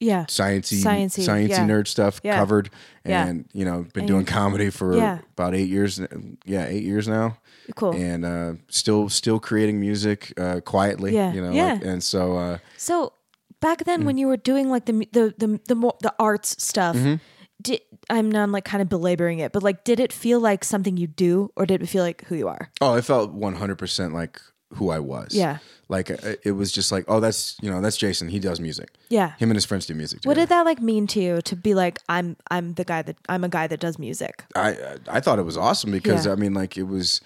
yeah. 0.00 0.24
sciencey, 0.24 0.82
Sciencey, 0.82 1.26
sciencey 1.26 1.48
yeah. 1.50 1.66
nerd 1.66 1.86
stuff 1.88 2.20
Yeah. 2.22 2.36
covered, 2.38 2.70
Yeah. 3.04 3.26
and 3.26 3.44
you 3.52 3.64
know, 3.64 3.84
been 3.94 4.02
And 4.02 4.08
doing 4.08 4.24
comedy 4.24 4.70
for 4.70 4.96
Yeah. 4.96 5.18
about 5.36 5.54
eight 5.54 5.68
years. 5.68 6.00
Yeah, 6.44 6.66
eight 6.66 6.84
years 6.84 7.06
now, 7.08 7.38
Cool. 7.76 7.92
and 7.94 8.24
uh, 8.24 8.52
still 8.68 9.08
still 9.08 9.40
creating 9.40 9.80
music 9.80 10.32
uh, 10.38 10.60
quietly. 10.60 11.14
Yeah. 11.14 11.32
you 11.32 11.40
know, 11.42 11.50
Yeah. 11.52 11.74
like- 11.74 11.84
and 11.84 12.02
so 12.02 12.36
uh, 12.36 12.58
So 12.76 13.12
back 13.60 13.78
Mm. 13.78 13.84
then, 13.86 14.04
when 14.04 14.18
you 14.18 14.28
were 14.28 14.36
doing 14.36 14.70
like 14.70 14.84
the 14.86 15.08
the 15.12 15.34
the 15.38 15.60
the, 15.66 15.74
more, 15.74 15.94
the 16.02 16.14
arts 16.18 16.56
stuff, 16.62 16.96
Mm-hmm. 16.96 17.14
did 17.62 17.80
I'm 18.10 18.30
not 18.30 18.48
like 18.50 18.64
kind 18.64 18.80
of 18.80 18.88
belaboring 18.88 19.40
it, 19.40 19.52
but 19.52 19.62
like, 19.62 19.84
did 19.84 20.00
it 20.00 20.12
feel 20.12 20.40
like 20.40 20.64
something 20.64 20.96
you 20.96 21.06
do, 21.08 21.50
or 21.56 21.66
did 21.66 21.82
it 21.82 21.86
feel 21.88 22.02
like 22.02 22.24
who 22.28 22.36
you 22.36 22.48
are? 22.48 22.70
oh, 22.80 22.94
it 22.94 23.04
felt 23.04 23.32
one 23.32 23.54
hundred 23.56 23.76
percent 23.78 24.14
like 24.14 24.40
who 24.74 24.90
I 24.90 24.98
was. 24.98 25.34
Yeah. 25.34 25.58
like 25.88 26.10
uh, 26.10 26.34
it 26.44 26.52
was 26.52 26.70
just 26.72 26.92
like, 26.92 27.04
oh, 27.08 27.20
that's 27.20 27.56
you 27.62 27.70
know, 27.70 27.80
that's 27.80 27.96
Jason. 27.96 28.28
He 28.28 28.38
does 28.38 28.60
music. 28.60 28.90
Yeah. 29.08 29.32
Him 29.38 29.50
and 29.50 29.56
his 29.56 29.64
friends 29.64 29.86
do 29.86 29.94
music. 29.94 30.20
What 30.24 30.34
did 30.34 30.48
that 30.50 30.64
like 30.66 30.80
mean 30.82 31.06
to 31.08 31.20
you 31.20 31.40
to 31.42 31.56
be 31.56 31.74
like 31.74 31.98
I'm 32.08 32.36
I'm 32.50 32.74
the 32.74 32.84
guy 32.84 33.02
that 33.02 33.16
I'm 33.28 33.44
a 33.44 33.48
guy 33.48 33.66
that 33.66 33.80
does 33.80 33.98
music? 33.98 34.44
I 34.54 34.76
I 35.08 35.20
thought 35.20 35.38
it 35.38 35.44
was 35.44 35.56
awesome 35.56 35.90
because 35.90 36.26
Yeah. 36.26 36.32
I 36.32 36.34
mean 36.36 36.52
like 36.54 36.76
it 36.76 36.84
was 36.84 37.20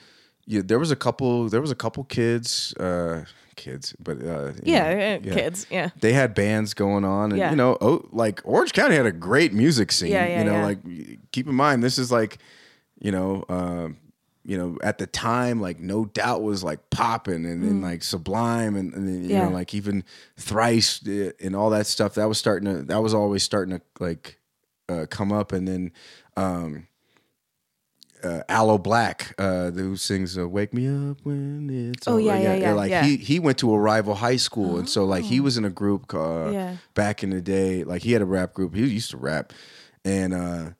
yeah, 0.46 0.62
there 0.64 0.78
was 0.78 0.90
a 0.92 0.96
couple 0.96 1.48
there 1.48 1.60
was 1.60 1.70
a 1.72 1.74
couple 1.76 2.04
kids 2.04 2.74
uh 2.78 3.24
kids 3.56 3.94
but 3.98 4.22
uh 4.24 4.52
Yeah, 4.62 5.18
know, 5.18 5.30
uh, 5.30 5.34
kids. 5.34 5.66
Yeah. 5.70 5.90
they 6.00 6.12
had 6.12 6.34
bands 6.34 6.74
going 6.74 7.04
on 7.04 7.32
and 7.32 7.38
Yeah. 7.40 7.50
you 7.50 7.56
know 7.56 7.76
oh, 7.80 8.08
like 8.12 8.40
Orange 8.44 8.72
County 8.72 8.94
had 8.96 9.06
a 9.06 9.12
great 9.12 9.52
music 9.52 9.90
scene 9.92 10.12
Yeah, 10.12 10.26
yeah, 10.26 10.38
you 10.38 10.44
know 10.44 10.58
yeah. 10.58 10.64
like 10.64 10.78
keep 11.32 11.46
in 11.48 11.54
mind 11.54 11.82
this 11.82 11.98
is 11.98 12.10
like 12.12 12.38
you 13.00 13.10
know 13.12 13.44
um 13.48 13.96
you 14.44 14.58
know 14.58 14.76
at 14.82 14.98
the 14.98 15.06
time 15.06 15.60
like 15.60 15.78
no 15.78 16.04
doubt 16.04 16.42
was 16.42 16.64
like 16.64 16.90
popping 16.90 17.44
and, 17.46 17.62
and 17.62 17.80
like 17.82 18.02
sublime 18.02 18.74
and, 18.76 18.92
and 18.94 19.06
then, 19.08 19.22
you 19.24 19.30
Mm. 19.30 19.32
Yeah. 19.34 19.44
know 19.46 19.50
like 19.50 19.72
even 19.74 20.02
thrice 20.36 21.06
uh, 21.06 21.30
and 21.40 21.54
all 21.54 21.70
that 21.70 21.86
stuff 21.86 22.14
that 22.14 22.26
was 22.28 22.38
starting 22.38 22.72
to 22.72 22.82
that 22.82 23.00
was 23.02 23.14
always 23.14 23.42
starting 23.44 23.76
to 23.78 23.82
like 24.00 24.38
uh, 24.88 25.06
come 25.08 25.30
up 25.32 25.52
and 25.52 25.66
then 25.68 25.92
um 26.36 26.86
uh, 28.24 28.42
Aloe 28.48 28.78
Blacc, 28.78 29.32
uh, 29.36 29.72
who 29.72 29.96
sings 29.96 30.38
uh, 30.38 30.48
"Wake 30.48 30.72
Me 30.72 30.86
Up 30.86 31.18
When 31.24 31.68
It's 31.92 32.06
Oh, 32.06 32.12
Over." 32.12 32.20
yeah, 32.20 32.36
yeah, 32.36 32.54
yeah, 32.54 32.72
Like 32.72 32.90
yeah. 32.90 33.02
he 33.04 33.16
he 33.16 33.40
went 33.40 33.58
to 33.58 33.72
a 33.74 33.78
rival 33.78 34.14
high 34.14 34.36
school, 34.36 34.78
and 34.78 34.88
so 34.88 35.04
like 35.04 35.24
he 35.24 35.40
was 35.40 35.56
in 35.56 35.64
a 35.64 35.70
group 35.70 36.14
uh, 36.14 36.50
Yeah. 36.52 36.76
back 36.94 37.24
in 37.24 37.30
the 37.30 37.40
day. 37.40 37.82
Like 37.82 38.02
he 38.02 38.12
had 38.12 38.22
a 38.22 38.24
rap 38.26 38.54
group. 38.54 38.76
He 38.76 38.86
used 38.86 39.10
to 39.10 39.16
rap, 39.16 39.52
and 40.04 40.32
uh, 40.32 40.70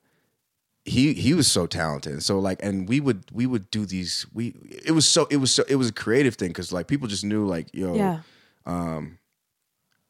he 0.85 1.13
he 1.13 1.33
was 1.33 1.49
so 1.49 1.65
talented. 1.65 2.23
So 2.23 2.39
like, 2.39 2.59
and 2.63 2.87
we 2.89 2.99
would 2.99 3.23
we 3.31 3.45
would 3.45 3.69
do 3.71 3.85
these. 3.85 4.25
We 4.33 4.53
it 4.85 4.91
was 4.91 5.07
so 5.07 5.27
it 5.31 5.37
was 5.37 5.51
so 5.51 5.63
it 5.69 5.75
was 5.75 5.89
a 5.89 5.93
creative 5.93 6.35
thing 6.35 6.49
because 6.49 6.71
like 6.73 6.87
people 6.87 7.07
just 7.07 7.23
knew 7.23 7.45
like 7.45 7.67
yo 7.73 7.95
Yeah. 7.95 8.19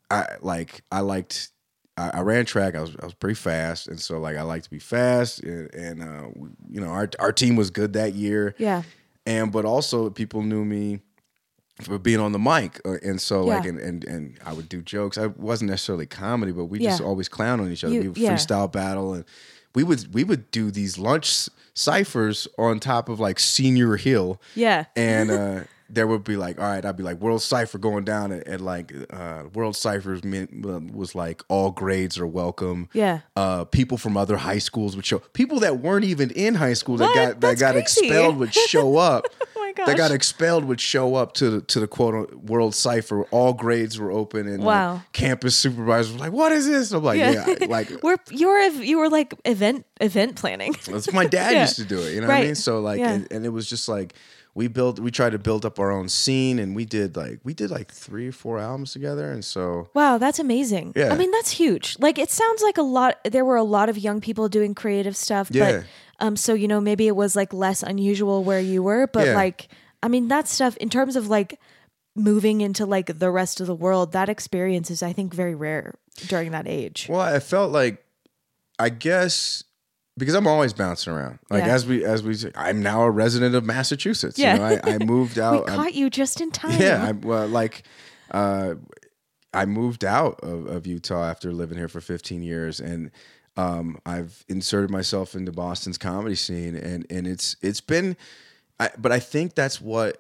I 0.10 0.26
like 0.42 0.84
I 0.92 1.00
liked 1.00 1.50
I, 1.98 2.10
I 2.16 2.20
ran 2.22 2.46
track. 2.46 2.76
I 2.76 2.82
was 2.82 2.96
I 3.02 3.06
was 3.06 3.14
pretty 3.14 3.36
fast, 3.36 3.88
and 3.88 4.00
so 4.00 4.20
like 4.20 4.38
I 4.38 4.42
like 4.44 4.64
to 4.64 4.70
be 4.70 4.80
fast, 4.80 5.42
and, 5.42 5.74
and 5.74 6.04
uh, 6.04 6.28
we- 6.36 6.50
you 6.70 6.82
know 6.82 6.88
our 6.90 7.10
our 7.20 7.32
team 7.32 7.56
was 7.56 7.70
good 7.72 7.94
that 7.94 8.14
year. 8.14 8.56
Yeah. 8.58 8.84
and 9.26 9.52
but 9.52 9.66
also 9.66 10.10
people 10.10 10.42
knew 10.44 10.66
me 10.66 11.00
for 11.82 11.98
being 11.98 12.20
on 12.20 12.32
the 12.32 12.40
mic, 12.40 12.80
uh, 12.86 12.98
and 13.04 13.20
so 13.20 13.44
like 13.44 13.66
and, 13.66 13.80
and 13.80 14.04
and 14.04 14.38
I 14.46 14.54
would 14.54 14.70
do 14.70 14.82
jokes. 14.82 15.18
I 15.18 15.28
wasn't 15.28 15.72
necessarily 15.72 16.06
comedy, 16.06 16.52
but 16.52 16.66
we 16.66 16.80
just 16.80 17.02
always 17.02 17.30
clown 17.30 17.60
on 17.60 17.72
each 17.72 17.84
other. 17.84 17.94
You- 17.94 18.02
we 18.02 18.08
would 18.10 18.18
yeah. 18.18 18.34
freestyle 18.36 18.72
battle, 18.72 19.14
and 19.14 19.26
we 19.76 19.84
would 19.84 20.14
we 20.14 20.24
would 20.24 20.50
do 20.52 20.72
these 20.72 20.98
lunch 20.98 21.50
ciphers 21.74 22.48
on 22.58 22.80
top 22.80 23.10
of 23.10 23.20
like 23.20 23.40
Senior 23.40 23.96
Hill 23.98 24.40
Yeah. 24.56 24.86
and 24.96 25.32
uh, 25.32 25.60
there 25.90 26.08
would 26.08 26.24
be 26.24 26.38
like, 26.38 26.60
all 26.60 26.66
right, 26.66 26.84
I'd 26.84 26.98
be 26.98 27.04
like, 27.04 27.20
World 27.20 27.42
Cipher 27.44 27.78
going 27.78 28.04
down 28.04 28.32
at, 28.32 28.48
at 28.48 28.62
like 28.62 28.92
uh, 29.12 29.44
World 29.54 29.76
Ciphers 29.76 30.24
meant, 30.24 30.62
was 30.92 31.14
like 31.14 31.44
all 31.50 31.70
grades 31.70 32.18
are 32.18 32.26
welcome. 32.26 32.90
Yeah. 32.94 33.20
Uh, 33.36 33.66
people 33.66 34.00
from 34.00 34.18
other 34.18 34.38
high 34.38 34.58
schools 34.58 34.96
would 34.96 35.06
show. 35.06 35.20
People 35.20 35.60
that 35.60 35.80
weren't 35.82 36.06
even 36.06 36.32
in 36.32 36.56
high 36.56 36.74
school 36.74 36.98
that 36.98 37.06
What? 37.06 37.16
got 37.16 37.28
that 37.28 37.40
That's 37.42 37.62
got 37.62 37.72
crazy. 37.74 38.08
expelled 38.08 38.38
would 38.38 38.54
show 38.56 38.98
up. 38.98 39.26
My 39.78 39.86
gosh. 39.86 39.88
that 39.88 39.98
got 39.98 40.12
expelled 40.12 40.66
would 40.66 40.80
show 40.82 41.16
up 41.16 41.34
to 41.36 41.50
the 41.50 41.62
to 41.62 41.80
the 41.80 41.88
quote 41.88 42.34
world 42.36 42.76
cipher. 42.76 43.24
All 43.32 43.54
grades 43.54 44.00
were 44.00 44.12
open, 44.12 44.48
and 44.48 44.60
like, 44.64 44.66
Wow. 44.66 45.02
campus 45.14 45.56
supervisors 45.56 46.14
were 46.14 46.20
like, 46.20 46.32
"What 46.32 46.52
is 46.52 46.68
this?" 46.68 46.92
I'm 46.92 47.04
like, 47.04 47.20
"Yeah, 47.20 47.46
like 47.68 47.90
we're 48.04 48.18
you 48.32 48.48
were 48.48 48.60
you 48.84 48.98
were 49.00 49.10
like 49.10 49.34
event 49.46 49.86
event 50.02 50.36
planning. 50.36 50.76
That's 50.88 51.12
my 51.12 51.26
dad 51.26 51.52
Yeah. 51.54 51.62
used 51.62 51.76
to 51.78 51.86
do 51.86 52.00
it. 52.00 52.14
You 52.14 52.22
know 52.22 52.28
what 52.28 52.34
I 52.34 52.38
Right. 52.40 52.46
mean? 52.46 52.56
So 52.56 52.80
like, 52.80 53.00
Yeah. 53.00 53.12
and, 53.12 53.32
and 53.32 53.46
it 53.46 53.50
was 53.50 53.68
just 53.70 53.88
like 53.90 54.14
we 54.56 54.68
built, 54.68 55.00
we 55.00 55.10
tried 55.10 55.32
to 55.32 55.40
build 55.40 55.66
up 55.66 55.80
our 55.80 55.92
own 55.92 56.08
scene, 56.08 56.60
and 56.60 56.76
we 56.76 56.86
did 56.86 57.16
like 57.18 57.40
we 57.44 57.54
did 57.56 57.72
like 57.72 57.92
three 57.92 58.28
or 58.28 58.32
four 58.32 58.60
albums 58.60 58.94
together, 58.94 59.32
and 59.32 59.44
so 59.44 59.90
Wow, 59.96 60.18
that's 60.20 60.38
amazing. 60.40 60.94
Yeah. 60.96 61.12
I 61.12 61.18
mean, 61.18 61.32
that's 61.32 61.50
huge. 61.52 61.98
Like 62.00 62.20
it 62.20 62.30
sounds 62.30 62.62
like 62.62 62.78
a 62.78 62.84
lot 62.84 63.18
there 63.24 63.46
were 63.46 63.56
a 63.56 63.64
lot 63.64 63.90
of 63.90 63.98
young 63.98 64.22
people 64.22 64.48
doing 64.50 64.76
creative 64.76 65.16
stuff, 65.18 65.50
Yeah. 65.52 65.78
but 65.78 65.86
um 66.24 66.36
so 66.36 66.54
you 66.54 66.68
know, 66.68 66.82
maybe 66.82 67.06
it 67.08 67.16
was 67.16 67.36
like 67.36 67.54
less 67.54 67.84
unusual 67.84 68.44
where 68.44 68.60
you 68.60 68.82
were, 68.82 69.06
but 69.08 69.28
Yeah. 69.28 69.36
like 69.36 69.68
I 70.02 70.08
mean, 70.08 70.28
that 70.30 70.48
stuff 70.48 70.76
in 70.78 70.90
terms 70.90 71.16
of 71.16 71.28
like 71.28 71.60
moving 72.16 72.62
into 72.62 72.86
like 72.86 73.20
the 73.20 73.30
rest 73.32 73.60
of 73.62 73.68
the 73.68 73.76
world, 73.76 74.12
that 74.14 74.30
experience 74.30 74.90
is 74.92 75.02
I 75.04 75.14
think 75.14 75.34
very 75.34 75.56
rare 75.56 75.96
during 76.28 76.52
that 76.52 76.68
age. 76.68 77.08
well, 77.10 77.22
I 77.22 77.40
felt 77.40 77.72
like, 77.72 78.04
I 78.80 78.90
guess. 78.90 79.64
Because 80.16 80.36
I'm 80.36 80.46
always 80.46 80.74
bouncing 80.74 81.12
around, 81.12 81.40
like 81.50 81.66
Yeah. 81.66 81.74
as 81.74 81.88
we 81.88 82.06
as 82.06 82.22
we, 82.22 82.36
I'm 82.56 82.84
now 82.84 83.02
a 83.02 83.10
resident 83.10 83.56
of 83.56 83.66
Massachusetts. 83.66 84.38
Yeah. 84.38 84.54
you 84.54 84.60
know, 84.60 84.66
I, 84.84 84.94
I 84.94 84.98
moved 85.14 85.38
we 85.38 85.42
out. 85.42 85.68
I'm- 85.68 85.76
caught 85.80 85.96
you 85.96 86.12
just 86.12 86.40
in 86.40 86.52
time. 86.52 86.80
Yeah, 86.80 87.04
I, 87.08 87.12
well, 87.14 87.48
like 87.48 87.82
uh, 88.30 88.76
I 89.56 89.66
moved 89.66 90.06
out 90.06 90.40
of, 90.44 90.68
of 90.68 90.86
Utah 90.86 91.26
after 91.28 91.52
living 91.52 91.80
here 91.80 91.88
for 91.88 92.00
15 92.00 92.44
years, 92.44 92.80
and 92.80 93.10
um, 93.58 94.00
I've 94.06 94.44
inserted 94.48 94.90
myself 94.90 95.36
into 95.36 95.52
Boston's 95.52 95.98
comedy 95.98 96.36
scene, 96.36 96.76
and 96.76 97.06
and 97.10 97.28
it's 97.28 97.56
it's 97.62 97.82
been, 97.82 98.18
I, 98.80 98.90
but 98.98 99.12
I 99.12 99.20
think 99.20 99.54
that's 99.56 99.80
what 99.80 100.18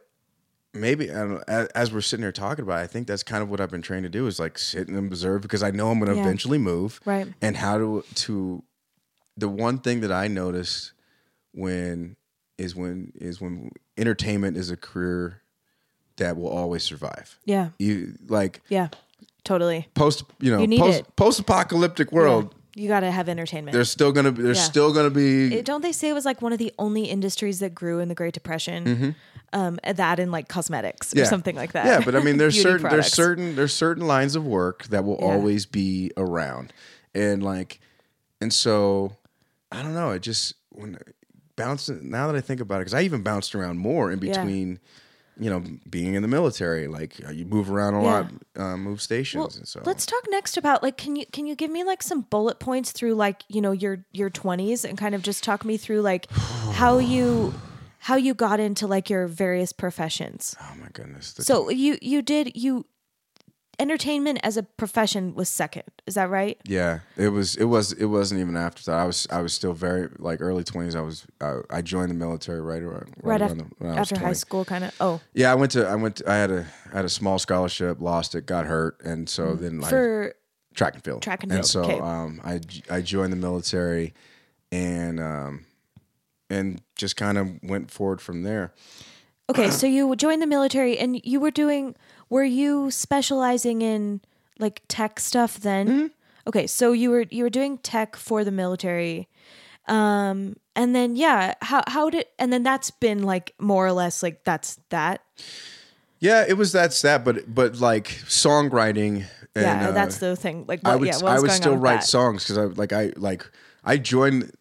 maybe 0.73 1.09
I 1.11 1.13
don't 1.15 1.31
know, 1.35 1.43
as, 1.47 1.67
as 1.69 1.93
we're 1.93 2.01
sitting 2.01 2.23
here 2.23 2.31
talking 2.31 2.63
about, 2.63 2.79
it, 2.79 2.83
I 2.83 2.87
think 2.87 3.07
that's 3.07 3.23
kind 3.23 3.43
of 3.43 3.49
what 3.49 3.59
I've 3.61 3.69
been 3.71 3.81
trained 3.81 4.03
to 4.03 4.09
do 4.09 4.27
is 4.27 4.39
like 4.39 4.57
sit 4.57 4.87
and 4.87 4.97
observe 4.97 5.41
because 5.41 5.61
I 5.63 5.71
know 5.71 5.89
I'm 5.91 5.99
going 5.99 6.09
to 6.11 6.15
Yeah. 6.15 6.21
eventually 6.23 6.57
move, 6.57 6.99
Right. 7.05 7.27
And 7.41 7.55
how 7.57 7.77
to 7.77 8.03
to 8.15 8.63
the 9.37 9.49
one 9.49 9.79
thing 9.79 10.01
that 10.01 10.11
I 10.11 10.27
noticed 10.27 10.93
when 11.53 12.15
is 12.57 12.75
when 12.75 13.11
is 13.15 13.41
when 13.41 13.71
entertainment 13.97 14.57
is 14.57 14.69
a 14.69 14.77
career 14.77 15.41
that 16.17 16.37
will 16.37 16.49
always 16.49 16.83
survive. 16.83 17.39
Yeah. 17.45 17.69
You 17.79 18.13
like 18.27 18.61
Yeah. 18.69 18.89
Totally. 19.43 19.87
post, 19.93 20.23
you 20.39 20.51
know, 20.51 20.59
You 20.63 20.79
post 20.79 20.99
it. 21.01 21.15
post 21.15 21.39
apocalyptic 21.39 22.11
world. 22.11 22.53
You 22.75 22.87
got 22.87 23.01
to 23.01 23.11
have 23.11 23.29
entertainment. 23.29 23.73
There's 23.73 23.89
still 23.91 24.11
gonna 24.11 24.31
be. 24.31 24.41
There's 24.41 24.57
Yeah. 24.57 24.63
still 24.63 24.93
gonna 24.93 25.09
be. 25.11 25.53
It- 25.59 25.65
don't 25.65 25.81
they 25.81 25.91
say 25.91 26.09
it 26.09 26.13
was 26.13 26.25
like 26.25 26.41
one 26.41 26.53
of 26.53 26.59
the 26.59 26.73
only 26.79 27.03
industries 27.03 27.59
that 27.59 27.75
grew 27.75 27.99
in 27.99 28.07
the 28.09 28.15
Great 28.15 28.33
Depression? 28.33 29.15
Um, 29.53 29.79
that 29.85 30.19
and 30.19 30.31
like 30.31 30.47
cosmetics 30.47 31.11
or 31.13 31.17
Mm-hmm. 31.17 31.19
Yeah. 31.19 31.29
something 31.29 31.55
like 31.55 31.73
that. 31.73 31.85
Yeah, 31.85 32.01
but 32.03 32.15
I 32.15 32.19
mean, 32.21 32.37
there's 32.37 32.59
certain 32.61 32.89
there's 32.89 33.13
certain 33.13 33.55
there's 33.55 33.73
certain 33.73 34.07
lines 34.07 34.35
of 34.35 34.43
work 34.45 34.85
that 34.85 35.03
will 35.05 35.17
Yeah. 35.19 35.27
always 35.27 35.67
be 35.67 36.11
around, 36.17 36.73
and 37.13 37.43
like, 37.43 37.79
and 38.41 38.51
so 38.51 39.17
I 39.71 39.83
don't 39.83 39.93
know. 39.93 40.09
It 40.11 40.23
just 40.23 40.55
when 40.69 40.97
bouncing 41.55 42.09
now 42.09 42.25
that 42.25 42.35
I 42.35 42.41
think 42.41 42.59
about 42.61 42.77
it, 42.77 42.79
because 42.85 42.95
I 42.95 43.01
even 43.03 43.21
bounced 43.21 43.53
around 43.53 43.77
more 43.77 44.11
in 44.11 44.19
Yeah. 44.19 44.33
You 45.39 45.49
know, 45.49 45.63
being 45.89 46.13
in 46.13 46.21
the 46.21 46.27
military, 46.27 46.87
like 46.87 47.19
uh, 47.27 47.31
you 47.31 47.45
move 47.45 47.71
around 47.71 47.95
a 47.95 48.03
Yeah. 48.03 48.11
lot, 48.11 48.31
uh, 48.55 48.77
move 48.77 49.01
stations, 49.01 49.39
Well, 49.39 49.53
and 49.57 49.67
so 49.67 49.81
let's 49.83 50.05
talk 50.05 50.23
next 50.29 50.57
about 50.57 50.83
like 50.83 50.95
can 50.97 51.15
you 51.15 51.25
can 51.25 51.47
you 51.47 51.55
give 51.55 51.71
me 51.71 51.83
like 51.83 52.03
some 52.03 52.21
bullet 52.21 52.59
points 52.59 52.91
through 52.91 53.15
like 53.15 53.43
you 53.49 53.59
know 53.59 53.71
your 53.71 54.05
your 54.11 54.29
20s 54.29 54.85
and 54.87 54.95
kind 54.97 55.15
of 55.15 55.23
just 55.23 55.43
talk 55.43 55.65
me 55.65 55.75
through 55.77 56.01
like 56.01 56.31
how 56.73 56.99
you 56.99 57.53
how 57.97 58.15
you 58.15 58.33
got 58.33 58.59
into 58.59 58.85
like 58.85 59.09
your 59.09 59.27
various 59.27 59.71
professions. 59.73 60.55
Oh 60.61 60.75
my 60.79 60.89
goodness! 60.93 61.33
The- 61.33 61.43
So 61.43 61.69
you 61.69 61.97
you 62.01 62.21
did 62.21 62.55
you 62.55 62.85
entertainment 63.79 64.39
as 64.43 64.57
a 64.57 64.63
profession 64.63 65.33
was 65.35 65.49
second. 65.49 65.83
Is 66.05 66.15
that 66.15 66.29
right? 66.29 66.59
Yeah, 66.65 66.99
it 67.17 67.29
was. 67.29 67.55
It 67.55 67.65
was. 67.65 67.91
It 67.93 68.05
wasn't 68.05 68.41
even 68.41 68.55
after 68.55 68.83
that. 68.83 68.97
I 68.97 69.05
was. 69.05 69.27
I 69.31 69.41
was 69.41 69.53
still 69.53 69.73
very 69.73 70.09
like 70.19 70.41
early 70.41 70.63
twenties. 70.63 70.95
I 70.95 71.01
was. 71.01 71.25
I, 71.41 71.59
I 71.69 71.81
joined 71.81 72.11
the 72.11 72.15
military 72.15 72.61
right 72.61 72.81
around 72.81 73.13
Right, 73.21 73.41
around 73.41 73.51
after, 73.51 73.55
the, 73.55 73.75
when 73.77 73.91
I 73.91 73.99
was 73.99 74.11
after 74.11 74.25
high 74.25 74.33
school 74.33 74.65
kind 74.65 74.83
of. 74.83 74.95
Oh, 74.99 75.21
Yeah, 75.33 75.51
I 75.51 75.55
went 75.55 75.71
to. 75.73 75.87
I 75.87 75.95
went. 75.95 76.17
To, 76.17 76.29
I 76.29 76.35
had 76.35 76.51
a. 76.51 76.65
I 76.91 76.97
had 76.97 77.05
a 77.05 77.09
small 77.09 77.39
scholarship. 77.39 77.99
Lost 77.99 78.35
it. 78.35 78.45
Got 78.45 78.65
hurt, 78.65 79.01
and 79.03 79.27
so 79.27 79.55
then 79.55 79.79
like 79.79 79.89
for 79.89 80.35
track 80.73 80.95
and 80.95 81.03
field. 81.03 81.21
Track 81.21 81.43
and 81.43 81.51
field. 81.51 81.59
And 81.59 81.67
so 81.67 81.83
okay. 81.83 81.99
um, 81.99 82.41
I 82.43 82.59
I 82.89 83.01
joined 83.01 83.31
the 83.31 83.37
military, 83.37 84.13
and 84.71 85.19
um, 85.19 85.65
and 86.49 86.81
just 86.95 87.15
kind 87.17 87.37
of 87.37 87.49
went 87.63 87.91
forward 87.91 88.21
from 88.21 88.43
there. 88.43 88.73
Okay, 89.49 89.69
so 89.69 89.85
you 89.85 90.15
joined 90.15 90.41
the 90.41 90.47
military 90.47 90.97
and 90.97 91.19
you 91.23 91.39
were 91.39 91.51
doing 91.51 91.95
were 92.33 92.43
you 92.43 92.89
specializing 92.89 93.81
in 93.81 94.21
like 94.59 94.81
tech 94.87 95.19
stuff 95.19 95.59
then? 95.59 95.87
Mm-hmm. 95.87 96.07
Okay, 96.47 96.65
so 96.67 96.91
you 96.91 97.09
were 97.11 97.25
you 97.29 97.43
were 97.43 97.49
doing 97.59 97.77
tech 97.77 98.15
for 98.15 98.43
the 98.43 98.51
military. 98.51 99.27
Um 99.87 100.55
and 100.75 100.95
then 100.95 101.15
yeah, 101.15 101.53
how 101.61 101.83
how 101.87 102.09
did 102.09 102.25
and 102.39 102.51
then 102.51 102.63
that's 102.63 102.89
been 102.91 103.21
like 103.23 103.53
more 103.59 103.85
or 103.85 103.91
less 103.91 104.23
like 104.23 104.43
that's 104.43 104.79
that. 104.89 105.21
Yeah, 106.19 106.45
it 106.47 106.57
was 106.57 106.71
that's 106.71 107.01
that, 107.03 107.23
but 107.23 107.53
but 107.53 107.77
like 107.79 108.07
songwriting. 108.25 109.25
And, 109.55 109.65
yeah, 109.65 109.89
uh, 109.89 109.91
that's 109.91 110.17
the 110.17 110.35
thing. 110.35 110.65
Like 110.67 110.79
I 110.83 110.91
what, 110.91 110.99
would 111.01 111.09
yeah, 111.09 111.19
I 111.35 111.39
would 111.39 111.51
still 111.51 111.77
write 111.77 112.01
that? 112.01 112.07
songs 112.07 112.43
because 112.43 112.57
I 112.57 112.63
like 112.81 112.93
I 112.93 113.13
like 113.15 113.45
I 113.83 113.97
joined. 113.97 114.51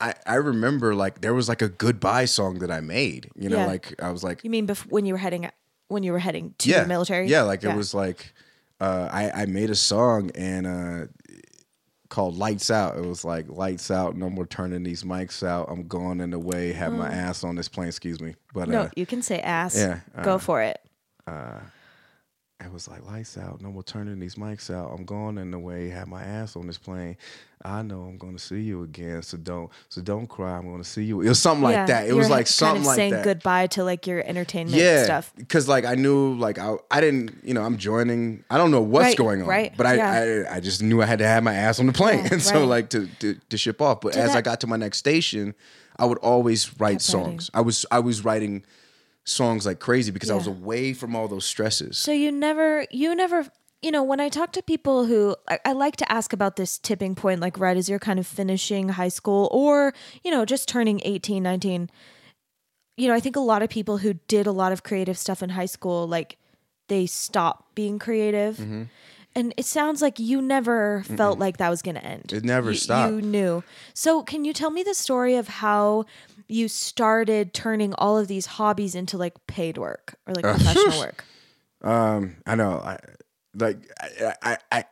I 0.00 0.14
I 0.26 0.36
remember 0.36 0.94
like 0.94 1.20
there 1.20 1.34
was 1.34 1.48
like 1.48 1.60
a 1.60 1.68
goodbye 1.68 2.24
song 2.26 2.60
that 2.60 2.70
I 2.70 2.80
made. 2.80 3.28
You 3.36 3.48
know, 3.50 3.58
Yeah. 3.58 3.66
like 3.66 3.94
I 4.00 4.10
was 4.10 4.22
like 4.24 4.42
You 4.44 4.50
mean 4.50 4.66
bef- 4.66 4.90
when 4.90 5.04
you 5.06 5.14
were 5.14 5.18
heading 5.26 5.44
when 5.88 6.02
you 6.02 6.12
were 6.12 6.18
heading 6.18 6.54
to 6.58 6.68
yeah 6.68 6.82
the 6.82 6.88
military? 6.88 7.28
Yeah, 7.28 7.42
like 7.42 7.64
it 7.64 7.74
was 7.74 7.94
like 7.94 8.32
uh, 8.80 9.08
I 9.10 9.42
I 9.42 9.46
made 9.46 9.70
a 9.70 9.74
song 9.74 10.30
and 10.34 10.66
uh, 10.66 11.06
called 12.08 12.36
Lights 12.36 12.70
Out. 12.70 12.96
It 12.96 13.04
was 13.04 13.24
like 13.24 13.48
Lights 13.48 13.90
Out. 13.90 14.16
No 14.16 14.30
more 14.30 14.46
turning 14.46 14.82
these 14.82 15.02
mics 15.02 15.46
out. 15.46 15.68
I'm 15.70 15.86
going 15.86 16.20
in 16.20 16.30
the 16.30 16.38
way. 16.38 16.72
Have 16.72 16.92
my 16.92 17.08
ass 17.10 17.44
on 17.44 17.56
this 17.56 17.68
plane. 17.68 17.88
Excuse 17.88 18.20
me, 18.20 18.34
but 18.52 18.68
Mm. 18.68 18.72
No, 18.72 18.80
uh, 18.82 18.90
you 18.96 19.06
can 19.06 19.22
say 19.22 19.40
ass. 19.40 19.76
yeah, 19.76 20.00
Go 20.22 20.34
uh, 20.34 20.38
for 20.38 20.62
it. 20.62 20.80
It 22.64 22.72
was 22.72 22.88
like 22.88 23.04
lights 23.06 23.36
out. 23.36 23.60
No 23.60 23.70
more 23.70 23.82
turning 23.82 24.18
these 24.18 24.36
mics 24.36 24.74
out. 24.74 24.90
I'm 24.96 25.04
going 25.04 25.36
in 25.38 25.50
the 25.50 25.58
way. 25.58 25.90
Have 25.90 26.08
my 26.08 26.22
ass 26.22 26.56
on 26.56 26.66
this 26.66 26.78
plane. 26.78 27.16
I 27.64 27.82
know 27.82 28.02
I'm 28.02 28.16
going 28.16 28.34
to 28.36 28.42
see 28.42 28.60
you 28.60 28.82
again. 28.82 29.22
So 29.22 29.36
don't, 29.36 29.70
so 29.88 30.00
don't 30.00 30.26
cry. 30.26 30.56
I'm 30.56 30.66
going 30.66 30.82
to 30.82 30.88
see 30.88 31.04
you. 31.04 31.20
It 31.20 31.28
was 31.28 31.38
something 31.40 31.68
Yeah, 31.68 31.78
like 31.80 31.86
that. 31.88 32.08
It 32.08 32.14
was 32.14 32.30
like 32.30 32.46
kind 32.46 32.48
something 32.48 32.80
of 32.82 32.86
like 32.86 32.96
saying 32.96 33.12
that. 33.12 33.24
goodbye 33.24 33.66
to 33.68 33.84
like 33.84 34.06
your 34.06 34.22
entertainment 34.24 34.76
yeah, 34.76 35.04
stuff. 35.04 35.32
because 35.36 35.68
like 35.68 35.84
I 35.84 35.96
knew, 35.96 36.34
like 36.34 36.58
I, 36.58 36.76
I 36.90 37.00
didn't, 37.02 37.36
you 37.44 37.52
know, 37.54 37.62
I'm 37.62 37.76
joining. 37.76 38.42
I 38.50 38.56
don't 38.56 38.70
know 38.70 38.80
what's 38.82 39.04
Right, 39.04 39.16
going 39.16 39.42
on, 39.42 39.48
right, 39.48 39.72
but 39.76 39.86
I, 39.86 39.94
yeah. 39.94 40.44
I, 40.50 40.56
I 40.56 40.60
just 40.60 40.82
knew 40.82 41.02
I 41.02 41.06
had 41.06 41.18
to 41.18 41.26
have 41.26 41.42
my 41.42 41.54
ass 41.54 41.78
on 41.80 41.86
the 41.86 41.92
plane, 41.92 42.26
and 42.30 42.40
so 42.42 42.60
right. 42.60 42.68
like 42.68 42.90
to, 42.90 43.06
to 43.20 43.34
to 43.50 43.56
ship 43.58 43.82
off. 43.82 44.00
But 44.00 44.16
as 44.16 44.34
I 44.34 44.40
got 44.40 44.60
to 44.60 44.66
my 44.66 44.76
next 44.76 44.98
station, 44.98 45.54
I 45.98 46.06
would 46.06 46.18
always 46.18 46.70
write 46.80 46.80
writing. 46.80 46.98
songs. 47.00 47.50
I 47.52 47.60
was 47.62 47.84
I 47.90 47.98
was 47.98 48.24
writing 48.24 48.64
songs 49.26 49.66
like 49.66 49.80
crazy 49.80 50.10
because 50.12 50.30
I 50.30 50.34
was 50.34 50.46
away 50.46 50.92
from 50.94 51.14
all 51.14 51.28
those 51.28 51.44
stresses. 51.44 51.98
So 51.98 52.12
you 52.12 52.30
never, 52.32 52.86
you 52.90 53.14
never, 53.14 53.46
you 53.82 53.90
know, 53.90 54.02
when 54.02 54.20
I 54.20 54.28
talk 54.28 54.52
to 54.52 54.62
people 54.62 55.04
who, 55.06 55.36
I, 55.48 55.58
I 55.66 55.72
like 55.72 55.96
to 55.96 56.10
ask 56.10 56.32
about 56.32 56.56
this 56.56 56.78
tipping 56.78 57.14
point, 57.14 57.40
like 57.40 57.58
right 57.58 57.76
as 57.76 57.88
you're 57.88 57.98
kind 57.98 58.18
of 58.18 58.26
finishing 58.26 58.90
high 58.90 59.08
school 59.08 59.48
or, 59.52 59.92
you 60.24 60.30
know, 60.30 60.44
just 60.44 60.68
turning 60.68 61.00
18, 61.04 61.42
19. 61.42 61.90
You 62.96 63.08
know, 63.08 63.14
I 63.14 63.20
think 63.20 63.36
a 63.36 63.40
lot 63.40 63.62
of 63.62 63.68
people 63.68 63.98
who 63.98 64.14
did 64.28 64.46
a 64.46 64.52
lot 64.52 64.72
of 64.72 64.82
creative 64.82 65.18
stuff 65.18 65.42
in 65.42 65.50
high 65.50 65.66
school, 65.66 66.06
like 66.08 66.38
they 66.88 67.04
stop 67.04 67.74
being 67.74 67.98
creative. 67.98 68.56
Mm-hmm. 68.56 68.84
And 69.34 69.52
it 69.58 69.66
sounds 69.66 70.00
like 70.00 70.18
you 70.18 70.40
never 70.40 71.02
felt 71.14 71.38
like 71.38 71.58
that 71.58 71.68
was 71.68 71.82
going 71.82 71.96
to 71.96 72.02
end. 72.04 72.32
It 72.32 72.42
never 72.42 72.70
You- 72.70 72.76
stopped. 72.78 73.12
You 73.12 73.20
knew. 73.20 73.62
So, 73.92 74.22
can 74.22 74.46
you 74.46 74.54
tell 74.54 74.70
me 74.70 74.82
the 74.82 74.94
story 74.94 75.34
of 75.34 75.46
how 75.48 76.06
you 76.48 76.68
started 76.68 77.52
turning 77.54 77.94
all 77.94 78.18
of 78.18 78.28
these 78.28 78.46
hobbies 78.46 78.94
into 78.94 79.16
like 79.18 79.34
paid 79.46 79.78
work 79.78 80.16
or 80.26 80.34
like 80.34 80.44
professional 80.56 80.98
work? 80.98 81.24
Um, 81.82 82.36
I 82.46 82.54
know. 82.54 82.78
I 82.84 82.98
like. 83.54 83.78
I, 84.00 84.34
I, 84.42 84.58
I. 84.72 84.84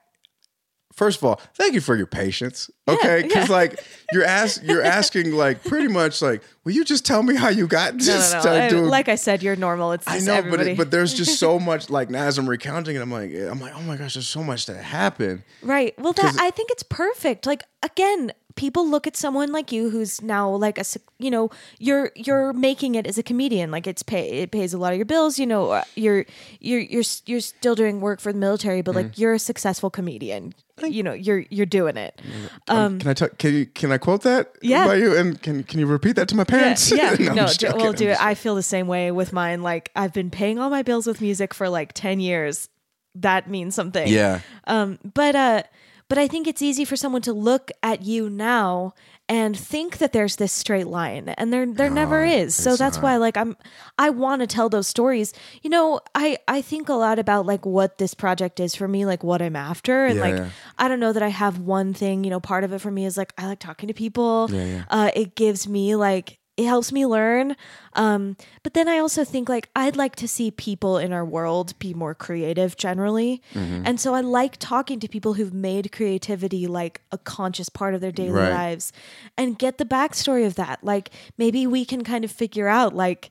First 0.93 1.19
of 1.19 1.25
all, 1.25 1.41
thank 1.57 1.75
you 1.75 1.81
for 1.81 1.97
your 1.97 2.07
patience. 2.07 2.71
Okay, 2.87 3.23
because 3.23 3.49
like 3.49 3.83
you're 4.13 4.23
ask 4.41 4.63
you're 4.63 4.83
asking 4.83 5.33
like 5.33 5.65
pretty 5.65 5.89
much 5.89 6.23
like, 6.23 6.41
will 6.63 6.71
you 6.71 6.85
just 6.85 7.05
tell 7.05 7.21
me 7.25 7.35
how 7.35 7.49
you 7.49 7.67
got 7.67 7.95
No, 7.95 7.99
just 7.99 8.33
no, 8.33 8.43
no. 8.45 8.53
I- 8.53 8.69
doing? 8.69 8.85
like 8.85 9.09
I 9.09 9.17
said, 9.17 9.43
you're 9.43 9.57
normal. 9.57 9.91
It's 9.91 10.07
I 10.07 10.21
know, 10.21 10.43
but 10.49 10.61
it, 10.61 10.77
but 10.77 10.93
there's 10.93 11.13
just 11.13 11.41
so 11.41 11.59
much 11.71 11.91
like 11.91 12.11
now 12.11 12.23
as 12.25 12.39
I'm 12.39 12.49
recounting 12.49 12.95
it, 12.95 13.01
I'm 13.03 13.11
like 13.11 13.33
I'm 13.35 13.61
like 13.61 13.73
oh 13.75 13.83
my 13.83 13.97
gosh, 13.97 14.15
there's 14.15 14.29
so 14.29 14.45
much 14.45 14.67
that 14.67 14.77
happened. 14.85 15.43
right. 15.65 15.99
Well, 15.99 16.13
that 16.13 16.37
I 16.39 16.51
think 16.51 16.71
it's 16.71 16.85
perfect. 16.85 17.45
Like 17.45 17.65
again, 17.83 18.31
people 18.57 18.89
look 18.89 19.07
at 19.07 19.17
someone 19.17 19.51
like 19.53 19.73
you 19.73 19.91
who's 19.91 20.23
now 20.23 20.49
like 20.49 20.79
a 20.79 20.85
you 21.19 21.31
know 21.31 21.51
you're 21.79 22.13
you're 22.15 22.53
making 22.53 22.95
it 22.95 23.07
as 23.07 23.19
a 23.19 23.23
comedian. 23.23 23.71
Like 23.71 23.87
it's 23.87 24.03
pay 24.03 24.29
it 24.43 24.51
pays 24.51 24.73
a 24.73 24.79
lot 24.79 24.93
of 24.93 24.97
your 24.97 25.07
bills 25.07 25.39
you 25.39 25.47
know 25.47 25.71
uh, 25.71 25.85
you're 25.95 26.25
you're 26.61 26.81
you're 26.81 27.03
you're 27.27 27.41
still 27.41 27.75
doing 27.75 28.01
work 28.01 28.21
for 28.21 28.33
the 28.33 28.39
military 28.39 28.83
but 28.83 28.95
like 28.95 29.07
mm-hmm. 29.07 29.21
you're 29.21 29.35
a 29.35 29.39
successful 29.39 29.91
comedian. 29.91 30.55
You 30.83 31.03
know 31.03 31.13
you're 31.13 31.45
you're 31.51 31.67
doing 31.67 31.97
it. 31.97 32.21
Um, 32.69 32.79
um, 32.79 32.99
can 32.99 33.11
i 33.11 33.15
talk 33.15 33.39
can 33.39 33.55
you 33.55 33.67
can 33.67 33.93
i 33.93 33.99
quote 33.99 34.23
that 34.23 34.57
yeah. 34.61 34.87
by 34.87 34.97
you? 34.97 35.17
And 35.17 35.41
can 35.41 35.63
can 35.65 35.79
you 35.79 35.87
repeat 35.87 36.17
that 36.17 36.29
to 36.29 36.37
my 36.37 36.45
parents? 36.45 36.91
yeah, 36.91 37.15
yeah. 37.19 37.33
no, 37.33 37.47
no 37.47 37.77
well 37.77 37.93
do 37.93 38.09
it 38.09 38.21
i 38.21 38.35
feel 38.35 38.55
the 38.55 38.63
same 38.63 38.87
way 38.87 39.11
with 39.11 39.33
mine. 39.33 39.63
Like 39.63 39.91
i've 39.97 40.13
been 40.13 40.31
paying 40.31 40.59
all 40.59 40.71
my 40.71 40.83
bills 40.83 41.07
with 41.07 41.21
music 41.21 41.55
for 41.55 41.69
like 41.69 41.93
10 41.93 42.21
years. 42.21 42.69
That 43.17 43.49
means 43.49 43.77
something. 43.77 44.09
Yeah. 44.09 44.41
Um 44.67 44.99
but 45.15 45.37
uh 45.37 45.63
but 46.09 46.19
I 46.19 46.29
think 46.29 46.47
it's 46.47 46.63
easy 46.63 46.85
for 46.85 46.97
someone 46.97 47.23
to 47.23 47.33
look 47.33 47.71
at 47.83 48.03
you 48.03 48.29
now 48.29 48.95
and 49.29 49.57
think 49.57 49.99
that 49.99 50.13
there's 50.13 50.37
this 50.37 50.53
straight 50.53 50.87
line 50.87 51.31
and 51.31 51.53
there 51.53 51.65
there 51.67 51.89
no, 51.89 51.95
never 51.95 52.25
is. 52.25 52.55
So 52.55 52.77
that's 52.77 52.97
not. 52.97 53.03
why 53.03 53.17
like 53.17 53.37
I'm 53.37 53.57
I 53.99 54.11
want 54.11 54.41
to 54.41 54.47
tell 54.47 54.69
those 54.69 54.87
stories. 54.87 55.33
You 55.63 55.71
know, 55.71 56.01
I 56.15 56.39
I 56.47 56.61
think 56.61 56.89
a 56.89 56.95
lot 56.95 57.19
about 57.19 57.47
like 57.47 57.65
what 57.65 57.99
this 57.99 58.13
project 58.13 58.61
is 58.61 58.75
for 58.75 58.87
me, 58.87 59.07
like 59.07 59.25
what 59.25 59.41
I'm 59.41 59.57
after 59.57 60.05
and 60.05 60.17
yeah, 60.17 60.23
like 60.23 60.37
yeah. 60.37 60.49
I 60.79 60.89
don't 60.89 61.01
know 61.01 61.13
that 61.13 61.23
I 61.23 61.29
have 61.29 61.59
one 61.59 61.95
thing, 61.95 62.25
you 62.25 62.31
know, 62.31 62.41
part 62.41 62.65
of 62.65 62.73
it 62.73 62.81
for 62.81 62.91
me 62.91 63.07
is 63.07 63.17
like 63.17 63.33
I 63.39 63.47
like 63.47 63.61
talking 63.61 63.89
to 63.89 63.95
people. 63.95 64.49
Yeah, 64.51 64.85
uh 64.91 65.11
it 65.15 65.35
gives 65.37 65.67
me 65.67 65.97
like 65.97 66.39
it 66.57 66.67
helps 66.67 66.93
me 66.93 67.05
learn. 67.05 67.57
Um, 67.95 68.37
but 68.63 68.75
then 68.75 68.89
I 68.89 68.99
also 68.99 69.25
think 69.25 69.49
like 69.49 69.71
I'd 69.75 69.97
like 69.97 70.15
to 70.17 70.29
see 70.29 70.51
people 70.51 70.99
in 70.99 71.13
our 71.13 71.25
world 71.25 71.77
be 71.79 71.95
more 71.95 72.15
creative 72.15 72.77
generally. 72.77 73.43
Mm-hmm. 73.55 73.83
And 73.85 74.01
so 74.01 74.15
I 74.15 74.21
like 74.21 74.57
talking 74.59 75.01
to 75.01 75.09
people 75.09 75.35
who've 75.35 75.55
made 75.55 75.91
creativity 75.91 76.67
like 76.67 77.01
a 77.11 77.19
conscious 77.19 77.69
part 77.69 77.95
of 77.95 78.01
their 78.01 78.13
daily 78.13 78.31
right. 78.31 78.51
lives 78.51 78.93
and 79.37 79.59
get 79.59 79.79
the 79.79 79.85
backstory 79.85 80.47
of 80.47 80.55
that. 80.55 80.85
Like 80.85 81.11
maybe 81.37 81.67
we 81.67 81.85
can 81.85 82.05
kind 82.05 82.25
of 82.25 82.31
figure 82.31 82.69
out 82.69 82.95
like 82.95 83.31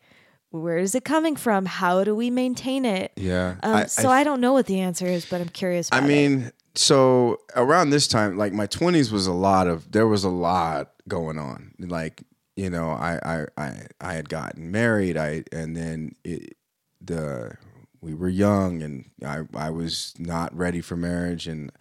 where 0.50 0.78
is 0.78 0.94
it 0.94 1.04
coming 1.04 1.36
from? 1.36 1.66
How 1.66 2.04
do 2.04 2.14
we 2.14 2.30
maintain 2.30 2.86
it? 2.86 3.12
Yeah. 3.16 3.56
Um, 3.64 3.76
I, 3.76 3.86
so 3.86 4.10
I, 4.10 4.20
I, 4.20 4.24
don't 4.24 4.40
know 4.40 4.54
what 4.54 4.68
the 4.68 4.82
answer 4.82 5.08
is, 5.08 5.26
but 5.26 5.42
I'm 5.42 5.50
curious. 5.50 5.90
I 5.92 6.02
mean, 6.02 6.44
it. 6.44 6.56
so 6.76 7.40
around 7.56 7.90
this 7.90 8.08
time, 8.08 8.38
like 8.38 8.54
my 8.54 8.68
20s 8.68 9.12
was 9.12 9.26
a 9.26 9.34
lot 9.34 9.68
of, 9.68 9.92
there 9.92 10.08
was 10.08 10.24
a 10.24 10.30
lot 10.30 10.92
going 11.08 11.40
on. 11.40 11.74
Like 11.80 12.22
you 12.56 12.70
know, 12.70 12.92
I 12.92 13.20
I 13.24 13.46
I, 13.58 13.88
I 14.02 14.14
had 14.14 14.30
gotten 14.30 14.72
married. 14.72 15.18
I 15.18 15.44
and 15.52 15.76
then 15.76 16.16
it, 16.24 16.58
the 17.02 17.58
we 18.02 18.14
were 18.14 18.30
young, 18.30 18.82
and 18.82 19.06
I 19.26 19.42
I 19.56 19.70
was 19.70 20.14
not 20.20 20.56
ready 20.56 20.82
for 20.82 20.96
marriage, 20.96 21.48
and 21.48 21.72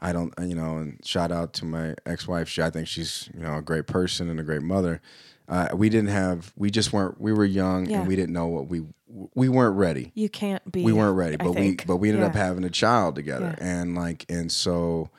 I 0.00 0.12
don't 0.12 0.32
you 0.40 0.54
know. 0.54 0.78
And 0.78 1.00
shout 1.04 1.32
out 1.32 1.52
to 1.54 1.64
my 1.64 1.94
ex 2.06 2.28
wife. 2.28 2.48
She 2.48 2.62
I 2.62 2.70
think 2.70 2.86
she's 2.86 3.28
you 3.34 3.40
know 3.40 3.56
a 3.56 3.62
great 3.62 3.86
person 3.86 4.28
and 4.28 4.38
a 4.38 4.44
great 4.44 4.62
mother. 4.62 5.00
Uh, 5.48 5.68
we 5.74 5.88
didn't 5.88 6.10
have 6.10 6.52
we 6.56 6.70
just 6.70 6.92
weren't 6.92 7.20
we 7.20 7.32
were 7.32 7.44
young 7.44 7.86
yeah. 7.86 7.98
and 7.98 8.06
we 8.06 8.14
didn't 8.14 8.32
know 8.32 8.46
what 8.46 8.68
we 8.68 8.84
we 9.34 9.48
weren't 9.48 9.76
ready 9.76 10.12
you 10.14 10.28
can't 10.28 10.70
be 10.70 10.84
we 10.84 10.92
weren't 10.92 11.16
ready 11.16 11.36
but 11.36 11.56
we 11.56 11.74
but 11.88 11.96
we 11.96 12.08
ended 12.08 12.22
yeah. 12.22 12.28
up 12.28 12.36
having 12.36 12.62
a 12.62 12.70
child 12.70 13.16
together 13.16 13.56
yeah. 13.58 13.66
and 13.80 13.96
like 13.96 14.24
and 14.28 14.52
so 14.52 15.10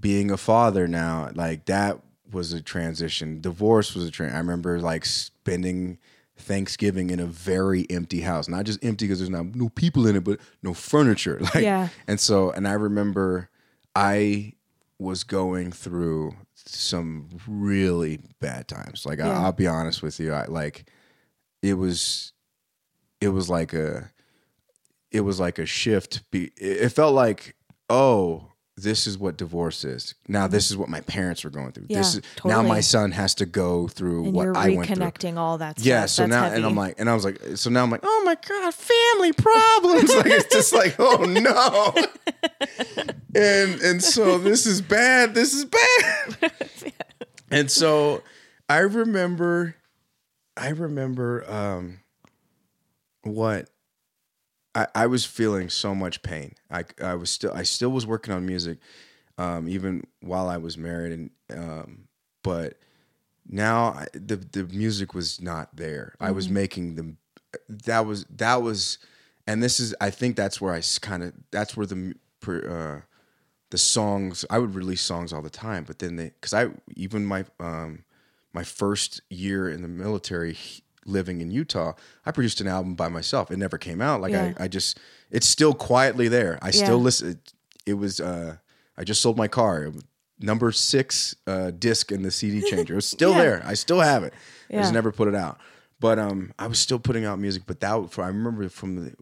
being 0.00 0.30
a 0.30 0.38
father 0.38 0.88
now 0.88 1.30
like 1.34 1.66
that 1.66 2.00
was 2.34 2.52
a 2.52 2.60
transition. 2.60 3.40
Divorce 3.40 3.94
was 3.94 4.04
a 4.04 4.10
transition. 4.10 4.36
I 4.36 4.40
remember 4.40 4.80
like 4.80 5.04
spending 5.04 5.98
Thanksgiving 6.36 7.10
in 7.10 7.20
a 7.20 7.26
very 7.26 7.86
empty 7.90 8.20
house, 8.20 8.48
not 8.48 8.64
just 8.64 8.84
empty 8.84 9.06
because 9.06 9.20
there's 9.20 9.30
not 9.30 9.54
no 9.54 9.68
people 9.68 10.06
in 10.06 10.16
it, 10.16 10.24
but 10.24 10.40
no 10.62 10.74
furniture. 10.74 11.40
Like, 11.54 11.62
yeah. 11.62 11.88
And 12.08 12.18
so, 12.18 12.50
and 12.50 12.66
I 12.66 12.72
remember 12.72 13.50
I 13.94 14.54
was 14.98 15.24
going 15.24 15.70
through 15.70 16.34
some 16.54 17.28
really 17.46 18.20
bad 18.40 18.66
times. 18.66 19.06
Like, 19.06 19.18
yeah. 19.18 19.38
I, 19.38 19.44
will 19.44 19.52
be 19.52 19.66
honest 19.66 20.02
with 20.02 20.18
you, 20.18 20.32
I 20.32 20.46
like 20.46 20.90
it 21.62 21.74
was, 21.74 22.32
it 23.20 23.28
was 23.28 23.48
like 23.48 23.72
a, 23.72 24.10
it 25.12 25.20
was 25.20 25.38
like 25.38 25.58
a 25.58 25.66
shift. 25.66 26.28
Be, 26.30 26.50
it 26.56 26.88
felt 26.90 27.14
like, 27.14 27.54
oh, 27.88 28.48
this 28.76 29.06
is 29.06 29.16
what 29.16 29.36
divorce 29.36 29.84
is. 29.84 30.14
Now 30.26 30.48
this 30.48 30.70
is 30.70 30.76
what 30.76 30.88
my 30.88 31.00
parents 31.02 31.44
were 31.44 31.50
going 31.50 31.72
through. 31.72 31.86
Yeah, 31.88 31.98
this 31.98 32.16
is 32.16 32.22
totally. 32.36 32.54
now 32.54 32.68
my 32.68 32.80
son 32.80 33.12
has 33.12 33.34
to 33.36 33.46
go 33.46 33.86
through 33.86 34.24
and 34.24 34.34
what 34.34 34.44
you're 34.44 34.56
I 34.56 34.70
went 34.70 34.88
through. 34.88 34.96
Reconnecting 34.96 35.36
all 35.36 35.58
that 35.58 35.78
stuff. 35.78 35.86
Yeah, 35.86 36.06
so 36.06 36.22
That's 36.22 36.30
now 36.30 36.42
heavy. 36.44 36.56
and 36.56 36.66
I'm 36.66 36.74
like 36.74 36.96
and 36.98 37.08
I 37.08 37.14
was 37.14 37.24
like 37.24 37.40
so 37.56 37.70
now 37.70 37.84
I'm 37.84 37.90
like, 37.90 38.00
"Oh 38.02 38.22
my 38.24 38.34
god, 38.34 38.74
family 38.74 39.32
problems." 39.32 40.14
like 40.16 40.26
it's 40.26 40.52
just 40.52 40.72
like, 40.72 40.96
"Oh 40.98 41.24
no." 41.24 41.94
and 43.34 43.80
and 43.80 44.02
so 44.02 44.38
this 44.38 44.66
is 44.66 44.80
bad. 44.80 45.34
This 45.34 45.54
is 45.54 45.64
bad. 45.66 46.52
and 47.50 47.70
so 47.70 48.22
I 48.68 48.78
remember 48.78 49.76
I 50.56 50.70
remember 50.70 51.44
um 51.48 52.00
what 53.22 53.68
I, 54.74 54.86
I 54.94 55.06
was 55.06 55.24
feeling 55.24 55.68
so 55.70 55.94
much 55.94 56.22
pain. 56.22 56.54
I, 56.70 56.84
I 57.02 57.14
was 57.14 57.30
still 57.30 57.52
I 57.52 57.62
still 57.62 57.90
was 57.90 58.06
working 58.06 58.34
on 58.34 58.46
music, 58.46 58.78
um, 59.38 59.68
even 59.68 60.04
while 60.20 60.48
I 60.48 60.56
was 60.56 60.76
married, 60.76 61.12
and 61.12 61.30
um, 61.56 62.08
but 62.42 62.78
now 63.48 63.86
I, 63.86 64.06
the 64.12 64.36
the 64.36 64.64
music 64.64 65.14
was 65.14 65.40
not 65.40 65.76
there. 65.76 66.14
Mm-hmm. 66.14 66.24
I 66.24 66.30
was 66.32 66.46
mm-hmm. 66.46 66.54
making 66.54 66.94
them. 66.96 67.18
That 67.68 68.04
was 68.06 68.24
that 68.30 68.62
was, 68.62 68.98
and 69.46 69.62
this 69.62 69.78
is 69.78 69.94
I 70.00 70.10
think 70.10 70.36
that's 70.36 70.60
where 70.60 70.74
I 70.74 70.82
kind 71.00 71.22
of 71.22 71.32
that's 71.50 71.76
where 71.76 71.86
the 71.86 72.14
uh, 72.46 73.00
the 73.70 73.78
songs 73.78 74.44
I 74.50 74.58
would 74.58 74.74
release 74.74 75.02
songs 75.02 75.32
all 75.32 75.42
the 75.42 75.50
time, 75.50 75.84
but 75.84 75.98
then 75.98 76.16
they 76.16 76.26
because 76.40 76.52
I 76.54 76.68
even 76.96 77.24
my 77.24 77.44
um 77.60 78.04
my 78.52 78.64
first 78.64 79.20
year 79.30 79.68
in 79.68 79.82
the 79.82 79.88
military 79.88 80.56
living 81.06 81.40
in 81.40 81.50
Utah, 81.50 81.92
I 82.24 82.32
produced 82.32 82.60
an 82.60 82.66
album 82.66 82.94
by 82.94 83.08
myself. 83.08 83.50
It 83.50 83.58
never 83.58 83.78
came 83.78 84.00
out. 84.00 84.20
Like 84.20 84.32
yeah. 84.32 84.54
I, 84.58 84.64
I 84.64 84.68
just, 84.68 84.98
it's 85.30 85.46
still 85.46 85.74
quietly 85.74 86.28
there. 86.28 86.58
I 86.62 86.70
still 86.70 86.98
listen. 86.98 87.40
It 87.86 87.94
was, 87.94 88.20
uh, 88.20 88.56
I 88.96 89.04
just 89.04 89.20
sold 89.20 89.36
my 89.36 89.48
car. 89.48 89.92
Number 90.40 90.72
six 90.72 91.36
uh, 91.46 91.70
disc 91.70 92.12
in 92.12 92.22
the 92.22 92.30
CD 92.30 92.62
changer. 92.70 92.94
It 92.94 92.96
was 92.96 93.06
still 93.06 93.32
yeah. 93.32 93.42
there. 93.42 93.62
I 93.64 93.74
still 93.74 94.00
have 94.00 94.24
it. 94.24 94.34
I 94.70 94.76
just 94.76 94.92
never 94.92 95.12
put 95.12 95.28
it 95.28 95.34
out. 95.34 95.58
But 96.00 96.18
um, 96.18 96.52
I 96.58 96.66
was 96.66 96.78
still 96.78 96.98
putting 96.98 97.24
out 97.24 97.38
music. 97.38 97.62
But 97.66 97.80
that, 97.80 98.10
for 98.10 98.24
I 98.24 98.28
remember 98.28 98.68
from 98.68 98.96
the 98.96 99.14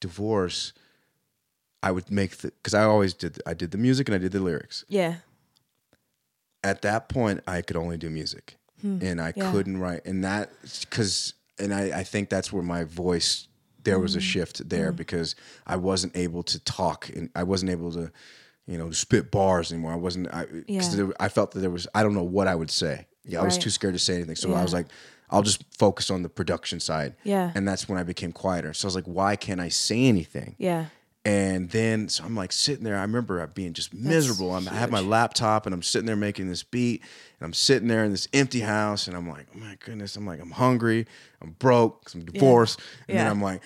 divorce, 0.00 0.72
I 1.82 1.92
would 1.92 2.10
make 2.10 2.38
the 2.38 2.50
because 2.50 2.74
I 2.74 2.84
always 2.84 3.14
did. 3.14 3.40
I 3.46 3.54
did 3.54 3.70
the 3.70 3.78
music 3.78 4.08
and 4.08 4.14
I 4.14 4.18
did 4.18 4.32
the 4.32 4.40
lyrics. 4.40 4.84
Yeah. 4.88 5.16
At 6.62 6.82
that 6.82 7.08
point, 7.08 7.40
I 7.46 7.62
could 7.62 7.76
only 7.76 7.96
do 7.96 8.10
music. 8.10 8.56
Hmm. 8.82 8.98
And 9.02 9.20
I 9.20 9.32
yeah. 9.36 9.50
couldn't 9.50 9.78
write, 9.78 10.04
and 10.04 10.24
that 10.24 10.50
because, 10.80 11.34
and 11.58 11.74
I, 11.74 12.00
I 12.00 12.04
think 12.04 12.30
that's 12.30 12.52
where 12.52 12.62
my 12.62 12.84
voice 12.84 13.48
there 13.82 13.98
was 13.98 14.14
a 14.14 14.18
hmm. 14.18 14.24
shift 14.24 14.68
there 14.68 14.92
mm. 14.92 14.96
because 14.96 15.34
I 15.66 15.76
wasn't 15.76 16.14
able 16.16 16.42
to 16.44 16.58
talk 16.60 17.08
and 17.08 17.30
I 17.34 17.44
wasn't 17.44 17.70
able 17.70 17.90
to, 17.92 18.12
you 18.66 18.76
know, 18.76 18.90
spit 18.90 19.30
bars 19.30 19.72
anymore. 19.72 19.92
I 19.92 19.96
wasn't. 19.96 20.28
I, 20.32 20.46
yeah. 20.66 21.10
I 21.18 21.28
felt 21.28 21.52
that 21.52 21.60
there 21.60 21.70
was. 21.70 21.86
I 21.94 22.02
don't 22.02 22.14
know 22.14 22.22
what 22.22 22.46
I 22.46 22.54
would 22.54 22.70
say. 22.70 23.06
Yeah, 23.24 23.40
I 23.40 23.44
was 23.44 23.58
too 23.58 23.70
scared 23.70 23.94
to 23.94 23.98
say 23.98 24.16
anything. 24.16 24.36
So 24.36 24.50
yeah. 24.50 24.60
I 24.60 24.62
was 24.62 24.72
like, 24.72 24.86
I'll 25.30 25.42
just 25.42 25.64
focus 25.76 26.10
on 26.10 26.22
the 26.22 26.28
production 26.28 26.80
side. 26.80 27.14
Yeah. 27.22 27.52
And 27.54 27.66
that's 27.66 27.88
when 27.88 27.98
I 27.98 28.02
became 28.02 28.32
quieter. 28.32 28.72
So 28.74 28.86
I 28.86 28.88
was 28.88 28.94
like, 28.94 29.04
why 29.04 29.36
can't 29.36 29.60
I 29.60 29.68
say 29.68 30.06
anything? 30.06 30.56
Yeah. 30.58 30.86
And 31.24 31.68
then 31.68 32.08
so 32.08 32.24
I'm 32.24 32.34
like 32.34 32.50
sitting 32.50 32.82
there. 32.82 32.96
I 32.96 33.02
remember 33.02 33.46
being 33.48 33.74
just 33.74 33.92
miserable. 33.92 34.52
i 34.52 34.60
have 34.60 34.90
my 34.90 35.00
laptop 35.00 35.66
and 35.66 35.74
I'm 35.74 35.82
sitting 35.82 36.06
there 36.06 36.16
making 36.16 36.48
this 36.48 36.62
beat, 36.62 37.02
and 37.02 37.46
I'm 37.46 37.52
sitting 37.52 37.88
there 37.88 38.04
in 38.04 38.10
this 38.10 38.26
empty 38.32 38.60
house, 38.60 39.06
and 39.06 39.14
I'm 39.14 39.28
like, 39.28 39.46
oh 39.54 39.58
my 39.58 39.76
goodness. 39.84 40.16
I'm 40.16 40.26
like, 40.26 40.40
I'm 40.40 40.50
hungry. 40.50 41.06
I'm 41.42 41.50
broke. 41.58 42.10
I'm 42.14 42.24
divorced. 42.24 42.80
Yeah. 42.80 42.84
And 43.08 43.16
yeah. 43.16 43.24
then 43.24 43.32
I'm 43.32 43.42
like, 43.42 43.62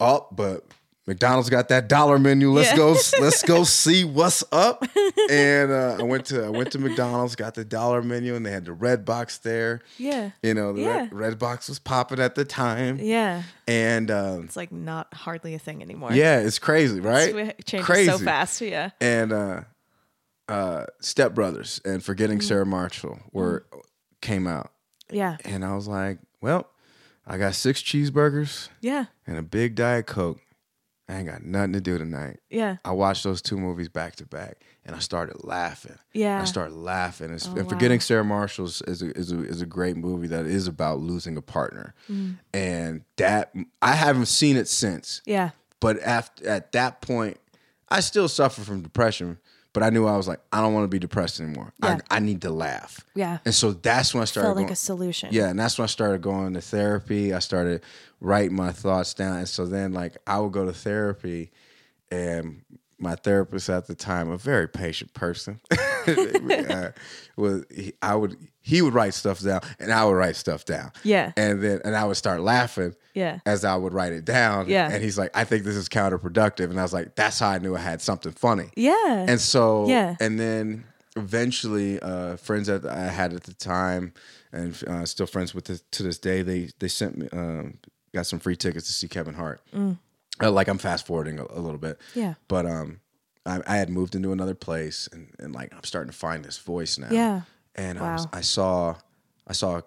oh, 0.00 0.26
but 0.32 0.66
McDonald's 1.06 1.50
got 1.50 1.68
that 1.68 1.88
dollar 1.88 2.18
menu. 2.18 2.50
Let's 2.50 2.70
yeah. 2.70 2.76
go. 2.76 2.96
let's 3.20 3.42
go 3.42 3.64
see 3.64 4.04
what's 4.04 4.44
up. 4.52 4.84
And 5.30 5.72
uh, 5.72 5.96
I 6.00 6.02
went 6.02 6.26
to 6.26 6.44
I 6.44 6.50
went 6.50 6.72
to 6.72 6.78
McDonald's, 6.78 7.34
got 7.34 7.54
the 7.54 7.64
dollar 7.64 8.02
menu, 8.02 8.34
and 8.34 8.44
they 8.44 8.50
had 8.50 8.66
the 8.66 8.74
red 8.74 9.06
box 9.06 9.38
there. 9.38 9.80
Yeah, 9.96 10.32
you 10.42 10.52
know 10.52 10.74
the 10.74 10.82
yeah. 10.82 10.96
red, 10.96 11.14
red, 11.14 11.38
box 11.38 11.70
was 11.70 11.78
popping 11.78 12.20
at 12.20 12.34
the 12.34 12.44
time. 12.44 12.98
Yeah, 13.00 13.42
and 13.66 14.10
um, 14.10 14.44
it's 14.44 14.56
like 14.56 14.70
not 14.70 15.14
hardly 15.14 15.54
a 15.54 15.58
thing 15.58 15.80
anymore. 15.80 16.12
Yeah, 16.12 16.40
it's 16.40 16.58
crazy, 16.58 17.00
right? 17.00 17.34
It 17.34 17.64
changes 17.64 17.86
crazy. 17.86 18.10
so 18.10 18.18
fast. 18.18 18.60
Yeah, 18.60 18.90
and 19.00 19.32
uh, 19.32 19.60
uh, 20.46 20.86
Step 21.00 21.34
Brothers 21.34 21.80
and 21.86 22.04
Forgetting 22.04 22.40
mm. 22.40 22.42
Sarah 22.42 22.66
Marshall 22.66 23.18
were 23.32 23.64
mm. 23.72 23.80
came 24.20 24.46
out. 24.46 24.72
Yeah, 25.10 25.38
and 25.46 25.64
I 25.64 25.74
was 25.74 25.88
like, 25.88 26.18
well, 26.42 26.68
I 27.26 27.38
got 27.38 27.54
six 27.54 27.80
cheeseburgers. 27.80 28.68
Yeah, 28.82 29.06
and 29.26 29.38
a 29.38 29.42
big 29.42 29.74
diet 29.74 30.06
coke 30.06 30.40
I 31.08 31.16
ain't 31.16 31.28
got 31.28 31.42
nothing 31.42 31.74
to 31.74 31.80
do 31.80 31.98
tonight. 31.98 32.40
Yeah. 32.48 32.76
I 32.84 32.92
watched 32.92 33.24
those 33.24 33.42
two 33.42 33.58
movies 33.58 33.90
back 33.90 34.16
to 34.16 34.26
back 34.26 34.64
and 34.86 34.96
I 34.96 35.00
started 35.00 35.44
laughing. 35.44 35.98
Yeah. 36.14 36.40
I 36.40 36.44
started 36.44 36.74
laughing. 36.74 37.30
And, 37.30 37.46
oh, 37.46 37.56
and 37.56 37.68
Forgetting 37.68 37.96
wow. 37.96 38.02
Sarah 38.02 38.24
Marshall 38.24 38.66
is 38.66 38.80
a, 39.02 39.10
is, 39.10 39.30
a, 39.30 39.44
is 39.44 39.60
a 39.60 39.66
great 39.66 39.96
movie 39.96 40.28
that 40.28 40.46
is 40.46 40.66
about 40.66 41.00
losing 41.00 41.36
a 41.36 41.42
partner. 41.42 41.94
Mm. 42.10 42.38
And 42.54 43.02
that, 43.16 43.54
I 43.82 43.92
haven't 43.92 44.26
seen 44.26 44.56
it 44.56 44.66
since. 44.66 45.20
Yeah. 45.26 45.50
But 45.78 46.02
after, 46.02 46.48
at 46.48 46.72
that 46.72 47.02
point, 47.02 47.38
I 47.90 48.00
still 48.00 48.28
suffer 48.28 48.62
from 48.62 48.80
depression, 48.80 49.38
but 49.74 49.82
I 49.82 49.90
knew 49.90 50.06
I 50.06 50.16
was 50.16 50.26
like, 50.26 50.40
I 50.50 50.62
don't 50.62 50.72
want 50.72 50.84
to 50.84 50.88
be 50.88 50.98
depressed 50.98 51.38
anymore. 51.40 51.74
Yeah. 51.82 51.98
I, 52.10 52.16
I 52.16 52.18
need 52.20 52.40
to 52.42 52.50
laugh. 52.50 53.04
Yeah. 53.14 53.38
And 53.44 53.52
so 53.54 53.72
that's 53.72 54.14
when 54.14 54.22
I 54.22 54.24
started 54.24 54.46
Felt 54.46 54.56
like 54.56 54.66
going- 54.68 54.72
a 54.72 54.76
solution. 54.76 55.28
yeah, 55.32 55.48
and 55.50 55.58
that's 55.58 55.76
when 55.78 55.84
I 55.84 55.88
started 55.88 56.22
going 56.22 56.54
to 56.54 56.62
therapy. 56.62 57.34
I 57.34 57.40
started 57.40 57.82
writing 58.22 58.56
my 58.56 58.72
thoughts 58.72 59.12
down, 59.12 59.36
and 59.38 59.48
so 59.48 59.66
then 59.66 59.92
like 59.92 60.16
I 60.26 60.38
would 60.38 60.52
go 60.52 60.64
to 60.64 60.72
therapy, 60.72 61.50
and 62.10 62.62
my 62.98 63.14
therapist 63.16 63.68
at 63.68 63.86
the 63.86 63.94
time, 63.94 64.30
a 64.30 64.36
very 64.38 64.68
patient 64.68 65.12
person, 65.14 65.60
uh, 66.06 66.90
was 67.36 67.64
he, 67.74 67.92
I 68.02 68.14
would 68.14 68.36
he 68.60 68.80
would 68.82 68.94
write 68.94 69.14
stuff 69.14 69.40
down, 69.40 69.60
and 69.78 69.92
I 69.92 70.04
would 70.04 70.12
write 70.12 70.36
stuff 70.36 70.64
down. 70.64 70.90
Yeah. 71.02 71.32
and 71.36 71.62
then 71.62 71.80
and 71.84 71.94
I 71.96 72.04
would 72.04 72.16
start 72.16 72.40
laughing. 72.40 72.94
Yeah. 73.14 73.38
as 73.46 73.64
I 73.64 73.76
would 73.76 73.92
write 73.94 74.12
it 74.12 74.24
down. 74.24 74.68
Yeah. 74.68 74.90
and 74.90 75.00
he's 75.02 75.16
like, 75.16 75.30
I 75.36 75.44
think 75.44 75.62
this 75.64 75.76
is 75.76 75.88
counterproductive, 75.88 76.70
and 76.70 76.78
I 76.80 76.82
was 76.82 76.92
like, 76.92 77.14
that's 77.14 77.38
how 77.38 77.50
I 77.50 77.58
knew 77.58 77.76
I 77.76 77.80
had 77.80 78.00
something 78.02 78.32
funny. 78.32 78.70
Yeah. 78.76 79.26
And 79.28 79.40
so, 79.40 79.86
Yeah. 79.88 80.16
and 80.20 80.38
then 80.40 80.84
eventually, 81.16 82.00
uh, 82.00 82.36
friends 82.36 82.66
that 82.66 82.84
I 82.84 83.06
had 83.06 83.32
at 83.32 83.44
the 83.44 83.54
time, 83.54 84.12
and 84.52 84.80
uh, 84.88 85.04
still 85.04 85.26
friends 85.26 85.54
with 85.54 85.64
the, 85.66 85.80
to 85.92 86.02
this 86.02 86.18
day, 86.18 86.42
they 86.42 86.70
they 86.80 86.88
sent 86.88 87.16
me 87.18 87.28
um, 87.32 87.78
got 88.12 88.26
some 88.26 88.38
free 88.40 88.56
tickets 88.56 88.86
to 88.86 88.92
see 88.92 89.08
Kevin 89.08 89.34
Hart. 89.34 89.60
Uh, 90.42 90.50
like 90.50 90.68
I'm 90.68 90.78
fast 90.78 91.06
forwarding 91.06 91.38
a, 91.38 91.44
a 91.50 91.60
little 91.60 91.78
bit, 91.78 91.98
Mm. 91.98 92.16
Yeah. 92.16 92.34
But 92.48 92.66
um, 92.66 93.00
I, 93.46 93.60
I 93.66 93.76
had 93.76 93.88
moved 93.88 94.14
into 94.14 94.32
another 94.32 94.54
place, 94.54 95.08
and, 95.12 95.32
and 95.38 95.54
like 95.54 95.72
I'm 95.72 95.84
starting 95.84 96.10
to 96.10 96.16
find 96.16 96.44
this 96.44 96.58
voice 96.58 96.98
now. 96.98 97.08
Yeah. 97.10 97.42
And 97.76 97.98
I, 97.98 98.12
was, 98.14 98.26
I 98.32 98.40
saw 98.40 98.96
I 99.46 99.52
saw 99.52 99.80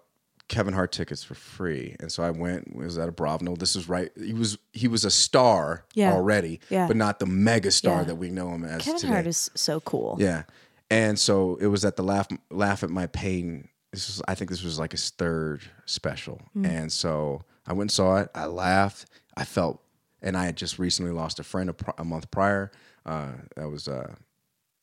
Kevin 0.50 0.74
Hart 0.74 0.92
tickets 0.94 1.24
for 1.24 1.34
free, 1.36 1.96
and 2.00 2.10
so 2.12 2.24
I 2.24 2.32
went. 2.32 2.74
Was 2.76 2.98
at 2.98 3.10
a 3.10 3.12
Bravno. 3.12 3.56
This 3.56 3.76
was 3.76 3.90
right. 3.90 4.12
He 4.18 4.34
was 4.34 4.58
he 4.74 4.88
was 4.88 5.04
a 5.06 5.12
star 5.12 5.86
Yeah. 5.94 6.14
already, 6.14 6.60
Yeah. 6.70 6.88
but 6.88 6.96
not 6.98 7.20
the 7.20 7.26
mega 7.26 7.72
star 7.72 8.00
Yeah. 8.00 8.04
that 8.06 8.16
we 8.16 8.30
know 8.30 8.50
him 8.52 8.64
as 8.64 8.84
Kevin 8.84 9.00
today. 9.02 9.14
Hart 9.14 9.28
is 9.28 9.50
so 9.56 9.80
cool. 9.82 10.16
Yeah. 10.20 10.44
And 10.90 11.20
so 11.20 11.58
it 11.60 11.68
was 11.68 11.84
at 11.84 11.98
the 11.98 12.04
laugh 12.04 12.28
laugh 12.50 12.84
at 12.84 12.90
my 12.90 13.08
pain. 13.08 13.68
This 13.92 14.08
was 14.08 14.22
I 14.28 14.36
think 14.36 14.50
this 14.50 14.64
was 14.64 14.80
like 14.80 14.92
his 14.94 15.10
third 15.10 15.62
special. 15.86 16.42
And 16.64 16.92
so 16.92 17.42
I 17.66 17.74
went 17.74 17.84
and 17.84 17.92
saw 17.92 18.18
it. 18.18 18.30
I 18.36 18.46
laughed. 18.46 19.06
I 19.36 19.44
felt 19.46 19.82
and 20.28 20.36
I 20.38 20.46
had 20.46 20.56
just 20.58 20.78
recently 20.80 21.12
lost 21.12 21.40
a 21.40 21.44
friend 21.44 21.70
a, 21.70 21.74
pr- 21.74 21.98
a 21.98 22.04
month 22.04 22.30
prior. 22.30 22.72
Uh, 23.06 23.32
that 23.56 23.70
was 23.70 23.88
uh, 23.88 24.14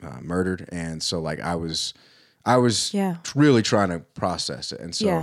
uh, 0.02 0.18
murdered, 0.22 0.68
and 0.72 1.02
so 1.02 1.20
like 1.20 1.40
I 1.40 1.54
was, 1.56 1.94
I 2.44 2.56
was 2.56 2.92
Yeah. 2.94 3.16
really 3.34 3.62
trying 3.62 3.90
to 3.90 4.00
process 4.14 4.72
it. 4.72 4.80
And 4.80 4.94
so 4.94 5.06
Yeah. 5.06 5.22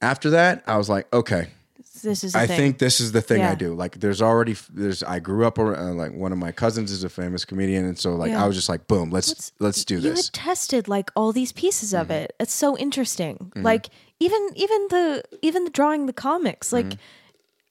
after 0.00 0.30
that, 0.30 0.62
I 0.66 0.76
was 0.76 0.88
like, 0.88 1.06
okay, 1.12 1.48
This 2.02 2.22
is 2.24 2.34
I 2.34 2.46
thing. 2.46 2.56
think 2.58 2.78
this 2.78 3.00
is 3.00 3.12
the 3.12 3.22
thing 3.22 3.42
I 3.42 3.54
do. 3.54 3.74
Like, 3.74 3.98
there's 4.00 4.20
already 4.20 4.56
there's. 4.72 5.02
I 5.02 5.18
grew 5.20 5.46
up 5.46 5.58
around, 5.58 5.96
like 5.96 6.12
one 6.12 6.32
of 6.32 6.38
my 6.38 6.52
cousins 6.52 6.90
is 6.90 7.02
a 7.04 7.08
famous 7.08 7.44
comedian, 7.44 7.84
and 7.86 7.98
so 7.98 8.14
like 8.14 8.30
Yeah. 8.32 8.44
I 8.44 8.46
was 8.46 8.56
just 8.56 8.68
like, 8.68 8.86
boom, 8.86 9.10
let's 9.10 9.52
let's 9.58 9.84
do 9.84 9.94
you 9.94 10.00
this. 10.00 10.26
had 10.26 10.32
tested 10.34 10.86
like 10.88 11.10
all 11.16 11.32
these 11.32 11.52
pieces 11.52 11.94
of 11.94 12.08
Mm-hmm. 12.08 12.24
it. 12.24 12.36
It's 12.40 12.52
so 12.52 12.76
interesting. 12.76 13.52
Like 13.56 13.88
even 14.20 14.50
even 14.54 14.80
the 14.90 15.22
even 15.42 15.64
the 15.64 15.70
drawing 15.70 16.06
the 16.06 16.12
comics. 16.12 16.72
Like 16.72 16.86
Mm-hmm. 16.86 17.00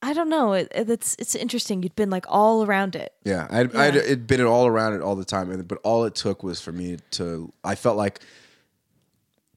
I 0.03 0.13
don't 0.13 0.29
know. 0.29 0.53
It, 0.53 0.67
it- 0.75 0.89
it's 0.89 1.15
it's 1.17 1.33
interesting. 1.33 1.81
You'd 1.81 1.95
been 1.95 2.09
like 2.09 2.25
all 2.27 2.65
around 2.65 2.95
it. 2.95 3.13
Yeah, 3.23 3.47
I'd, 3.49 3.75
I'd 3.75 3.95
it'd 3.95 4.27
been 4.27 4.41
all 4.45 4.67
around 4.67 4.93
it 4.93 5.01
all 5.01 5.15
the 5.15 5.25
time, 5.25 5.49
and 5.49 5.67
but 5.67 5.79
all 5.83 6.03
it 6.05 6.13
took 6.13 6.43
was 6.43 6.59
for 6.61 6.71
me 6.71 6.97
to. 7.11 7.51
I 7.63 7.75
felt 7.75 7.97
like 7.97 8.19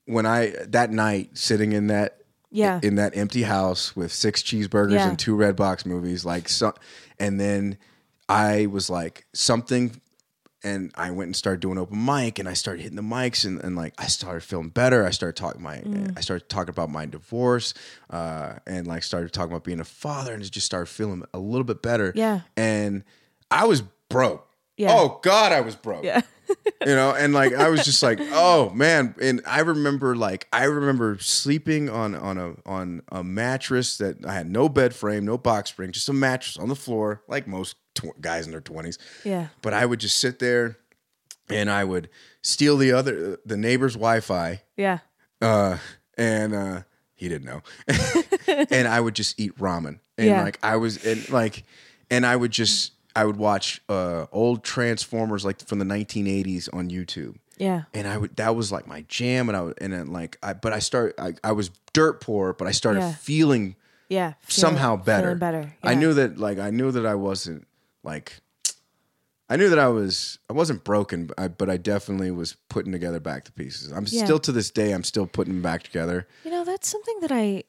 when 0.06 0.24
I 0.26 0.54
that 0.68 0.90
night 0.90 1.36
sitting 1.36 1.72
in 1.72 1.88
that 1.88 2.18
Yeah. 2.50 2.78
in 2.82 2.94
that 2.96 3.16
empty 3.16 3.42
house 3.42 3.96
with 3.96 4.12
six 4.12 4.42
cheeseburgers 4.42 4.92
Yeah. 4.92 5.08
and 5.08 5.18
two 5.18 5.34
red 5.34 5.56
box 5.56 5.84
movies, 5.84 6.24
like 6.24 6.48
so, 6.48 6.74
and 7.18 7.40
then 7.40 7.76
I 8.28 8.66
was 8.66 8.88
like 8.88 9.26
something. 9.32 10.00
And 10.66 10.90
I 10.96 11.10
went 11.12 11.28
and 11.28 11.36
started 11.36 11.60
doing 11.60 11.78
open 11.78 12.04
mic, 12.04 12.38
and 12.38 12.48
I 12.48 12.54
started 12.54 12.82
hitting 12.82 12.96
the 12.96 13.02
mics, 13.02 13.44
and, 13.44 13.60
and 13.62 13.76
like 13.76 13.94
I 13.98 14.06
started 14.08 14.42
feeling 14.42 14.68
better. 14.70 15.06
I 15.06 15.10
started 15.10 15.36
talking 15.36 15.62
my, 15.62 15.76
Mm. 15.78 16.16
I 16.16 16.20
started 16.20 16.48
talking 16.48 16.70
about 16.70 16.90
my 16.90 17.06
divorce, 17.06 17.72
uh, 18.10 18.54
and 18.66 18.86
like 18.86 19.02
started 19.04 19.32
talking 19.32 19.52
about 19.52 19.64
being 19.64 19.80
a 19.80 19.84
father, 19.84 20.34
and 20.34 20.42
just 20.50 20.66
started 20.66 20.86
feeling 20.86 21.22
a 21.32 21.38
little 21.38 21.64
bit 21.64 21.82
better 21.82 22.12
Yeah. 22.14 22.40
and 22.56 23.04
I 23.50 23.66
was 23.66 23.82
broke. 24.08 24.48
Yeah. 24.76 24.92
Oh 24.92 25.20
God, 25.22 25.52
I 25.52 25.60
was 25.60 25.74
broke. 25.76 26.04
Yeah. 26.04 26.20
you 26.86 26.94
know, 26.94 27.10
and 27.14 27.32
like 27.32 27.54
I 27.54 27.68
was 27.68 27.84
just 27.84 28.02
like, 28.02 28.18
oh 28.20 28.70
man. 28.70 29.14
And 29.22 29.40
I 29.46 29.60
remember 29.60 30.14
like 30.16 30.46
I 30.52 30.64
remember 30.64 31.16
sleeping 31.20 31.88
on 31.88 32.14
on 32.14 32.38
a 32.38 32.54
on 32.66 33.02
a 33.10 33.24
mattress 33.24 33.98
that 33.98 34.24
I 34.24 34.34
had 34.34 34.50
no 34.50 34.68
bed 34.68 34.94
frame, 34.94 35.24
no 35.24 35.38
box 35.38 35.70
spring, 35.70 35.92
just 35.92 36.08
a 36.08 36.12
mattress 36.12 36.56
on 36.56 36.68
the 36.68 36.76
floor, 36.76 37.22
like 37.28 37.46
most 37.48 37.76
tw- 37.96 38.20
guys 38.20 38.44
in 38.46 38.52
their 38.52 38.60
twenties. 38.60 38.98
Yeah. 39.24 39.48
But 39.62 39.72
I 39.74 39.84
would 39.84 39.98
just 40.00 40.18
sit 40.20 40.38
there, 40.38 40.76
and 41.48 41.68
I 41.70 41.82
would 41.84 42.08
steal 42.42 42.76
the 42.76 42.92
other 42.92 43.38
the 43.44 43.56
neighbor's 43.56 43.94
Wi-Fi, 43.94 44.62
Yeah. 44.76 44.98
uh, 45.42 45.78
and 46.16 46.54
uh, 46.54 46.82
he 47.14 47.28
didn't 47.28 47.46
know. 47.46 47.62
and 48.70 48.86
I 48.88 49.00
would 49.00 49.14
just 49.14 49.38
eat 49.40 49.56
ramen, 49.58 49.98
and 50.18 50.26
Yeah. 50.28 50.42
like 50.42 50.58
I 50.62 50.76
was, 50.76 51.04
and 51.04 51.28
like, 51.30 51.64
and 52.10 52.24
I 52.24 52.36
would 52.36 52.52
just, 52.52 52.92
I 53.16 53.24
would 53.24 53.36
watch 53.36 53.80
uh, 53.88 54.26
old 54.32 54.62
Transformers 54.62 55.44
like 55.44 55.66
from 55.66 55.78
the 55.78 55.84
1980s 55.84 56.68
on 56.72 56.88
YouTube, 56.90 57.36
Yeah. 57.58 57.82
and 57.94 58.06
I 58.06 58.16
would, 58.18 58.36
that 58.36 58.54
was 58.54 58.70
like 58.70 58.86
my 58.86 59.04
jam, 59.08 59.48
and 59.48 59.56
I 59.56 59.62
would, 59.62 59.74
and 59.80 59.92
then 59.92 60.08
like, 60.12 60.38
I, 60.42 60.52
but 60.52 60.72
I 60.72 60.78
started, 60.78 61.14
I, 61.18 61.34
I 61.42 61.52
was 61.52 61.70
dirt 61.92 62.20
poor, 62.20 62.52
but 62.52 62.68
I 62.68 62.70
started 62.72 63.00
Yeah. 63.00 63.12
feeling 63.14 63.74
Yeah. 64.08 64.34
Feeling- 64.42 64.76
somehow 64.76 64.96
better. 64.96 65.34
Better. 65.34 65.72
I 65.82 65.94
knew 65.94 66.14
that, 66.14 66.38
like, 66.38 66.58
I 66.58 66.70
knew 66.70 66.92
that 66.92 67.06
I 67.06 67.14
wasn't 67.16 67.65
like. 68.06 68.40
I 69.48 69.54
knew 69.56 69.68
that 69.68 69.78
I 69.78 69.86
was 69.88 70.40
I 70.50 70.54
wasn't 70.54 70.82
broken, 70.82 71.26
but 71.26 71.38
I, 71.38 71.46
but 71.46 71.70
I 71.70 71.76
definitely 71.76 72.32
was 72.32 72.56
putting 72.68 72.90
together 72.90 73.20
back 73.20 73.44
the 73.44 73.52
pieces. 73.52 73.92
I'm 73.92 74.04
Yeah. 74.08 74.24
still 74.24 74.40
to 74.40 74.50
this 74.50 74.72
day 74.72 74.90
I'm 74.90 75.04
still 75.04 75.26
putting 75.28 75.52
them 75.54 75.62
back 75.62 75.84
together. 75.84 76.26
You 76.44 76.50
know, 76.50 76.64
that's 76.64 76.88
something 76.88 77.20
that 77.20 77.30
I 77.30 77.62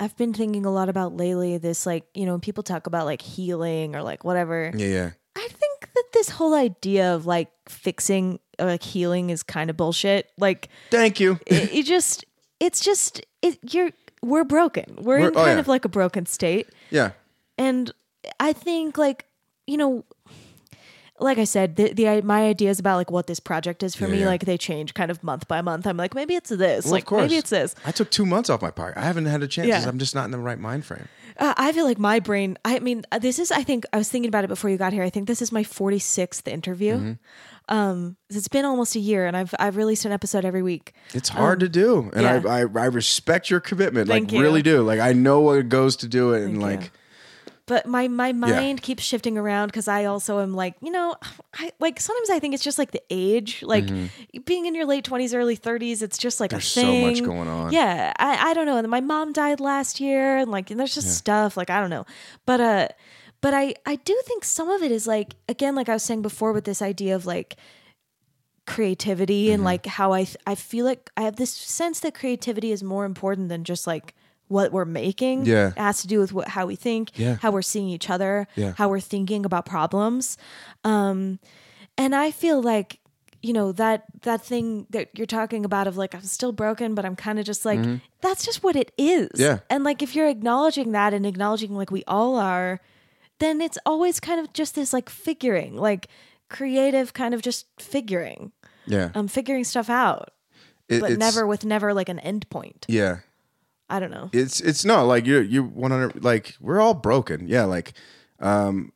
I've 0.00 0.16
been 0.16 0.32
thinking 0.32 0.66
a 0.66 0.72
lot 0.72 0.88
about 0.88 1.16
lately. 1.16 1.56
This 1.58 1.86
like, 1.86 2.04
you 2.14 2.26
know, 2.26 2.32
when 2.32 2.40
people 2.40 2.64
talk 2.64 2.88
about 2.88 3.04
like 3.06 3.22
healing 3.22 3.94
or 3.94 4.02
like 4.02 4.24
whatever. 4.24 4.72
Yeah, 4.74 4.86
yeah. 4.88 5.10
I 5.36 5.46
think 5.46 5.92
that 5.94 6.04
this 6.12 6.30
whole 6.30 6.54
idea 6.54 7.14
of 7.14 7.26
like 7.26 7.52
fixing 7.68 8.40
or 8.58 8.66
like 8.66 8.82
healing 8.82 9.30
is 9.30 9.44
kind 9.44 9.70
of 9.70 9.76
bullshit. 9.76 10.28
Like 10.36 10.68
Thank 10.90 11.20
you. 11.20 11.38
it, 11.46 11.72
it 11.72 11.82
just 11.86 12.24
it's 12.58 12.80
just 12.80 13.24
it 13.40 13.56
you're 13.72 13.90
we're 14.20 14.42
broken. 14.42 14.96
We're, 14.96 15.18
We're- 15.18 15.28
in 15.28 15.36
oh, 15.36 15.44
kind 15.44 15.50
yeah. 15.54 15.60
of 15.60 15.68
like 15.68 15.84
a 15.84 15.88
broken 15.88 16.26
state. 16.26 16.68
yeah. 16.90 17.12
And 17.56 17.92
I 18.40 18.52
think 18.52 18.98
like, 18.98 19.26
you 19.70 19.76
know, 19.76 20.04
like 21.18 21.38
I 21.38 21.44
said, 21.44 21.76
the, 21.76 21.92
the 21.92 22.22
my 22.22 22.46
ideas 22.46 22.78
about 22.78 22.96
like 22.96 23.10
what 23.10 23.26
this 23.26 23.40
project 23.40 23.82
is 23.82 23.94
for 23.94 24.06
Yeah, 24.06 24.10
me, 24.12 24.20
yeah. 24.20 24.26
like 24.26 24.44
they 24.46 24.56
change 24.56 24.94
kind 24.94 25.10
of 25.10 25.22
month 25.22 25.46
by 25.48 25.60
month. 25.60 25.86
I'm 25.86 25.96
like, 25.96 26.14
maybe 26.14 26.34
it's 26.34 26.48
this. 26.50 26.86
Well, 26.86 26.92
like 26.92 27.02
of 27.04 27.08
course. 27.08 27.22
maybe 27.22 27.36
it's 27.36 27.50
this. 27.50 27.74
I 27.84 27.90
took 27.92 28.10
two 28.10 28.24
months 28.24 28.48
off 28.50 28.62
my 28.62 28.70
part. 28.70 28.96
I 28.96 29.02
haven't 29.02 29.26
had 29.26 29.42
a 29.42 29.48
chance. 29.48 29.68
Yeah. 29.68 29.86
I'm 29.86 29.98
just 29.98 30.14
not 30.14 30.24
in 30.24 30.30
the 30.30 30.38
right 30.38 30.58
mind 30.58 30.84
frame. 30.86 31.08
Uh, 31.36 31.54
I 31.56 31.72
feel 31.72 31.84
like 31.84 31.98
my 31.98 32.20
brain. 32.20 32.58
I 32.64 32.78
mean, 32.80 33.04
uh, 33.12 33.18
this 33.18 33.38
is. 33.38 33.50
I 33.52 33.62
think 33.62 33.84
I 33.92 33.98
was 33.98 34.08
thinking 34.10 34.28
about 34.28 34.44
it 34.44 34.48
before 34.48 34.70
you 34.70 34.76
got 34.76 34.92
here. 34.92 35.02
I 35.02 35.10
think 35.10 35.26
this 35.28 35.40
is 35.42 35.52
my 35.52 35.62
46th 35.62 36.48
interview. 36.48 36.96
Mm-hmm. 36.96 37.12
Um, 37.74 38.16
it's 38.28 38.48
been 38.48 38.64
almost 38.64 38.96
a 38.96 38.98
year, 38.98 39.26
and 39.26 39.36
I've 39.36 39.54
I've 39.58 39.76
released 39.76 40.04
an 40.04 40.12
episode 40.12 40.44
every 40.44 40.62
week. 40.62 40.92
It's 41.14 41.28
hard 41.28 41.60
to 41.60 41.68
do, 41.68 42.10
and 42.14 42.26
Um, 42.26 42.44
yeah. 42.44 42.50
I, 42.50 42.60
I 42.60 42.82
I 42.82 42.86
respect 42.86 43.48
your 43.48 43.60
commitment. 43.60 44.08
Thank 44.08 44.26
like 44.26 44.32
you. 44.32 44.40
really 44.42 44.62
do. 44.62 44.82
Like 44.82 45.00
I 45.00 45.12
know 45.12 45.40
what 45.40 45.58
it 45.58 45.68
goes 45.68 45.96
to 45.96 46.08
do 46.08 46.32
it, 46.34 46.42
and 46.42 46.60
Thank 46.60 46.62
like 46.62 46.82
you. 46.84 46.90
But 47.70 47.86
my 47.86 48.08
my 48.08 48.32
mind 48.32 48.82
keeps 48.82 49.04
shifting 49.04 49.38
around 49.38 49.68
because 49.68 49.86
I 49.86 50.04
also 50.06 50.40
am 50.40 50.54
like, 50.54 50.74
you 50.82 50.90
know, 50.90 51.14
I 51.54 51.70
like 51.78 52.00
sometimes 52.00 52.28
I 52.28 52.40
think 52.40 52.52
it's 52.52 52.64
just 52.64 52.78
like 52.78 52.90
the 52.90 53.02
age, 53.10 53.62
like 53.62 53.86
being 54.44 54.66
in 54.66 54.74
your 54.74 54.86
late 54.86 55.04
20s, 55.04 55.32
early 55.36 55.56
30s. 55.56 56.02
It's 56.02 56.18
just 56.18 56.40
like 56.40 56.50
Mm-hmm. 56.50 56.56
There's 56.56 56.76
a 56.76 56.80
so 56.80 57.00
much 57.06 57.22
going 57.22 57.46
on. 57.46 57.72
Yeah, 57.72 58.12
I 58.18 58.50
I 58.50 58.54
don't 58.54 58.66
know. 58.66 58.76
And 58.78 58.88
my 58.90 59.00
mom 59.00 59.32
died 59.32 59.60
last 59.60 60.00
year, 60.00 60.38
and 60.38 60.50
like, 60.50 60.72
and 60.72 60.80
there's 60.80 60.96
just 60.96 61.16
stuff 61.16 61.56
like 61.56 61.70
I 61.70 61.78
don't 61.80 61.90
know, 61.90 62.06
but 62.44 62.60
uh. 62.60 62.88
But 63.42 63.54
I, 63.54 63.74
I 63.86 63.96
do 63.96 64.14
think 64.26 64.44
some 64.44 64.68
of 64.68 64.82
it 64.82 64.90
is 64.92 65.06
like 65.06 65.34
again 65.48 65.74
like 65.74 65.88
I 65.88 65.94
was 65.94 66.02
saying 66.02 66.20
before 66.22 66.52
with 66.52 66.64
this 66.64 66.82
idea 66.82 67.14
of 67.16 67.24
like 67.24 67.56
creativity 68.66 69.44
Mm-hmm. 69.46 69.54
and 69.54 69.64
like 69.64 69.86
how 69.86 70.12
I 70.12 70.24
th- 70.24 70.36
I 70.46 70.54
feel 70.54 70.84
like 70.84 71.08
I 71.16 71.22
have 71.22 71.36
this 71.36 71.50
sense 71.52 72.00
that 72.00 72.14
creativity 72.14 72.70
is 72.70 72.82
more 72.82 73.04
important 73.06 73.48
than 73.48 73.64
just 73.64 73.86
like 73.86 74.14
what 74.50 74.72
we're 74.72 74.84
making. 74.84 75.46
Yeah. 75.46 75.68
It 75.68 75.78
has 75.78 76.00
to 76.02 76.08
do 76.08 76.18
with 76.18 76.32
what 76.32 76.48
how 76.48 76.66
we 76.66 76.74
think, 76.76 77.16
Yeah. 77.16 77.36
how 77.40 77.50
we're 77.52 77.62
seeing 77.62 77.88
each 77.88 78.10
other, 78.10 78.46
Yeah. 78.56 78.74
how 78.76 78.88
we're 78.88 79.00
thinking 79.00 79.46
about 79.46 79.64
problems. 79.64 80.36
Um 80.84 81.38
and 81.96 82.14
I 82.14 82.30
feel 82.32 82.60
like 82.60 82.98
you 83.42 83.52
know 83.54 83.72
that 83.72 84.04
that 84.22 84.42
thing 84.44 84.86
that 84.90 85.08
you're 85.16 85.26
talking 85.38 85.64
about 85.64 85.86
of 85.86 85.96
like 85.96 86.14
I'm 86.14 86.22
still 86.22 86.52
broken 86.52 86.94
but 86.94 87.04
I'm 87.06 87.16
kind 87.16 87.38
of 87.38 87.44
just 87.46 87.64
like 87.64 87.80
that's 88.20 88.44
just 88.44 88.62
what 88.62 88.76
it 88.76 88.90
is. 88.98 89.28
Mm-hmm. 89.30 89.40
Yeah. 89.42 89.58
And 89.70 89.84
like 89.84 90.02
if 90.02 90.14
you're 90.16 90.28
acknowledging 90.28 90.92
that 90.92 91.14
and 91.14 91.24
acknowledging 91.24 91.74
like 91.76 91.90
we 91.90 92.02
all 92.06 92.36
are 92.36 92.80
then 93.38 93.60
it's 93.60 93.78
always 93.86 94.20
kind 94.20 94.38
of 94.40 94.52
just 94.52 94.74
this 94.74 94.92
like 94.92 95.08
figuring, 95.08 95.76
like 95.76 96.08
creative 96.50 97.14
kind 97.14 97.32
of 97.34 97.40
just 97.40 97.66
figuring, 97.78 98.52
yeah, 98.86 99.10
um, 99.14 99.28
figuring 99.28 99.64
stuff 99.64 99.88
out, 99.88 100.30
It- 100.88 101.00
but 101.00 101.16
never 101.16 101.46
with 101.46 101.64
never 101.64 101.94
like 101.94 102.08
an 102.10 102.18
end 102.18 102.50
point. 102.50 102.84
Yeah, 102.88 103.20
I 103.90 104.00
don't 104.00 104.10
know. 104.10 104.30
it's 104.32 104.60
it's 104.60 104.84
no 104.84 105.04
like 105.04 105.26
you're 105.26 105.42
you 105.42 105.64
100 105.64 106.24
like 106.24 106.56
we're 106.60 106.80
all 106.80 106.94
broken. 106.94 107.48
Yeah, 107.48 107.64
like 107.64 107.92
um 108.38 108.92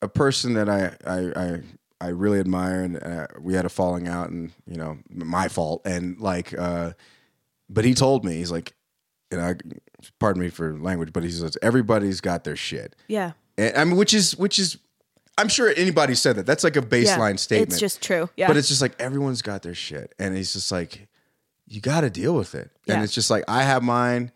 a 0.00 0.08
person 0.08 0.54
that 0.54 0.68
I 0.68 0.96
I 1.06 1.32
I 1.36 1.60
I 2.02 2.08
really 2.08 2.40
admire, 2.40 2.82
and 2.82 3.00
uh, 3.00 3.28
we 3.40 3.54
had 3.54 3.64
a 3.64 3.68
falling 3.68 4.08
out, 4.08 4.30
and 4.30 4.50
you 4.66 4.76
know, 4.76 4.98
my 5.08 5.46
fault, 5.46 5.82
and 5.84 6.18
like, 6.20 6.52
uh, 6.58 6.92
but 7.70 7.84
he 7.84 7.94
told 7.94 8.24
me 8.24 8.32
he's 8.32 8.50
like, 8.50 8.74
and 9.30 9.40
I, 9.40 9.54
pardon 10.18 10.42
me 10.42 10.48
for 10.50 10.76
language, 10.76 11.12
but 11.12 11.22
he 11.22 11.30
says 11.30 11.56
everybody's 11.62 12.20
got 12.20 12.42
their 12.42 12.56
shit. 12.56 12.96
Yeah. 13.06 13.32
And, 13.56 13.76
I 13.76 13.84
mean, 13.84 13.96
which 13.96 14.14
is 14.14 14.36
which 14.36 14.58
is, 14.58 14.78
I'm 15.38 15.48
sure 15.48 15.72
anybody 15.76 16.16
said 16.16 16.34
that. 16.36 16.46
That's 16.46 16.64
like 16.64 16.74
a 16.74 16.82
baseline 16.82 17.34
yeah. 17.34 17.36
statement. 17.36 17.70
It's 17.70 17.80
just 17.80 18.02
true. 18.02 18.28
Yeah. 18.36 18.48
But 18.48 18.56
it's 18.56 18.68
just 18.68 18.82
like 18.82 19.00
everyone's 19.00 19.40
got 19.40 19.62
their 19.62 19.74
shit, 19.74 20.12
and 20.18 20.36
he's 20.36 20.52
just 20.54 20.72
like, 20.72 21.06
you 21.72 21.80
got 21.80 22.02
to 22.02 22.10
deal 22.10 22.34
with 22.34 22.54
it. 22.54 22.70
And 22.88 23.02
it's 23.02 23.14
just 23.14 23.30
like 23.30 23.44
I 23.48 23.62
have 23.62 23.82
mine, 23.82 24.30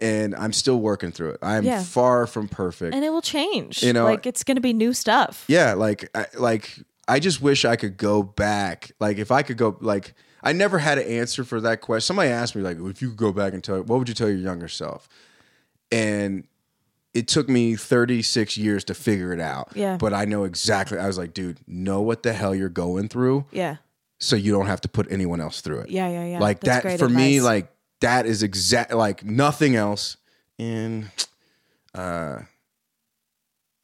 and 0.00 0.34
I'm 0.34 0.52
still 0.52 0.80
working 0.80 1.12
through 1.12 1.30
it. 1.30 1.38
I'm 1.42 1.64
Yeah. 1.64 1.82
far 1.82 2.26
from 2.26 2.48
perfect. 2.48 2.94
and 2.94 3.04
it 3.04 3.10
will 3.10 3.22
change. 3.22 3.82
You 3.82 3.92
know- 3.92 4.04
like 4.04 4.26
it's 4.26 4.44
going 4.44 4.56
to 4.56 4.60
be 4.60 4.72
new 4.72 4.92
stuff. 4.92 5.44
yeah, 5.48 5.74
like 5.74 6.08
I, 6.14 6.26
like 6.38 6.78
I 7.08 7.18
just 7.20 7.40
wish 7.42 7.64
I 7.64 7.76
could 7.76 7.96
go 7.96 8.22
back. 8.22 8.92
Like 9.00 9.18
if 9.18 9.30
I 9.30 9.42
could 9.42 9.56
go, 9.56 9.76
like 9.80 10.14
I 10.42 10.52
never 10.52 10.78
had 10.78 10.96
an 10.98 11.06
answer 11.06 11.44
for 11.44 11.60
that 11.60 11.80
question. 11.82 12.06
Somebody 12.06 12.30
asked 12.30 12.56
me 12.56 12.62
like, 12.62 12.78
if 12.80 13.02
you 13.02 13.08
could 13.10 13.18
go 13.18 13.32
back 13.32 13.52
and 13.52 13.62
tell, 13.62 13.76
what 13.82 13.98
would 13.98 14.08
you 14.08 14.14
tell 14.14 14.28
your 14.28 14.38
younger 14.38 14.68
self? 14.68 15.08
And 15.92 16.46
it 17.12 17.26
took 17.28 17.48
me 17.48 17.74
36 17.76 18.56
years 18.56 18.84
to 18.84 18.94
figure 18.94 19.32
it 19.32 19.40
out. 19.40 19.72
Yeah. 19.74 19.96
But 19.96 20.14
I 20.14 20.24
know 20.24 20.44
exactly. 20.44 20.98
I 20.98 21.06
was 21.08 21.18
like, 21.18 21.34
dude, 21.34 21.58
know 21.66 22.00
what 22.00 22.22
the 22.22 22.32
hell 22.32 22.54
you're 22.54 22.68
going 22.68 23.08
through, 23.08 23.44
Yeah. 23.50 23.76
So 24.20 24.36
you 24.36 24.52
don't 24.52 24.66
have 24.66 24.82
to 24.82 24.88
put 24.88 25.10
anyone 25.10 25.40
else 25.40 25.60
through 25.60 25.80
it. 25.80 25.90
Yeah. 25.90 26.08
Yeah. 26.08 26.24
Yeah. 26.26 26.38
like 26.38 26.60
That's 26.60 26.84
that 26.84 26.98
for 26.98 27.08
me 27.08 27.40
like 27.40 27.72
that 28.00 28.26
is 28.26 28.42
exact 28.42 28.92
like 28.92 29.24
nothing 29.24 29.76
else 29.76 30.16
and 30.58 31.10
uh 31.94 32.40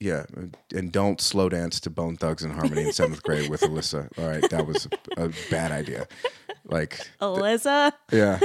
yeah 0.01 0.25
and 0.75 0.93
don't 0.93 1.21
slow 1.21 1.49
dance 1.49 1.81
to 1.81 1.91
Bone 1.91 2.17
Thugs-n-Harmony 2.17 2.83
in 2.83 2.93
seventh 2.93 3.23
grade 3.23 3.49
with 3.49 3.63
alyssa 3.63 4.09
all 4.19 4.29
right 4.29 4.49
that 4.51 4.67
was 4.67 4.87
a, 5.17 5.25
a 5.25 5.31
bad 5.51 5.73
idea 5.73 6.07
like 6.65 7.01
Alyssa. 7.21 7.93
yeah 8.13 8.39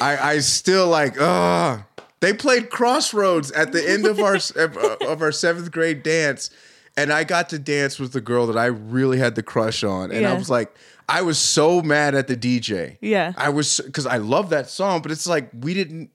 i 0.00 0.16
i 0.32 0.38
still 0.38 0.88
like 0.88 1.14
oh 1.18 1.82
they 2.20 2.32
played 2.32 2.70
crossroads 2.70 3.50
at 3.52 3.72
the 3.72 3.88
end 3.88 4.06
of 4.06 4.20
our 4.20 4.36
of 5.08 5.22
our 5.22 5.32
seventh 5.32 5.72
grade 5.72 6.02
dance 6.02 6.50
and 6.96 7.12
i 7.12 7.24
got 7.24 7.48
to 7.48 7.58
dance 7.58 7.98
with 7.98 8.12
the 8.12 8.20
girl 8.20 8.46
that 8.46 8.58
i 8.58 8.66
really 8.66 9.18
had 9.18 9.34
the 9.34 9.42
crush 9.42 9.82
on 9.82 10.10
and 10.10 10.26
i 10.26 10.34
was 10.34 10.50
like 10.50 10.74
i 11.08 11.22
was 11.22 11.38
so 11.38 11.80
mad 11.82 12.14
at 12.14 12.26
the 12.26 12.36
dj 12.36 12.96
Yeah. 13.00 13.32
I 13.36 13.48
was 13.50 13.80
because 13.84 14.06
I 14.06 14.16
love 14.18 14.50
that 14.50 14.68
song, 14.70 15.02
but 15.02 15.10
it's 15.12 15.26
like 15.26 15.50
we 15.60 15.74
didn't. 15.74 16.10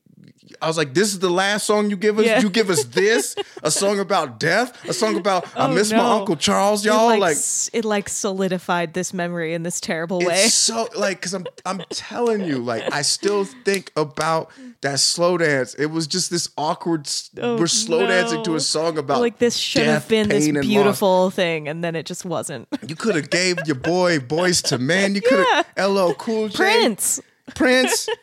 I 0.61 0.68
was 0.68 0.77
like, 0.77 0.93
"This 0.93 1.07
is 1.13 1.19
the 1.19 1.30
last 1.30 1.65
song 1.65 1.89
you 1.89 1.95
give 1.97 2.19
us. 2.19 2.26
Yeah. 2.26 2.41
You 2.41 2.49
give 2.49 2.69
us 2.69 2.84
this, 2.84 3.35
a 3.63 3.72
song 3.72 3.99
about 3.99 4.39
death, 4.39 4.77
a 4.88 4.93
song 4.93 5.15
about 5.18 5.45
I 5.55 5.68
Oh, 5.68 5.73
miss 5.73 5.91
my 5.91 5.99
uncle 6.19 6.35
Charles, 6.35 6.85
It 6.85 6.89
y'all." 6.89 7.07
like, 7.07 7.19
Like, 7.22 7.38
s- 7.38 7.69
it 7.73 7.85
like 7.85 8.09
solidified 8.09 8.93
this 8.93 9.13
memory 9.13 9.53
in 9.53 9.63
this 9.63 9.80
terrible 9.80 10.19
way. 10.19 10.47
so 10.47 10.88
like 10.95 11.18
because 11.19 11.34
I'm 11.34 11.45
I'm 11.65 11.81
telling 11.89 12.43
you, 12.43 12.57
like 12.59 12.84
I 12.93 13.01
still 13.01 13.45
think 13.65 13.91
about 13.95 14.51
that 14.82 14.99
slow 14.99 15.38
dance. 15.38 15.74
It 15.76 15.88
was 15.88 16.08
just 16.08 16.32
this 16.32 16.49
awkward. 16.58 17.08
Oh, 17.40 17.58
we're 17.58 17.68
slow 17.68 18.06
dancing 18.08 18.44
to 18.44 18.56
a 18.56 18.60
song 18.60 18.98
about 18.98 19.22
like 19.22 19.38
this 19.38 19.56
should 19.58 19.82
death, 19.84 20.03
have 20.03 20.08
been 20.10 20.30
this 20.30 20.45
pain, 20.45 20.58
and 20.58 20.68
beautiful 20.68 21.30
thing, 21.30 21.68
and 21.68 21.84
then 21.84 21.95
it 21.95 22.06
just 22.06 22.26
wasn't. 22.26 22.68
You 22.88 22.95
could 22.95 23.16
have 23.16 23.30
gave 23.30 23.58
your 23.68 23.76
boy 23.76 24.20
Boyz 24.20 24.70
II 24.72 24.80
Men. 24.80 25.16
You 25.16 25.22
could 25.22 25.45
have 25.45 25.66
LL 25.78 26.14
Cool 26.14 26.49
J. 26.49 26.56
Prince. 26.58 27.22
Prince. 27.56 28.08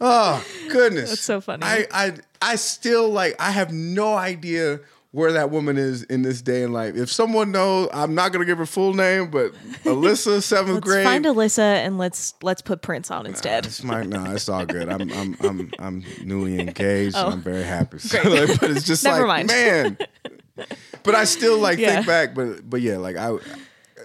Oh 0.00 0.44
goodness, 0.70 1.10
That's 1.10 1.22
so 1.22 1.40
funny. 1.40 1.62
I 1.64 1.86
I 1.92 2.12
I 2.40 2.56
still 2.56 3.08
like 3.08 3.34
I 3.40 3.50
have 3.50 3.72
no 3.72 4.14
idea 4.14 4.80
where 5.10 5.32
that 5.32 5.50
woman 5.50 5.78
is 5.78 6.02
in 6.04 6.20
this 6.22 6.42
day 6.42 6.62
and 6.62 6.72
life. 6.74 6.94
If 6.94 7.10
someone 7.10 7.50
knows, 7.50 7.88
I'm 7.94 8.14
not 8.14 8.32
gonna 8.32 8.44
give 8.44 8.58
her 8.58 8.66
full 8.66 8.92
name, 8.94 9.30
but 9.30 9.52
Alyssa, 9.84 10.42
seventh 10.42 10.74
Let's 10.76 10.86
grade. 10.86 11.04
find 11.04 11.24
Alyssa 11.24 11.58
and 11.84 11.96
let's 11.98 12.34
let's 12.42 12.60
put 12.62 12.82
Prince 12.82 13.10
on 13.10 13.24
instead. 13.26 13.64
It's 13.66 13.82
my 13.82 14.02
no, 14.02 14.32
it's 14.32 14.48
all 14.48 14.66
good. 14.66 14.88
I'm 14.88 15.10
I'm 15.12 15.36
I'm 15.40 15.70
I'm 15.78 16.04
newly 16.22 16.60
engaged. 16.60 17.16
and 17.16 17.32
I'm 17.34 17.40
very 17.42 17.62
happy. 17.64 17.98
So, 18.00 18.18
like, 18.22 18.60
but 18.60 18.70
it's 18.70 18.84
just 18.84 19.06
Oh. 19.06 19.10
Never 19.12 19.26
like 19.26 19.46
mind. 19.46 19.98
man. 19.98 20.66
But 21.04 21.14
I 21.14 21.24
still 21.24 21.58
like 21.68 21.78
Yeah. 21.78 21.94
think 21.96 22.06
back. 22.06 22.34
But 22.34 22.68
but 22.68 22.80
yeah, 22.82 22.98
like 22.98 23.16
I 23.16 23.30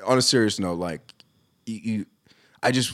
on 0.05 0.17
a 0.17 0.21
serious 0.21 0.59
note, 0.59 0.79
like 0.79 1.01
you, 1.65 1.79
you 1.83 2.05
I 2.61 2.71
just 2.71 2.93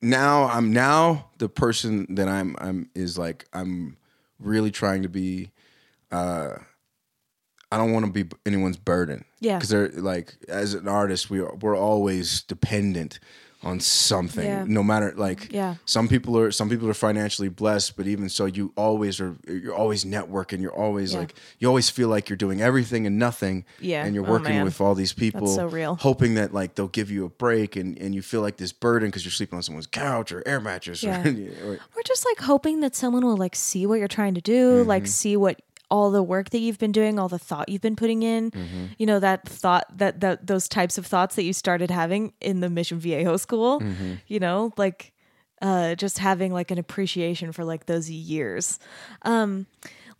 now 0.00 0.44
I'm 0.44 0.72
now 0.72 1.30
the 1.38 1.48
person 1.50 2.14
that 2.14 2.28
I'm 2.28 2.56
I'm 2.58 2.88
is 2.94 3.18
like 3.18 3.46
I'm 3.52 3.96
really 4.38 4.70
trying 4.70 5.02
to 5.02 5.08
be 5.08 5.50
uh 6.10 6.56
I 7.74 7.76
don't 7.78 7.92
want 7.92 8.06
to 8.06 8.12
be 8.12 8.28
anyone's 8.46 8.76
burden. 8.76 9.24
Yeah. 9.40 9.56
Because 9.56 9.68
they're 9.70 9.88
like 9.90 10.34
as 10.48 10.74
an 10.74 10.88
artist, 10.88 11.30
we 11.30 11.40
are, 11.40 11.54
we're 11.56 11.76
always 11.76 12.42
dependent 12.42 13.18
on 13.62 13.80
something. 13.80 14.44
Yeah. 14.44 14.64
No 14.68 14.82
matter 14.82 15.14
like 15.16 15.50
Yeah. 15.50 15.76
some 15.86 16.06
people 16.06 16.38
are 16.38 16.50
some 16.50 16.68
people 16.68 16.86
are 16.86 16.92
financially 16.94 17.48
blessed, 17.48 17.96
but 17.96 18.06
even 18.06 18.28
so 18.28 18.44
you 18.44 18.74
always 18.76 19.20
are 19.22 19.36
you're 19.48 19.74
always 19.74 20.04
networking. 20.04 20.60
You're 20.60 20.76
always 20.76 21.14
Yeah. 21.14 21.20
like 21.20 21.34
you 21.58 21.66
always 21.68 21.88
feel 21.88 22.08
like 22.08 22.28
you're 22.28 22.36
doing 22.36 22.60
everything 22.60 23.06
and 23.06 23.18
nothing. 23.18 23.64
Yeah. 23.80 24.04
And 24.04 24.14
you're 24.14 24.26
Oh, 24.26 24.32
working 24.32 24.56
man. 24.56 24.64
with 24.66 24.82
all 24.82 24.94
these 24.94 25.14
people 25.14 25.46
so 25.46 25.66
real. 25.66 25.94
hoping 25.94 26.34
that 26.34 26.52
like 26.52 26.74
they'll 26.74 26.88
give 26.88 27.10
you 27.10 27.24
a 27.24 27.30
break 27.30 27.74
and, 27.76 27.96
and 27.98 28.14
you 28.14 28.20
feel 28.20 28.42
like 28.42 28.58
this 28.58 28.72
burden 28.72 29.08
because 29.08 29.24
you're 29.24 29.32
sleeping 29.32 29.56
on 29.56 29.62
someone's 29.62 29.86
couch 29.86 30.30
or 30.30 30.42
air 30.46 30.60
mattress 30.60 31.02
Yeah. 31.08 31.26
or, 31.26 31.30
or 31.64 31.78
We're 31.96 32.02
just 32.04 32.26
like 32.26 32.40
hoping 32.40 32.80
that 32.80 32.94
someone 32.94 33.24
will 33.24 33.38
like 33.38 33.56
see 33.56 33.86
what 33.86 33.98
you're 33.98 34.08
trying 34.08 34.34
to 34.34 34.42
do, 34.42 34.80
Mm-hmm. 34.80 34.88
like 34.90 35.06
see 35.06 35.38
what 35.38 35.62
all 35.90 36.10
the 36.10 36.22
work 36.22 36.50
that 36.50 36.58
you've 36.58 36.78
been 36.78 36.92
doing, 36.92 37.18
all 37.18 37.28
the 37.28 37.38
thought 37.38 37.68
you've 37.68 37.82
been 37.82 37.96
putting 37.96 38.22
in. 38.22 38.50
Mm-hmm. 38.50 38.84
You 38.98 39.06
know 39.06 39.20
that 39.20 39.48
thought 39.48 39.86
that 39.98 40.20
that 40.20 40.46
those 40.46 40.68
types 40.68 40.98
of 40.98 41.06
thoughts 41.06 41.36
that 41.36 41.44
you 41.44 41.52
started 41.52 41.90
having 41.90 42.32
in 42.40 42.60
the 42.60 42.70
Mission 42.70 42.98
Viejo 42.98 43.36
school. 43.36 43.80
Mm-hmm. 43.80 44.14
You 44.26 44.40
know, 44.40 44.72
like 44.76 45.12
uh, 45.62 45.94
just 45.94 46.18
having 46.18 46.52
like 46.52 46.70
an 46.70 46.78
appreciation 46.78 47.52
for 47.52 47.64
like 47.64 47.86
those 47.86 48.10
years. 48.10 48.78
Um, 49.22 49.66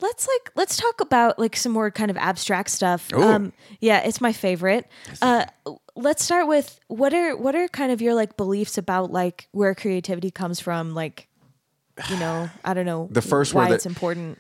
let's 0.01 0.27
like 0.28 0.51
let's 0.55 0.77
talk 0.77 1.01
about 1.01 1.39
like 1.39 1.57
some 1.57 1.73
more 1.73 1.91
kind 1.91 2.11
of 2.11 2.16
abstract 2.16 2.70
stuff. 2.70 3.12
Ooh. 3.12 3.23
Um, 3.23 3.53
yeah, 3.81 4.01
it's 4.01 4.20
my 4.20 4.32
favorite. 4.32 4.86
Uh, 5.20 5.45
let's 5.97 6.24
start 6.24 6.47
with 6.49 6.78
what 6.89 7.12
are 7.15 7.36
what 7.36 7.55
are 7.55 7.69
kind 7.69 7.93
of 7.93 8.01
your 8.03 8.15
like 8.15 8.36
beliefs 8.36 8.78
about 8.78 9.11
like 9.12 9.49
where 9.53 9.74
creativity 9.74 10.31
comes 10.31 10.61
from, 10.61 10.95
like 10.95 11.28
you 12.11 12.19
know, 12.19 12.51
I 12.65 12.74
don't 12.74 12.86
know 12.86 13.09
The 13.11 13.23
first 13.23 13.55
why 13.55 13.65
word 13.65 13.70
that- 13.70 13.74
it's 13.77 13.86
important. 13.86 14.39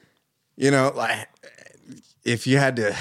You 0.56 0.70
know 0.70 0.92
like 0.94 1.28
if 2.24 2.46
you 2.46 2.58
had 2.58 2.76
to 2.76 2.96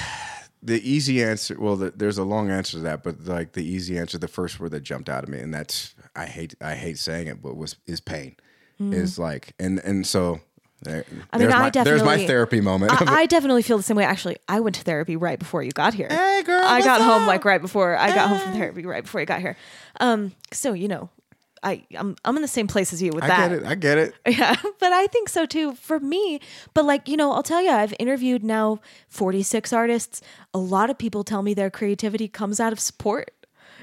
the 0.61 0.79
easy 0.89 1.23
answer 1.23 1.59
well 1.59 1.75
the, 1.75 1.91
there's 1.91 2.17
a 2.17 2.23
long 2.23 2.49
answer 2.49 2.77
to 2.77 2.83
that 2.83 3.03
but 3.03 3.23
like 3.25 3.53
the 3.53 3.63
easy 3.63 3.97
answer 3.97 4.17
the 4.17 4.27
first 4.27 4.59
word 4.59 4.71
that 4.71 4.81
jumped 4.81 5.09
out 5.09 5.23
of 5.23 5.29
me 5.29 5.39
and 5.39 5.53
that's 5.53 5.93
i 6.15 6.25
hate 6.25 6.55
i 6.61 6.75
hate 6.75 6.97
saying 6.97 7.27
it 7.27 7.41
but 7.41 7.55
was 7.55 7.75
is 7.85 7.99
pain 7.99 8.35
is 8.79 9.17
like 9.17 9.53
and 9.59 9.79
and 9.79 10.05
so 10.05 10.41
there, 10.81 11.03
Mm. 11.03 11.21
I 11.31 11.37
mean, 11.37 11.47
there's, 11.47 11.53
I 11.53 11.59
my, 11.59 11.69
there's 11.69 12.03
my 12.03 12.27
therapy 12.27 12.59
moment 12.59 12.91
I, 12.91 13.21
I 13.21 13.25
definitely 13.27 13.61
feel 13.61 13.77
the 13.77 13.83
same 13.83 13.95
way. 13.95 14.03
Actually, 14.03 14.35
I 14.49 14.59
went 14.59 14.75
to 14.75 14.81
therapy 14.81 15.15
right 15.15 15.39
before 15.39 15.63
you 15.63 15.71
got 15.71 15.93
here. 15.93 16.09
hey 16.09 16.43
girl 16.43 16.61
I 16.61 16.81
got 16.81 17.01
home 17.01 17.25
like 17.25 17.45
right 17.45 17.61
before 17.61 17.95
I 17.95 18.13
got 18.13 18.27
home 18.27 18.39
from 18.39 18.53
therapy 18.53 18.85
right 18.85 19.03
before 19.03 19.21
you 19.21 19.25
got 19.25 19.39
here. 19.39 19.55
Um, 20.01 20.33
so 20.51 20.73
you 20.73 20.89
know, 20.89 21.09
I 21.63 21.83
I'm 21.95 22.15
I'm 22.25 22.35
in 22.35 22.41
the 22.41 22.47
same 22.47 22.67
place 22.67 22.93
as 22.93 23.01
you 23.01 23.11
with 23.11 23.23
i 23.23 23.27
that. 23.27 23.39
I 23.39 23.47
get 23.47 23.57
it 23.57 23.65
i 23.65 23.75
get 23.75 23.97
it 23.97 24.13
Yeah, 24.37 24.55
but 24.79 24.91
I 24.91 25.07
think 25.07 25.29
so 25.29 25.45
too 25.45 25.73
for 25.75 25.99
me. 25.99 26.39
But 26.73 26.85
like, 26.85 27.07
you 27.07 27.17
know, 27.17 27.31
I'll 27.31 27.43
tell 27.43 27.61
you, 27.61 27.71
I've 27.71 27.93
interviewed 27.99 28.43
now 28.43 28.79
46 29.09 29.71
artists. 29.73 30.21
A 30.53 30.59
lot 30.59 30.89
of 30.89 30.97
people 30.97 31.23
tell 31.23 31.41
me 31.41 31.53
their 31.53 31.71
creativity 31.71 32.27
comes 32.27 32.59
out 32.59 32.73
of 32.73 32.79
support. 32.79 33.31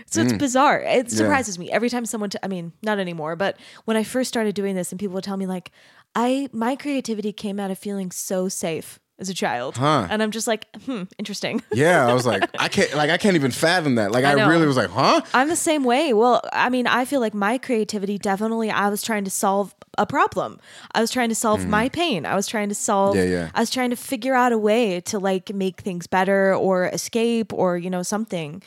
So 0.06 0.22
it's 0.22 0.32
mm. 0.32 0.38
bizarre. 0.38 0.80
It 0.80 1.10
surprises 1.10 1.58
me 1.58 1.70
every 1.70 1.88
time 1.88 2.04
someone, 2.06 2.30
t- 2.30 2.38
I 2.42 2.48
mean, 2.48 2.72
not 2.82 2.98
anymore, 2.98 3.36
but 3.36 3.56
when 3.84 3.96
I 3.96 4.02
first 4.02 4.28
started 4.28 4.54
doing 4.54 4.74
this 4.74 4.90
and 4.90 4.98
people 4.98 5.14
would 5.14 5.24
tell 5.24 5.36
me 5.36 5.46
like, 5.46 5.70
I, 6.14 6.48
my 6.52 6.74
creativity 6.74 7.32
came 7.32 7.60
out 7.60 7.70
of 7.70 7.78
feeling 7.78 8.10
so 8.10 8.48
safe 8.48 8.98
as 9.20 9.28
a 9.28 9.34
child. 9.34 9.76
Huh. 9.76 10.06
And 10.10 10.22
I'm 10.22 10.30
just 10.30 10.46
like, 10.46 10.66
hmm, 10.86 11.04
interesting. 11.18 11.62
yeah 11.72 12.06
i 12.06 12.12
was 12.12 12.26
like 12.26 12.48
i 12.58 12.68
can't 12.68 12.94
like 12.94 13.10
i 13.10 13.16
can't 13.16 13.36
even 13.36 13.50
fathom 13.50 13.94
that 13.96 14.10
like 14.12 14.24
i, 14.24 14.32
I 14.32 14.48
really 14.48 14.66
was 14.66 14.76
like 14.76 14.90
huh 14.90 15.20
I'm 15.34 15.48
the 15.48 15.56
same 15.56 15.84
way. 15.84 16.12
Well, 16.12 16.40
I 16.52 16.70
mean, 16.70 16.86
I 16.86 17.04
feel 17.04 17.20
like 17.20 17.34
my 17.34 17.58
creativity 17.58 18.18
definitely, 18.18 18.70
I 18.70 18.88
was 18.88 19.02
trying 19.02 19.24
to 19.24 19.30
solve 19.30 19.74
a 19.98 20.06
problem. 20.06 20.58
I 20.94 21.00
was 21.00 21.10
trying 21.10 21.28
to 21.28 21.34
solve 21.34 21.66
my 21.66 21.88
pain. 21.88 22.26
I 22.26 22.34
was 22.34 22.46
trying 22.46 22.68
to 22.68 22.74
solve, 22.74 23.14
Mm. 23.16 23.18
Yeah, 23.18 23.24
yeah. 23.36 23.50
I 23.54 23.60
was 23.60 23.70
trying 23.70 23.90
to 23.90 23.96
figure 23.96 24.34
out 24.34 24.52
a 24.52 24.58
way 24.58 25.00
to 25.02 25.18
like 25.18 25.52
make 25.54 25.80
things 25.80 26.06
better 26.06 26.54
or 26.54 26.86
escape 26.86 27.52
or, 27.52 27.76
you 27.78 27.90
know, 27.90 28.02
something. 28.02 28.62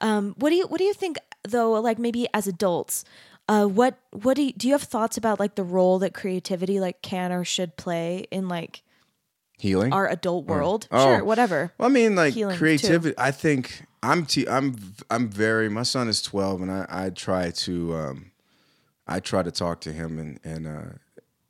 Um, 0.00 0.34
what 0.38 0.50
do 0.50 0.56
you, 0.56 0.66
what 0.66 0.78
do 0.78 0.84
you 0.84 0.94
think 0.94 1.18
though, 1.46 1.72
like 1.72 1.98
maybe 1.98 2.26
as 2.34 2.46
adults, 2.46 3.04
uh, 3.48 3.66
what, 3.66 3.98
what 4.10 4.34
do 4.36 4.42
you, 4.42 4.52
do 4.52 4.66
you 4.68 4.74
have 4.74 4.82
thoughts 4.82 5.16
about 5.16 5.38
like 5.40 5.54
the 5.54 5.64
role 5.64 5.98
that 6.00 6.14
creativity 6.14 6.80
like 6.80 7.02
can 7.02 7.32
or 7.32 7.44
should 7.44 7.76
play 7.76 8.26
in 8.30 8.48
like 8.48 8.82
healing 9.58 9.92
our 9.92 10.08
adult 10.08 10.46
world? 10.46 10.88
Oh. 10.90 11.04
Sure, 11.16 11.24
whatever. 11.24 11.72
Well, 11.78 11.88
I 11.88 11.92
mean, 11.92 12.14
like 12.14 12.34
Healing, 12.34 12.54
too. 12.54 12.58
creativity. 12.58 13.14
I 13.18 13.30
think 13.30 13.82
I'm. 14.02 14.24
T- 14.26 14.48
I'm. 14.48 14.76
I'm 15.10 15.28
very. 15.28 15.68
My 15.68 15.82
son 15.82 16.08
is 16.08 16.22
12, 16.22 16.62
and 16.62 16.70
I. 16.72 16.86
I 16.88 17.10
try 17.10 17.50
to. 17.50 17.94
Um, 17.96 18.30
I 19.06 19.20
try 19.20 19.42
to 19.42 19.50
talk 19.50 19.80
to 19.82 19.92
him, 19.92 20.18
and 20.18 20.38
and 20.44 20.66
uh, 20.66 20.94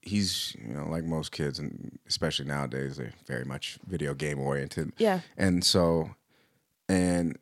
he's 0.02 0.56
you 0.66 0.74
know 0.74 0.88
like 0.88 1.04
most 1.04 1.32
kids, 1.32 1.58
and 1.58 1.98
especially 2.08 2.46
nowadays, 2.46 2.96
they're 2.96 3.12
very 3.26 3.44
much 3.44 3.78
video 3.86 4.14
game 4.14 4.38
oriented. 4.40 4.92
Yeah. 4.98 5.20
And 5.36 5.62
so, 5.64 6.10
and 6.88 7.36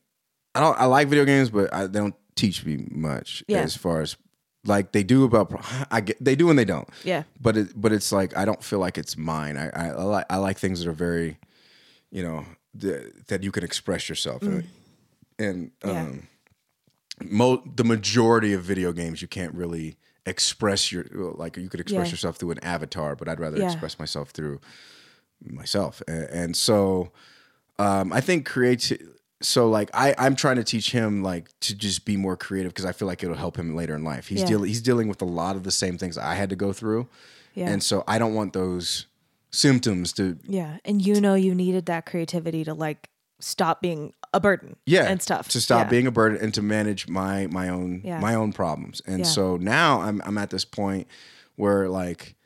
I 0.55 0.61
don't. 0.61 0.79
I 0.79 0.87
like 0.87 1.09
video 1.09 1.25
games, 1.25 1.51
but 1.51 1.73
I, 1.73 1.87
they 1.87 1.99
don't 1.99 2.15
teach 2.35 2.65
me 2.67 2.87
much 2.91 3.43
Yeah. 3.49 3.61
as 3.61 3.77
far 3.77 4.01
as 4.03 4.17
like 4.67 4.93
they 4.93 5.03
do 5.03 5.25
about. 5.25 5.53
I 5.91 6.01
get 6.01 6.23
they 6.23 6.35
do 6.37 6.51
and 6.51 6.59
they 6.59 6.65
don't. 6.65 6.89
Yeah. 7.05 7.23
But 7.41 7.57
it 7.57 7.69
but 7.81 7.93
it's 7.93 8.13
like 8.13 8.37
I 8.37 8.45
don't 8.45 8.63
feel 8.63 8.79
like 8.79 8.99
it's 8.99 9.17
mine. 9.17 9.57
I 9.57 9.69
I, 9.71 9.89
I 9.89 10.03
like 10.03 10.27
I 10.31 10.37
like 10.37 10.59
things 10.59 10.81
that 10.83 10.89
are 10.89 10.93
very, 10.93 11.39
you 12.11 12.23
know, 12.23 12.45
the, 12.75 13.13
that 13.29 13.43
you 13.43 13.51
can 13.53 13.65
express 13.65 14.09
yourself 14.09 14.43
in. 14.43 14.67
And 15.39 15.71
Mm. 15.81 15.93
Yeah. 15.93 16.01
um, 16.03 16.29
mo- 17.25 17.63
the 17.75 17.85
majority 17.85 18.53
of 18.53 18.63
video 18.63 18.93
games 18.93 19.21
you 19.23 19.29
can't 19.29 19.55
really 19.55 19.97
express 20.27 20.91
your 20.91 21.05
like 21.13 21.57
you 21.57 21.69
could 21.69 21.81
express 21.81 22.09
Yeah. 22.09 22.13
yourself 22.13 22.37
through 22.37 22.51
an 22.53 22.59
avatar, 22.65 23.15
but 23.17 23.29
I'd 23.29 23.41
rather 23.41 23.59
Yeah. 23.59 23.67
express 23.67 23.99
myself 23.99 24.31
through 24.31 24.61
myself. 25.45 26.03
And, 26.09 26.25
and 26.31 26.57
so 26.57 27.13
um, 27.79 28.13
I 28.13 28.21
think 28.21 28.47
create. 28.47 28.93
So 29.43 29.69
like 29.69 29.91
I 29.93 30.15
I'm 30.19 30.35
trying 30.35 30.57
to 30.57 30.65
teach 30.65 30.93
him 30.93 31.23
like 31.23 31.49
to 31.61 31.75
just 31.75 32.05
be 32.05 32.17
more 32.17 32.37
creative 32.37 32.73
because 32.73 32.87
I 32.87 32.93
feel 32.93 33.07
like 33.07 33.23
it'll 33.23 33.37
help 33.37 33.57
him 33.59 33.75
later 33.77 33.95
in 33.95 34.03
life. 34.05 34.29
He's 34.29 34.41
Yeah. 34.41 34.47
dealing 34.47 34.69
he's 34.69 34.81
dealing 34.81 35.09
with 35.09 35.21
a 35.21 35.27
lot 35.27 35.57
of 35.57 35.63
the 35.65 35.71
same 35.71 35.99
things 35.99 36.17
I 36.17 36.35
had 36.35 36.49
to 36.51 36.57
go 36.57 36.73
through. 36.73 37.09
Yeah. 37.55 37.69
And 37.69 37.83
so 37.83 38.03
I 38.09 38.19
don't 38.19 38.35
want 38.35 38.53
those 38.55 39.07
symptoms 39.51 40.13
to 40.15 40.39
Yeah. 40.47 40.79
And 40.85 41.05
you 41.05 41.21
know 41.21 41.35
you 41.35 41.55
needed 41.55 41.87
that 41.87 42.07
creativity 42.07 42.65
to 42.65 42.73
like 42.75 43.11
stop 43.39 43.83
being 43.83 44.15
a 44.33 44.41
burden. 44.41 44.77
yeah 44.87 45.05
And 45.05 45.21
stuff. 45.21 45.49
to 45.51 45.61
stop 45.61 45.87
Yeah. 45.87 45.91
being 45.91 46.07
a 46.07 46.11
burden 46.11 46.39
and 46.41 46.53
to 46.55 46.63
manage 46.63 47.07
my 47.07 47.47
my 47.49 47.69
own 47.69 48.01
Yeah. 48.05 48.21
my 48.21 48.35
own 48.35 48.53
problems. 48.55 49.03
And 49.07 49.19
Yeah. 49.21 49.25
so 49.27 49.57
now 49.59 50.01
I'm 50.01 50.23
I'm 50.25 50.39
at 50.39 50.49
this 50.51 50.65
point 50.65 51.07
where 51.57 51.89
like 51.91 52.37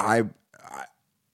I, 0.00 0.24
I 0.60 0.84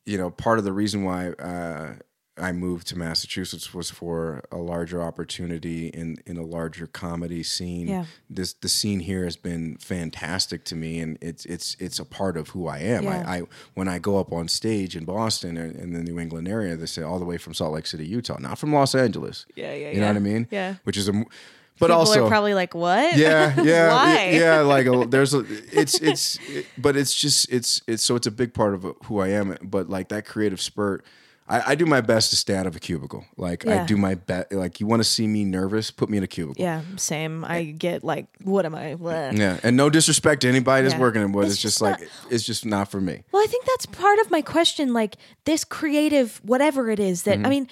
you 0.05 0.19
know 0.19 0.31
part 0.31 0.59
of 0.59 0.65
the 0.65 0.73
reason 0.73 1.05
why 1.05 1.31
uh 1.31 1.95
I 2.39 2.53
moved 2.53 2.87
to 2.89 2.99
Massachusetts 2.99 3.75
was 3.75 3.91
for 3.91 4.43
a 4.51 4.57
larger 4.57 5.03
opportunity 5.03 5.89
in 5.89 6.17
in 6.25 6.39
a 6.39 6.43
larger 6.43 6.87
comedy 6.87 7.43
scene. 7.43 7.89
Yeah. 7.89 8.05
This 8.31 8.55
the 8.55 8.69
scene 8.69 9.01
here 9.01 9.25
has 9.25 9.37
been 9.37 9.77
fantastic 9.77 10.65
to 10.67 10.75
me, 10.75 10.99
and 11.01 11.19
it's 11.21 11.45
it's 11.45 11.77
it's 11.79 11.99
a 11.99 12.05
part 12.07 12.39
of 12.39 12.51
who 12.51 12.69
I 12.69 12.79
am. 12.79 13.05
Yeah. 13.05 13.25
I, 13.27 13.39
I 13.39 13.43
when 13.75 13.87
I 13.87 13.99
go 13.99 14.19
up 14.19 14.33
on 14.33 14.49
stage 14.49 14.97
in 14.97 15.05
Boston 15.05 15.59
or 15.59 15.67
in 15.67 15.93
the 15.93 16.03
New 16.03 16.19
England 16.19 16.49
area, 16.49 16.75
they 16.75 16.87
say 16.87 17.03
all 17.03 17.19
the 17.19 17.27
way 17.27 17.37
from 17.37 17.53
Salt 17.53 17.75
Lake 17.75 17.87
City, 17.87 18.07
Utah, 18.07 18.39
not 18.39 18.59
from 18.59 18.73
Los 18.73 18.95
Angeles. 18.95 19.45
Yeah, 19.55 19.75
yeah, 19.75 19.91
You 19.91 20.01
know 20.01 20.07
what 20.07 20.17
I 20.17 20.21
mean? 20.21 20.49
Yeah. 20.51 20.77
Which 20.85 20.97
is 20.97 21.09
a 21.09 21.25
but 21.79 21.89
People 21.89 21.99
also 21.99 22.27
are 22.27 22.29
probably 22.29 22.55
like, 22.55 22.75
what? 22.75 23.17
yeah, 23.17 23.61
yeah, 23.63 23.89
Why? 23.89 24.31
yeah. 24.31 24.61
Like 24.73 24.87
a, 24.87 25.05
there's 25.07 25.35
a, 25.35 25.45
it's 25.73 26.01
it's, 26.01 26.39
it, 26.49 26.67
but 26.79 26.97
it's 26.97 27.15
just 27.15 27.51
it's 27.51 27.83
it's 27.87 28.03
so 28.03 28.15
it's 28.15 28.27
a 28.27 28.31
big 28.31 28.55
part 28.55 28.75
of 28.75 28.87
who 29.05 29.19
I 29.19 29.29
am. 29.29 29.57
But 29.63 29.91
like 29.91 30.09
that 30.09 30.25
creative 30.25 30.61
spurt, 30.61 31.05
I, 31.49 31.73
I 31.73 31.75
do 31.75 31.87
my 31.87 32.01
best 32.01 32.31
to 32.31 32.37
stay 32.37 32.55
out 32.55 32.67
of 32.67 32.77
a 32.77 32.79
cubicle. 32.79 33.25
Like 33.37 33.67
I 33.67 33.85
do 33.85 33.97
my 33.97 34.15
best. 34.15 34.53
Like 34.53 34.81
you 34.81 34.87
want 34.87 35.01
to 35.01 35.05
see 35.09 35.27
me 35.27 35.45
nervous, 35.45 35.91
put 35.91 36.09
me 36.09 36.17
in 36.19 36.25
a 36.25 36.27
cubicle. 36.29 36.63
Yeah, 36.63 36.83
same. 36.97 37.45
I 37.45 37.65
get 37.65 38.05
like, 38.05 38.27
what 38.43 38.65
am 38.65 38.75
I? 38.75 38.95
Bleh. 38.95 39.37
Yeah, 39.37 39.59
and 39.63 39.77
no 39.77 39.91
disrespect 39.91 40.43
to 40.43 40.49
anybody 40.49 40.83
that's 40.85 40.95
Yeah. 40.95 41.01
working 41.01 41.21
in 41.23 41.33
wood. 41.33 41.47
It's, 41.47 41.55
It's 41.55 41.63
just, 41.63 41.75
just 41.81 41.83
like 41.83 42.09
it's 42.31 42.45
just 42.45 42.65
not 42.65 42.91
for 42.91 43.01
me. 43.01 43.25
Well, 43.33 43.43
I 43.43 43.47
think 43.47 43.65
that's 43.67 43.87
part 43.87 44.19
of 44.21 44.31
my 44.31 44.41
question. 44.41 44.93
Like 44.93 45.17
this 45.45 45.65
creative, 45.65 46.41
whatever 46.45 46.91
it 46.91 47.01
is 47.01 47.25
that, 47.25 47.37
Mm-hmm. 47.39 47.47
I 47.47 47.51
mean, 47.51 47.69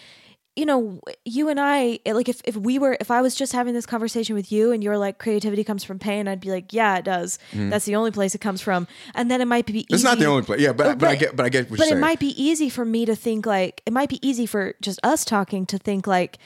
you 0.57 0.67
know, 0.67 1.01
you 1.25 1.49
and 1.49 1.59
I, 1.61 2.01
like 2.07 2.29
if, 2.29 2.43
if 2.45 2.57
we 2.57 2.79
were, 2.79 2.97
if 3.01 3.11
I 3.11 3.23
was 3.23 3.35
just 3.35 3.53
having 3.53 3.73
this 3.73 3.87
conversation 3.87 4.35
with 4.35 4.51
you 4.51 4.73
and 4.73 4.83
you're 4.83 4.99
like, 4.99 5.19
creativity 5.19 5.65
comes 5.65 5.85
from 5.85 5.99
pain, 5.99 6.27
I'd 6.29 6.41
be 6.41 6.51
like, 6.51 6.73
yeah, 6.73 6.99
it 6.99 7.05
does. 7.05 7.39
That's 7.53 7.85
the 7.85 7.97
only 7.97 8.11
place 8.11 8.35
it 8.35 8.41
comes 8.41 8.61
from. 8.61 8.87
And 9.15 9.31
then 9.31 9.41
it 9.41 9.47
might 9.47 9.65
be 9.65 9.73
easy. 9.73 9.85
Mm-hmm. 9.85 9.95
It's 9.95 10.05
not 10.05 10.19
the 10.19 10.27
only 10.27 10.43
place. 10.43 10.61
Yeah, 10.61 10.73
but, 10.73 10.87
Oh, 10.87 10.95
but 10.97 11.09
I 11.09 11.15
get 11.15 11.37
but 11.37 11.47
I 11.47 11.49
get 11.51 11.71
what 11.71 11.79
but 11.79 11.89
it 11.89 11.99
might 11.99 12.19
be 12.19 12.35
easy 12.43 12.69
for 12.69 12.85
me 12.85 13.07
to 13.07 13.15
think 13.15 13.47
like 13.47 13.81
it 13.87 13.93
might 13.93 14.09
be 14.09 14.19
easy 14.27 14.45
for 14.45 14.75
just 14.81 14.99
us 15.05 15.25
talking 15.25 15.67
to 15.67 15.79
think 15.79 16.07
like 16.07 16.39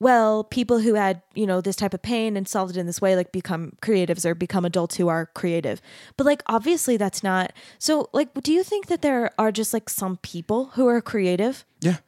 well 0.00 0.42
people 0.44 0.78
who 0.80 0.94
had 0.94 1.22
you 1.34 1.46
know 1.46 1.60
this 1.60 1.76
type 1.76 1.94
of 1.94 2.02
pain 2.02 2.36
and 2.36 2.48
solved 2.48 2.76
it 2.76 2.80
in 2.80 2.86
this 2.86 3.00
way 3.00 3.14
like 3.14 3.30
become 3.32 3.72
creatives 3.82 4.24
or 4.24 4.34
become 4.34 4.64
adults 4.64 4.96
who 4.96 5.08
are 5.08 5.26
creative 5.34 5.80
but 6.16 6.24
like 6.26 6.42
obviously 6.46 6.96
that's 6.96 7.22
not 7.22 7.52
so 7.78 8.08
like 8.12 8.32
do 8.42 8.52
you 8.52 8.64
think 8.64 8.86
that 8.86 9.02
there 9.02 9.30
are 9.38 9.52
just 9.52 9.72
like 9.72 9.88
some 9.90 10.16
people 10.18 10.66
who 10.74 10.86
are 10.88 11.00
creative 11.00 11.64
Yeah, 11.82 11.98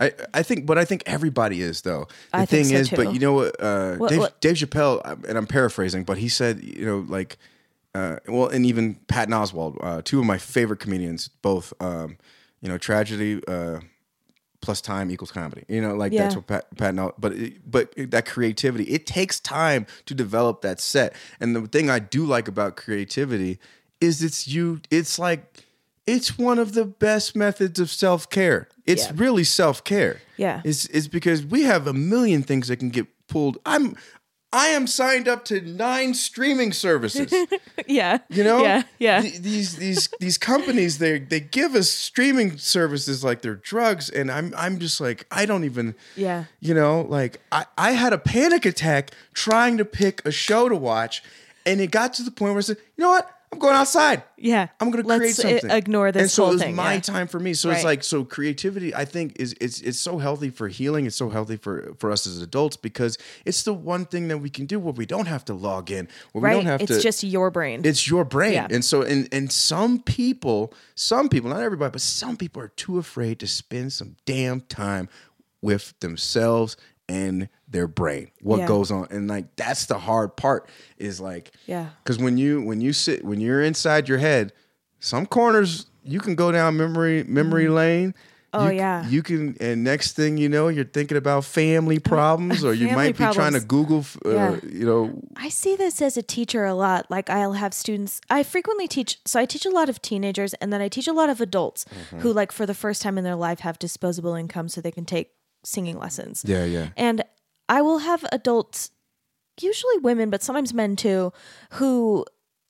I 0.00 0.12
I 0.34 0.42
think, 0.42 0.66
but 0.66 0.76
I 0.78 0.84
think 0.84 1.02
everybody 1.06 1.62
is 1.62 1.82
though. 1.82 2.06
The 2.32 2.38
I 2.38 2.46
thing 2.46 2.64
think 2.64 2.76
so, 2.76 2.80
is, 2.80 2.88
too. 2.90 2.96
but 2.96 3.14
you 3.14 3.20
know 3.20 3.32
what? 3.34 3.56
Uh, 3.60 3.96
What- 3.96 4.10
Dave, 4.10 4.18
what- 4.20 4.40
Dave 4.40 4.56
Chappelle, 4.56 5.00
uh, 5.04 5.16
and 5.28 5.38
I'm 5.38 5.46
paraphrasing, 5.46 6.04
but 6.04 6.18
he 6.18 6.28
said, 6.28 6.62
you 6.62 6.84
know, 6.84 6.98
like, 7.08 7.38
uh, 7.94 8.16
well, 8.28 8.48
and 8.48 8.66
even 8.66 8.96
Patton 9.08 9.32
Oswalt, 9.34 9.76
uh, 9.82 10.02
two 10.04 10.18
of 10.20 10.26
my 10.26 10.38
favorite 10.38 10.80
comedians, 10.80 11.28
both, 11.28 11.72
um, 11.80 12.16
you 12.60 12.68
know, 12.68 12.76
tragedy 12.78 13.40
uh, 13.48 13.80
plus 14.62 14.80
time 14.80 15.10
equals 15.10 15.30
comedy. 15.30 15.64
You 15.68 15.82
know, 15.82 15.94
like 15.94 16.12
that's 16.12 16.34
what 16.36 16.46
Pat, 16.46 16.76
Patton. 16.78 16.98
Al- 16.98 17.14
But 17.18 17.32
it, 17.32 17.70
but 17.70 17.92
that 17.96 18.24
creativity, 18.26 18.84
it 18.84 19.06
takes 19.06 19.38
time 19.40 19.86
to 20.06 20.14
develop 20.14 20.62
that 20.62 20.80
set. 20.80 21.14
And 21.40 21.54
the 21.54 21.66
thing 21.68 21.90
I 21.90 21.98
do 21.98 22.24
like 22.24 22.48
about 22.48 22.76
creativity 22.76 23.58
is 24.00 24.22
it's 24.22 24.48
you. 24.48 24.80
It's 24.90 25.18
like 25.18 25.44
it's 26.06 26.38
one 26.38 26.58
of 26.58 26.72
the 26.72 26.84
best 26.84 27.36
methods 27.36 27.78
of 27.78 27.90
self 27.90 28.30
care. 28.30 28.68
It's 28.86 29.04
Yeah. 29.06 29.12
really 29.16 29.44
self 29.44 29.84
care. 29.84 30.20
Yeah. 30.36 30.62
It's 30.64 30.86
it's 30.86 31.08
because 31.08 31.44
we 31.44 31.62
have 31.64 31.86
a 31.86 31.92
million 31.92 32.42
things 32.42 32.68
that 32.68 32.78
can 32.78 32.88
get 32.90 33.06
pulled. 33.28 33.58
I'm 33.66 33.96
I 34.54 34.68
am 34.68 34.86
signed 34.86 35.28
up 35.28 35.44
to 35.46 35.60
nine 35.62 36.12
streaming 36.14 36.72
services. 36.72 37.32
yeah 37.86 38.18
You 38.28 38.44
know? 38.44 38.62
yeah 38.62 38.82
yeah 38.98 39.20
Th- 39.22 39.38
These 39.38 39.76
these 39.76 40.08
these 40.20 40.38
companies 40.38 40.98
they 40.98 41.18
they 41.18 41.40
give 41.40 41.74
us 41.74 41.88
streaming 41.90 42.58
services 42.58 43.24
like 43.24 43.40
they're 43.42 43.54
drugs 43.54 44.10
and 44.10 44.30
I'm 44.30 44.52
I'm 44.56 44.78
just 44.78 45.00
like 45.00 45.26
I 45.30 45.46
don't 45.46 45.64
even 45.64 45.94
Yeah. 46.16 46.44
You 46.60 46.74
know, 46.74 47.02
like 47.08 47.40
I 47.50 47.64
I 47.78 47.92
had 47.92 48.12
a 48.12 48.18
panic 48.18 48.66
attack 48.66 49.10
trying 49.34 49.78
to 49.78 49.84
pick 49.84 50.20
a 50.26 50.30
show 50.30 50.68
to 50.68 50.76
watch 50.76 51.22
and 51.64 51.80
it 51.80 51.90
got 51.90 52.12
to 52.14 52.22
the 52.22 52.30
point 52.30 52.52
where 52.52 52.58
I 52.58 52.62
said, 52.62 52.76
"You 52.96 53.04
know 53.04 53.10
what? 53.10 53.30
I'm 53.52 53.58
going 53.58 53.74
outside." 53.76 54.22
yeah 54.38 54.68
I'm 54.80 54.90
gonna 54.90 55.06
Let's 55.06 55.20
create 55.20 55.54
i- 55.54 55.58
something. 55.60 55.76
ignore 55.76 56.10
this 56.10 56.20
and 56.22 56.30
so 56.30 56.42
whole 56.44 56.50
it 56.50 56.54
was 56.54 56.62
thing 56.62 56.74
my 56.74 56.94
yeah. 56.94 57.00
time 57.00 57.28
for 57.28 57.38
me. 57.38 57.54
So 57.54 57.70
it's 57.70 57.84
like 57.84 58.02
so 58.02 58.24
creativity. 58.24 58.92
I 58.94 59.04
think 59.04 59.36
is 59.38 59.54
it's 59.60 59.80
it's 59.82 59.98
so 60.00 60.18
healthy 60.18 60.50
for 60.50 60.66
healing. 60.68 61.06
It's 61.06 61.14
so 61.16 61.28
healthy 61.30 61.56
for 61.56 61.94
for 61.98 62.10
us 62.10 62.26
as 62.26 62.42
adults 62.42 62.76
because 62.76 63.18
it's 63.44 63.62
the 63.62 63.72
one 63.74 64.04
thing 64.06 64.28
that 64.28 64.38
we 64.38 64.50
can 64.50 64.66
do 64.66 64.80
where 64.80 64.92
we 64.94 65.06
don't 65.06 65.26
have 65.26 65.44
to 65.44 65.54
log 65.54 65.90
in. 65.92 66.08
Where 66.32 66.42
we 66.42 66.46
right 66.48 66.54
don't 66.54 66.66
have 66.66 66.80
it's 66.80 66.96
to. 66.96 67.00
just 67.00 67.22
your 67.22 67.50
brain 67.50 67.82
it's 67.84 68.08
your 68.08 68.24
brain, 68.24 68.54
Yeah. 68.54 68.66
and 68.70 68.84
so 68.84 69.02
and 69.02 69.28
and 69.32 69.52
some 69.52 70.00
people, 70.02 70.72
some 70.96 71.28
people, 71.28 71.50
not 71.50 71.60
everybody, 71.62 71.92
but 71.92 72.00
some 72.00 72.36
people 72.36 72.62
are 72.62 72.68
too 72.68 72.98
afraid 72.98 73.38
to 73.40 73.46
spend 73.46 73.92
some 73.92 74.16
damn 74.26 74.60
time 74.62 75.08
with 75.60 75.94
themselves 76.00 76.76
and 77.12 77.48
their 77.68 77.86
brain. 77.86 78.30
What 78.40 78.60
Yeah. 78.60 78.66
goes 78.66 78.90
on, 78.90 79.06
and 79.10 79.28
like 79.28 79.54
that's 79.56 79.86
the 79.86 79.98
hard 79.98 80.36
part. 80.36 80.68
Is 80.98 81.20
like 81.20 81.52
Yeah. 81.66 81.86
because 82.02 82.18
when 82.18 82.38
you 82.38 82.62
when 82.62 82.80
you 82.80 82.92
sit 82.92 83.24
when 83.24 83.40
you're 83.40 83.62
inside 83.62 84.08
your 84.08 84.18
head, 84.18 84.52
some 85.00 85.26
corners 85.26 85.86
you 86.04 86.18
can 86.20 86.34
go 86.34 86.50
down 86.50 86.76
memory 86.76 87.24
memory 87.24 87.68
lane. 87.68 88.14
Oh, 88.54 88.68
You- 88.68 88.76
yeah. 88.76 89.08
you 89.08 89.22
can, 89.22 89.56
and 89.60 89.82
next 89.82 90.12
thing 90.12 90.36
you 90.36 90.46
know, 90.46 90.68
you're 90.68 90.84
thinking 90.84 91.16
about 91.16 91.46
family 91.46 91.98
problems, 91.98 92.62
or 92.62 92.74
you 92.74 92.88
Family 92.88 93.04
might 93.06 93.16
be 93.16 93.24
trying 93.32 93.54
to. 93.54 93.60
Google, 93.60 94.04
uh, 94.26 94.30
Yeah. 94.30 94.56
you 94.70 94.84
know, 94.84 95.22
I 95.36 95.48
see 95.48 95.74
this 95.74 96.02
as 96.02 96.18
a 96.18 96.22
teacher 96.22 96.66
a 96.66 96.74
lot. 96.74 97.06
Like 97.10 97.30
I'll 97.30 97.54
have 97.54 97.72
students. 97.72 98.20
I 98.28 98.42
frequently 98.42 98.86
teach. 98.88 99.20
So 99.24 99.40
I 99.40 99.46
teach 99.46 99.64
a 99.64 99.70
lot 99.70 99.88
of 99.88 100.02
teenagers, 100.02 100.52
and 100.60 100.70
then 100.70 100.82
I 100.82 100.88
teach 100.88 101.08
a 101.08 101.14
lot 101.14 101.30
of 101.30 101.40
adults 101.40 101.86
Mm-hmm. 101.86 102.18
who, 102.20 102.30
like, 102.34 102.52
for 102.52 102.66
the 102.66 102.74
first 102.74 103.00
time 103.00 103.16
in 103.16 103.24
their 103.24 103.36
life, 103.36 103.60
have 103.60 103.78
disposable 103.78 104.34
income, 104.34 104.68
so 104.68 104.82
they 104.82 104.92
can 104.92 105.06
take 105.06 105.30
singing 105.64 105.98
lessons. 105.98 106.44
yeah, 106.46 106.64
yeah, 106.64 106.88
And 106.96 107.22
I 107.68 107.82
will 107.82 107.98
have 107.98 108.24
adults, 108.32 108.90
usually 109.60 109.98
women, 109.98 110.30
but 110.30 110.42
sometimes 110.42 110.74
men 110.74 110.96
too, 110.96 111.32
who, 111.72 112.24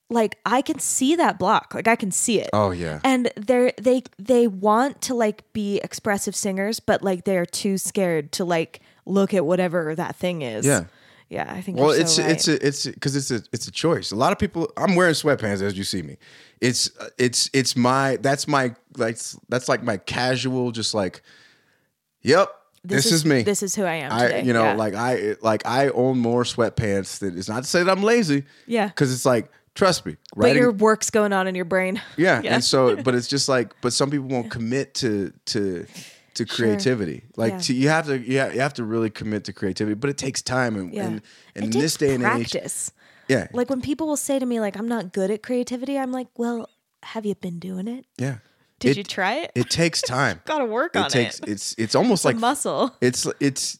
like, 0.09 0.37
I 0.45 0.61
can 0.61 0.79
see 0.79 1.15
that 1.15 1.39
block. 1.39 1.73
Like 1.73 1.87
I 1.87 1.95
can 1.95 2.11
see 2.11 2.39
it. 2.39 2.49
oh 2.53 2.71
yeah, 2.71 2.99
And 3.03 3.31
they're 3.35 3.73
they 3.81 4.03
they 4.19 4.47
want 4.47 5.01
to 5.03 5.13
like 5.15 5.51
be 5.53 5.79
expressive 5.83 6.35
singers, 6.35 6.79
but 6.79 7.01
like 7.01 7.25
they're 7.25 7.45
too 7.45 7.77
scared 7.77 8.31
to 8.33 8.45
like 8.45 8.81
look 9.05 9.33
at 9.33 9.45
whatever 9.45 9.95
that 9.95 10.15
thing 10.15 10.41
is. 10.41 10.65
Yeah. 10.65 10.85
Yeah, 11.29 11.51
I 11.51 11.61
think. 11.61 11.79
Well, 11.79 11.89
it's 11.89 12.17
so 12.17 12.21
right. 12.21 12.31
it's 12.31 12.47
a, 12.47 12.63
it's 12.67 12.85
because 12.85 13.15
it's 13.15 13.31
a 13.31 13.41
it's 13.51 13.67
a 13.67 13.71
choice. 13.71 14.11
A 14.11 14.15
lot 14.15 14.31
of 14.31 14.37
people. 14.37 14.71
I'm 14.77 14.93
wearing 14.95 15.15
sweatpants 15.15 15.63
as 15.63 15.75
you 15.75 15.83
see 15.83 16.03
me. 16.03 16.17
It's 16.61 16.91
it's 17.17 17.49
it's 17.53 17.75
my 17.75 18.17
that's 18.17 18.47
my 18.47 18.75
like 18.97 19.17
that's 19.49 19.67
like 19.67 19.81
my 19.81 19.97
casual, 19.97 20.71
just 20.71 20.93
like, 20.93 21.23
yep, 22.21 22.49
this, 22.83 23.11
is, 23.11 23.25
me. 23.25 23.43
This 23.43 23.63
is 23.63 23.75
who 23.75 23.83
I 23.83 23.95
am. 23.95 24.11
I 24.11 24.21
today. 24.23 24.43
you 24.43 24.53
know 24.53 24.63
Yeah. 24.63 24.75
like 24.75 24.93
I 24.95 25.35
like 25.41 25.65
I 25.65 25.89
own 25.89 26.19
more 26.19 26.43
sweatpants 26.43 27.19
than 27.19 27.37
it's 27.37 27.47
not 27.49 27.63
to 27.63 27.69
say 27.69 27.83
that 27.83 27.91
I'm 27.91 28.03
lazy. 28.03 28.43
Yeah. 28.67 28.87
because 28.87 29.13
it's 29.13 29.25
like 29.25 29.49
trust 29.75 30.05
me. 30.05 30.17
but 30.35 30.55
your 30.55 30.71
work's 30.71 31.09
going 31.09 31.33
on 31.33 31.47
in 31.47 31.55
your 31.55 31.65
brain. 31.65 32.01
yeah, 32.17 32.41
Yeah. 32.43 32.55
and 32.55 32.63
so 32.63 32.95
but 33.03 33.15
it's 33.15 33.27
just 33.27 33.47
like 33.49 33.73
but 33.81 33.93
some 33.93 34.09
people 34.11 34.27
won't 34.27 34.51
commit 34.51 34.93
to 34.95 35.31
to 35.45 35.85
to 36.35 36.45
creativity. 36.45 37.23
Like 37.37 37.53
Yeah. 37.53 37.59
to, 37.59 37.73
you 37.73 37.89
have 37.89 38.05
to 38.07 38.17
you 38.19 38.39
have, 38.39 38.53
you 38.55 38.61
have 38.61 38.73
to 38.75 38.83
really 38.83 39.09
commit 39.09 39.43
to 39.45 39.53
creativity, 39.53 39.95
but 39.95 40.09
it 40.09 40.17
takes 40.17 40.41
time 40.41 40.75
and 40.75 40.93
Yeah. 40.93 41.05
and, 41.05 41.21
and 41.55 41.65
in 41.65 41.71
this 41.71 41.95
day 41.95 42.13
and 42.15 42.23
age. 42.23 42.51
practice. 42.51 42.91
Yeah, 43.29 43.47
Like 43.53 43.69
when 43.69 43.79
people 43.81 44.05
will 44.07 44.17
say 44.17 44.37
to 44.37 44.45
me, 44.45 44.59
like, 44.59 44.75
"I'm 44.75 44.87
not 44.89 45.13
good 45.13 45.31
at 45.31 45.41
creativity," 45.41 45.97
I'm 45.97 46.11
like, 46.11 46.27
"Well, 46.35 46.69
have 47.03 47.25
you 47.25 47.35
been 47.35 47.57
doing 47.57 47.87
it? 47.87 48.05
yeah. 48.17 48.39
Did 48.83 48.91
It- 48.91 48.97
you 48.97 49.03
try 49.03 49.33
it? 49.39 49.51
It 49.55 49.69
takes 49.69 50.01
time. 50.01 50.41
Got 50.45 50.59
to 50.59 50.65
work 50.65 50.95
on 50.95 51.01
it 51.01 51.05
on 51.05 51.11
takes 51.11 51.39
it. 51.39 51.49
it's 51.49 51.75
it's 51.77 51.95
almost 51.95 52.21
It's 52.21 52.25
like 52.25 52.37
muscle. 52.37 52.95
it's 53.01 53.27
it's 53.39 53.79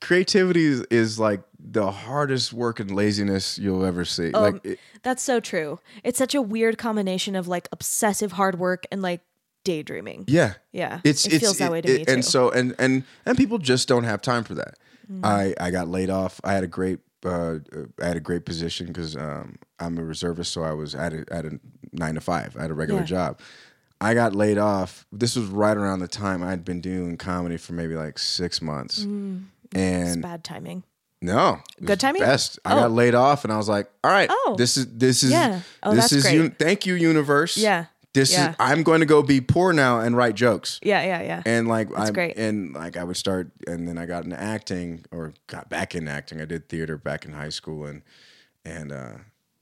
creativity 0.00 0.64
is, 0.66 0.80
is 0.90 1.18
like 1.18 1.42
the 1.58 1.90
hardest 1.90 2.52
work 2.52 2.80
and 2.80 2.90
laziness 2.90 3.58
you'll 3.58 3.84
ever 3.84 4.04
see. 4.04 4.30
Oh, 4.32 4.40
like 4.42 4.64
it, 4.64 4.78
That's 5.02 5.22
so 5.22 5.40
true. 5.40 5.78
It's 6.02 6.18
such 6.18 6.34
a 6.34 6.40
weird 6.42 6.78
combination 6.78 7.36
of 7.36 7.48
like 7.48 7.68
obsessive 7.72 8.32
hard 8.32 8.58
work 8.58 8.84
and 8.90 9.02
like 9.02 9.20
daydreaming. 9.64 10.24
yeah, 10.26 10.54
Yeah. 10.72 11.00
it's 11.04 11.26
it 11.26 11.34
it's 11.34 11.42
feels 11.44 11.58
that 11.58 11.70
way 11.70 11.82
to 11.82 11.88
me 11.98 12.04
too. 12.04 12.12
and 12.12 12.24
so 12.24 12.50
and 12.50 12.74
and 12.78 13.04
and 13.26 13.36
people 13.36 13.58
just 13.58 13.88
don't 13.88 14.04
have 14.04 14.22
time 14.22 14.42
for 14.44 14.54
that. 14.54 14.74
Mm. 15.10 15.20
I 15.24 15.54
I 15.60 15.70
got 15.70 15.88
laid 15.88 16.08
off. 16.08 16.40
I 16.44 16.52
had 16.54 16.64
a 16.64 16.68
great 16.68 17.00
uh, 17.26 17.56
I 18.00 18.06
had 18.06 18.16
a 18.16 18.20
great 18.20 18.46
position 18.46 18.86
because 18.86 19.14
um, 19.16 19.56
I'm 19.78 19.98
a 19.98 20.02
reservist, 20.02 20.52
so 20.54 20.62
I 20.62 20.72
was 20.72 20.94
at 20.94 21.12
a, 21.12 21.24
at 21.30 21.44
a 21.44 21.60
nine 21.92 22.14
to 22.14 22.20
five. 22.22 22.56
I 22.56 22.62
had 22.62 22.70
a 22.70 22.74
regular 22.74 23.00
Yeah. 23.00 23.06
job. 23.06 23.40
I 24.00 24.14
got 24.14 24.34
laid 24.34 24.58
off. 24.58 25.06
This 25.12 25.36
was 25.36 25.46
right 25.46 25.76
around 25.76 25.98
the 26.00 26.08
time 26.08 26.42
I'd 26.42 26.64
been 26.64 26.80
doing 26.80 27.16
comedy 27.16 27.56
for 27.56 27.72
maybe 27.74 27.94
like 27.96 28.18
six 28.18 28.62
months, 28.62 29.04
Mm. 29.04 29.44
it's 29.72 29.76
and 29.76 30.22
bad 30.22 30.42
timing. 30.44 30.84
no, 31.20 31.58
Good 31.84 32.00
timing? 32.00 32.22
Best. 32.22 32.58
I 32.64 32.72
Oh. 32.72 32.80
got 32.80 32.92
laid 32.92 33.14
off, 33.14 33.44
and 33.44 33.52
I 33.52 33.56
was 33.58 33.68
like, 33.68 33.90
"All 34.02 34.10
right, 34.10 34.28
Oh. 34.32 34.54
this 34.56 34.76
is 34.76 34.86
this 34.96 35.22
is 35.22 35.30
Yeah. 35.32 35.60
Oh, 35.82 35.94
this 35.94 36.12
is 36.12 36.30
uni- 36.32 36.48
thank 36.58 36.86
you, 36.86 36.94
universe. 36.94 37.56
Yeah. 37.56 37.86
this 38.12 38.32
Yeah. 38.32 38.50
is 38.50 38.56
I'm 38.58 38.82
going 38.82 38.98
to 39.00 39.06
go 39.06 39.22
be 39.22 39.40
poor 39.40 39.72
now 39.72 40.00
and 40.00 40.16
write 40.16 40.34
jokes." 40.34 40.80
Yeah, 40.82 41.02
yeah, 41.04 41.22
yeah. 41.22 41.42
And 41.46 41.68
like 41.68 41.88
I 41.96 42.10
great. 42.10 42.36
and 42.38 42.72
like 42.72 42.96
I 42.96 43.04
would 43.04 43.16
start, 43.18 43.50
and 43.68 43.86
then 43.86 43.98
I 43.98 44.06
got 44.06 44.24
into 44.24 44.40
acting 44.40 45.04
or 45.12 45.34
got 45.46 45.68
back 45.68 45.94
in 45.94 46.08
acting. 46.08 46.40
I 46.40 46.44
did 46.46 46.68
theater 46.70 46.96
back 46.96 47.24
in 47.26 47.32
high 47.34 47.50
school 47.50 47.84
and 47.86 48.00
and 48.64 48.90
uh 48.92 49.12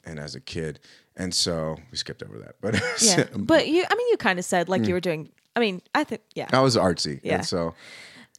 and 0.05 0.19
as 0.19 0.35
a 0.35 0.41
kid, 0.41 0.79
and 1.19 1.35
so 1.35 1.77
we 1.91 1.97
skipped 1.99 2.23
over 2.23 2.39
that, 2.39 2.55
but 2.61 2.81
yeah. 3.03 3.25
But 3.37 3.69
you 3.69 3.85
I 3.91 3.95
mean 3.95 4.09
you 4.11 4.17
kind 4.17 4.39
of 4.39 4.45
said 4.45 4.69
like 4.69 4.87
you 4.87 4.95
were 4.95 5.01
doing 5.01 5.31
I 5.57 5.61
mean, 5.61 5.83
I 5.95 6.05
think 6.05 6.23
yeah. 6.35 6.49
I 6.53 6.61
was 6.61 6.77
artsy, 6.77 7.21
Yeah. 7.23 7.35
and 7.37 7.45
so 7.47 7.75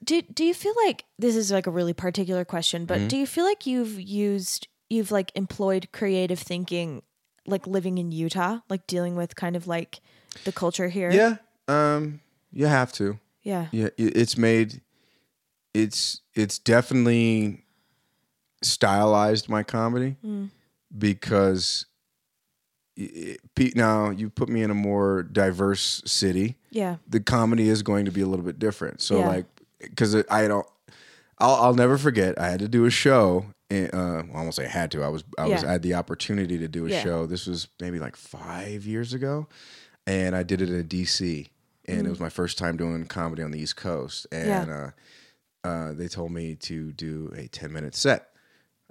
Do 0.03 0.21
do 0.21 0.43
you 0.45 0.53
feel 0.53 0.73
like 0.85 1.03
this 1.19 1.35
is 1.35 1.51
like 1.51 1.67
a 1.67 1.71
really 1.71 1.93
particular 1.93 2.45
question, 2.45 2.87
Mm-hmm. 2.87 3.03
but 3.03 3.09
do 3.09 3.17
you 3.17 3.27
feel 3.27 3.43
like 3.45 3.65
you've 3.65 3.99
used 3.99 4.67
you've 4.89 5.11
like 5.11 5.31
employed 5.35 5.89
creative 5.91 6.39
thinking 6.39 7.01
like 7.45 7.67
living 7.67 7.97
in 7.97 8.11
Utah, 8.11 8.59
like 8.69 8.87
dealing 8.87 9.15
with 9.15 9.35
kind 9.35 9.55
of 9.55 9.67
like 9.67 9.99
the 10.45 10.51
culture 10.51 10.87
here? 10.89 11.11
yeah, 11.11 11.35
um, 11.67 12.21
you 12.51 12.67
have 12.67 12.91
to. 12.93 13.19
Yeah. 13.43 13.67
Yeah, 13.71 13.89
it's 13.97 14.37
made. 14.37 14.81
It's 15.73 16.21
it's 16.35 16.59
definitely 16.59 17.65
stylized 18.61 19.47
my 19.49 19.63
comedy 19.63 20.17
Mm. 20.23 20.49
because 20.97 21.85
i- 22.99 23.71
now 23.75 24.09
you 24.09 24.29
put 24.29 24.49
me 24.49 24.61
in 24.63 24.71
a 24.71 24.75
more 24.75 25.23
diverse 25.23 26.01
city. 26.05 26.57
Yeah. 26.71 26.97
The 27.07 27.19
comedy 27.19 27.69
is 27.69 27.81
going 27.83 28.05
to 28.05 28.11
be 28.11 28.21
a 28.21 28.27
little 28.27 28.45
bit 28.45 28.59
different. 28.59 29.01
So 29.01 29.19
Yeah. 29.19 29.27
like, 29.27 29.45
because 29.79 30.15
I 30.29 30.47
don't, 30.47 30.65
I'll 31.39 31.55
I'll 31.55 31.73
never 31.73 31.97
forget. 31.97 32.37
I 32.39 32.49
had 32.49 32.59
to 32.59 32.67
do 32.67 32.85
a 32.85 32.89
show. 32.89 33.45
In, 33.69 33.85
uh, 33.91 34.23
well, 34.27 34.37
I 34.37 34.41
won't 34.41 34.55
say 34.55 34.65
I 34.65 34.69
had 34.69 34.91
to. 34.91 35.03
I 35.03 35.07
was 35.09 35.23
I 35.37 35.45
was 35.47 35.63
I 35.63 35.71
had 35.73 35.81
the 35.83 35.93
opportunity 35.93 36.57
to 36.57 36.67
do 36.67 36.85
a 36.85 36.89
Yeah. 36.89 37.03
show. 37.03 37.25
This 37.25 37.47
was 37.47 37.67
maybe 37.79 37.99
like 37.99 38.15
five 38.15 38.85
years 38.85 39.13
ago, 39.13 39.47
and 40.07 40.35
I 40.35 40.43
did 40.43 40.61
it 40.61 40.69
in 40.69 40.87
D.C. 40.87 41.49
And 41.87 42.05
it 42.05 42.09
was 42.09 42.19
my 42.19 42.29
first 42.29 42.57
time 42.57 42.77
doing 42.77 43.05
comedy 43.05 43.41
on 43.41 43.51
the 43.51 43.59
East 43.59 43.75
Coast. 43.77 44.27
And. 44.31 44.47
Yeah. 44.47 44.91
uh, 45.63 45.67
uh, 45.67 45.91
they 45.93 46.07
told 46.07 46.31
me 46.31 46.55
to 46.55 46.93
do 46.93 47.33
a 47.35 47.47
ten 47.49 47.73
minute 47.73 47.93
set. 47.93 48.29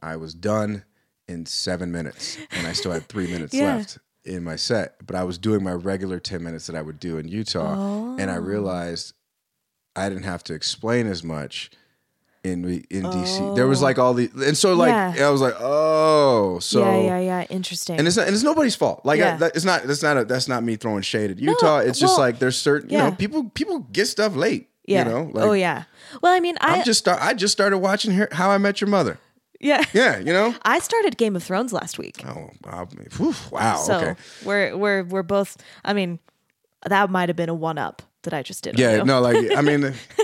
I 0.02 0.16
was 0.16 0.34
done 0.34 0.84
in 1.28 1.46
seven 1.46 1.92
minutes, 1.92 2.38
and 2.52 2.66
I 2.66 2.72
still 2.72 2.92
had 2.92 3.06
three 3.08 3.26
minutes 3.32 3.54
Yeah. 3.54 3.76
left 3.76 3.98
in 4.24 4.42
my 4.44 4.56
set. 4.56 5.06
But 5.06 5.16
I 5.16 5.24
was 5.24 5.38
doing 5.38 5.62
my 5.62 5.72
regular 5.72 6.18
ten 6.20 6.42
minutes 6.42 6.66
that 6.68 6.76
I 6.76 6.82
would 6.82 6.98
do 7.00 7.18
in 7.18 7.28
Utah, 7.28 8.16
and 8.18 8.30
I 8.30 8.36
Oh. 8.36 8.40
realized 8.40 9.12
I 9.96 10.08
didn't 10.08 10.24
have 10.24 10.44
to 10.44 10.54
explain 10.54 11.06
as 11.06 11.22
much 11.24 11.70
in 12.44 12.64
in 12.90 13.02
DC. 13.04 13.56
There 13.56 13.66
was 13.66 13.82
oh. 13.82 13.84
like 13.84 13.98
all 13.98 14.14
the 14.14 14.30
and 14.46 14.56
so 14.56 14.72
like 14.74 14.92
Oh. 14.92 15.18
Yeah. 15.18 15.26
I 15.26 15.30
was 15.30 15.40
like, 15.40 15.54
oh, 15.58 16.58
so 16.60 16.80
yeah, 16.84 17.00
yeah, 17.00 17.18
yeah. 17.18 17.46
Interesting. 17.50 17.98
and 17.98 18.06
it's 18.06 18.16
not, 18.16 18.26
and 18.26 18.34
it's 18.34 18.44
nobody's 18.44 18.76
fault. 18.76 19.00
Like 19.04 19.18
Yeah. 19.18 19.34
I, 19.34 19.36
that, 19.38 19.56
it's 19.56 19.64
not 19.64 19.82
that's 19.84 20.02
not 20.02 20.16
a, 20.18 20.24
that's 20.24 20.46
not 20.48 20.62
me 20.62 20.76
throwing 20.76 21.02
shade 21.02 21.30
at 21.30 21.38
Utah. 21.38 21.78
it's 21.78 21.98
just 21.98 22.12
well, 22.16 22.26
like 22.26 22.38
there's 22.38 22.56
certain 22.56 22.90
you 22.90 22.98
know 22.98 23.10
people 23.12 23.50
people 23.50 23.80
get 23.92 24.06
stuff 24.06 24.36
late. 24.36 24.68
yeah. 24.86 25.04
You 25.04 25.10
know, 25.10 25.18
oh, 25.18 25.30
like 25.34 25.44
oh 25.46 25.52
yeah. 25.52 25.84
Well, 26.22 26.32
I 26.32 26.40
mean, 26.40 26.56
I 26.60 26.76
I'm 26.78 26.84
just 26.84 27.00
start, 27.00 27.18
I 27.20 27.34
just 27.34 27.52
started 27.52 27.78
watching 27.78 28.12
Her- 28.12 28.30
How 28.32 28.50
I 28.50 28.56
Met 28.58 28.80
Your 28.80 28.88
Mother. 28.88 29.18
Yeah. 29.60 29.84
Yeah, 29.92 30.18
you 30.18 30.32
know. 30.32 30.54
I 30.62 30.78
started 30.78 31.16
Game 31.16 31.34
of 31.36 31.42
Thrones 31.42 31.72
last 31.72 31.98
week. 31.98 32.22
Oh, 32.26 32.50
whew, 33.16 33.34
wow. 33.50 33.76
So 33.76 33.96
okay. 33.98 34.20
we're 34.44 34.76
we're 34.76 35.02
we're 35.04 35.22
both. 35.22 35.56
I 35.84 35.92
mean, 35.92 36.18
that 36.86 37.10
might 37.10 37.28
have 37.28 37.36
been 37.36 37.48
a 37.48 37.54
one 37.54 37.78
up 37.78 38.02
that 38.22 38.34
I 38.34 38.42
just 38.42 38.64
did. 38.64 38.78
Yeah, 38.78 39.02
no, 39.02 39.20
like 39.20 39.36
I 39.56 39.60
mean, 39.62 39.84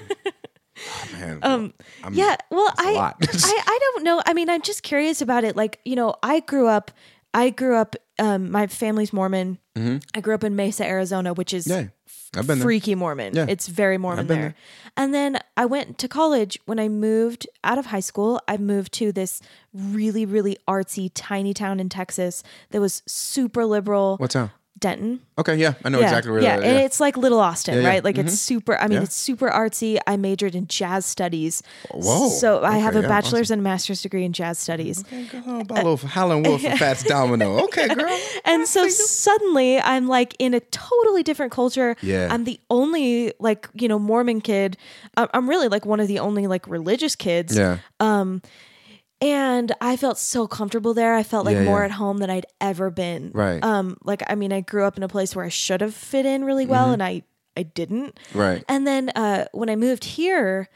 oh, 0.77 1.09
man. 1.12 1.39
Um, 1.43 1.74
yeah. 2.12 2.36
Well, 2.51 2.73
I. 2.78 3.15
I 3.23 3.62
I 3.66 3.78
don't 3.82 4.05
know. 4.05 4.23
I 4.27 4.35
mean, 4.35 4.48
I'm 4.48 4.62
just 4.62 4.82
curious 4.82 5.20
about 5.20 5.44
it. 5.44 5.56
Like, 5.56 5.81
you 5.85 5.97
know, 5.97 6.15
I 6.23 6.40
grew 6.40 6.69
up. 6.69 6.90
I 7.32 7.51
grew 7.51 7.77
up. 7.77 7.97
Um, 8.19 8.51
my 8.51 8.69
family's 8.69 9.12
Mormon. 9.12 9.59
I 9.77 10.20
grew 10.20 10.35
up 10.35 10.44
in 10.44 10.55
Mesa, 10.55 10.85
Arizona, 10.86 11.32
which 11.35 11.52
is 11.52 11.66
Mm-hmm. 11.66 11.81
yeah, 11.81 11.89
I've 12.36 12.47
been 12.47 12.59
there. 12.59 12.66
freaky 12.66 12.94
Mormon. 12.94 13.35
Yeah. 13.35 13.47
It's 13.48 13.69
very 13.69 13.98
Mormon 13.98 14.27
been 14.27 14.39
there. 14.39 14.48
there. 14.48 14.55
And 14.97 15.15
then 15.15 15.39
I 15.56 15.66
went 15.66 15.98
to 15.98 16.09
college. 16.09 16.59
When 16.66 16.78
I 16.78 16.89
moved 16.89 17.47
out 17.62 17.78
of 17.78 17.86
high 17.86 18.01
school, 18.01 18.40
I 18.47 18.56
moved 18.56 18.93
to 18.94 19.12
this 19.12 19.40
really, 19.73 20.24
really 20.24 20.56
artsy, 20.69 21.11
tiny 21.15 21.55
town 21.55 21.81
in 21.81 21.89
Texas 21.89 22.43
that 22.70 22.81
was 22.81 23.02
super 23.06 23.65
liberal. 23.65 24.16
What 24.19 24.31
town? 24.31 24.51
Denton. 24.85 25.20
Okay, 25.39 25.56
yeah, 25.56 25.73
I 25.82 25.89
know 25.89 25.98
yeah, 25.98 26.05
exactly 26.05 26.31
where 26.31 26.43
yeah. 26.43 26.56
that 26.56 26.62
is. 26.62 26.69
and 26.69 26.78
Yeah. 26.78 26.85
it's 26.85 27.01
like 27.01 27.16
Little 27.16 27.40
Austin, 27.40 27.77
Yeah, 27.77 27.81
yeah. 27.81 27.89
right? 27.89 28.05
Like 28.05 28.19
it's 28.19 28.32
mm-hmm. 28.32 28.55
super. 28.55 28.78
I 28.78 28.86
mean, 28.86 28.98
Yeah. 28.98 29.05
it's 29.05 29.16
super 29.16 29.48
artsy. 29.48 29.98
I 30.06 30.19
majored 30.19 30.55
in 30.55 30.66
jazz 30.66 31.06
studies. 31.06 31.62
Whoa. 31.90 32.28
So 32.28 32.62
I 32.62 32.77
have 32.77 32.94
a 32.94 32.98
Okay, 32.98 33.06
yeah, 33.06 33.09
bachelor's 33.09 33.51
and 33.51 33.61
a 33.61 33.62
master's 33.62 34.02
degree 34.02 34.24
in 34.27 34.35
jazz 34.35 34.59
studies. 34.59 35.02
Oh, 35.11 35.56
uh, 35.56 35.61
about 35.61 35.78
a 35.78 35.89
little 35.89 35.97
Howlin' 35.97 36.43
Wolf 36.43 36.62
and 36.62 36.78
Fats 36.78 37.02
Domino. 37.02 37.65
Okay, 37.65 37.89
girl. 37.89 38.19
And 38.44 38.69
so 38.69 38.86
suddenly 38.89 39.81
I'm 39.81 40.06
like 40.06 40.36
in 40.39 40.52
a 40.52 40.61
totally 40.61 41.23
different 41.23 41.51
culture. 41.51 41.97
Yeah. 42.02 42.28
I'm 42.31 42.44
the 42.44 42.61
only 42.69 43.32
like, 43.40 43.69
you 43.73 43.89
know, 43.89 43.98
Mormon 43.98 44.43
kid. 44.43 44.77
I'm 45.16 45.28
I'm 45.32 45.48
really 45.48 45.69
like 45.69 45.86
one 45.86 45.98
of 45.98 46.09
the 46.09 46.19
only 46.19 46.47
like 46.47 46.69
religious 46.69 47.16
kids. 47.16 47.56
Yeah. 47.56 47.78
Um, 48.01 48.43
And 49.20 49.73
I 49.81 49.97
felt 49.97 50.19
so 50.19 50.47
comfortable 50.47 50.93
there. 50.93 51.15
I 51.15 51.23
felt 51.23 51.47
like 51.47 51.55
Yeah, 51.57 51.65
more 51.65 51.78
yeah. 51.81 51.86
at 51.86 51.91
home 51.93 52.19
than 52.19 52.28
I'd 52.31 52.47
ever 52.61 52.91
been. 52.91 53.31
Right. 53.32 53.62
Um, 53.65 53.97
like 54.05 54.23
I 54.28 54.35
mean, 54.35 54.53
I 54.53 54.61
grew 54.61 54.85
up 54.85 54.97
in 54.97 55.03
a 55.03 55.09
place 55.09 55.35
where 55.35 55.45
I 55.45 55.49
should 55.49 55.81
have 55.81 55.95
fit 55.95 56.27
in 56.27 56.45
really 56.45 56.65
Mm-hmm. 56.65 56.70
well 56.73 56.93
and 56.93 57.03
I 57.03 57.23
I 57.57 57.62
didn't. 57.62 58.19
Right. 58.35 58.65
And 58.69 58.86
then 58.86 59.11
uh 59.11 59.47
when 59.53 59.70
I 59.70 59.77
moved 59.77 60.05
here, 60.05 60.69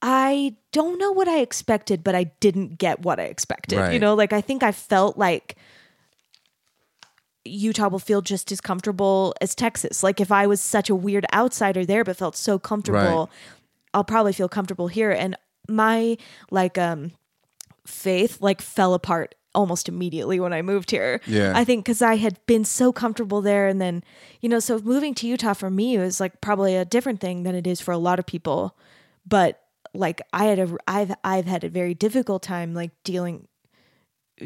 I 0.00 0.56
don't 0.72 0.98
know 0.98 1.12
what 1.12 1.28
I 1.28 1.40
expected, 1.40 2.02
but 2.02 2.14
I 2.14 2.24
didn't 2.40 2.78
get 2.78 3.02
what 3.02 3.20
I 3.20 3.24
expected. 3.24 3.76
You 3.76 3.82
Right. 3.82 4.00
know, 4.00 4.14
like 4.14 4.32
I 4.32 4.40
think 4.40 4.62
I 4.62 4.72
felt 4.72 5.16
like 5.18 5.56
Utah 7.44 7.88
will 7.88 7.98
feel 7.98 8.22
just 8.22 8.50
as 8.52 8.60
comfortable 8.60 9.34
as 9.40 9.54
Texas. 9.54 10.02
Like 10.02 10.20
if 10.20 10.32
I 10.32 10.46
was 10.46 10.60
such 10.60 10.88
a 10.88 10.94
weird 10.94 11.26
outsider 11.34 11.84
there 11.84 12.04
but 12.04 12.16
felt 12.16 12.36
so 12.36 12.58
comfortable, 12.58 13.30
I'll 13.94 14.04
probably 14.04 14.32
feel 14.32 14.48
comfortable 14.48 14.88
here. 14.88 15.10
And 15.10 15.36
my 15.68 16.16
like 16.50 16.78
um 16.78 17.12
faith 17.86 18.40
like 18.40 18.60
fell 18.60 18.94
apart 18.94 19.34
almost 19.54 19.88
immediately 19.88 20.40
when 20.40 20.52
I 20.52 20.62
moved 20.62 20.90
here. 20.90 21.20
Yeah. 21.26 21.52
I 21.54 21.64
think 21.64 21.84
because 21.84 22.02
I 22.02 22.16
had 22.16 22.44
been 22.46 22.64
so 22.64 22.92
comfortable 22.92 23.42
there. 23.42 23.66
And 23.66 23.80
then, 23.80 24.02
you 24.40 24.48
know, 24.48 24.60
so 24.60 24.78
moving 24.78 25.14
to 25.16 25.26
Utah 25.26 25.52
for 25.52 25.70
me 25.70 25.98
was 25.98 26.20
like 26.20 26.40
probably 26.40 26.74
a 26.76 26.84
different 26.84 27.20
thing 27.20 27.42
than 27.42 27.54
it 27.54 27.66
is 27.66 27.80
for 27.80 27.92
a 27.92 27.98
lot 27.98 28.18
of 28.18 28.26
people. 28.26 28.76
But 29.26 29.60
like 29.94 30.22
I 30.32 30.44
had 30.44 30.58
a, 30.58 30.76
I've, 30.88 31.14
I've 31.22 31.44
had 31.44 31.64
a 31.64 31.68
very 31.68 31.94
difficult 31.94 32.42
time 32.42 32.74
like 32.74 32.92
dealing, 33.04 33.46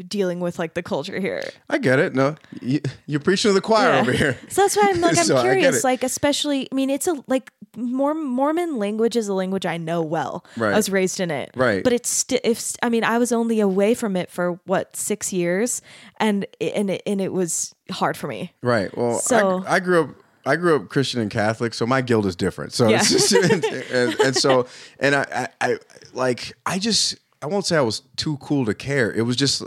dealing 0.07 0.39
with 0.39 0.59
like 0.59 0.73
the 0.73 0.83
culture 0.83 1.19
here. 1.19 1.41
I 1.69 1.77
get 1.77 1.99
it. 1.99 2.13
No, 2.13 2.35
you, 2.61 2.81
you're 3.05 3.19
preaching 3.19 3.49
to 3.49 3.53
the 3.53 3.61
choir 3.61 3.93
Yeah. 3.93 3.99
over 4.01 4.11
here. 4.11 4.37
So 4.49 4.61
that's 4.61 4.75
why 4.77 4.89
I'm 4.93 5.01
like, 5.01 5.17
I'm 5.17 5.23
So 5.25 5.41
curious, 5.41 5.83
like, 5.83 6.03
especially, 6.03 6.67
I 6.71 6.75
mean, 6.75 6.89
it's 6.89 7.07
a, 7.07 7.15
like, 7.27 7.51
more 7.75 8.13
Mormon 8.13 8.77
language 8.77 9.15
is 9.15 9.27
a 9.27 9.33
language 9.33 9.65
I 9.65 9.77
know 9.77 10.01
well. 10.01 10.45
Right. 10.55 10.73
I 10.73 10.75
was 10.75 10.89
raised 10.89 11.19
in 11.19 11.31
it. 11.31 11.51
Right. 11.55 11.83
But 11.83 11.93
it's, 11.93 12.09
sti 12.09 12.39
if, 12.43 12.75
I 12.83 12.89
mean, 12.89 13.03
I 13.03 13.17
was 13.17 13.31
only 13.31 13.59
away 13.59 13.93
from 13.93 14.15
it 14.15 14.29
for 14.29 14.59
what, 14.65 14.95
six 14.95 15.31
years 15.33 15.81
and, 16.19 16.45
and 16.61 16.89
it, 16.89 17.01
and 17.07 17.19
it 17.21 17.33
was 17.33 17.73
hard 17.91 18.17
for 18.17 18.27
me. 18.27 18.53
Right. 18.61 18.95
Well, 18.97 19.19
So- 19.19 19.63
I, 19.65 19.75
I 19.75 19.79
grew 19.79 20.01
up. 20.03 20.09
I 20.45 20.55
grew 20.55 20.77
up 20.77 20.87
Christian 20.87 21.19
and 21.19 21.29
Catholic, 21.29 21.73
so 21.73 21.85
my 21.85 21.99
guild 21.99 22.25
is 22.25 22.33
different. 22.37 22.71
So 22.71 22.87
Yeah. 22.87 22.99
it's 22.99 23.11
just, 23.11 23.33
and, 23.33 23.65
and, 23.91 24.17
and 24.21 24.33
so 24.33 24.65
and 24.97 25.13
I, 25.13 25.49
I, 25.59 25.71
I 25.71 25.77
like 26.13 26.53
I 26.65 26.79
just 26.79 27.17
I 27.41 27.45
won't 27.45 27.65
say 27.65 27.77
I 27.77 27.81
was 27.81 28.01
too 28.15 28.37
cool 28.37 28.65
to 28.65 28.73
care. 28.73 29.11
It 29.11 29.21
was 29.21 29.35
just 29.35 29.63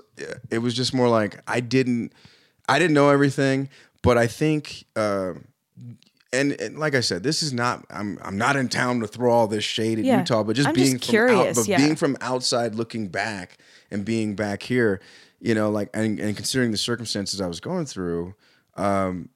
it 0.50 0.58
was 0.58 0.74
just 0.74 0.92
more 0.92 1.08
like 1.08 1.40
I 1.46 1.60
didn't 1.60 2.12
I 2.68 2.78
didn't 2.78 2.94
know 2.94 3.10
everything, 3.10 3.68
but 4.02 4.18
I 4.18 4.26
think. 4.26 4.84
Uh, 4.96 5.34
and, 6.32 6.52
and 6.60 6.78
like 6.78 6.94
I 6.94 7.00
said, 7.00 7.24
this 7.24 7.42
is 7.42 7.52
not. 7.52 7.84
I'm 7.90 8.16
I'm 8.22 8.38
not 8.38 8.54
in 8.54 8.68
town 8.68 9.00
to 9.00 9.08
throw 9.08 9.32
all 9.32 9.48
this 9.48 9.64
shade 9.64 9.98
at 9.98 10.04
Yeah. 10.04 10.18
Utah, 10.18 10.44
but 10.44 10.54
just 10.54 10.68
I'm 10.68 10.76
just 10.76 11.10
being 11.10 11.26
from 11.28 11.36
out, 11.36 11.54
but 11.56 11.66
yeah. 11.66 11.76
being 11.78 11.96
from 11.96 12.16
outside 12.20 12.76
looking 12.76 13.08
back 13.08 13.58
and 13.90 14.04
being 14.04 14.36
back 14.36 14.62
here, 14.62 15.00
you 15.40 15.56
know, 15.56 15.70
like 15.70 15.90
and, 15.92 16.20
and 16.20 16.36
considering 16.36 16.70
the 16.70 16.76
circumstances 16.76 17.40
I 17.40 17.48
was 17.48 17.58
going 17.58 17.84
through, 17.84 18.34
um, 18.76 19.30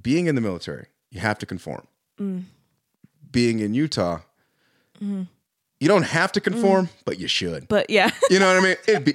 being 0.00 0.28
in 0.28 0.36
the 0.36 0.40
military, 0.40 0.86
you 1.10 1.18
have 1.18 1.38
to 1.38 1.46
conform. 1.46 1.86
Mm. 2.20 2.44
Being 3.32 3.58
in 3.58 3.74
Utah, 3.74 4.20
Mm-hmm. 5.02 5.22
You 5.84 5.88
don't 5.88 6.02
have 6.18 6.32
to 6.32 6.40
conform, 6.40 6.88
but 7.04 7.18
you 7.18 7.28
should. 7.28 7.68
But 7.68 7.90
yeah. 7.90 8.10
You 8.30 8.38
know 8.40 8.48
what 8.48 8.56
I 8.56 8.66
mean? 8.68 8.76
It'd 8.88 9.04
be. 9.04 9.14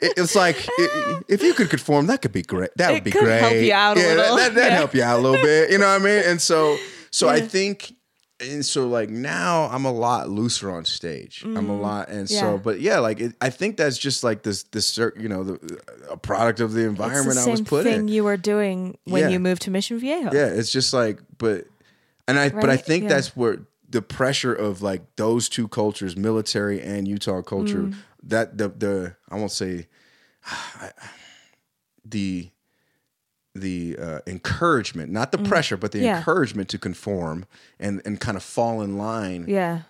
it- 0.00 0.14
It's 0.20 0.34
like 0.34 0.56
i- 0.78 1.22
if 1.28 1.42
you 1.42 1.54
could 1.54 1.70
conform, 1.70 2.06
that 2.08 2.20
could 2.22 2.32
be 2.32 2.42
great. 2.42 2.70
That 2.76 2.90
would 2.90 2.98
It 2.98 3.04
be 3.04 3.10
could 3.12 3.22
great. 3.24 3.40
help 3.40 3.54
you 3.54 3.72
out 3.72 3.96
a 3.96 4.00
yeah, 4.00 4.06
little. 4.14 4.36
That, 4.36 4.54
would 4.54 4.62
Yeah. 4.62 4.68
help 4.70 4.94
you 4.94 5.02
out 5.02 5.18
a 5.18 5.22
little 5.22 5.40
bit. 5.42 5.70
You 5.70 5.78
know 5.78 5.86
what 5.86 6.00
I 6.02 6.04
mean? 6.04 6.22
And 6.30 6.40
so, 6.42 6.76
so 7.10 7.28
I 7.28 7.40
think, 7.40 7.94
and 8.40 8.66
so 8.66 8.88
like 8.88 9.08
now 9.08 9.68
I'm 9.72 9.84
a 9.86 9.92
lot 9.92 10.28
looser 10.28 10.70
on 10.70 10.84
stage. 10.84 11.42
I'm 11.44 11.70
a 11.70 11.80
lot, 11.80 12.08
and 12.10 12.28
so, 12.28 12.58
Mm. 12.58 12.62
But 12.62 12.80
yeah, 12.80 12.98
like 12.98 13.20
it, 13.20 13.32
I 13.40 13.48
think 13.50 13.76
that's 13.76 13.96
just 13.96 14.24
like 14.24 14.42
this, 14.42 14.64
this, 14.64 14.98
you 14.98 15.28
know, 15.28 15.44
the, 15.44 15.78
a 16.10 16.16
product 16.16 16.58
of 16.60 16.72
the 16.74 16.82
environment 16.84 17.36
the 17.36 17.42
I 17.48 17.50
was 17.50 17.60
put 17.62 17.84
thing 17.84 18.00
in. 18.00 18.08
you 18.08 18.24
were 18.24 18.36
doing 18.36 18.98
when 19.04 19.22
Yeah. 19.22 19.28
you 19.28 19.38
moved 19.38 19.62
to 19.62 19.70
Mission 19.70 19.98
Viejo. 20.00 20.30
Yeah, 20.34 20.46
it's 20.58 20.70
just 20.72 20.92
like, 20.92 21.20
but, 21.38 21.64
and 22.26 22.38
I, 22.38 22.48
but 22.50 22.68
I 22.70 22.76
think 22.76 23.04
Yeah. 23.04 23.10
that's 23.10 23.36
where 23.36 23.58
the 23.94 24.02
pressure 24.02 24.52
of 24.52 24.82
like 24.82 25.02
those 25.16 25.48
two 25.48 25.66
cultures, 25.68 26.16
military 26.16 26.78
and 26.82 27.06
Utah 27.08 27.42
culture, 27.42 27.84
Mm. 27.84 27.94
that 28.24 28.58
the 28.58 28.68
the 28.68 29.16
I 29.30 29.36
won't 29.40 29.52
say 29.52 29.86
the 32.04 32.50
the 33.54 33.96
uh, 34.00 34.18
encouragement, 34.26 35.12
not 35.12 35.30
the 35.30 35.38
pressure, 35.38 35.76
but 35.76 35.92
the 35.92 35.98
Mm. 36.00 36.04
Yeah. 36.04 36.16
encouragement 36.18 36.68
to 36.70 36.78
conform 36.78 37.46
and 37.78 38.02
and 38.04 38.20
kind 38.20 38.36
of 38.36 38.42
fall 38.42 38.82
in 38.82 38.98
line. 38.98 39.44
Yeah. 39.48 39.82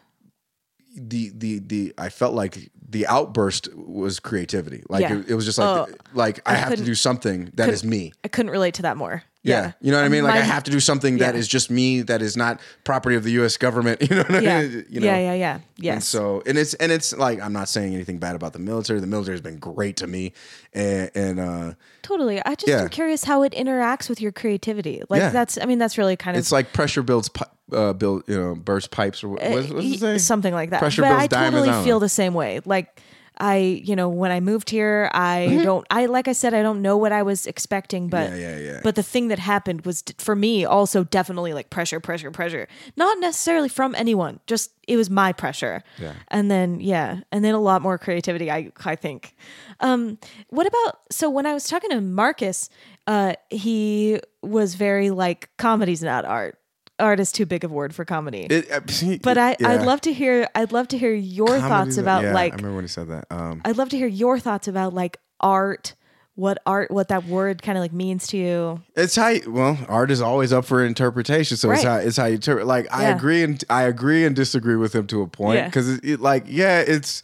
The 0.96 1.32
the 1.34 1.58
the 1.60 1.94
I 1.98 2.08
felt 2.10 2.34
like 2.34 2.70
the 2.90 3.06
outburst 3.06 3.74
was 3.74 4.20
creativity. 4.20 4.82
Like 4.88 5.00
Yeah. 5.02 5.18
it, 5.18 5.30
it 5.30 5.34
was 5.34 5.44
just 5.46 5.58
like 5.58 5.88
Oh, 5.88 5.94
like 6.12 6.40
I, 6.46 6.52
I 6.52 6.56
have 6.56 6.74
to 6.76 6.84
do 6.84 6.94
something 6.94 7.50
that 7.54 7.68
is 7.70 7.82
me. 7.82 8.12
I 8.22 8.28
couldn't 8.28 8.52
relate 8.52 8.74
to 8.74 8.82
that 8.82 8.96
more. 8.96 9.22
Yeah. 9.44 9.60
Yeah. 9.66 9.72
You 9.82 9.90
know 9.92 9.98
what 9.98 10.06
I 10.06 10.08
mean? 10.08 10.24
Like 10.24 10.34
I 10.34 10.40
have 10.40 10.64
to 10.64 10.70
do 10.70 10.80
something 10.80 11.18
that 11.18 11.34
Yeah. 11.34 11.38
is 11.40 11.46
just 11.46 11.70
me, 11.70 12.00
that 12.02 12.22
is 12.22 12.34
not 12.36 12.60
property 12.82 13.14
of 13.14 13.24
the 13.24 13.30
US 13.42 13.56
government. 13.58 14.00
You 14.10 14.16
know 14.16 14.22
what 14.26 14.42
Yeah. 14.42 14.56
I 14.58 14.62
mean? 14.66 14.86
You 14.88 15.00
know? 15.00 15.06
Yeah, 15.06 15.34
yeah, 15.34 15.58
yeah. 15.76 15.92
And 15.92 16.02
so 16.02 16.42
and 16.46 16.56
it's 16.58 16.72
and 16.74 16.90
it's 16.90 17.12
like 17.16 17.40
I'm 17.40 17.52
not 17.52 17.68
saying 17.68 17.94
anything 17.94 18.18
bad 18.18 18.34
about 18.36 18.54
the 18.54 18.58
military. 18.58 19.00
The 19.00 19.06
military 19.06 19.34
has 19.34 19.42
been 19.42 19.58
great 19.58 19.96
to 19.98 20.06
me. 20.06 20.32
And 20.72 21.10
and 21.14 21.38
uh 21.40 21.74
totally. 22.02 22.42
I 22.44 22.54
just 22.54 22.68
am 22.72 22.88
curious 22.88 23.24
how 23.24 23.42
it 23.42 23.52
interacts 23.52 24.08
with 24.08 24.20
your 24.20 24.32
creativity. 24.32 25.02
Like 25.10 25.30
that's 25.32 25.58
I 25.60 25.66
mean 25.66 25.78
that's 25.78 25.98
really 25.98 26.16
kind 26.16 26.36
of 26.36 26.40
it's 26.40 26.50
like 26.52 26.72
pressure 26.72 27.02
builds 27.02 27.28
uh 27.72 27.92
build 27.92 28.24
you 28.26 28.38
know, 28.40 28.54
burst 28.54 28.90
pipes 28.90 29.22
or 29.22 29.28
what 29.28 29.42
what's, 29.42 29.68
what's 29.70 29.86
it 29.86 29.98
say? 30.00 30.18
something 30.18 30.54
like 30.54 30.70
that. 30.70 30.80
Pressure 30.80 31.02
but 31.02 31.08
builds 31.10 31.24
I 31.24 31.26
diamonds, 31.26 31.66
totally 31.66 31.84
feel 31.84 32.00
the 32.00 32.08
same 32.08 32.32
way. 32.34 32.60
Like 32.64 32.98
I, 33.38 33.56
you 33.84 33.96
know, 33.96 34.08
when 34.08 34.30
I 34.30 34.40
moved 34.40 34.70
here, 34.70 35.10
I 35.12 35.48
Mm-hmm. 35.50 35.62
don't. 35.64 35.86
I 35.90 36.06
like 36.06 36.28
I 36.28 36.32
said, 36.32 36.54
I 36.54 36.62
don't 36.62 36.82
know 36.82 36.96
what 36.96 37.10
I 37.12 37.22
was 37.22 37.46
expecting, 37.46 38.08
but 38.08 38.30
Yeah, 38.30 38.36
yeah, 38.36 38.58
yeah. 38.58 38.80
But 38.82 38.94
the 38.94 39.02
thing 39.02 39.28
that 39.28 39.38
happened 39.38 39.84
was 39.84 40.02
d- 40.02 40.14
for 40.18 40.36
me 40.36 40.64
also 40.64 41.02
definitely 41.04 41.52
like 41.52 41.68
pressure, 41.70 41.98
pressure, 42.00 42.30
pressure. 42.30 42.68
Not 42.96 43.18
necessarily 43.18 43.68
from 43.68 43.94
anyone, 43.96 44.38
just 44.46 44.70
it 44.86 44.96
was 44.96 45.10
my 45.10 45.32
pressure. 45.32 45.82
Yeah. 45.98 46.12
And 46.28 46.50
then 46.50 46.78
yeah, 46.80 47.20
and 47.32 47.44
then 47.44 47.54
a 47.54 47.60
lot 47.60 47.82
more 47.82 47.98
creativity. 47.98 48.50
I 48.50 48.70
I 48.84 48.94
think. 48.96 49.34
Um, 49.80 50.18
what 50.50 50.66
about 50.66 51.00
so 51.10 51.28
when 51.28 51.46
I 51.46 51.54
was 51.54 51.64
talking 51.68 51.90
to 51.90 52.00
Marcus, 52.00 52.70
uh, 53.06 53.34
he 53.50 54.20
was 54.42 54.76
very 54.76 55.10
like 55.10 55.50
comedy's 55.56 56.02
not 56.02 56.24
art. 56.24 56.58
Art 56.98 57.18
is 57.18 57.32
too 57.32 57.44
big 57.46 57.64
of 57.64 57.70
a 57.72 57.74
word 57.74 57.94
for 57.94 58.04
comedy. 58.04 58.46
It, 58.48 58.70
uh, 58.70 58.80
But 59.22 59.36
I, 59.36 59.56
yeah. 59.58 59.70
I'd 59.70 59.82
love 59.82 60.00
to 60.02 60.12
hear 60.12 60.48
I'd 60.54 60.72
love 60.72 60.88
to 60.88 60.98
hear 60.98 61.12
your 61.12 61.48
Comedy's 61.48 61.68
thoughts 61.68 61.96
about 61.98 62.22
yeah, 62.24 62.32
like 62.34 62.52
I 62.52 62.56
remember 62.56 62.76
when 62.76 62.84
he 62.84 62.88
said 62.88 63.08
that. 63.08 63.26
Um 63.30 63.62
I'd 63.64 63.76
love 63.76 63.88
to 63.90 63.96
hear 63.96 64.06
your 64.06 64.38
thoughts 64.38 64.68
about 64.68 64.94
like 64.94 65.18
art, 65.40 65.94
what 66.36 66.58
art 66.66 66.90
what 66.92 67.08
that 67.08 67.24
word 67.26 67.62
kind 67.62 67.76
of 67.76 67.82
like 67.82 67.92
means 67.92 68.28
to 68.28 68.36
you. 68.36 68.82
It's 68.96 69.16
how 69.16 69.28
you, 69.28 69.50
well, 69.50 69.78
art 69.88 70.10
is 70.12 70.20
always 70.20 70.52
up 70.52 70.64
for 70.64 70.84
interpretation. 70.84 71.56
So 71.56 71.70
it's 71.72 71.82
how 71.82 71.96
it's 71.96 72.16
how 72.16 72.26
you 72.26 72.34
interpret. 72.36 72.66
Like 72.66 72.86
I 72.92 73.04
agree 73.04 73.42
and 73.42 73.62
I 73.68 73.82
agree 73.82 74.24
and 74.24 74.36
disagree 74.36 74.76
with 74.76 74.94
him 74.94 75.06
to 75.08 75.22
a 75.22 75.26
point 75.26 75.56
Yeah. 75.58 75.66
because 75.66 75.88
it, 75.88 76.04
it, 76.04 76.20
like 76.20 76.44
yeah, 76.46 76.80
it's 76.80 77.22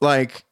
like 0.00 0.44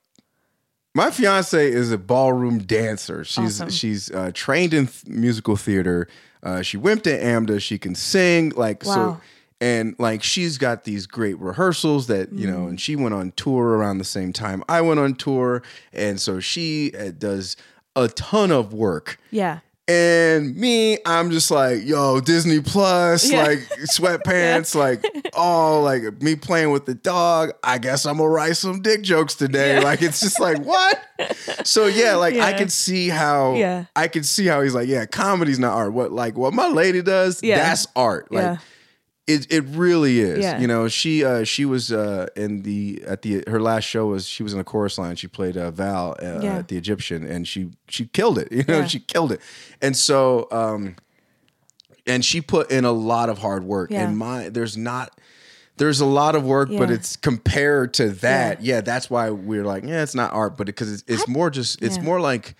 my 0.94 1.10
fiance 1.10 1.70
is 1.70 1.90
a 1.92 1.98
ballroom 1.98 2.58
dancer. 2.58 3.24
She's 3.24 3.60
Awesome. 3.60 3.70
she's 3.70 4.10
uh, 4.10 4.30
trained 4.34 4.74
in 4.74 4.86
th- 4.88 5.06
musical 5.06 5.56
theater. 5.56 6.08
Uh, 6.42 6.62
she 6.62 6.76
went 6.76 7.04
to 7.04 7.10
AMDA. 7.10 7.60
She 7.60 7.78
can 7.78 7.94
sing 7.94 8.50
like 8.56 8.84
so. 8.84 9.20
And 9.60 9.94
like 10.00 10.24
she's 10.24 10.58
got 10.58 10.82
these 10.82 11.06
great 11.06 11.38
rehearsals 11.38 12.08
that 12.08 12.32
you 12.32 12.48
Mm. 12.48 12.52
know, 12.52 12.66
and 12.66 12.80
she 12.80 12.96
went 12.96 13.14
on 13.14 13.30
tour 13.36 13.76
around 13.76 13.98
the 13.98 14.04
same 14.04 14.32
time 14.32 14.64
I 14.68 14.80
went 14.80 14.98
on 14.98 15.14
tour, 15.14 15.62
and 15.92 16.20
so 16.20 16.40
she 16.40 16.92
uh, 16.98 17.12
does 17.16 17.56
a 17.94 18.08
ton 18.08 18.50
of 18.50 18.72
work. 18.74 19.18
Yeah. 19.30 19.60
And 19.88 20.54
me, 20.56 20.98
I'm 21.04 21.30
just 21.32 21.50
like, 21.50 21.84
yo, 21.84 22.20
Disney 22.20 22.60
Plus, 22.60 23.30
Yeah. 23.30 23.42
like 23.42 23.58
sweatpants, 23.92 24.74
like 24.76 25.04
all 25.34 25.82
like 25.82 26.22
me 26.22 26.36
playing 26.36 26.70
with 26.70 26.86
the 26.86 26.94
dog. 26.94 27.50
I 27.64 27.78
guess 27.78 28.06
I'm 28.06 28.18
gonna 28.18 28.28
write 28.28 28.56
some 28.56 28.80
dick 28.80 29.02
jokes 29.02 29.34
today. 29.34 29.82
Like 29.82 30.00
it's 30.00 30.20
just 30.20 30.38
like 30.38 30.58
what? 30.64 30.98
So 31.64 31.86
yeah, 31.86 32.14
like 32.14 32.36
I 32.36 32.52
can 32.52 32.68
see 32.68 33.08
how 33.08 33.54
Yeah. 33.54 33.86
I 33.96 34.06
can 34.08 34.22
see 34.22 34.46
how 34.46 34.62
he's 34.62 34.74
like, 34.74 34.88
yeah, 34.88 35.04
comedy's 35.04 35.58
not 35.58 35.74
art. 35.74 35.92
What 35.92 36.12
like 36.12 36.36
what 36.36 36.52
my 36.54 36.68
lady 36.68 37.02
does, 37.02 37.42
Yeah. 37.42 37.56
that's 37.56 37.86
art. 37.96 38.30
Like 38.32 38.42
Yeah. 38.44 38.56
It 39.26 39.46
it 39.52 39.64
really 39.68 40.20
is. 40.20 40.40
Yeah. 40.40 40.58
You 40.60 40.66
know, 40.66 40.88
she 40.88 41.24
uh 41.24 41.44
she 41.44 41.64
was 41.64 41.92
uh 41.92 42.26
in 42.36 42.62
the 42.62 43.02
at 43.06 43.22
the 43.22 43.44
her 43.46 43.60
last 43.60 43.84
show 43.84 44.06
was 44.06 44.26
she 44.26 44.42
was 44.42 44.52
in 44.52 44.58
the 44.58 44.64
chorus 44.64 44.98
line. 44.98 45.16
She 45.16 45.28
played 45.28 45.56
uh, 45.56 45.70
Val 45.70 46.16
uh, 46.22 46.40
Yeah. 46.42 46.56
at 46.58 46.68
the 46.68 46.76
Egyptian 46.76 47.24
and 47.24 47.46
she 47.46 47.70
she 47.88 48.06
killed 48.06 48.38
it. 48.38 48.48
You 48.52 48.64
know, 48.66 48.78
Yeah. 48.80 48.86
she 48.86 48.98
killed 49.00 49.30
it. 49.32 49.40
And 49.80 49.96
so 49.96 50.48
um 50.50 50.96
and 52.06 52.24
she 52.24 52.40
put 52.40 52.70
in 52.72 52.84
a 52.84 52.90
lot 52.92 53.28
of 53.28 53.38
hard 53.38 53.62
work 53.64 53.90
Yeah. 53.90 54.06
and 54.08 54.18
my 54.18 54.48
there's 54.48 54.76
not 54.76 55.18
there's 55.78 56.00
a 56.00 56.06
lot 56.06 56.34
of 56.36 56.44
work, 56.44 56.68
but 56.70 56.90
it's 56.90 57.16
compared 57.16 57.94
to 57.94 58.10
that. 58.10 58.62
Yeah. 58.62 58.82
that's 58.82 59.08
why 59.08 59.30
we're 59.30 59.64
like, 59.64 59.84
yeah, 59.84 60.02
it's 60.02 60.14
not 60.14 60.32
art, 60.32 60.56
but 60.56 60.66
because 60.66 60.92
it's, 60.92 61.04
it's 61.08 61.26
more 61.26 61.48
just, 61.48 61.80
it's 61.82 61.96
yeah. 61.96 62.02
more 62.02 62.20
like, 62.20 62.54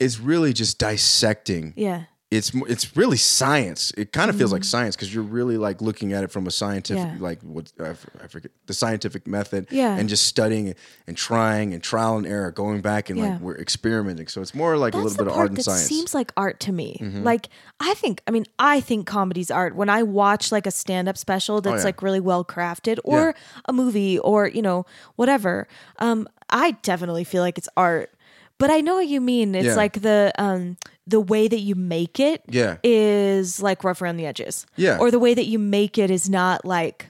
it's 0.00 0.18
really 0.18 0.52
just 0.52 0.76
dissecting 0.78 1.72
Yeah. 1.76 2.04
It's 2.32 2.52
it's 2.66 2.96
really 2.96 3.18
science. 3.18 3.92
It 3.96 4.12
kind 4.12 4.30
of 4.30 4.36
feels 4.36 4.52
like 4.52 4.64
science 4.64 4.96
because 4.96 5.14
you're 5.14 5.22
really 5.22 5.58
like 5.58 5.82
looking 5.82 6.12
at 6.14 6.24
it 6.24 6.30
from 6.30 6.46
a 6.46 6.50
scientific 6.50 7.02
Mm-hmm. 7.04 7.16
Yeah. 7.22 7.28
like 7.28 7.42
what 7.42 7.72
I, 7.78 8.26
forget 8.26 8.50
the 8.66 8.74
scientific 8.74 9.26
method. 9.26 9.66
Yeah. 9.70 9.96
and 9.98 10.08
just 10.08 10.24
studying 10.26 10.74
and 11.06 11.16
trying 11.16 11.74
and 11.74 11.82
trial 11.82 12.16
and 12.16 12.26
error, 12.26 12.50
going 12.50 12.80
back 12.80 13.10
and 13.10 13.18
Yeah. 13.18 13.24
like 13.32 13.40
we're 13.40 13.58
experimenting. 13.58 14.28
So 14.28 14.40
it's 14.40 14.54
more 14.54 14.76
like 14.78 14.94
a 14.94 14.98
little 14.98 15.16
bit 15.16 15.26
of 15.30 15.36
art 15.38 15.50
and 15.50 15.62
science. 15.62 15.82
Mm-hmm. 15.82 15.88
seems 15.94 16.14
like 16.14 16.32
art 16.36 16.58
to 16.60 16.72
me. 16.72 16.96
Like 17.22 17.48
I 17.80 17.94
think, 17.94 18.22
I 18.26 18.30
mean, 18.30 18.46
I 18.58 18.80
think 18.80 19.06
comedy's 19.06 19.50
art. 19.50 19.76
When 19.76 19.90
I 19.90 20.02
watch 20.02 20.50
like 20.50 20.66
a 20.66 20.70
stand-up 20.70 21.18
special 21.18 21.60
that's 21.60 21.82
Oh, 21.82 21.84
like 21.84 22.00
really 22.02 22.20
well 22.20 22.44
crafted, 22.44 22.98
or 23.04 23.34
a 23.66 23.72
movie, 23.72 24.18
or 24.18 24.46
you 24.48 24.62
know 24.62 24.86
whatever, 25.16 25.68
um, 25.98 26.26
I 26.48 26.72
definitely 26.82 27.24
feel 27.24 27.42
like 27.42 27.58
it's 27.58 27.68
art. 27.76 28.10
But 28.58 28.70
I 28.70 28.80
know 28.80 28.94
what 28.94 29.08
you 29.08 29.20
mean. 29.20 29.54
It's 29.56 29.76
like 29.76 30.00
the 30.02 30.32
um 30.38 30.76
the 31.06 31.20
way 31.20 31.48
that 31.48 31.60
you 31.60 31.74
make 31.74 32.20
it 32.20 32.42
Yeah. 32.48 32.76
is 32.84 33.60
like 33.62 33.82
rough 33.84 34.00
around 34.02 34.16
the 34.18 34.26
edges. 34.26 34.66
Yeah. 34.76 34.98
Or 34.98 35.10
the 35.10 35.18
way 35.18 35.34
that 35.34 35.46
you 35.46 35.58
make 35.58 35.98
it 35.98 36.10
is 36.10 36.28
not 36.30 36.64
like 36.64 37.08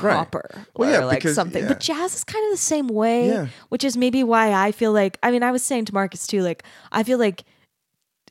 Right. 0.00 0.14
proper 0.14 0.64
Well, 0.74 0.88
or 0.88 0.92
yeah, 0.92 1.04
like 1.04 1.18
because- 1.18 1.34
something. 1.34 1.62
yeah. 1.62 1.68
But 1.68 1.80
jazz 1.80 2.14
is 2.14 2.24
kind 2.24 2.42
of 2.46 2.50
the 2.52 2.56
same 2.56 2.88
way, 2.88 3.28
Yeah. 3.28 3.46
which 3.68 3.84
is 3.84 3.96
maybe 3.96 4.24
why 4.24 4.52
I 4.52 4.72
feel 4.72 4.92
like 4.92 5.18
I 5.22 5.30
mean 5.30 5.42
I 5.42 5.52
was 5.52 5.62
saying 5.62 5.84
to 5.86 5.94
Marcus 5.94 6.26
too 6.26 6.40
like 6.42 6.62
I 6.90 7.02
feel 7.02 7.18
like 7.18 7.44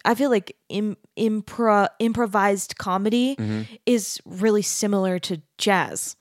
I 0.03 0.16
feel 0.16 0.32
like 0.32 0.56
Im- 0.70 0.98
impro 1.20 1.88
improvised 1.99 2.78
comedy 2.80 3.36
Mm-hmm. 3.36 3.62
is 3.86 4.20
really 4.26 4.64
similar 4.64 5.20
to 5.20 5.41
jazz. 5.60 6.16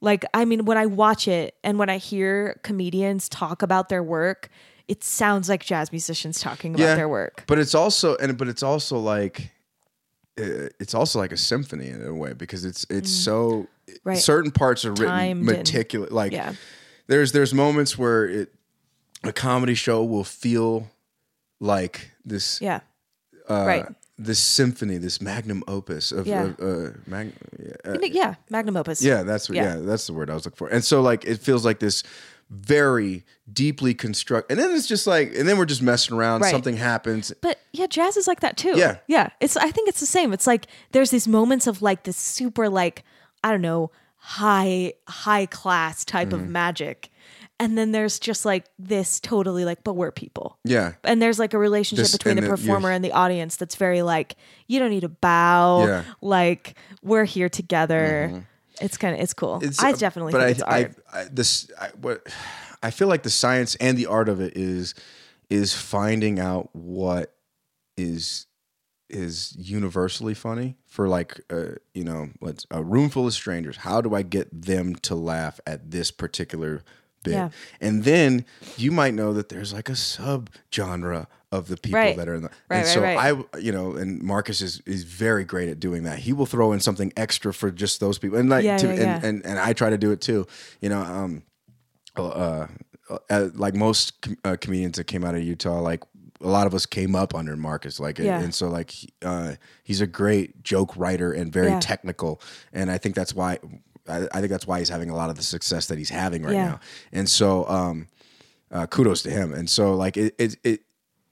Like 0.00 0.24
I 0.32 0.44
mean 0.44 0.64
when 0.64 0.78
I 0.78 0.86
watch 0.86 1.26
it 1.26 1.56
and 1.64 1.76
when 1.76 1.90
I 1.90 1.96
hear 1.98 2.60
comedians 2.62 3.28
talk 3.28 3.62
about 3.62 3.88
their 3.88 4.02
work, 4.04 4.48
it 4.88 5.02
sounds 5.04 5.48
like 5.48 5.64
jazz 5.64 5.90
musicians 5.92 6.40
talking 6.40 6.74
about 6.74 6.96
their 6.96 7.08
work. 7.08 7.44
But 7.46 7.58
it's 7.58 7.74
also 7.74 8.16
and 8.16 8.36
but 8.36 8.48
it's 8.48 8.62
also 8.62 8.98
like 8.98 9.50
uh, 10.38 10.68
it's 10.80 10.94
also 10.94 11.18
like 11.18 11.32
a 11.32 11.36
symphony 11.36 11.88
in 11.88 12.02
a 12.04 12.12
way 12.14 12.32
because 12.32 12.64
it's 12.64 12.86
it's 12.90 13.10
so 13.10 13.66
Mm. 13.86 13.98
Right. 14.04 14.16
certain 14.18 14.50
parts 14.50 14.86
are 14.86 14.92
written 14.94 15.44
meticulous. 15.44 16.10
Like 16.10 16.32
Yeah. 16.32 16.54
there's 17.06 17.32
there's 17.32 17.52
moments 17.52 17.98
where 17.98 18.24
it 18.26 18.48
a 19.22 19.30
comedy 19.32 19.74
show 19.74 20.02
will 20.02 20.24
feel 20.24 20.88
like 21.60 22.10
this 22.24 22.60
Yeah. 22.62 22.80
uh, 23.48 23.64
right. 23.66 23.86
this 24.16 24.38
symphony, 24.38 24.96
this 24.96 25.20
magnum 25.20 25.62
opus 25.68 26.12
of, 26.12 26.26
Yeah. 26.26 26.44
of 26.44 26.60
uh, 26.60 26.90
mag- 27.06 27.34
uh, 27.84 27.98
yeah, 28.02 28.36
magnum 28.48 28.76
opus. 28.78 29.02
yeah, 29.02 29.22
that's 29.22 29.48
what, 29.50 29.56
yeah. 29.56 29.74
Yeah. 29.76 29.80
that's 29.82 30.06
the 30.06 30.14
word 30.14 30.30
I 30.30 30.34
was 30.34 30.46
looking 30.46 30.56
for. 30.56 30.68
And 30.68 30.82
so 30.82 31.02
like 31.02 31.26
it 31.26 31.40
feels 31.40 31.64
like 31.64 31.78
this 31.78 32.02
very 32.50 33.24
deeply 33.52 33.94
construct, 33.94 34.50
and 34.50 34.58
then 34.60 34.70
it's 34.72 34.86
just 34.86 35.06
like, 35.06 35.34
and 35.36 35.48
then 35.48 35.58
we're 35.58 35.64
just 35.66 35.82
messing 35.82 36.16
around. 36.16 36.40
Right. 36.42 36.50
Something 36.50 36.76
happens. 36.76 37.32
But 37.40 37.58
yeah, 37.72 37.86
jazz 37.86 38.16
is 38.16 38.26
like 38.26 38.40
that 38.40 38.56
too. 38.56 38.74
Yeah. 38.76 38.98
Yeah. 39.06 39.28
It's 39.40 39.56
I 39.56 39.70
think 39.70 39.88
it's 39.88 40.00
the 40.00 40.06
same. 40.06 40.32
It's 40.32 40.46
like 40.46 40.66
there's 40.92 41.10
these 41.10 41.26
moments 41.28 41.66
of 41.66 41.82
like 41.82 42.04
this 42.04 42.16
super 42.16 42.68
like, 42.68 43.04
I 43.42 43.50
don't 43.50 43.60
know, 43.62 43.90
high 44.16 44.94
high 45.08 45.46
class 45.46 46.04
type 46.04 46.28
Mm-hmm. 46.28 46.40
of 46.44 46.48
magic. 46.48 47.10
And 47.60 47.78
then 47.78 47.92
there's 47.92 48.18
just 48.18 48.44
like 48.44 48.64
this 48.80 49.20
totally 49.20 49.64
like, 49.64 49.84
but 49.84 49.92
we're 49.94 50.10
people. 50.10 50.58
Yeah, 50.64 50.94
And 51.04 51.22
there's 51.22 51.38
like 51.38 51.54
a 51.54 51.58
relationship 51.58 52.02
This- 52.02 52.12
between 52.12 52.34
the 52.34 52.42
and 52.42 52.50
then 52.50 52.56
you- 52.58 52.62
performer 52.66 52.90
and 52.90 53.04
the 53.04 53.12
audience 53.12 53.54
that's 53.54 53.76
very 53.76 54.02
like, 54.02 54.34
you 54.66 54.80
don't 54.80 54.90
need 54.90 55.02
to 55.02 55.08
bow. 55.08 55.86
Yeah. 55.86 56.02
Like, 56.20 56.74
we're 57.02 57.24
here 57.24 57.48
together. 57.48 58.44
It's 58.80 58.96
kind 58.96 59.14
of 59.14 59.20
it's 59.20 59.34
cool. 59.34 59.62
I 59.78 59.92
definitely 59.92 60.32
but 60.32 60.38
think 60.54 60.68
I, 60.68 60.78
it's 60.78 60.94
art. 60.94 60.96
I, 61.12 61.20
I, 61.20 61.24
this 61.30 61.70
I, 61.80 61.88
what 62.00 62.26
I 62.82 62.90
feel 62.90 63.08
like 63.08 63.22
the 63.22 63.30
science 63.30 63.74
and 63.76 63.96
the 63.96 64.06
art 64.06 64.28
of 64.28 64.40
it 64.40 64.56
is 64.56 64.94
is 65.50 65.74
finding 65.74 66.38
out 66.40 66.70
what 66.72 67.34
is 67.96 68.46
is 69.10 69.54
universally 69.56 70.34
funny 70.34 70.76
for 70.86 71.06
like 71.08 71.40
uh, 71.50 71.72
you 71.92 72.02
know 72.02 72.30
let's 72.40 72.66
a 72.70 72.82
room 72.82 73.10
full 73.10 73.26
of 73.26 73.32
strangers 73.34 73.76
how 73.76 74.00
do 74.00 74.14
i 74.14 74.22
get 74.22 74.48
them 74.62 74.94
to 74.96 75.14
laugh 75.14 75.60
at 75.66 75.90
this 75.90 76.10
particular 76.10 76.82
bit 77.22 77.34
Yeah. 77.34 77.50
and 77.80 78.02
then 78.04 78.44
you 78.76 78.90
might 78.90 79.14
know 79.14 79.32
that 79.34 79.50
there's 79.50 79.72
like 79.72 79.88
a 79.88 79.94
sub 79.94 80.50
genre 80.74 81.28
of 81.54 81.68
the 81.68 81.76
people 81.76 82.00
Right. 82.00 82.16
that 82.16 82.28
are 82.28 82.34
in 82.34 82.42
the 82.42 82.50
Right, 82.68 82.78
and 82.78 82.84
right, 82.84 82.94
so 82.94 83.00
right. 83.02 83.18
i 83.54 83.58
you 83.58 83.72
know 83.72 83.92
and 83.96 84.22
marcus 84.22 84.60
is 84.60 84.80
is 84.86 85.04
very 85.04 85.44
great 85.44 85.68
at 85.68 85.78
doing 85.80 86.02
that 86.04 86.18
he 86.18 86.32
will 86.32 86.46
throw 86.46 86.72
in 86.72 86.80
something 86.80 87.12
extra 87.16 87.52
for 87.54 87.70
just 87.70 88.00
those 88.00 88.18
people 88.18 88.38
and 88.38 88.48
like 88.48 88.64
Yeah, 88.64 88.76
to, 88.78 88.86
yeah, 88.86 88.92
and, 88.92 89.00
yeah. 89.22 89.28
and 89.28 89.46
and 89.46 89.58
i 89.58 89.72
try 89.72 89.90
to 89.90 89.98
do 89.98 90.10
it 90.12 90.20
too 90.20 90.46
you 90.80 90.88
know 90.88 91.00
um 91.00 91.42
uh, 92.16 92.66
uh, 93.30 93.48
like 93.54 93.74
most 93.74 94.20
com- 94.22 94.36
uh, 94.44 94.56
comedians 94.60 94.96
that 94.98 95.04
came 95.04 95.24
out 95.24 95.34
of 95.34 95.42
Utah, 95.42 95.80
like 95.80 96.02
a 96.40 96.48
lot 96.48 96.66
of 96.66 96.74
us 96.74 96.86
came 96.86 97.14
up 97.16 97.34
under 97.34 97.56
Marcus, 97.56 97.98
like, 98.00 98.18
and- 98.18 98.26
Yeah. 98.26 98.40
and, 98.40 98.54
so 98.54 98.68
like 98.68 98.92
uh, 99.22 99.54
he's 99.82 100.00
a 100.00 100.06
great 100.06 100.62
joke 100.62 100.96
writer 100.96 101.32
and 101.32 101.52
very 101.52 101.68
Yeah. 101.68 101.80
technical, 101.80 102.40
and 102.72 102.90
I 102.90 102.98
think 102.98 103.14
that's 103.14 103.34
why 103.34 103.58
I, 104.08 104.28
I 104.32 104.38
think 104.40 104.48
that's 104.50 104.66
why 104.66 104.78
he's 104.78 104.88
having 104.90 105.10
a 105.10 105.16
lot 105.16 105.28
of 105.30 105.36
the 105.36 105.42
success 105.42 105.86
that 105.88 105.98
he's 105.98 106.10
having 106.10 106.42
right 106.44 106.54
Yeah. 106.54 106.66
now, 106.66 106.80
and 107.12 107.28
so 107.28 107.66
um, 107.68 108.06
uh, 108.70 108.86
kudos 108.86 109.22
to 109.24 109.30
him, 109.30 109.52
and 109.52 109.68
so 109.68 109.94
like 109.94 110.16
it 110.16 110.34
it. 110.38 110.56
it 110.64 110.80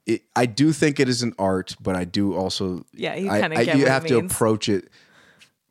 it, 0.05 0.21
I 0.35 0.45
do 0.45 0.71
think 0.73 0.99
it 0.99 1.07
is 1.07 1.23
an 1.23 1.33
art, 1.39 1.75
but 1.81 1.95
I 1.95 2.03
do 2.03 2.33
also 2.35 2.85
Yeah, 2.93 3.15
you 3.15 3.29
kinda 3.29 3.57
I- 3.57 3.65
get 3.65 3.77
you 3.77 3.85
have 3.85 4.05
to 4.07 4.15
means. 4.21 4.31
approach 4.31 4.67
it 4.69 4.89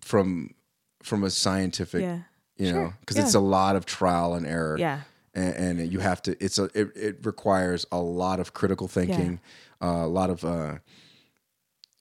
from 0.00 0.54
from 1.02 1.24
a 1.24 1.30
scientific 1.30 2.00
Yeah. 2.02 2.18
you 2.56 2.70
Sure. 2.70 2.74
know 2.84 2.92
because 3.00 3.16
Yeah. 3.16 3.24
it's 3.24 3.34
a 3.34 3.40
lot 3.40 3.76
of 3.76 3.84
trial 3.86 4.34
and 4.34 4.46
error 4.46 4.76
Yeah. 4.78 5.00
and, 5.34 5.54
and 5.80 5.92
you 5.92 5.98
have 6.00 6.22
to 6.22 6.36
it's 6.44 6.58
a 6.58 6.64
it, 6.74 6.96
it 6.96 7.26
requires 7.26 7.84
a 7.92 7.98
lot 8.00 8.38
of 8.40 8.52
critical 8.54 8.88
thinking 8.88 9.40
uh, 9.82 9.86
a 10.04 10.06
lot 10.06 10.30
of 10.30 10.44
uh 10.44 10.78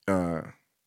uh 0.07 0.41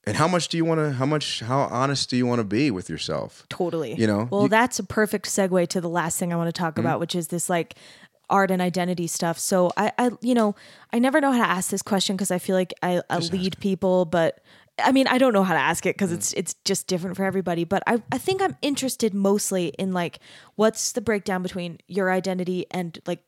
and 0.07 0.17
how 0.17 0.29
much 0.29 0.49
do 0.49 0.57
you 0.57 0.65
want 0.65 0.79
to 0.81 0.93
how 0.93 1.07
much 1.07 1.41
how 1.41 1.61
honest 1.71 2.11
do 2.11 2.17
you 2.17 2.27
want 2.27 2.39
to 2.39 2.45
be 2.45 2.71
with 2.71 2.89
yourself 2.91 3.45
Totally. 3.49 3.95
You 3.95 4.07
know, 4.07 4.29
Well, 4.31 4.43
you- 4.43 4.49
that's 4.49 4.79
a 4.79 4.85
perfect 4.85 5.27
segue 5.27 5.67
to 5.69 5.81
the 5.81 5.89
last 5.89 6.19
thing 6.19 6.33
I 6.33 6.37
want 6.37 6.49
to 6.49 6.59
talk 6.59 6.79
about, 6.79 7.01
which 7.01 7.15
is 7.15 7.29
this 7.29 7.49
like 7.49 7.75
art 8.31 8.51
and 8.51 8.61
identity 8.63 9.07
stuff. 9.07 9.39
So 9.39 9.73
I, 9.77 9.93
I 9.99 10.11
you 10.21 10.35
know, 10.35 10.55
I 10.93 10.99
never 10.99 11.21
know 11.21 11.33
how 11.33 11.43
to 11.43 11.49
ask 11.49 11.71
this 11.71 11.83
question 11.83 12.17
because 12.17 12.31
I 12.31 12.39
feel 12.39 12.57
like 12.57 12.73
I, 12.83 13.03
I 13.11 13.19
lead 13.19 13.59
people, 13.61 14.05
but 14.05 14.41
I 14.83 14.91
mean, 14.91 15.07
I 15.07 15.19
don't 15.19 15.33
know 15.33 15.45
how 15.45 15.55
to 15.55 15.61
ask 15.61 15.87
it 15.87 15.95
because 15.95 16.11
it's 16.11 16.33
it's 16.33 16.55
just 16.65 16.87
different 16.87 17.17
for 17.17 17.25
everybody. 17.25 17.65
But 17.65 17.83
I, 17.87 18.03
I 18.11 18.19
think 18.19 18.43
I'm 18.43 18.57
interested 18.61 19.15
mostly 19.15 19.69
in 19.79 19.93
like 19.93 20.19
what's 20.57 20.93
the 20.93 21.01
breakdown 21.01 21.43
between 21.43 21.79
your 21.87 22.11
identity 22.11 22.67
and 22.71 22.99
like 23.07 23.23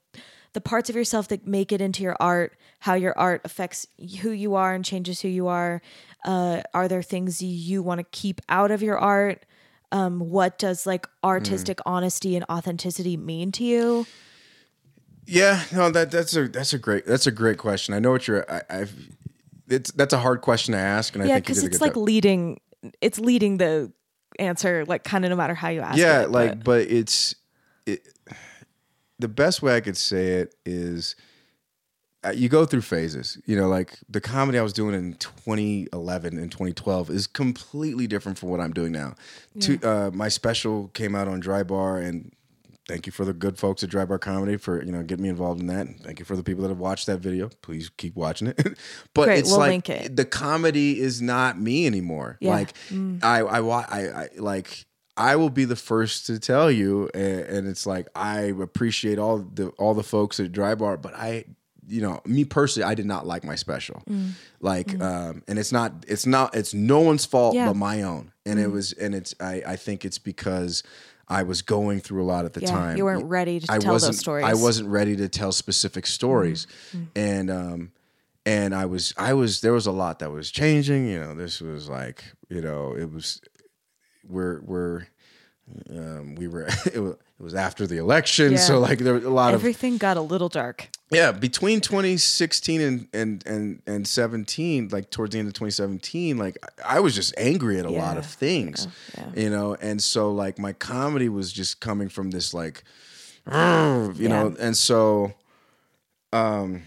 the 0.55 0.61
parts 0.61 0.91
of 0.91 0.97
yourself 0.97 1.29
that 1.29 1.47
make 1.47 1.71
it 1.71 1.81
into 1.81 2.03
your 2.03 2.17
art, 2.19 2.57
how 2.81 2.95
your 2.95 3.17
art 3.19 3.43
affects 3.45 3.87
who 4.23 4.31
you 4.31 4.55
are 4.55 4.75
and 4.75 4.85
changes 4.85 5.21
who 5.21 5.29
you 5.29 5.47
are. 5.49 5.83
Uh, 6.25 6.63
are 6.75 6.89
there 6.89 7.03
things 7.03 7.43
you 7.43 7.83
want 7.83 7.99
to 7.99 8.07
keep 8.11 8.41
out 8.49 8.71
of 8.71 8.83
your 8.83 8.99
art? 8.99 9.45
Um, 9.93 10.19
what 10.19 10.59
does 10.59 10.87
like 10.87 11.07
artistic 11.23 11.79
honesty 11.87 12.35
and 12.35 12.45
authenticity 12.51 13.17
mean 13.17 13.53
to 13.53 13.65
you? 13.65 14.07
Yeah 15.27 15.63
no 15.73 15.91
that 15.91 16.11
that's 16.11 16.35
a 16.37 16.49
that's 16.49 16.73
a 16.73 16.79
great 16.79 17.05
that's 17.07 17.27
a 17.27 17.31
great 17.33 17.59
question 17.59 17.95
i 17.95 17.99
know 17.99 18.11
what 18.13 18.27
you're 18.29 18.49
I, 18.51 18.63
i've 18.71 18.95
it's 19.69 19.91
that's 19.93 20.13
a 20.15 20.19
hard 20.19 20.41
question 20.43 20.73
to 20.73 20.79
ask 20.79 21.15
and 21.15 21.23
i 21.25 21.27
Yeah, 21.27 21.35
think 21.35 21.47
because 21.47 21.65
it's 21.65 21.81
like 21.81 21.95
job. 21.95 22.05
leading. 22.05 22.61
It's 23.01 23.19
leading 23.19 23.57
the 23.57 23.91
answer, 24.39 24.85
like 24.87 25.03
kind 25.03 25.25
of 25.25 25.31
no 25.31 25.37
matter 25.37 25.55
how 25.55 25.69
you 25.69 25.81
ask 25.81 25.99
yeah 25.99 26.23
it. 26.23 26.31
like 26.31 26.51
but- 26.59 26.65
but 26.65 26.81
it's 26.91 27.35
it, 27.87 28.07
the 29.19 29.29
best 29.29 29.63
way 29.63 29.75
i 29.77 29.81
could 29.81 29.97
say 29.97 30.35
it 30.41 30.55
is 30.65 31.17
uh, 32.25 32.31
you 32.31 32.49
go 32.49 32.65
through 32.67 32.83
phases 32.83 33.39
you 33.47 33.57
know 33.57 33.67
like 33.69 33.99
the 34.09 34.21
comedy 34.21 34.59
i 34.59 34.63
was 34.63 34.73
doing 34.73 34.95
in 34.95 35.15
2011 35.15 36.39
and 36.39 36.51
2012 36.53 37.11
is 37.11 37.27
completely 37.27 38.07
different 38.07 38.37
from 38.39 38.51
what 38.51 38.61
i'm 38.61 38.73
doing 38.73 38.93
now 38.93 39.15
Two, 39.59 39.79
uh, 39.83 40.11
my 40.13 40.29
special 40.29 40.89
came 40.89 41.15
out 41.17 41.29
on 41.29 41.41
dry 41.41 41.63
bar 41.63 41.99
and 41.99 42.33
thank 42.89 43.07
you 43.07 43.13
for 43.13 43.25
the 43.25 43.33
good 43.33 43.59
folks 43.59 43.83
at 43.83 43.91
dry 43.91 44.05
bar 44.05 44.19
comedy 44.19 44.57
for 44.57 44.83
you 44.85 44.93
know 44.93 45.03
getting 45.03 45.23
me 45.25 45.29
involved 45.29 45.61
in 45.61 45.67
that 45.67 45.87
and 45.87 46.01
thank 46.01 46.19
you 46.19 46.25
for 46.25 46.37
the 46.37 46.43
people 46.43 46.63
that 46.63 46.69
have 46.69 46.79
watched 46.79 47.07
that 47.07 47.19
video 47.19 47.49
please 47.63 47.91
keep 47.97 48.15
watching 48.17 48.49
it 48.49 48.57
but 49.15 49.25
Great, 49.25 49.41
it's 49.41 49.51
we'll 49.51 49.59
like 49.59 49.71
link 49.71 49.91
it. 49.91 50.17
the 50.17 50.25
comedy 50.25 51.01
is 51.01 51.21
not 51.23 51.61
me 51.61 51.87
anymore 51.87 52.39
Yeah. 52.41 52.51
Mm. 52.91 53.23
like 53.23 53.25
I, 53.25 53.41
I 53.41 53.61
I 53.61 54.23
I 54.23 54.29
like 54.39 54.87
I 55.19 55.37
will 55.37 55.51
be 55.51 55.65
the 55.65 55.77
first 55.77 56.27
to 56.27 56.39
tell 56.39 56.71
you 56.71 57.09
and, 57.15 57.41
and 57.41 57.69
it's 57.69 57.87
like 57.87 58.07
I 58.15 58.41
appreciate 58.61 59.19
all 59.19 59.39
the 59.39 59.69
all 59.79 59.95
the 59.95 60.03
folks 60.03 60.39
at 60.41 60.53
Dry 60.53 60.75
Bar 60.75 60.97
but 60.99 61.15
I 61.15 61.45
you 61.89 62.01
know 62.03 62.21
me 62.27 62.45
personally 62.45 62.85
I 62.91 62.95
did 62.95 63.07
not 63.07 63.27
like 63.27 63.43
my 63.45 63.55
special 63.55 64.03
Mm. 64.09 64.31
like 64.61 65.01
um 65.01 65.43
and 65.49 65.59
it's 65.59 65.73
not 65.73 66.05
it's 66.07 66.27
not 66.27 66.55
it's 66.55 66.75
no 66.75 67.01
one's 67.01 67.25
fault 67.25 67.55
Yeah. 67.55 67.65
Mm. 67.65 67.69
but 67.69 67.77
my 67.77 68.03
own 68.03 68.33
and 68.45 68.61
it 68.61 68.71
was 68.71 68.93
and 68.93 69.15
it's 69.15 69.35
I 69.41 69.63
I 69.67 69.77
think 69.77 70.05
it's 70.05 70.19
because 70.19 70.83
I 71.29 71.43
was 71.43 71.63
going 71.63 72.01
through 72.01 72.23
a 72.23 72.27
lot 72.27 72.45
at 72.45 72.53
the 72.53 72.61
Yeah, 72.61 72.73
time. 72.73 72.97
you 72.97 73.05
weren't 73.05 73.25
ready 73.25 73.61
to 73.61 73.67
I 73.73 73.79
tell 73.79 73.99
those 73.99 74.19
stories. 74.19 74.47
I 74.47 74.55
wasn't 74.55 74.89
ready 74.89 75.17
to 75.17 75.29
tell 75.29 75.53
specific 75.53 76.07
stories. 76.07 76.67
And 77.15 77.51
um 77.51 77.93
and 78.45 78.75
I 78.75 78.87
was 78.87 79.13
I 79.17 79.35
was 79.35 79.61
there 79.61 79.73
was 79.73 79.87
a 79.87 79.93
lot 79.93 80.21
that 80.21 80.31
was 80.31 80.51
changing 80.51 81.09
you 81.09 81.19
know 81.19 81.35
this 81.35 81.61
was 81.61 81.89
like 81.89 82.25
you 82.49 82.61
know 82.61 82.95
it 82.97 83.11
was 83.13 83.41
we're 84.29 84.61
we're 84.63 85.07
um, 85.91 86.37
we 86.37 86.47
were 86.47 86.69
it 86.93 87.01
was, 87.01 87.17
it 87.39 87.43
was 87.43 87.55
after 87.55 87.87
the 87.87 87.99
election 87.99 88.53
Yeah. 88.53 88.59
so 88.59 88.79
like 88.81 88.99
there 89.01 89.15
was 89.15 89.25
a 89.25 89.31
lot 89.31 89.53
of 89.55 89.61
everything 89.61 89.99
got 89.99 90.17
a 90.17 90.21
little 90.23 90.49
dark. 90.49 90.89
yeah 91.11 91.33
between 91.33 91.81
2016 91.81 92.81
and 92.81 93.09
and 93.13 93.47
and 93.47 93.83
and 93.87 94.07
17 94.09 94.89
like 94.91 95.11
towards 95.11 95.33
the 95.35 95.39
end 95.39 95.49
of 95.49 95.55
2017 95.55 96.39
like 96.39 96.57
I 96.85 97.01
was 97.01 97.15
just 97.15 97.35
angry 97.37 97.79
at 97.79 97.85
a 97.87 97.91
lot 97.91 98.17
of 98.17 98.25
things 98.27 98.89
yeah. 99.17 99.31
you 99.35 99.51
know 99.51 99.77
and 99.81 100.03
so 100.03 100.33
like 100.33 100.59
my 100.59 100.73
comedy 100.73 101.29
was 101.29 101.53
just 101.53 101.81
coming 101.81 102.09
from 102.09 102.31
this 102.31 102.55
like 102.55 102.83
you 103.47 104.29
know 104.29 104.55
and 104.59 104.77
so 104.77 105.35
um 106.33 106.83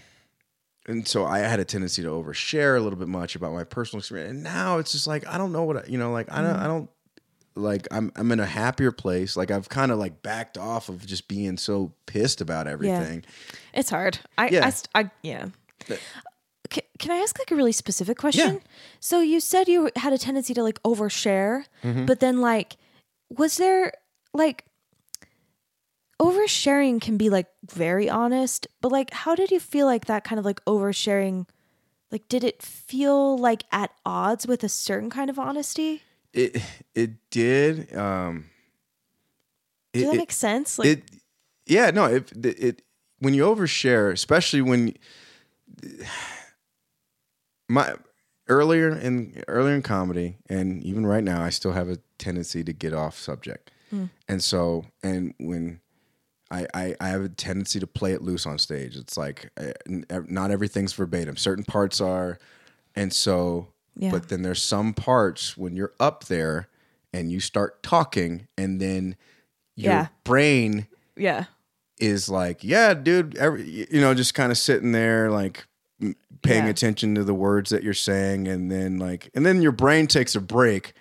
and 0.86 1.06
so 1.06 1.24
I 1.24 1.38
had 1.40 1.60
a 1.60 1.64
tendency 1.64 2.02
to 2.02 2.08
overshare 2.08 2.76
a 2.76 2.80
little 2.80 2.98
bit 2.98 3.06
much 3.08 3.36
about 3.36 3.52
my 3.52 3.64
personal 3.64 4.00
experience 4.00 4.30
and 4.32 4.42
now 4.42 4.78
it's 4.78 4.92
just 4.92 5.06
like 5.06 5.26
I 5.26 5.38
don't 5.38 5.52
know 5.52 5.62
what 5.64 5.76
I, 5.76 5.84
you 5.88 5.98
know 5.98 6.10
like 6.12 6.30
I 6.30 6.42
don't 6.42 6.54
Mm-hmm. 6.54 6.62
I 6.64 6.66
don't 6.66 6.90
like 7.60 7.86
I'm 7.90 8.10
I'm 8.16 8.32
in 8.32 8.40
a 8.40 8.46
happier 8.46 8.90
place 8.92 9.36
like 9.36 9.50
I've 9.50 9.68
kind 9.68 9.92
of 9.92 9.98
like 9.98 10.22
backed 10.22 10.58
off 10.58 10.88
of 10.88 11.06
just 11.06 11.28
being 11.28 11.56
so 11.56 11.92
pissed 12.06 12.40
about 12.40 12.66
everything 12.66 13.24
Yeah. 13.24 13.78
It's 13.80 13.90
hard. 13.90 14.18
I, 14.36 14.48
Yeah. 14.48 14.66
I, 14.66 14.70
st- 14.70 14.88
I 14.94 15.10
yeah. 15.22 15.46
Can, 16.68 16.82
can 16.98 17.10
I 17.10 17.16
ask 17.16 17.38
like 17.38 17.50
a 17.50 17.56
really 17.56 17.72
specific 17.72 18.16
question? 18.18 18.54
Yeah. 18.54 18.60
So 19.00 19.20
you 19.20 19.40
said 19.40 19.66
you 19.68 19.90
had 19.96 20.12
a 20.12 20.18
tendency 20.18 20.54
to 20.54 20.62
like 20.62 20.80
overshare, 20.82 21.64
Mm-hmm. 21.82 22.06
but 22.06 22.20
then 22.20 22.40
like, 22.40 22.76
was 23.28 23.56
there 23.56 23.92
like 24.32 24.64
oversharing 26.20 27.00
can 27.00 27.16
be 27.16 27.30
like 27.30 27.46
very 27.66 28.08
honest, 28.08 28.66
but 28.80 28.92
like, 28.92 29.10
how 29.12 29.34
did 29.34 29.50
you 29.50 29.60
feel 29.60 29.86
like 29.86 30.04
that 30.06 30.24
kind 30.24 30.38
of 30.38 30.44
like 30.44 30.64
oversharing? 30.64 31.46
Like, 32.12 32.28
did 32.28 32.42
it 32.44 32.60
feel 32.62 33.38
like 33.38 33.64
at 33.72 33.92
odds 34.04 34.46
with 34.46 34.62
a 34.64 34.68
certain 34.68 35.10
kind 35.10 35.30
of 35.30 35.38
honesty? 35.38 36.02
It 36.32 36.62
it 36.94 37.10
did 37.30 37.94
um 37.96 38.46
Does 39.92 40.02
it, 40.02 40.06
that 40.06 40.14
it- 40.14 40.18
make 40.18 40.32
sense? 40.32 40.78
Like, 40.78 40.88
it 40.88 41.02
yeah 41.66 41.90
no 41.90 42.04
it, 42.06 42.32
it 42.32 42.58
it 42.62 42.82
when 43.18 43.34
you 43.34 43.44
overshare 43.44 44.12
especially 44.12 44.62
when 44.62 44.94
my 47.68 47.94
earlier 48.48 48.90
in 48.96 49.42
earlier 49.48 49.74
in 49.74 49.82
comedy 49.82 50.36
and 50.48 50.82
even 50.82 51.06
right 51.06 51.22
now 51.22 51.42
I 51.42 51.50
still 51.50 51.72
have 51.72 51.88
a 51.88 51.98
tendency 52.18 52.64
to 52.64 52.72
get 52.72 52.92
off 52.92 53.16
subject 53.18 53.70
and 54.28 54.42
so 54.42 54.84
and 55.02 55.34
when 55.38 55.80
I, 56.52 56.66
I, 56.74 56.96
I 57.00 57.08
have 57.08 57.22
a 57.22 57.28
tendency 57.28 57.78
to 57.80 57.86
play 57.86 58.12
it 58.12 58.22
loose 58.22 58.44
on 58.44 58.58
stage. 58.58 58.96
It's 58.96 59.16
like 59.16 59.50
uh, 59.56 59.70
n- 59.88 60.04
not 60.28 60.50
everything's 60.50 60.92
verbatim. 60.92 61.36
Certain 61.36 61.62
parts 61.64 62.00
are, 62.00 62.38
and 62.96 63.12
so. 63.12 63.68
Yeah. 63.96 64.10
But 64.10 64.28
then 64.28 64.42
there's 64.42 64.62
some 64.62 64.94
parts 64.94 65.56
when 65.56 65.76
you're 65.76 65.92
up 66.00 66.24
there 66.24 66.68
and 67.12 67.30
you 67.30 67.40
start 67.40 67.82
talking, 67.82 68.46
and 68.56 68.80
then 68.80 69.16
your 69.76 69.92
Yeah. 69.92 70.06
brain 70.24 70.86
yeah, 71.16 71.46
is 71.98 72.28
like, 72.28 72.62
yeah, 72.64 72.94
dude, 72.94 73.36
every, 73.36 73.86
you 73.90 74.00
know, 74.00 74.14
just 74.14 74.32
kind 74.34 74.50
of 74.52 74.56
sitting 74.58 74.92
there, 74.92 75.30
like 75.30 75.66
paying 76.42 76.64
Yeah. 76.64 76.70
attention 76.70 77.14
to 77.16 77.24
the 77.24 77.34
words 77.34 77.70
that 77.70 77.82
you're 77.82 77.92
saying, 77.94 78.48
and 78.48 78.70
then 78.70 78.98
like, 78.98 79.28
and 79.34 79.44
then 79.44 79.60
your 79.60 79.72
brain 79.72 80.06
takes 80.06 80.34
a 80.34 80.40
break, 80.40 80.92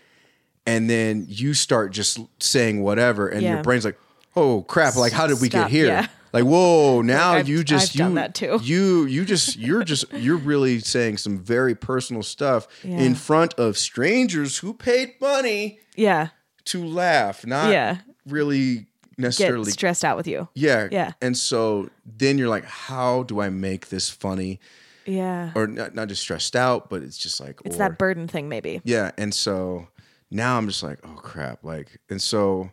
and 0.65 0.89
then 0.89 1.25
you 1.29 1.53
start 1.53 1.91
just 1.93 2.19
saying 2.39 2.81
whatever, 2.81 3.27
and 3.29 3.43
Yeah. 3.43 3.53
your 3.53 3.63
brain's 3.63 3.85
like, 3.85 3.97
oh 4.35 4.63
crap, 4.63 4.95
like 4.95 5.13
how 5.13 5.27
did 5.27 5.39
we 5.39 5.47
Stop, 5.47 5.69
get 5.69 5.71
here? 5.71 6.09
Like, 6.31 6.43
whoa, 6.43 7.01
now 7.01 7.33
I've- 7.33 7.51
you 7.51 7.63
just 7.63 7.89
I've 7.91 7.95
you 7.95 7.99
done 7.99 8.13
that 8.15 8.35
too. 8.35 8.59
you 8.63 9.05
you 9.05 9.25
just 9.25 9.57
you're 9.57 9.83
just 9.83 10.05
you're 10.13 10.37
really 10.37 10.79
saying 10.79 11.17
some 11.17 11.39
very 11.39 11.75
personal 11.75 12.23
stuff 12.23 12.67
Yeah. 12.83 12.99
in 12.99 13.15
front 13.15 13.53
of 13.55 13.77
strangers 13.77 14.57
who 14.59 14.73
paid 14.73 15.13
money 15.19 15.79
yeah, 15.95 16.29
to 16.65 16.83
laugh, 16.85 17.45
not 17.45 17.71
Yeah. 17.71 17.97
really 18.27 18.75
Get 18.75 18.87
necessarily 19.17 19.71
stressed 19.71 20.05
out 20.05 20.15
with 20.17 20.27
you. 20.27 20.47
yeah. 20.53 20.87
Yeah. 20.91 21.11
And 21.21 21.37
so 21.37 21.89
then 22.05 22.37
you're 22.37 22.47
like, 22.47 22.65
how 22.65 23.23
do 23.23 23.41
I 23.41 23.49
make 23.49 23.89
this 23.89 24.09
funny? 24.09 24.59
Yeah. 25.05 25.51
Or 25.55 25.65
not, 25.67 25.95
not 25.95 26.07
just 26.07 26.21
stressed 26.21 26.55
out, 26.55 26.89
but 26.89 27.01
it's 27.01 27.17
just 27.17 27.39
like 27.41 27.59
it's 27.65 27.75
or, 27.75 27.79
that 27.79 27.97
burden 27.97 28.27
thing, 28.27 28.47
maybe. 28.47 28.79
Yeah, 28.83 29.11
and 29.17 29.33
so 29.33 29.87
now 30.29 30.57
I'm 30.57 30.67
just 30.67 30.83
like, 30.83 30.99
oh 31.03 31.15
crap, 31.15 31.63
like, 31.63 31.99
and 32.09 32.21
so 32.21 32.69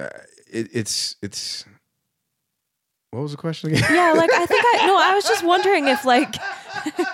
uh, 0.00 0.08
it, 0.50 0.68
it's 0.72 1.16
it's. 1.22 1.64
What 3.12 3.22
was 3.22 3.32
the 3.32 3.36
question 3.38 3.70
again? 3.74 3.82
Yeah, 3.92 4.12
like 4.12 4.30
I 4.32 4.46
think 4.46 4.62
I 4.64 4.86
no, 4.86 4.96
I 4.96 5.14
was 5.16 5.24
just 5.24 5.42
wondering 5.44 5.88
if 5.88 6.04
like 6.04 6.32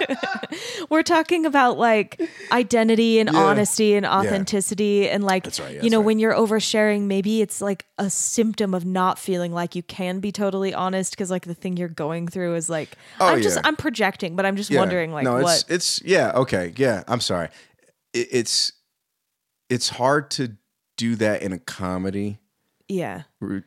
we're 0.90 1.02
talking 1.02 1.46
about 1.46 1.78
like 1.78 2.20
identity 2.52 3.18
and 3.18 3.30
Yeah. 3.32 3.38
honesty 3.40 3.94
and 3.94 4.04
authenticity 4.04 5.08
and 5.08 5.24
like 5.24 5.46
right, 5.58 5.76
yeah, 5.76 5.82
you 5.82 5.88
know 5.88 5.98
right. 5.98 6.04
when 6.04 6.18
you're 6.18 6.34
oversharing 6.34 7.02
maybe 7.04 7.40
it's 7.40 7.62
like 7.62 7.86
a 7.96 8.10
symptom 8.10 8.74
of 8.74 8.84
not 8.84 9.18
feeling 9.18 9.52
like 9.52 9.74
you 9.74 9.82
can 9.82 10.20
be 10.20 10.30
totally 10.30 10.74
honest 10.74 11.12
because 11.12 11.30
like 11.30 11.46
the 11.46 11.54
thing 11.54 11.78
you're 11.78 11.88
going 11.88 12.28
through 12.28 12.56
is 12.56 12.68
like 12.68 12.90
Oh, 13.18 13.28
I'm 13.28 13.40
just 13.40 13.56
yeah. 13.56 13.62
I'm 13.64 13.76
projecting 13.76 14.36
but 14.36 14.44
I'm 14.44 14.56
just 14.56 14.68
Yeah. 14.70 14.80
wondering 14.80 15.12
like 15.12 15.24
no, 15.24 15.40
what 15.40 15.64
it's 15.70 15.70
it's 15.70 16.02
yeah, 16.02 16.32
okay, 16.34 16.74
yeah. 16.76 17.04
I'm 17.08 17.20
sorry. 17.20 17.48
It, 18.12 18.28
it's 18.32 18.72
it's 19.70 19.88
hard 19.88 20.30
to 20.32 20.56
do 20.98 21.16
that 21.16 21.40
in 21.42 21.52
a 21.54 21.58
comedy. 21.58 22.38
Yeah 22.88 23.22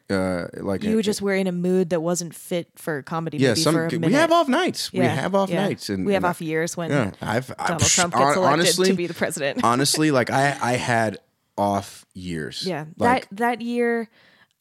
Uh, 0.09 0.47
like 0.57 0.83
you 0.83 0.95
were 0.95 1.01
just 1.01 1.21
were 1.21 1.35
in 1.35 1.47
a 1.47 1.51
mood 1.51 1.89
that 1.89 2.01
wasn't 2.01 2.33
fit 2.33 2.67
for 2.75 3.01
comedy 3.03 3.37
yeah. 3.37 3.53
Some 3.53 3.73
for 3.75 3.85
a 3.87 3.91
minute. 3.91 4.07
we 4.07 4.13
have 4.13 4.31
off 4.31 4.47
nights. 4.47 4.91
We 4.93 4.99
have 4.99 5.35
off 5.35 5.49
yeah. 5.49 5.65
nights, 5.67 5.89
and 5.89 6.05
we 6.05 6.13
have 6.13 6.23
and 6.23 6.27
I- 6.27 6.29
off 6.29 6.41
years 6.41 6.77
when 6.77 6.89
Yeah, 6.91 7.11
I've 7.21 7.51
I- 7.59 7.67
Donald 7.67 7.89
Trump 7.89 8.13
gets 8.13 8.35
elected 8.37 8.53
honestly, 8.59 8.87
to 8.89 8.93
be 8.95 9.07
the 9.07 9.13
president. 9.13 9.63
honestly, 9.63 10.11
like 10.19 10.29
I 10.29 10.57
I 10.61 10.73
had 10.73 11.17
off 11.57 12.05
years. 12.13 12.63
Yeah, 12.65 12.85
like, 12.97 13.27
that 13.29 13.37
that 13.37 13.61
year, 13.61 14.09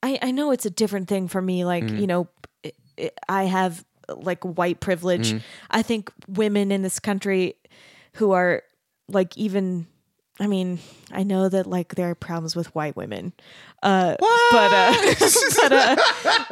I 0.02 0.18
I 0.20 0.30
know 0.32 0.51
it's 0.51 0.66
a 0.66 0.70
different 0.70 1.09
thing 1.09 1.28
for 1.28 1.40
me. 1.40 1.64
Like 1.64 1.85
Mm-hmm. 1.85 1.98
you 1.98 2.06
know, 2.06 2.28
i 2.64 2.72
i 2.98 3.10
I 3.28 3.44
have 3.44 3.85
like 4.09 4.43
white 4.43 4.80
privilege. 4.80 5.28
Mm-hmm. 5.28 5.39
I 5.70 5.82
think 5.82 6.10
women 6.26 6.72
in 6.72 6.82
this 6.82 6.98
country 6.98 7.55
who 8.14 8.32
are 8.32 8.62
like 9.09 9.36
even. 9.36 9.86
I 10.40 10.47
mean, 10.47 10.78
I 11.10 11.24
know 11.24 11.48
that 11.48 11.66
like 11.66 11.94
there 11.97 12.10
are 12.10 12.15
problems 12.15 12.55
with 12.55 12.73
white 12.74 12.94
women, 12.97 13.32
uh, 13.82 14.16
but 14.20 14.73
uh, 14.73 14.94
but 15.62 15.73
uh, 15.73 15.97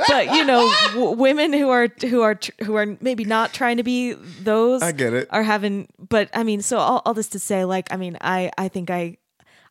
but 0.09 0.27
you 0.35 0.45
know, 0.45 0.73
w- 0.93 1.11
women 1.17 1.53
who 1.53 1.69
are 1.71 1.89
who 2.01 2.23
are 2.23 2.35
tr- 2.35 2.51
who 2.65 2.75
are 2.75 2.97
maybe 3.01 3.25
not 3.25 3.53
trying 3.53 3.77
to 3.77 3.85
be 3.85 4.15
those. 4.15 4.83
I 4.83 4.91
get 4.93 5.13
it. 5.13 5.29
Are 5.31 5.45
having, 5.45 5.89
but 5.99 6.31
I 6.35 6.43
mean, 6.43 6.63
so 6.63 6.79
all, 6.79 7.01
all 7.07 7.15
this 7.15 7.29
to 7.29 7.39
say, 7.39 7.65
like, 7.65 7.93
I 7.93 7.97
mean, 7.97 8.19
I 8.21 8.51
I 8.59 8.67
think 8.69 8.91
I 8.91 9.19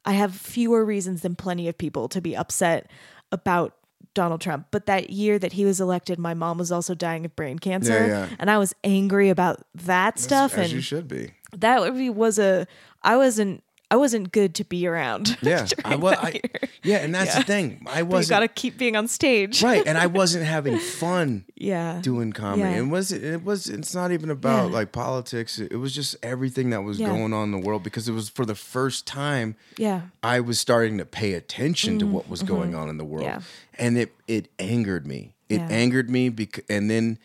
I 0.06 0.14
have 0.14 0.34
fewer 0.34 0.86
reasons 0.86 1.22
than 1.22 1.36
plenty 1.36 1.68
of 1.68 1.78
people 1.78 2.08
to 2.10 2.22
be 2.22 2.38
upset 2.38 2.90
about 3.34 3.76
Donald 4.14 4.40
Trump. 4.40 4.68
But 4.72 4.86
that 4.86 5.10
year 5.10 5.38
that 5.40 5.52
he 5.54 5.66
was 5.66 5.82
elected, 5.82 6.20
my 6.20 6.34
mom 6.34 6.58
was 6.58 6.72
also 6.72 6.96
dying 6.96 7.26
of 7.26 7.36
brain 7.36 7.60
cancer, 7.60 7.92
Yeah, 8.08 8.28
yeah. 8.28 8.30
and 8.40 8.50
I 8.50 8.60
was 8.60 8.74
angry 8.84 9.28
about 9.30 9.62
that 9.74 10.20
stuff. 10.20 10.58
as 10.58 10.72
you 10.72 10.80
should 10.80 11.10
be. 11.10 11.32
that 11.58 11.94
was 12.16 12.40
a 12.40 12.66
I 13.04 13.18
wasn't 13.18 13.62
I 13.92 13.98
wasn't 13.98 14.32
good 14.32 14.56
to 14.56 14.64
be 14.64 14.88
around. 14.88 15.38
Yeah, 15.44 15.68
I 15.86 15.96
was. 15.96 16.16
I, 16.18 16.42
yeah, 16.84 16.98
and 16.98 17.14
that's 17.14 17.36
the 17.36 17.44
thing. 17.44 17.86
I 17.88 18.02
wasn't 18.02 18.30
got 18.32 18.40
to 18.40 18.48
keep 18.48 18.78
being 18.80 18.96
on 18.96 19.08
stage, 19.08 19.62
right, 19.62 19.86
and 19.86 19.96
I 19.98 20.08
wasn't 20.22 20.44
having 20.46 20.80
fun 20.80 21.46
Yeah, 21.56 22.00
doing 22.02 22.34
comedy. 22.34 22.62
Yeah. 22.72 22.80
It 22.80 22.88
was 22.90 23.12
it 23.12 23.44
was 23.44 23.68
it's 23.68 23.94
not 23.94 24.12
even 24.12 24.32
about 24.32 24.68
Yeah. 24.70 24.74
like 24.78 24.92
politics. 24.92 25.60
It 25.60 25.76
was 25.78 25.94
just 25.94 26.16
everything 26.24 26.72
that 26.72 26.82
was 26.84 27.00
Yeah. 27.00 27.08
going 27.10 27.32
on 27.34 27.54
in 27.54 27.62
the 27.62 27.66
world 27.68 27.84
because 27.84 28.10
it 28.10 28.14
was 28.14 28.28
for 28.28 28.44
the 28.46 28.56
first 28.56 29.06
time 29.06 29.56
yeah, 29.78 30.02
I 30.24 30.40
was 30.40 30.60
starting 30.60 30.98
to 30.98 31.06
pay 31.06 31.34
attention 31.34 32.00
to 32.00 32.08
what 32.08 32.28
was 32.28 32.42
going 32.42 32.74
on 32.74 32.90
in 32.90 32.98
the 32.98 33.06
world. 33.06 33.28
Mm-hmm. 33.28 33.40
Yeah. 33.40 33.86
And 33.86 33.98
it 34.00 34.14
it 34.28 34.48
angered 34.58 35.06
me. 35.06 35.36
It 35.48 35.60
Yeah. 35.60 35.68
angered 35.70 36.10
me 36.10 36.30
because 36.30 36.64
and 36.70 36.90
then 36.90 37.20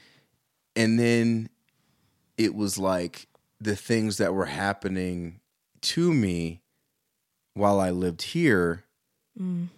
and 0.76 0.98
then 1.00 1.48
it 2.36 2.54
was 2.54 2.76
like 2.78 3.26
the 3.60 3.74
things 3.76 4.18
that 4.18 4.34
were 4.34 4.46
happening 4.46 5.39
to 5.82 6.12
me 6.12 6.62
while 7.54 7.80
I 7.80 7.90
lived 7.90 8.22
here 8.22 8.84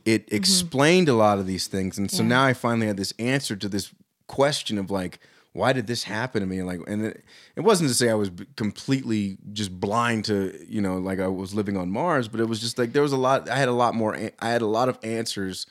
it 0.05 0.33
explained 0.33 1.09
a 1.09 1.15
lot 1.15 1.39
of 1.39 1.47
these 1.47 1.69
things 1.69 1.97
and 1.97 2.11
so 2.11 2.23
Mm-hmm. 2.23 2.31
Yeah. 2.31 2.37
now 2.37 2.45
I 2.47 2.53
finally 2.53 2.89
had 2.89 2.97
this 2.97 3.13
answer 3.19 3.55
to 3.55 3.69
this 3.69 3.93
question 4.27 4.77
of 4.79 4.91
like 4.91 5.21
why 5.53 5.73
did 5.73 5.87
this 5.87 6.03
happen 6.05 6.41
to 6.41 6.47
me 6.47 6.59
and 6.59 6.67
like 6.67 6.81
and 6.89 7.05
it, 7.05 7.25
it 7.55 7.61
wasn't 7.61 7.89
to 7.89 7.95
say 7.95 8.11
I 8.11 8.15
was 8.15 8.31
completely 8.57 9.37
just 9.53 9.79
blind 9.79 10.25
to 10.25 10.59
you 10.67 10.81
know 10.81 10.97
like 10.99 11.21
I 11.21 11.29
was 11.29 11.55
living 11.55 11.77
on 11.77 11.91
Mars 11.91 12.27
but 12.27 12.41
it 12.41 12.47
was 12.49 12.59
just 12.59 12.77
like 12.79 12.93
there 12.93 13.03
was 13.03 13.13
a 13.13 13.17
lot 13.17 13.49
I 13.49 13.57
had 13.57 13.69
a 13.69 13.73
lot 13.73 13.95
more 13.95 14.17
I 14.17 14.49
had 14.49 14.63
a 14.63 14.67
lot 14.67 14.89
of 14.89 14.99
answers 15.05 15.67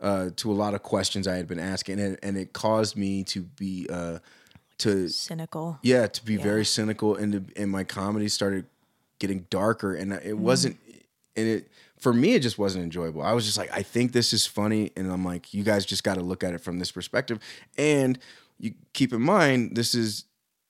uh, 0.00 0.28
to 0.36 0.52
a 0.52 0.54
lot 0.54 0.74
of 0.74 0.82
questions 0.82 1.26
I 1.26 1.36
had 1.36 1.48
been 1.48 1.58
asking 1.58 1.98
and, 1.98 2.18
and 2.22 2.36
it 2.36 2.52
caused 2.52 2.94
me 2.96 3.24
to 3.24 3.42
be 3.42 3.88
uh, 3.90 4.18
to 4.78 5.08
cynical. 5.08 5.78
yeah 5.82 6.06
to 6.06 6.24
be 6.24 6.36
very 6.36 6.64
cynical 6.64 7.16
and 7.16 7.32
to, 7.32 7.60
and 7.60 7.70
my 7.70 7.82
comedy 7.84 8.28
started 8.28 8.66
getting 9.18 9.46
darker 9.50 9.94
and 9.94 10.12
it 10.12 10.24
mm. 10.24 10.38
wasn't 10.38 10.78
and 11.36 11.46
it 11.46 11.68
for 11.98 12.12
me 12.12 12.34
it 12.34 12.40
just 12.40 12.58
wasn't 12.58 12.84
enjoyable. 12.84 13.22
I 13.22 13.32
was 13.32 13.44
just 13.44 13.58
like 13.58 13.70
i 13.72 13.82
think 13.82 14.12
this 14.12 14.32
is 14.32 14.46
funny 14.46 14.90
and 14.96 15.10
i'm 15.10 15.24
like 15.24 15.54
you 15.54 15.62
guys 15.62 15.86
just 15.86 16.04
got 16.04 16.14
to 16.14 16.20
look 16.20 16.44
at 16.44 16.54
it 16.54 16.60
from 16.60 16.78
this 16.78 16.90
perspective. 16.90 17.38
And 17.78 18.18
you 18.58 18.74
keep 18.92 19.12
in 19.12 19.22
mind 19.22 19.76
this 19.76 19.94
is 19.94 20.24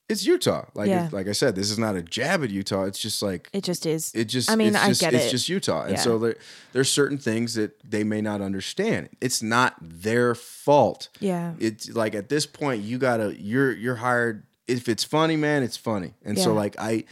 it's 0.07 0.23
utah. 0.23 0.65
Like 0.75 0.87
Yeah. 0.87 1.09
like 1.11 1.27
i 1.27 1.31
said 1.31 1.55
this 1.55 1.71
is 1.71 1.79
not 1.79 1.95
a 1.95 2.01
jab 2.01 2.43
at 2.43 2.51
utah. 2.51 2.83
It's 2.83 2.99
just 2.99 3.21
like 3.21 3.49
It 3.53 3.63
just 3.63 3.85
is. 3.85 4.11
it 4.13 4.25
just 4.25 4.51
I 4.51 4.55
mean, 4.55 4.69
it's 4.69 4.77
I 4.77 4.87
just, 4.89 5.01
get 5.01 5.13
it's 5.13 5.25
it. 5.25 5.31
just 5.31 5.49
utah. 5.49 5.83
And 5.83 5.93
Yeah. 5.93 5.99
so 5.99 6.19
there, 6.19 6.35
there's 6.73 6.89
certain 6.89 7.17
things 7.17 7.55
that 7.55 7.79
they 7.83 8.03
may 8.03 8.21
not 8.21 8.39
understand. 8.41 9.09
It's 9.19 9.41
not 9.41 9.75
their 9.81 10.35
fault. 10.35 11.09
Yeah, 11.19 11.53
it's 11.59 11.89
like 11.89 12.13
at 12.13 12.29
this 12.29 12.45
point 12.45 12.83
you 12.83 12.97
gotta 12.97 13.35
you're 13.39 13.71
you're 13.71 13.95
hired. 13.95 14.43
If 14.67 14.87
it's 14.89 15.03
funny 15.03 15.37
man 15.37 15.63
it's 15.63 15.77
funny. 15.77 16.13
And 16.23 16.37
so 16.37 16.53
like 16.53 16.75
i 16.79 17.03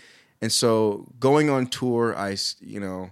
and 0.44 0.52
so 0.52 1.07
going 1.20 1.49
on 1.49 1.68
tour 1.68 2.14
I 2.18 2.36
you 2.60 2.80
know 2.80 3.11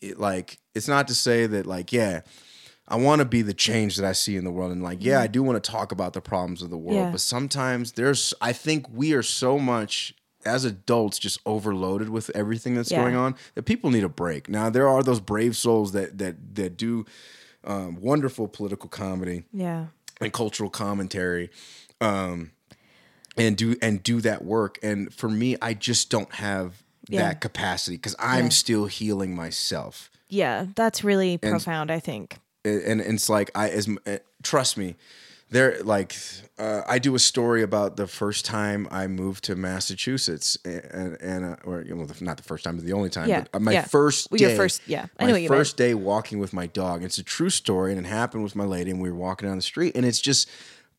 it 0.00 0.18
like 0.18 0.58
it's 0.74 0.88
not 0.88 1.08
to 1.08 1.14
say 1.14 1.46
that 1.46 1.66
like 1.66 1.92
yeah 1.92 2.20
i 2.88 2.96
want 2.96 3.20
to 3.20 3.24
be 3.24 3.42
the 3.42 3.54
change 3.54 3.96
that 3.96 4.06
i 4.08 4.12
see 4.12 4.36
in 4.36 4.44
the 4.44 4.50
world 4.50 4.72
and 4.72 4.82
like 4.82 4.98
yeah 5.04 5.20
i 5.20 5.26
do 5.26 5.42
want 5.42 5.62
to 5.62 5.70
talk 5.70 5.92
about 5.92 6.12
the 6.12 6.20
problems 6.20 6.62
of 6.62 6.70
the 6.70 6.76
world 6.76 6.96
Mm-hmm. 6.96 7.06
Yeah. 7.06 7.10
but 7.12 7.20
sometimes 7.20 7.92
there's 7.92 8.34
i 8.40 8.52
think 8.52 8.86
we 8.92 9.12
are 9.12 9.22
so 9.22 9.58
much 9.58 10.14
as 10.44 10.64
adults 10.64 11.18
just 11.20 11.38
overloaded 11.46 12.08
with 12.08 12.30
everything 12.34 12.74
that's 12.74 12.90
Yeah. 12.90 13.00
going 13.02 13.14
on 13.14 13.36
that 13.54 13.62
people 13.62 13.90
need 13.90 14.02
a 14.04 14.08
break 14.08 14.48
now 14.48 14.70
there 14.70 14.88
are 14.88 15.02
those 15.04 15.20
brave 15.20 15.56
souls 15.56 15.92
that 15.92 16.18
that 16.18 16.54
that 16.56 16.76
do 16.76 17.04
um, 17.64 17.94
wonderful 18.00 18.48
political 18.48 18.88
comedy 18.88 19.44
yeah, 19.52 19.86
and 20.20 20.32
cultural 20.32 20.68
commentary 20.68 21.48
um 22.00 22.50
and 23.36 23.56
do 23.56 23.76
and 23.82 24.02
do 24.02 24.20
that 24.20 24.44
work 24.44 24.78
and 24.82 25.12
for 25.14 25.28
me 25.28 25.56
i 25.62 25.72
just 25.74 26.10
don't 26.10 26.32
have 26.34 26.82
Yeah. 27.08 27.22
that 27.22 27.40
capacity 27.40 27.96
because 27.96 28.16
i'm 28.18 28.44
Yeah. 28.44 28.50
still 28.50 28.86
healing 28.86 29.34
myself 29.34 30.10
yeah. 30.28 30.64
That's 30.76 31.04
really 31.04 31.36
profound. 31.36 31.90
I 31.90 32.00
think. 32.00 32.38
and, 32.64 33.00
and 33.02 33.14
it's 33.14 33.28
like 33.28 33.50
i 33.54 33.68
as 33.68 33.86
uh, 34.06 34.16
trust 34.42 34.78
me 34.78 34.96
there 35.50 35.82
like 35.82 36.14
uh, 36.58 36.80
i 36.88 36.98
do 36.98 37.14
a 37.14 37.18
story 37.18 37.62
about 37.62 37.96
the 37.98 38.06
first 38.06 38.46
time 38.46 38.88
i 38.90 39.06
moved 39.06 39.44
to 39.44 39.54
massachusetts 39.56 40.56
and 40.64 41.18
and 41.20 41.44
uh, 41.44 41.56
or 41.64 41.82
you 41.82 41.94
know, 41.94 42.06
not 42.22 42.36
the 42.38 42.42
first 42.42 42.64
time 42.64 42.76
but 42.76 42.86
the 42.86 42.94
only 42.94 43.10
time 43.10 43.28
Yeah, 43.28 43.40
but 43.52 43.56
uh, 43.56 43.60
my 43.60 43.72
yeah. 43.72 43.84
first 43.84 44.30
day, 44.30 44.38
your 44.38 44.56
first- 44.56 44.80
yeah, 44.86 45.06
I 45.18 45.24
my 45.24 45.26
know 45.26 45.32
what 45.34 45.42
you 45.42 45.50
meant. 45.50 45.58
first 45.60 45.76
day 45.76 45.92
walking 45.92 46.38
with 46.38 46.52
my 46.54 46.66
dog 46.66 47.04
it's 47.04 47.18
a 47.18 47.22
true 47.22 47.50
story 47.50 47.92
and 47.92 48.00
it 48.06 48.08
happened 48.08 48.42
with 48.42 48.56
my 48.56 48.64
lady 48.64 48.90
and 48.90 49.02
we 49.02 49.10
were 49.10 49.16
walking 49.16 49.48
down 49.48 49.56
the 49.58 49.62
street 49.62 49.94
and 49.96 50.06
it's 50.06 50.20
just 50.20 50.48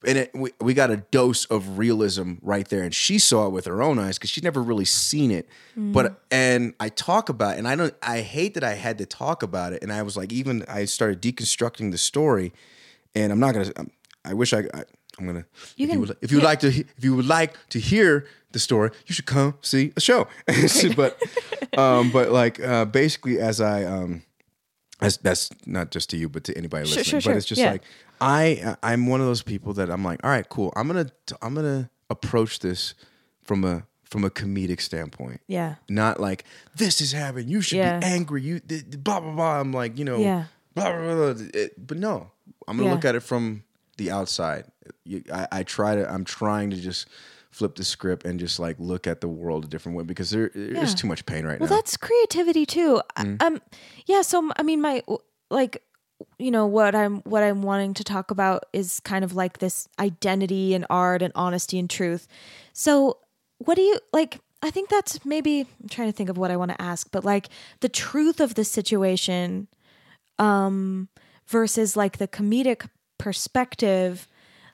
and 0.05 0.17
it, 0.17 0.31
we, 0.33 0.51
we 0.61 0.73
got 0.73 0.89
a 0.91 0.97
dose 0.97 1.45
of 1.45 1.77
realism 1.77 2.33
right 2.41 2.67
there 2.69 2.83
and 2.83 2.93
she 2.93 3.17
saw 3.19 3.47
it 3.47 3.51
with 3.51 3.65
her 3.65 3.81
own 3.81 3.99
eyes 3.99 4.17
because 4.17 4.29
she'd 4.29 4.43
never 4.43 4.61
really 4.61 4.85
seen 4.85 5.31
it 5.31 5.47
Mm. 5.77 5.91
but 5.91 6.21
and 6.29 6.73
i 6.79 6.87
talk 6.89 7.29
about 7.29 7.55
it 7.55 7.57
and 7.59 7.67
i 7.67 7.75
don't 7.75 7.95
i 8.03 8.21
hate 8.21 8.53
that 8.53 8.63
i 8.63 8.73
had 8.75 8.99
to 8.99 9.05
talk 9.07 9.41
about 9.41 9.73
it 9.73 9.81
and 9.81 9.91
i 9.91 10.03
was 10.03 10.15
like 10.15 10.31
even 10.31 10.63
i 10.67 10.85
started 10.85 11.19
deconstructing 11.21 11.91
the 11.91 11.97
story 11.97 12.53
and 13.15 13.31
i'm 13.31 13.39
not 13.39 13.53
gonna 13.55 13.71
I'm, 13.75 13.89
i 14.23 14.33
wish 14.35 14.53
i, 14.53 14.59
I 14.59 14.83
i'm 15.17 15.25
gonna 15.25 15.45
You 15.75 15.85
if, 15.85 15.89
can- 15.89 15.93
you 15.93 15.99
would, 15.99 16.17
if 16.21 16.31
you 16.31 16.37
would 16.37 16.43
like 16.45 16.59
to 16.59 16.67
if 16.67 17.03
you 17.03 17.15
would 17.15 17.25
like 17.27 17.55
to 17.69 17.79
hear 17.79 18.27
the 18.51 18.59
story 18.59 18.91
you 19.07 19.15
should 19.15 19.25
come 19.25 19.55
see 19.61 19.93
a 19.95 19.99
show 20.01 20.27
but 20.95 21.19
um 21.77 22.11
but 22.11 22.29
like 22.29 22.59
uh 22.59 22.85
basically 22.85 23.39
as 23.39 23.59
i 23.59 23.83
um 23.83 24.21
that's 24.99 25.17
that's 25.17 25.49
not 25.65 25.91
just 25.91 26.09
to 26.11 26.17
you, 26.17 26.29
but 26.29 26.43
to 26.45 26.55
anybody 26.57 26.87
Sure, 26.87 26.97
listening. 26.99 27.03
sure, 27.03 27.17
but 27.17 27.23
sure. 27.23 27.37
it's 27.37 27.45
just 27.47 27.59
Yeah. 27.59 27.71
like 27.71 27.81
I 28.23 28.75
I'm 28.83 29.07
one 29.07 29.19
of 29.21 29.27
those 29.27 29.41
people 29.43 29.73
that 29.73 29.89
I'm 29.89 30.03
like, 30.03 30.19
all 30.23 30.29
right, 30.29 30.47
cool. 30.47 30.71
I'm 30.75 30.87
gonna 30.87 31.07
I'm 31.41 31.53
gonna 31.55 31.89
approach 32.09 32.59
this 32.59 32.93
from 33.43 33.63
a 33.63 33.85
from 34.03 34.23
a 34.23 34.29
comedic 34.29 34.79
standpoint. 34.79 35.41
Yeah, 35.47 35.75
Not 35.89 36.19
like 36.19 36.45
this 36.75 37.01
is 37.01 37.11
happening. 37.11 37.47
You 37.49 37.61
should 37.61 37.79
Yeah. 37.79 37.99
be 37.99 38.05
angry. 38.05 38.41
You 38.43 38.61
blah 38.97 39.19
blah 39.19 39.31
blah. 39.35 39.59
I'm 39.59 39.71
like 39.73 39.97
you 39.97 40.05
know 40.05 40.17
Yeah. 40.19 40.45
blah 40.75 40.91
blah 40.91 41.33
blah. 41.33 41.45
It- 41.53 41.85
but 41.87 41.97
no, 41.97 42.29
I'm 42.67 42.77
gonna 42.77 42.89
Yeah. 42.89 42.95
look 42.95 43.05
at 43.05 43.15
it 43.15 43.21
from 43.23 43.63
the 43.97 44.11
outside. 44.11 44.65
You, 45.05 45.23
I, 45.31 45.47
I 45.51 45.63
try 45.63 45.95
to. 45.95 46.09
I'm 46.11 46.23
trying 46.25 46.69
to 46.71 46.77
just 46.77 47.07
flip 47.51 47.75
the 47.75 47.83
script 47.83 48.25
and 48.25 48.39
just 48.39 48.59
like 48.59 48.75
look 48.79 49.05
at 49.05 49.21
the 49.21 49.27
world 49.27 49.65
a 49.65 49.67
different 49.67 49.95
way 49.97 50.03
because 50.03 50.31
there, 50.31 50.49
there's 50.55 50.89
Yeah. 50.91 50.95
too 50.95 51.07
much 51.07 51.23
pain 51.27 51.45
right 51.45 51.59
Well, 51.59 51.69
now. 51.69 51.75
that's 51.75 51.97
creativity 51.97 52.65
too. 52.65 53.01
I- 53.15 53.23
Mm. 53.25 53.41
Um, 53.43 53.61
yeah. 54.07 54.21
So 54.23 54.49
I 54.57 54.63
mean, 54.63 54.81
my 54.81 55.03
like, 55.51 55.83
you 56.37 56.51
know, 56.51 56.65
what 56.65 56.95
I'm 56.95 57.17
what 57.21 57.43
I'm 57.43 57.61
wanting 57.61 57.93
to 57.95 58.03
talk 58.03 58.31
about 58.31 58.65
is 58.73 58.99
kind 58.99 59.23
of 59.23 59.35
like 59.35 59.59
this 59.59 59.87
identity 59.99 60.73
and 60.73 60.85
art 60.89 61.21
and 61.21 61.31
honesty 61.35 61.79
and 61.79 61.89
truth. 61.89 62.27
So, 62.73 63.17
what 63.59 63.75
do 63.75 63.81
you 63.81 63.99
like? 64.11 64.39
I 64.61 64.69
think 64.69 64.89
that's 64.89 65.25
maybe 65.25 65.61
I'm 65.81 65.89
trying 65.89 66.09
to 66.09 66.15
think 66.15 66.29
of 66.29 66.37
what 66.37 66.51
I 66.51 66.57
want 66.57 66.71
to 66.71 66.81
ask, 66.81 67.09
but 67.11 67.25
like 67.25 67.49
the 67.81 67.89
truth 67.89 68.39
of 68.39 68.55
the 68.55 68.63
situation, 68.63 69.67
um, 70.39 71.09
versus 71.47 71.95
like 71.97 72.17
the 72.17 72.27
comedic 72.27 72.89
perspective. 73.17 74.27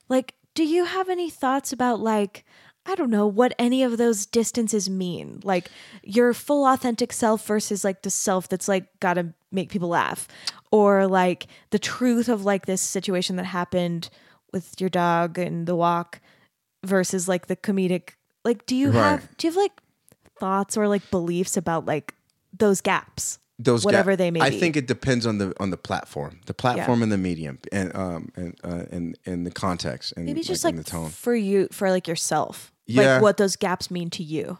Like, 0.08 0.34
do 0.54 0.64
you 0.64 0.84
have 0.84 1.08
any 1.08 1.30
thoughts 1.30 1.72
about 1.72 2.00
like? 2.00 2.44
I 2.86 2.94
don't 2.94 3.10
know 3.10 3.26
what 3.26 3.54
any 3.58 3.82
of 3.82 3.98
those 3.98 4.26
distances 4.26 4.88
mean. 4.88 5.40
Like 5.44 5.70
your 6.02 6.32
full 6.32 6.66
authentic 6.66 7.12
self 7.12 7.46
versus 7.46 7.84
like 7.84 8.02
the 8.02 8.10
self 8.10 8.48
that's 8.48 8.68
like 8.68 8.86
got 9.00 9.14
to 9.14 9.34
make 9.52 9.70
people 9.70 9.88
laugh 9.88 10.28
or 10.70 11.06
like 11.06 11.46
the 11.70 11.78
truth 11.78 12.28
of 12.28 12.44
like 12.44 12.66
this 12.66 12.80
situation 12.80 13.36
that 13.36 13.44
happened 13.44 14.08
with 14.52 14.80
your 14.80 14.90
dog 14.90 15.38
and 15.38 15.66
the 15.66 15.76
walk 15.76 16.20
versus 16.84 17.28
like 17.28 17.46
the 17.46 17.56
comedic 17.56 18.10
like 18.44 18.64
do 18.66 18.74
you 18.74 18.90
have 18.92 19.36
do 19.36 19.46
you 19.46 19.52
have 19.52 19.56
like 19.56 19.80
thoughts 20.38 20.76
or 20.76 20.88
like 20.88 21.08
beliefs 21.10 21.56
about 21.56 21.84
like 21.84 22.14
those 22.56 22.80
gaps 22.80 23.38
those 23.58 23.84
whatever 23.84 24.12
ga- 24.12 24.16
they 24.16 24.30
may 24.30 24.40
be. 24.40 24.46
I 24.46 24.50
be. 24.50 24.58
think 24.58 24.76
it 24.76 24.86
depends 24.86 25.26
on 25.26 25.36
the 25.36 25.52
on 25.60 25.68
the 25.68 25.76
platform, 25.76 26.40
the 26.46 26.54
platform 26.54 27.02
and 27.02 27.12
the 27.12 27.18
medium, 27.18 27.58
and 27.70 27.94
um 27.94 28.32
and 28.34 28.58
uh, 28.64 28.84
and 28.90 29.18
and 29.26 29.46
the 29.46 29.50
context 29.50 30.14
and 30.16 30.24
maybe 30.24 30.42
just 30.42 30.64
like, 30.64 30.74
like, 30.74 30.84
the 30.84 30.90
tone, 30.90 31.10
for 31.10 31.34
you 31.34 31.68
for 31.70 31.90
like 31.90 32.08
yourself 32.08 32.69
Yeah. 32.86 33.14
like 33.14 33.22
what 33.22 33.36
those 33.36 33.56
gaps 33.56 33.90
mean 33.90 34.10
to 34.10 34.22
you 34.22 34.58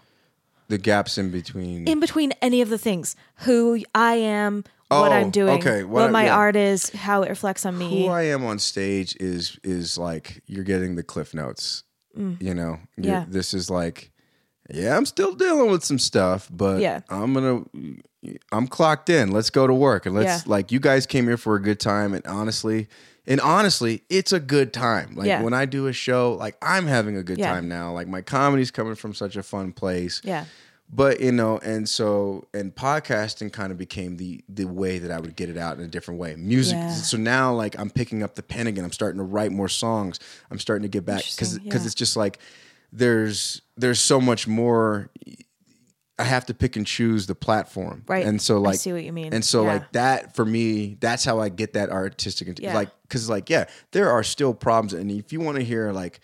the 0.69 0.79
gaps 0.79 1.19
in 1.19 1.31
between. 1.33 1.89
in 1.89 1.99
between 1.99 2.31
any 2.41 2.61
of 2.61 2.69
the 2.69 2.79
things 2.79 3.17
who 3.39 3.83
i 3.95 4.15
am 4.15 4.65
what 4.89 5.11
Oh, 5.11 5.15
i'm 5.15 5.31
doing 5.31 5.59
okay, 5.59 5.83
what, 5.85 6.03
what 6.03 6.13
my 6.13 6.27
yeah. 6.27 6.37
art 6.37 6.55
is 6.57 6.91
how 6.91 7.23
it 7.23 7.29
reflects 7.29 7.65
on 7.67 7.77
me 7.79 8.05
who 8.07 8.11
I 8.11 8.23
am 8.25 8.45
on 8.45 8.59
stage 8.59 9.17
is 9.21 9.59
is 9.65 9.99
like 9.99 10.43
you're 10.47 10.65
getting 10.65 10.95
the 10.97 11.03
cliff 11.03 11.33
notes. 11.35 11.83
You 12.17 12.55
know, 12.55 12.81
Mm. 12.99 13.05
Yeah. 13.07 13.25
This 13.29 13.55
is 13.55 13.71
like, 13.71 14.11
yeah, 14.69 14.97
I'm 14.97 15.07
still 15.07 15.33
dealing 15.33 15.71
with 15.71 15.85
some 15.85 15.99
stuff, 16.01 16.49
but 16.53 16.81
Yeah. 16.81 17.01
I'm 17.09 17.33
gonna, 17.35 17.63
I'm 18.51 18.67
clocked 18.67 19.09
in. 19.09 19.31
Let's 19.31 19.49
go 19.49 19.67
to 19.69 19.73
work 19.73 20.07
and 20.07 20.15
let's 20.17 20.45
Yeah. 20.45 20.51
like 20.51 20.73
you 20.73 20.81
guys 20.81 21.07
came 21.07 21.25
here 21.27 21.37
for 21.37 21.55
a 21.55 21.63
good 21.63 21.79
time, 21.79 22.13
and 22.13 22.27
honestly, 22.27 22.89
and 23.27 23.41
honestly, 23.41 24.03
it's 24.09 24.33
a 24.33 24.41
good 24.41 24.73
time. 24.73 25.15
Like 25.15 25.27
Yeah. 25.29 25.43
when 25.43 25.55
I 25.55 25.67
do 25.67 25.87
a 25.87 25.93
show, 25.93 26.35
like 26.35 26.57
I'm 26.63 26.87
having 26.87 27.17
a 27.17 27.23
good 27.23 27.39
Yeah. 27.39 27.53
time 27.53 27.69
now. 27.69 27.93
Like 27.93 28.09
my 28.09 28.23
comedy's 28.23 28.71
coming 28.71 28.95
from 28.95 29.15
such 29.15 29.37
a 29.37 29.43
fun 29.43 29.73
place 29.73 30.21
yeah 30.25 30.45
but 30.93 31.21
you 31.21 31.31
know 31.31 31.57
and 31.59 31.89
so 31.89 32.49
and 32.53 32.75
podcasting 32.75 33.53
kind 33.53 33.71
of 33.71 33.79
became 33.79 34.17
the 34.17 34.43
the 34.49 34.65
way 34.65 34.99
that 34.99 35.13
i 35.13 35.21
would 35.21 35.37
get 35.37 35.49
it 35.49 35.57
out 35.57 35.79
in 35.79 35.85
a 35.85 35.87
different 35.87 36.19
way 36.19 36.35
music 36.37 36.75
Yeah. 36.75 36.91
so 36.93 37.17
now 37.17 37.55
like 37.55 37.79
i'm 37.79 37.91
picking 37.91 38.25
up 38.25 38.35
the 38.35 38.43
pen 38.43 38.67
again 38.67 38.83
i'm 38.85 38.91
starting 38.91 39.19
to 39.19 39.23
write 39.25 39.53
more 39.53 39.69
songs 39.69 40.19
i'm 40.51 40.59
starting 40.59 40.83
to 40.83 40.89
get 40.89 41.05
back 41.07 41.23
because 41.31 41.61
because 41.61 41.87
it's 41.87 41.95
just 41.95 42.17
like 42.17 42.41
there's 42.93 43.63
there's 43.77 44.01
so 44.01 44.21
much 44.21 44.49
more 44.49 45.11
i 46.21 46.25
have 46.25 46.45
to 46.47 46.55
pick 46.55 46.77
and 46.77 46.87
choose 46.87 47.27
the 47.27 47.35
platform 47.35 48.05
Right. 48.07 48.27
and 48.27 48.41
so 48.41 48.61
like 48.61 48.75
I 48.75 48.77
see 48.77 48.93
what 48.93 49.03
you 49.05 49.13
mean. 49.13 49.33
and 49.33 49.45
so 49.45 49.63
Yeah. 49.65 49.73
like 49.75 49.93
that 49.93 50.37
for 50.37 50.45
me 50.45 50.97
that's 51.01 51.25
how 51.25 51.41
i 51.41 51.49
get 51.49 51.73
that 51.73 51.91
artistic 51.91 52.59
Yeah. 52.61 52.75
like 52.75 52.91
because 53.03 53.29
like 53.31 53.51
yeah 53.51 53.65
there 53.93 54.11
are 54.11 54.23
still 54.23 54.55
problems 54.55 54.93
and 54.93 55.11
if 55.11 55.33
you 55.33 55.41
want 55.41 55.57
to 55.59 55.65
hear 55.65 55.93
like 55.93 56.21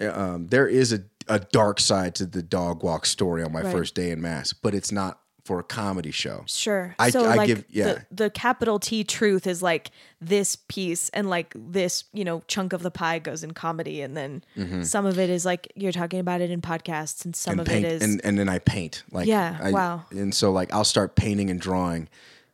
um, 0.00 0.46
there 0.46 0.68
is 0.68 0.92
a, 0.92 1.00
a 1.26 1.40
dark 1.40 1.80
side 1.80 2.14
to 2.16 2.26
the 2.26 2.42
dog 2.42 2.82
walk 2.84 3.04
story 3.06 3.42
on 3.42 3.52
my 3.52 3.62
Right. 3.62 3.72
first 3.72 3.94
day 3.96 4.10
in 4.12 4.20
mass, 4.22 4.52
but 4.52 4.72
it's 4.74 4.92
not 4.92 5.20
for 5.48 5.58
a 5.58 5.62
comedy 5.64 6.10
show. 6.10 6.42
Sure. 6.46 6.94
I- 6.98 7.08
so 7.10 7.24
I 7.24 7.34
like 7.36 7.46
give- 7.46 7.64
yeah. 7.70 7.84
the, 8.10 8.24
the 8.24 8.30
capital 8.30 8.78
T 8.78 9.02
truth 9.02 9.46
is 9.46 9.62
like 9.62 9.90
this 10.20 10.56
piece 10.56 11.08
and 11.10 11.30
like 11.30 11.54
this, 11.56 12.04
you 12.12 12.22
know, 12.24 12.42
chunk 12.48 12.72
of 12.74 12.82
the 12.82 12.90
pie 12.90 13.18
goes 13.18 13.42
in 13.42 13.52
comedy 13.52 14.02
and 14.02 14.14
then 14.14 14.84
some 14.84 15.06
of 15.06 15.18
it 15.18 15.30
is 15.30 15.46
like 15.46 15.72
you're 15.74 15.92
talking 16.00 16.20
about 16.20 16.40
it 16.42 16.50
in 16.50 16.60
podcasts 16.60 17.24
and 17.24 17.34
some 17.34 17.58
Mm-hmm. 17.58 17.60
and 17.60 17.68
of 17.68 17.72
paint, 17.72 17.84
it 17.86 17.92
is 17.92 18.02
and, 18.02 18.20
and 18.24 18.38
then 18.38 18.48
I 18.50 18.58
paint. 18.58 19.04
Like 19.10 19.26
Yeah, 19.26 19.58
I- 19.62 19.72
wow. 19.72 20.04
And 20.10 20.34
so 20.34 20.52
like 20.52 20.70
I'll 20.74 20.84
start 20.84 21.16
painting 21.16 21.48
and 21.50 21.58
drawing, 21.60 22.08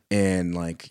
and 0.09 0.55
like 0.55 0.89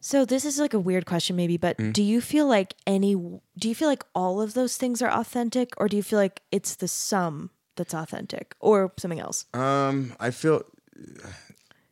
So 0.00 0.24
this 0.24 0.44
is 0.44 0.58
like 0.58 0.74
a 0.74 0.80
weird 0.80 1.06
question 1.06 1.36
maybe, 1.36 1.56
but 1.56 1.78
Mm. 1.78 1.92
do 1.92 2.02
you 2.02 2.20
feel 2.20 2.46
like 2.48 2.74
any 2.86 3.14
do 3.14 3.68
you 3.70 3.74
feel 3.76 3.88
like 3.88 4.04
all 4.12 4.40
of 4.42 4.54
those 4.54 4.76
things 4.76 5.00
are 5.02 5.10
authentic 5.22 5.68
or 5.78 5.86
do 5.88 5.96
you 5.96 6.02
feel 6.02 6.18
like 6.18 6.42
it's 6.50 6.74
the 6.76 6.88
sum 6.88 7.50
that's 7.76 7.94
authentic 7.94 8.54
or 8.60 8.92
something 8.98 9.20
else? 9.20 9.46
um 9.54 10.14
I 10.18 10.30
feel 10.32 10.62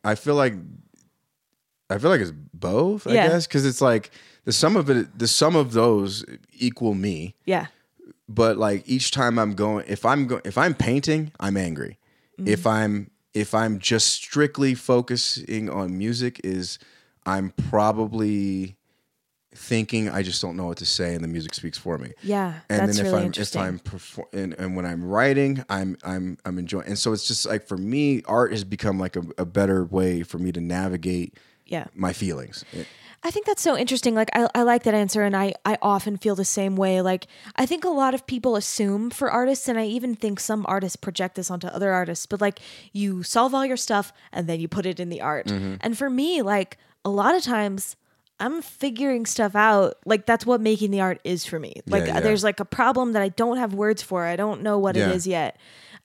I 0.03 0.15
feel 0.15 0.35
like 0.35 0.53
I 1.89 1.97
feel 1.97 2.09
like 2.09 2.21
it's 2.21 2.31
both. 2.53 3.05
I 3.07 3.13
Yeah. 3.13 3.27
guess 3.27 3.45
because 3.47 3.65
it's 3.65 3.81
like 3.81 4.09
the 4.45 4.51
sum 4.51 4.75
of 4.75 4.89
it, 4.89 5.17
the 5.17 5.27
sum 5.27 5.55
of 5.55 5.73
those 5.73 6.25
equal 6.53 6.93
me. 6.93 7.35
Yeah. 7.45 7.67
but 8.29 8.57
like 8.57 8.83
each 8.87 9.11
time 9.11 9.37
I'm 9.37 9.53
going, 9.53 9.85
if 9.87 10.05
I'm 10.05 10.27
going, 10.27 10.41
if 10.45 10.57
I'm 10.57 10.73
painting, 10.73 11.31
I'm 11.39 11.57
angry. 11.57 11.99
Mm-hmm. 12.39 12.47
If 12.47 12.65
I'm 12.65 13.11
if 13.33 13.53
I'm 13.53 13.79
just 13.79 14.07
strictly 14.13 14.73
focusing 14.75 15.69
on 15.69 15.97
music, 15.97 16.39
is 16.43 16.79
I'm 17.25 17.51
probably 17.69 18.75
thinking 19.55 20.09
I 20.09 20.23
just 20.23 20.41
don't 20.41 20.55
know 20.55 20.65
what 20.65 20.77
to 20.77 20.85
say, 20.85 21.15
and 21.15 21.23
the 21.23 21.27
music 21.27 21.53
speaks 21.53 21.77
for 21.77 21.97
me. 21.97 22.13
Yeah. 22.21 22.59
And 22.69 22.81
that's 22.81 22.97
then 22.97 23.05
if 23.05 23.11
really 23.11 23.25
I'm 23.25 23.31
if. 23.31 23.55
I'm 23.55 23.79
perform 23.79 24.27
and, 24.33 24.53
and 24.53 24.75
when 24.75 24.85
I'm 24.85 25.03
writing, 25.03 25.63
I'm 25.69 25.97
I'm 26.03 26.37
I'm 26.45 26.57
enjoying. 26.57 26.87
And 26.87 26.99
so 26.99 27.13
it's 27.13 27.27
just 27.27 27.45
like 27.45 27.67
for 27.67 27.77
me, 27.77 28.21
art 28.25 28.51
has 28.51 28.63
become 28.63 28.99
like 28.99 29.15
a, 29.15 29.23
a 29.37 29.45
better 29.45 29.83
way 29.85 30.23
for 30.23 30.37
me 30.37 30.51
to 30.51 30.61
navigate 30.61 31.37
yeah. 31.65 31.87
my 31.93 32.13
feelings. 32.13 32.63
I 33.25 33.31
think 33.31 33.45
that's 33.45 33.61
so 33.61 33.77
interesting. 33.77 34.15
Like 34.15 34.29
I, 34.33 34.49
I 34.53 34.63
like 34.63 34.83
that 34.83 34.93
answer 34.93 35.23
and 35.23 35.35
I, 35.35 35.53
I 35.63 35.77
often 35.81 36.17
feel 36.17 36.35
the 36.35 36.43
same 36.43 36.75
way. 36.75 37.01
Like 37.01 37.27
I 37.55 37.65
think 37.65 37.85
a 37.85 37.89
lot 37.89 38.13
of 38.13 38.27
people 38.27 38.57
assume 38.57 39.09
for 39.09 39.31
artists 39.31 39.69
and 39.69 39.79
I 39.79 39.85
even 39.85 40.15
think 40.15 40.41
some 40.41 40.65
artists 40.67 40.97
project 40.97 41.35
this 41.35 41.49
onto 41.49 41.67
other 41.67 41.93
artists, 41.93 42.25
but 42.25 42.41
like 42.41 42.59
you 42.91 43.23
solve 43.23 43.53
all 43.53 43.65
your 43.65 43.77
stuff 43.77 44.11
and 44.33 44.47
then 44.47 44.59
you 44.59 44.67
put 44.67 44.85
it 44.85 44.99
in 44.99 45.07
the 45.07 45.21
art. 45.21 45.47
Mm-hmm. 45.47 45.75
And 45.79 45.97
for 45.97 46.09
me, 46.09 46.41
like 46.41 46.77
a 47.05 47.09
lot 47.09 47.33
of 47.33 47.43
times 47.43 47.95
I'm 48.43 48.61
figuring 48.61 49.25
stuff 49.25 49.55
out. 49.55 49.95
Like 50.05 50.25
that's 50.25 50.45
what 50.45 50.59
making 50.59 50.91
the 50.91 50.99
art 51.01 51.21
is 51.23 51.45
for 51.45 51.59
me. 51.59 51.81
Like 51.87 52.07
yeah. 52.07 52.19
there's 52.19 52.43
like 52.43 52.59
a 52.59 52.65
problem 52.65 53.13
that 53.13 53.21
I 53.21 53.29
don't 53.29 53.57
have 53.57 53.73
words 53.73 54.01
for. 54.03 54.25
I 54.25 54.35
don't 54.35 54.61
know 54.61 54.77
what 54.77 54.95
Yeah. 54.95 55.09
it 55.09 55.15
is 55.15 55.25
yet. 55.25 55.57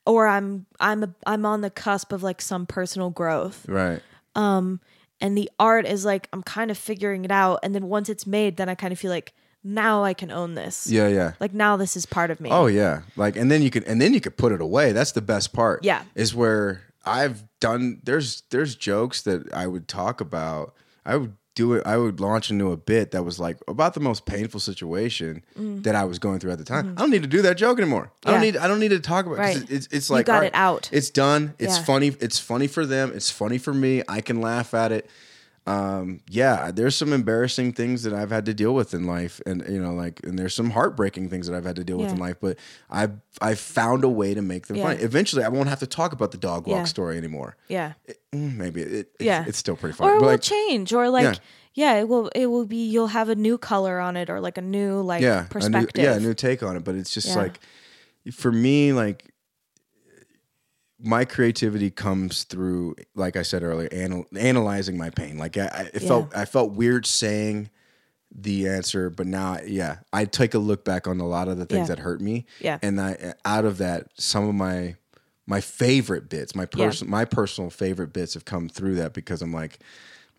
Or 0.06 0.26
I'm 0.28 0.66
I'm 0.78 1.02
a, 1.02 1.14
I'm 1.26 1.44
on 1.44 1.60
the 1.62 1.70
cusp 1.70 2.12
of 2.12 2.22
like 2.22 2.40
some 2.40 2.64
personal 2.64 3.10
growth 3.10 3.66
Right. 3.68 4.00
Um 4.36 4.80
and 5.20 5.36
the 5.36 5.50
art 5.58 5.84
is 5.84 6.04
like 6.04 6.28
I'm 6.32 6.44
kind 6.44 6.70
of 6.70 6.78
figuring 6.78 7.24
it 7.24 7.32
out 7.32 7.58
and 7.64 7.74
then 7.74 7.88
once 7.88 8.08
it's 8.08 8.26
made 8.26 8.56
then 8.56 8.68
I 8.68 8.76
kind 8.76 8.92
of 8.92 8.98
feel 9.00 9.10
like 9.10 9.34
now 9.64 10.04
I 10.04 10.14
can 10.14 10.30
own 10.30 10.54
this. 10.54 10.86
Yeah. 10.88 11.08
Yeah. 11.08 11.32
Like 11.40 11.52
now 11.52 11.76
this 11.76 11.96
is 11.96 12.06
part 12.06 12.30
of 12.30 12.40
me. 12.40 12.50
Oh 12.52 12.66
yeah, 12.66 13.02
like 13.16 13.36
and 13.36 13.50
then 13.50 13.62
you 13.62 13.70
can 13.70 13.82
and 13.84 14.00
then 14.00 14.14
you 14.14 14.20
could 14.20 14.36
put 14.36 14.52
it 14.52 14.60
away. 14.60 14.92
That's 14.92 15.12
the 15.12 15.20
best 15.20 15.52
part. 15.52 15.84
Yeah. 15.84 16.04
is 16.14 16.34
where 16.34 16.82
I've 17.04 17.42
done. 17.58 18.00
There's 18.04 18.42
there's 18.50 18.76
jokes 18.76 19.22
that 19.22 19.52
I 19.52 19.66
would 19.66 19.88
talk 19.88 20.20
about. 20.20 20.74
I 21.04 21.16
would 21.16 21.34
do 21.58 21.72
it. 21.74 21.82
I 21.84 21.96
would 21.96 22.20
launch 22.20 22.50
into 22.50 22.70
a 22.72 22.76
bit 22.76 23.10
that 23.10 23.24
was 23.24 23.38
like 23.40 23.56
about 23.66 23.94
the 23.94 24.00
most 24.00 24.26
painful 24.26 24.60
situation 24.60 25.42
that 25.56 25.94
I 25.94 26.04
was 26.04 26.18
going 26.18 26.38
through 26.38 26.52
at 26.52 26.58
the 26.58 26.64
time. 26.64 26.94
I 26.96 27.00
don't 27.00 27.10
need 27.10 27.22
to 27.22 27.28
do 27.28 27.42
that 27.42 27.56
joke 27.56 27.78
anymore. 27.78 28.10
I 28.24 28.30
don't 28.30 28.40
Mm. 28.40 28.44
Yeah. 28.44 28.50
need. 28.52 28.56
I 28.58 28.68
don't 28.68 28.80
need 28.80 28.90
to 28.90 29.00
talk 29.00 29.26
about. 29.26 29.38
it 29.38 29.40
Right. 29.40 29.70
It's 29.70 29.88
it's 29.90 30.08
You 30.08 30.22
got 30.22 30.36
all 30.36 30.42
it 30.46 30.54
out. 30.54 30.88
It's 30.92 31.10
done. 31.10 31.54
It's 31.58 31.76
Yeah. 31.78 31.84
funny. 31.84 32.16
It's 32.20 32.38
funny 32.38 32.68
for 32.68 32.86
them. 32.86 33.10
It's 33.14 33.30
funny 33.30 33.58
for 33.58 33.74
me. 33.74 34.02
I 34.08 34.20
can 34.20 34.40
laugh 34.40 34.72
at 34.74 34.92
it 34.92 35.10
um, 35.68 36.20
yeah, 36.30 36.70
there's 36.70 36.96
some 36.96 37.12
embarrassing 37.12 37.72
things 37.74 38.02
that 38.04 38.14
I've 38.14 38.30
had 38.30 38.46
to 38.46 38.54
deal 38.54 38.74
with 38.74 38.94
in 38.94 39.06
life, 39.06 39.40
and 39.44 39.62
you 39.68 39.78
know, 39.82 39.92
like, 39.92 40.20
and 40.24 40.38
there's 40.38 40.54
some 40.54 40.70
heartbreaking 40.70 41.28
things 41.28 41.46
that 41.46 41.54
I've 41.54 41.64
had 41.66 41.76
to 41.76 41.84
deal 41.84 41.98
with 41.98 42.10
in 42.10 42.16
life. 42.18 42.36
But 42.40 42.56
I've 42.88 43.12
I've 43.42 43.58
found 43.60 44.02
a 44.04 44.08
way 44.08 44.32
to 44.34 44.40
make 44.40 44.66
them 44.68 44.76
Yeah. 44.78 44.84
funny. 44.84 45.02
Eventually, 45.02 45.44
I 45.44 45.48
won't 45.48 45.68
have 45.68 45.80
to 45.80 45.86
talk 45.86 46.12
about 46.12 46.30
the 46.32 46.38
dog 46.38 46.66
walk 46.66 46.76
Yeah. 46.78 46.84
story 46.84 47.18
anymore. 47.18 47.56
Yeah. 47.68 47.92
Mm, 48.34 48.56
Maybe 48.56 48.80
it, 48.82 48.92
it- 48.92 49.10
Yeah. 49.20 49.44
it's 49.46 49.58
still 49.58 49.76
pretty 49.76 49.94
funny. 49.94 50.10
Or 50.12 50.16
it 50.16 50.20
but 50.20 50.24
will 50.26 50.32
like, 50.32 50.40
change 50.40 50.92
or 50.94 51.10
like 51.10 51.24
Yeah. 51.74 51.94
yeah. 51.94 52.00
it 52.00 52.08
will 52.08 52.28
it 52.28 52.46
will 52.46 52.64
be 52.66 52.88
you'll 52.88 53.08
have 53.08 53.28
a 53.28 53.34
new 53.34 53.58
color 53.58 53.98
on 54.00 54.16
it 54.16 54.30
or 54.30 54.40
like 54.40 54.56
a 54.58 54.62
new 54.62 55.00
like 55.02 55.20
yeah, 55.22 55.40
a 55.40 55.42
new, 55.42 55.48
perspective. 55.48 56.02
yeah, 56.04 56.14
a 56.14 56.20
new 56.20 56.34
take 56.34 56.62
on 56.62 56.76
it. 56.76 56.84
But 56.84 56.94
it's 56.94 57.12
just 57.12 57.28
Yeah. 57.28 57.36
like 57.36 57.60
for 58.32 58.50
me, 58.52 58.92
like 58.92 59.27
my 61.00 61.24
creativity 61.24 61.90
comes 61.90 62.44
through, 62.44 62.96
like 63.14 63.36
I 63.36 63.42
said 63.42 63.62
earlier, 63.62 63.88
anal- 63.92 64.26
analyzing 64.36 64.96
my 64.98 65.10
pain. 65.10 65.38
Like 65.38 65.56
I, 65.56 65.66
I 65.66 65.90
it 65.94 66.00
felt 66.02 66.36
I 66.36 66.44
felt 66.44 66.72
weird 66.72 67.06
saying 67.06 67.70
the 68.34 68.68
answer, 68.68 69.08
but 69.08 69.26
now, 69.26 69.58
yeah, 69.64 69.98
I 70.12 70.24
take 70.26 70.54
a 70.54 70.58
look 70.58 70.84
back 70.84 71.06
on 71.06 71.18
a 71.20 71.26
lot 71.26 71.48
of 71.48 71.56
the 71.58 71.64
things 71.66 71.88
Yeah. 71.88 71.94
that 71.94 72.02
hurt 72.02 72.20
me. 72.20 72.46
Yeah. 72.60 72.78
and 72.82 73.00
I 73.00 73.34
out 73.44 73.64
of 73.64 73.78
that, 73.78 74.08
some 74.14 74.48
of 74.48 74.54
my 74.54 74.96
my 75.46 75.60
favorite 75.60 76.28
bits, 76.28 76.54
my 76.54 76.66
Yeah. 76.76 76.92
my 77.06 77.24
personal 77.24 77.70
favorite 77.70 78.12
bits 78.12 78.34
have 78.34 78.44
come 78.44 78.68
through 78.68 78.96
that 78.96 79.12
because 79.12 79.42
I'm 79.42 79.52
like. 79.52 79.78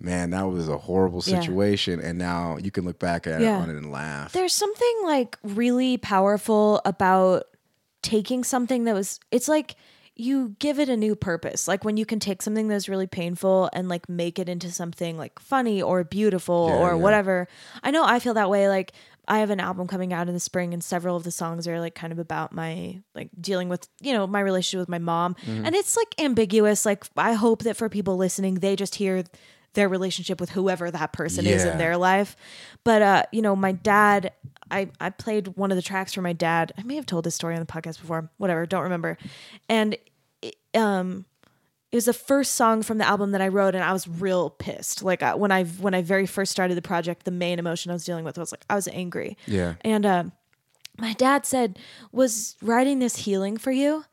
Man, 0.01 0.29
that 0.29 0.43
was 0.43 0.69
a 0.69 0.77
horrible 0.77 1.21
Yeah. 1.25 1.41
situation, 1.41 1.99
and 1.99 2.17
now 2.17 2.55
you 2.55 2.71
can 2.71 2.85
look 2.85 2.99
back 2.99 3.27
at 3.27 3.41
Yeah. 3.41 3.57
it 3.59 3.63
on 3.63 3.69
it 3.69 3.75
and 3.75 3.91
laugh. 3.91 4.31
There's 4.31 4.53
something 4.53 5.01
like 5.03 5.37
really 5.43 5.97
powerful 5.97 6.79
about 6.85 7.43
taking 8.01 8.45
something 8.45 8.85
that 8.85 8.93
was 8.95 9.19
it's 9.29 9.49
like 9.49 9.75
you 10.19 10.53
give 10.59 10.79
it 10.79 10.89
a 10.89 10.97
new 10.97 11.15
purpose. 11.15 11.65
Like 11.65 11.85
when 11.85 11.95
you 11.95 12.05
can 12.05 12.19
take 12.19 12.41
something 12.41 12.67
that's 12.67 12.89
really 12.89 13.07
painful 13.07 13.69
and 13.71 13.87
like 13.87 14.09
make 14.09 14.37
it 14.37 14.49
into 14.49 14.69
something 14.69 15.17
like 15.17 15.39
funny 15.39 15.81
or 15.81 16.03
beautiful 16.03 16.67
Yeah, 16.67 16.75
or 16.75 16.89
yeah. 16.89 16.95
whatever. 16.95 17.47
I 17.81 17.91
know 17.91 18.03
I 18.03 18.19
feel 18.19 18.33
that 18.33 18.49
way. 18.49 18.67
Like 18.67 18.91
I 19.29 19.39
have 19.39 19.49
an 19.49 19.61
album 19.61 19.87
coming 19.87 20.11
out 20.11 20.27
in 20.27 20.33
the 20.33 20.39
spring 20.41 20.73
and 20.73 20.83
several 20.83 21.15
of 21.15 21.23
the 21.23 21.31
songs 21.31 21.69
are 21.69 21.79
like 21.79 21.95
kind 21.95 22.11
of 22.11 22.19
about 22.19 22.51
my 22.51 23.01
like 23.15 23.29
dealing 23.39 23.69
with, 23.69 23.87
you 24.01 24.11
know, 24.11 24.27
my 24.27 24.41
relationship 24.41 24.81
with 24.81 24.89
my 24.89 24.99
mom. 24.99 25.35
Mm-hmm. 25.45 25.65
And 25.65 25.73
it's 25.73 25.95
like 25.95 26.13
ambiguous. 26.19 26.85
Like 26.85 27.05
I 27.15 27.33
hope 27.33 27.63
that 27.63 27.77
for 27.77 27.87
people 27.87 28.17
listening, 28.17 28.55
they 28.55 28.75
just 28.75 28.95
hear 28.95 29.23
their 29.73 29.87
relationship 29.87 30.41
with 30.41 30.49
whoever 30.49 30.91
that 30.91 31.13
person 31.13 31.45
is 31.45 31.63
in 31.63 31.77
their 31.77 31.95
life. 31.95 32.35
But 32.83 33.01
uh, 33.01 33.23
you 33.31 33.41
know, 33.41 33.55
my 33.55 33.71
dad 33.71 34.33
I, 34.71 34.89
I 34.99 35.09
played 35.09 35.47
one 35.57 35.71
of 35.71 35.75
the 35.77 35.81
tracks 35.81 36.13
for 36.13 36.21
my 36.21 36.33
dad. 36.33 36.73
I 36.77 36.83
may 36.83 36.95
have 36.95 37.05
told 37.05 37.23
this 37.23 37.35
story 37.35 37.55
on 37.55 37.59
the 37.59 37.65
podcast 37.65 37.99
before, 37.99 38.29
whatever, 38.37 38.65
don't 38.65 38.83
remember. 38.83 39.17
And 39.67 39.97
it, 40.41 40.55
um, 40.73 41.25
it 41.91 41.95
was 41.95 42.05
the 42.05 42.13
first 42.13 42.53
song 42.53 42.83
from 42.83 42.99
the 42.99 43.07
album 43.07 43.31
that 43.31 43.41
I 43.41 43.47
wrote, 43.47 43.73
and 43.73 43.83
I 43.83 43.93
was 43.93 44.07
real 44.07 44.51
pissed. 44.51 45.03
Like 45.03 45.23
I, 45.23 45.35
when 45.35 45.51
I 45.51 45.63
when 45.63 45.93
I 45.93 46.01
very 46.01 46.25
first 46.25 46.51
started 46.51 46.75
the 46.75 46.81
project, 46.83 47.25
the 47.25 47.31
main 47.31 47.57
emotion 47.57 47.89
I 47.89 47.95
was 47.95 48.05
dealing 48.05 48.25
with 48.25 48.37
was 48.37 48.51
like 48.51 48.63
I 48.69 48.75
was 48.75 48.87
angry. 48.89 49.37
Yeah. 49.47 49.73
And 49.81 50.05
um, 50.05 50.31
my 50.99 51.13
dad 51.13 51.45
said, 51.45 51.79
"Was 52.11 52.55
writing 52.61 52.99
this 52.99 53.17
healing 53.17 53.57
for 53.57 53.71
you?" 53.71 54.05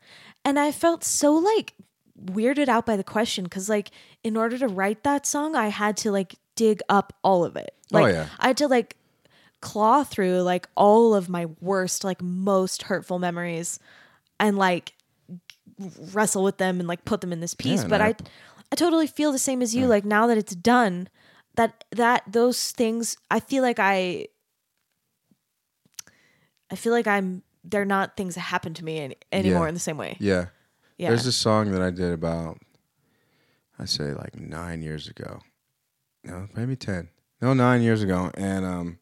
And 0.43 0.57
I 0.57 0.71
felt 0.71 1.03
so 1.03 1.33
like 1.35 1.73
weirded 2.19 2.67
out 2.67 2.85
by 2.85 2.97
the 2.97 3.03
question 3.03 3.43
because 3.43 3.69
like 3.69 3.91
in 4.23 4.35
order 4.35 4.57
to 4.57 4.67
write 4.67 5.03
that 5.03 5.25
song, 5.25 5.55
I 5.55 5.67
had 5.67 5.97
to 5.97 6.11
like 6.11 6.35
dig 6.55 6.81
up 6.89 7.13
all 7.23 7.45
of 7.45 7.55
it. 7.55 7.75
Oh, 7.93 7.99
Like 8.01 8.13
yeah. 8.13 8.27
I 8.39 8.47
had 8.47 8.57
to 8.57 8.67
like 8.67 8.95
claw 9.61 10.03
through 10.03 10.41
like 10.41 10.67
all 10.75 11.13
of 11.13 11.29
my 11.29 11.45
worst, 11.61 12.03
like 12.03 12.21
most 12.21 12.83
hurtful 12.83 13.19
memories, 13.19 13.79
and 14.39 14.57
like 14.57 14.93
wrestle 16.13 16.43
with 16.43 16.57
them 16.57 16.79
and 16.79 16.87
like 16.87 17.05
put 17.05 17.21
them 17.21 17.31
in 17.33 17.39
this 17.39 17.53
piece. 17.53 17.81
Yeah, 17.83 17.87
but. 17.89 18.01
I, 18.01 18.15
I 18.69 18.75
totally 18.75 19.07
feel 19.07 19.31
the 19.31 19.39
same 19.39 19.61
as 19.61 19.73
you. 19.73 19.87
Like 19.87 20.03
now 20.03 20.27
that 20.27 20.37
it's 20.37 20.53
done, 20.53 21.07
that 21.55 21.85
that 21.91 22.23
those 22.29 22.71
things, 22.71 23.15
I 23.31 23.39
feel 23.39 23.63
like 23.63 23.79
I, 23.79 24.27
I 26.71 26.75
feel 26.75 26.91
like 26.93 27.07
I'm. 27.07 27.43
They're 27.63 27.85
not 27.85 28.15
things 28.15 28.35
that 28.35 28.41
happen 28.41 28.73
to 28.75 28.83
me 28.85 28.99
any, 28.99 29.15
anymore 29.31 29.63
Yeah. 29.63 29.67
in 29.69 29.73
the 29.73 29.79
same 29.79 29.97
way. 29.97 30.15
Yeah. 30.19 30.45
Yeah. 30.97 31.09
There's 31.09 31.25
a 31.25 31.31
song 31.33 31.71
that 31.71 31.81
I 31.81 31.91
did 31.91 32.13
about, 32.13 32.59
I 33.77 33.83
say 33.85 34.13
like 34.13 34.39
nine 34.39 34.81
years 34.81 35.07
ago. 35.09 35.41
No, 36.23 36.47
maybe 36.55 36.77
10. 36.77 37.09
No, 37.41 37.53
nine 37.53 37.81
years 37.81 38.01
ago. 38.03 38.31
And 38.35 38.63
um, 38.65 38.99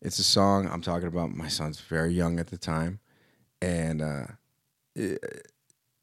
it's 0.00 0.18
a 0.18 0.24
song 0.24 0.68
I'm 0.68 0.82
talking 0.82 1.06
about. 1.06 1.30
My 1.34 1.46
son's 1.46 1.78
very 1.80 2.12
young 2.12 2.40
at 2.40 2.48
the 2.48 2.58
time. 2.58 2.98
And 3.60 4.02
uh, 4.02 4.26
it, 4.96 5.46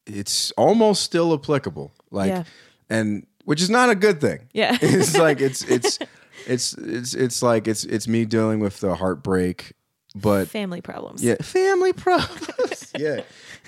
it's 0.10 0.52
almost 0.52 1.04
still 1.04 1.34
applicable. 1.34 1.92
Like, 2.12 2.30
Yeah. 2.30 2.44
and 2.90 3.26
which 3.46 3.62
is 3.62 3.70
not 3.70 3.90
a 3.90 3.96
good 3.96 4.20
thing. 4.22 4.48
Yeah. 4.54 4.78
it's 4.82 5.18
like, 5.18 5.42
it's, 5.42 5.64
it's, 5.70 6.00
it's, 6.48 6.74
it's, 6.74 7.14
it's 7.14 7.42
like, 7.42 7.68
it's, 7.68 7.84
it's 7.84 8.08
me 8.08 8.26
dealing 8.26 8.60
with 8.60 8.80
the 8.80 8.96
heartbreak, 8.96 9.74
but 10.16 10.48
Family 10.48 10.82
problems. 10.82 11.24
yeah, 11.24 11.36
family 11.42 11.94
problems. 11.94 12.92
yeah, 12.98 13.22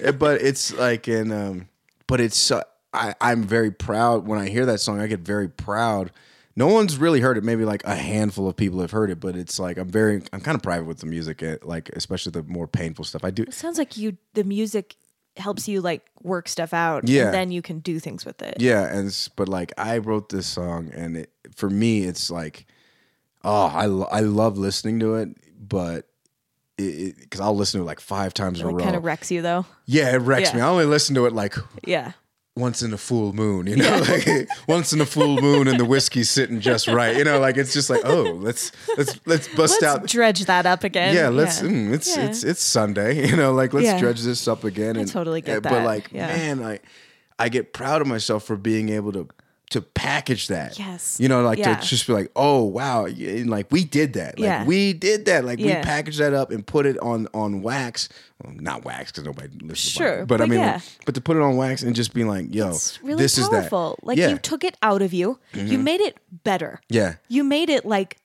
Uh, 0.03 0.11
but 0.11 0.41
it's 0.41 0.73
like 0.73 1.07
in, 1.07 1.31
um, 1.31 1.67
but 2.07 2.19
it's 2.19 2.49
uh, 2.51 2.63
I 2.93 3.13
I'm 3.21 3.43
very 3.43 3.71
proud 3.71 4.25
when 4.27 4.39
I 4.39 4.49
hear 4.49 4.65
that 4.65 4.79
song. 4.79 4.99
I 4.99 5.07
get 5.07 5.19
very 5.19 5.47
proud. 5.47 6.11
No 6.55 6.67
one's 6.67 6.97
really 6.97 7.21
heard 7.21 7.37
it. 7.37 7.43
Maybe 7.43 7.63
like 7.63 7.83
a 7.85 7.95
handful 7.95 8.47
of 8.49 8.57
people 8.57 8.81
have 8.81 8.91
heard 8.91 9.09
it, 9.11 9.19
but 9.19 9.35
it's 9.35 9.59
like 9.59 9.77
I'm 9.77 9.87
very 9.89 10.23
I'm 10.33 10.41
kind 10.41 10.55
of 10.55 10.61
private 10.63 10.85
with 10.85 10.97
the 10.97 11.05
music. 11.05 11.41
eh, 11.43 11.57
Like 11.63 11.89
especially 11.89 12.31
the 12.31 12.43
more 12.43 12.67
painful 12.67 13.05
stuff. 13.05 13.23
I 13.23 13.29
do. 13.29 13.43
It 13.43 13.53
sounds 13.53 13.77
like 13.77 13.95
you. 13.95 14.17
The 14.33 14.43
music 14.43 14.95
helps 15.37 15.67
you 15.67 15.81
like 15.81 16.05
work 16.21 16.47
stuff 16.47 16.73
out. 16.73 17.07
Yeah. 17.07 17.25
And 17.25 17.33
then 17.33 17.51
you 17.51 17.61
can 17.61 17.79
do 17.79 17.99
things 17.99 18.25
with 18.25 18.41
it. 18.41 18.57
Yeah, 18.59 18.85
and 18.93 19.29
but 19.35 19.47
like 19.47 19.71
I 19.77 19.97
wrote 19.99 20.29
this 20.29 20.47
song, 20.47 20.91
and 20.93 21.17
it, 21.17 21.31
for 21.55 21.69
me, 21.69 22.03
it's 22.03 22.29
like, 22.29 22.65
oh, 23.43 23.65
I 23.67 23.85
lo- 23.85 24.09
I 24.11 24.19
love 24.21 24.57
listening 24.57 24.99
to 24.99 25.15
it, 25.15 25.29
but 25.59 26.07
because 26.77 27.39
I'll 27.39 27.55
listen 27.55 27.79
to 27.79 27.83
it 27.83 27.87
like 27.87 27.99
five 27.99 28.33
times 28.33 28.59
in 28.59 28.65
a 28.67 28.71
row. 28.71 28.83
kind 28.83 28.95
of 28.95 29.03
wrecks 29.03 29.29
you 29.31 29.41
though. 29.43 29.65
yeah, 29.85 30.15
it 30.15 30.19
wrecks 30.19 30.49
Yeah. 30.49 30.55
me. 30.55 30.61
I 30.61 30.67
only 30.67 30.85
listen 30.85 31.13
to 31.15 31.25
it 31.27 31.33
like 31.33 31.55
Yeah. 31.85 32.13
Once 32.57 32.81
in 32.83 32.91
a 32.93 32.97
full 32.97 33.31
moon, 33.33 33.65
you 33.65 33.77
know, 33.77 33.97
like 34.07 34.47
once 34.67 34.91
in 34.91 34.99
a 34.99 35.05
full 35.05 35.39
moon 35.41 35.67
and 35.69 35.79
the 35.79 35.85
whiskey's 35.85 36.29
sitting 36.29 36.59
just 36.59 36.87
right, 36.87 37.15
you 37.15 37.23
know, 37.23 37.39
like 37.39 37.55
it's 37.57 37.73
just 37.73 37.89
like, 37.89 38.01
oh, 38.03 38.23
let's 38.41 38.71
let's 38.97 39.19
let's 39.25 39.47
bust 39.55 39.81
Let's 39.81 39.83
out. 39.83 40.05
dredge 40.07 40.43
that 40.45 40.65
up 40.65 40.83
again. 40.83 41.15
yeah, 41.15 41.29
let's. 41.29 41.61
Yeah. 41.61 41.69
Mm, 41.69 41.93
it's 41.93 42.15
Yeah. 42.15 42.25
it's 42.25 42.43
it's 42.43 42.61
Sunday, 42.61 43.27
you 43.29 43.37
know, 43.37 43.53
like 43.53 43.73
let's 43.73 43.85
Yeah. 43.85 43.99
dredge 43.99 44.21
this 44.21 44.47
up 44.47 44.63
again. 44.65 44.97
And 44.97 45.07
totally 45.09 45.41
get 45.41 45.65
uh, 45.65 45.69
But 45.69 45.85
like, 45.85 46.09
yeah. 46.11 46.27
man, 46.27 46.61
I 46.61 46.79
I 47.39 47.47
get 47.49 47.71
proud 47.73 48.01
of 48.01 48.07
myself 48.07 48.43
for 48.43 48.57
being 48.57 48.89
able 48.89 49.13
to 49.13 49.27
to 49.71 49.81
package 49.81 50.47
that. 50.47 50.77
Yes. 50.77 51.17
you 51.19 51.27
know, 51.27 51.41
like 51.41 51.57
Yeah. 51.59 51.75
to 51.75 51.85
just 51.87 52.05
be 52.07 52.13
like, 52.13 52.31
oh 52.35 52.63
wow, 52.63 53.05
and 53.05 53.49
like 53.49 53.67
we 53.71 53.83
did 53.83 54.13
that. 54.13 54.37
Like 54.39 54.45
Yeah. 54.47 54.65
we 54.65 54.93
did 54.93 55.25
that. 55.25 55.43
Like 55.45 55.59
Yeah. 55.59 55.79
we 55.79 55.83
packaged 55.83 56.19
that 56.19 56.33
up 56.33 56.51
and 56.51 56.65
put 56.65 56.85
it 56.85 56.97
on 56.99 57.27
on 57.33 57.61
wax. 57.61 58.07
Well, 58.43 58.53
not 58.59 58.85
wax 58.85 59.11
because 59.11 59.25
nobody 59.25 59.49
listens. 59.61 59.93
to 59.93 59.97
Sure, 59.99 60.17
wax, 60.19 60.27
but, 60.27 60.41
I 60.41 60.45
mean, 60.47 60.59
like, 60.61 60.81
but 61.05 61.13
to 61.15 61.21
put 61.21 61.37
it 61.37 61.43
on 61.43 61.57
wax 61.57 61.83
and 61.83 61.95
just 61.95 62.13
be 62.13 62.23
like, 62.23 62.53
yo, 62.53 62.69
It's 62.69 63.01
really 63.03 63.21
this 63.21 63.37
powerful. 63.37 63.91
is 63.91 63.95
that. 63.97 64.05
Like. 64.07 64.17
Mm-hmm. 64.17 64.29
you 64.31 64.37
took 64.39 64.63
it 64.63 64.77
out 64.81 65.01
of 65.01 65.13
you. 65.13 65.39
You 65.53 65.77
made 65.77 66.01
it 66.01 66.17
better. 66.43 66.81
Yeah. 66.89 67.15
You 67.27 67.43
made 67.43 67.69
it 67.69 67.85
like 67.85 68.17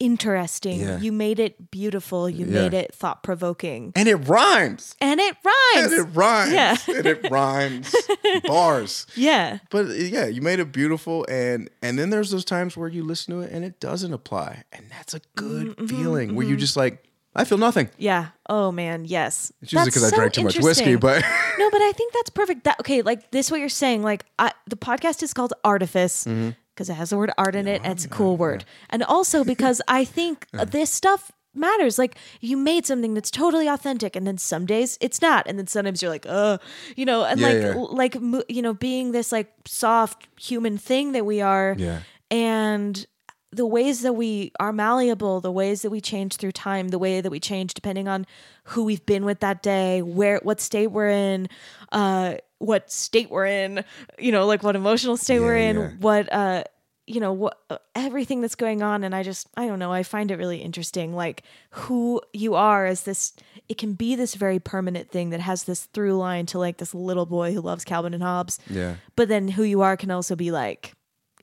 interesting. 0.00 0.80
Yeah. 0.80 0.98
You 0.98 1.12
made 1.12 1.38
it 1.40 1.70
beautiful. 1.70 2.28
You 2.28 2.46
Yeah. 2.46 2.62
made 2.62 2.74
it 2.74 2.94
thought 2.94 3.22
provoking. 3.22 3.92
And 3.96 4.08
it 4.08 4.16
rhymes. 4.16 4.94
And 5.00 5.20
it 5.20 5.36
rhymes. 5.44 5.54
And 5.76 5.92
it 5.92 6.08
rhymes. 6.14 6.52
Yeah. 6.52 6.76
and 6.88 7.06
it 7.06 7.30
rhymes. 7.30 7.94
Bars. 8.46 9.06
yeah. 9.14 9.58
But 9.70 9.86
yeah, 9.88 10.26
you 10.26 10.40
made 10.42 10.60
it 10.60 10.72
beautiful 10.72 11.26
and 11.28 11.68
and 11.82 11.98
then 11.98 12.10
there's 12.10 12.30
those 12.30 12.44
times 12.44 12.76
where 12.76 12.88
you 12.88 13.02
listen 13.04 13.34
to 13.34 13.40
it 13.42 13.52
and 13.52 13.64
it 13.64 13.80
doesn't 13.80 14.12
apply. 14.12 14.64
And 14.72 14.86
that's 14.90 15.14
a 15.14 15.20
good 15.36 15.68
Mm-hmm, 15.76 15.86
feeling 15.86 16.34
where 16.34 16.46
you 16.46 16.56
just 16.56 16.76
like, 16.76 17.04
I 17.34 17.44
feel 17.44 17.58
nothing. 17.58 17.90
Yeah. 17.98 18.28
Oh 18.48 18.72
man. 18.72 19.04
Yes. 19.04 19.52
It's 19.62 19.72
usually 19.72 19.88
because 19.90 20.04
I 20.12 20.16
drank 20.16 20.32
too 20.32 20.42
much 20.42 20.58
whiskey, 20.58 20.96
but 20.96 21.22
no, 21.58 21.70
but 21.70 21.80
I 21.82 21.92
think 21.92 22.12
that's 22.14 22.30
perfect. 22.30 22.64
That 22.64 22.80
okay, 22.80 23.02
like 23.02 23.30
this 23.30 23.50
what 23.50 23.60
you're 23.60 23.68
saying. 23.68 24.02
Like 24.02 24.24
I, 24.38 24.52
the 24.66 24.76
podcast 24.76 25.22
is 25.22 25.34
called 25.34 25.52
Artifice 25.64 26.24
Mm-hmm. 26.24 26.50
Because 26.78 26.88
it 26.88 26.94
has 26.94 27.10
the 27.10 27.16
word 27.18 27.32
art 27.36 27.56
in 27.56 27.66
it 27.66 27.82
and 27.82 27.92
it's 27.92 28.04
a 28.04 28.08
cool 28.08 28.36
word. 28.36 28.64
And 28.88 29.02
also 29.02 29.42
because 29.42 29.82
I 29.88 30.04
think 30.04 30.46
this 30.70 30.90
stuff 30.92 31.32
matters. 31.54 31.98
Like 31.98 32.16
you 32.40 32.56
made 32.56 32.86
something 32.86 33.14
that's 33.14 33.32
totally 33.32 33.66
authentic 33.66 34.14
and 34.14 34.24
then 34.26 34.38
some 34.38 34.64
days 34.64 34.96
it's 35.00 35.20
not. 35.20 35.46
And 35.48 35.58
then 35.58 35.66
sometimes 35.66 36.00
you're 36.02 36.10
like, 36.12 36.26
"Uh, 36.28 36.58
you 36.94 37.04
know, 37.04 37.24
and 37.24 37.40
Yeah, 37.40 37.46
like 37.48 37.62
yeah. 37.62 37.74
like 37.74 38.14
you 38.48 38.62
know, 38.62 38.74
being 38.74 39.10
this 39.10 39.32
like 39.32 39.52
soft 39.66 40.28
human 40.40 40.78
thing 40.78 41.12
that 41.12 41.26
we 41.26 41.40
are 41.40 41.74
Yeah. 41.76 42.00
and 42.30 43.04
the 43.50 43.66
ways 43.66 44.02
that 44.02 44.12
we 44.12 44.52
are 44.60 44.72
malleable, 44.74 45.40
the 45.40 45.50
ways 45.50 45.80
that 45.82 45.90
we 45.90 46.00
change 46.02 46.36
through 46.36 46.52
time, 46.52 46.88
the 46.88 46.98
way 46.98 47.20
that 47.22 47.30
we 47.30 47.40
change 47.40 47.72
depending 47.72 48.06
on 48.06 48.26
who 48.64 48.84
we've 48.84 49.04
been 49.06 49.24
with 49.24 49.40
that 49.40 49.62
day, 49.62 50.02
where 50.02 50.38
what 50.42 50.60
state 50.60 50.88
we're 50.88 51.08
in, 51.08 51.48
uh, 51.90 52.34
what 52.58 52.90
state 52.90 53.30
we're 53.30 53.46
in, 53.46 53.84
you 54.18 54.32
know, 54.32 54.46
like 54.46 54.62
what 54.62 54.76
emotional 54.76 55.16
state 55.16 55.40
we're 55.40 55.56
in, 55.56 55.76
yeah. 55.76 55.90
what 56.00 56.32
uh, 56.32 56.64
you 57.06 57.20
know, 57.20 57.32
what 57.32 57.58
uh, 57.70 57.78
everything 57.94 58.42
that's 58.42 58.54
going 58.54 58.82
on, 58.82 59.02
and 59.02 59.14
I 59.14 59.22
just 59.22 59.48
I 59.56 59.66
don't 59.66 59.78
know, 59.78 59.92
I 59.92 60.02
find 60.02 60.30
it 60.30 60.36
really 60.36 60.58
interesting, 60.58 61.14
like 61.14 61.42
who 61.70 62.20
you 62.32 62.54
are 62.54 62.86
as 62.86 63.04
this. 63.04 63.32
It 63.68 63.78
can 63.78 63.94
be 63.94 64.14
this 64.14 64.34
very 64.34 64.58
permanent 64.58 65.10
thing 65.10 65.30
that 65.30 65.40
has 65.40 65.64
this 65.64 65.84
through 65.84 66.16
line 66.16 66.46
to 66.46 66.58
like 66.58 66.78
this 66.78 66.94
little 66.94 67.26
boy 67.26 67.52
who 67.54 67.60
loves 67.60 67.84
Calvin 67.84 68.14
and 68.14 68.22
Hobbes, 68.22 68.58
yeah. 68.68 68.96
but 69.16 69.28
then 69.28 69.48
who 69.48 69.62
you 69.62 69.80
are 69.82 69.96
can 69.96 70.10
also 70.10 70.36
be 70.36 70.50
like 70.50 70.94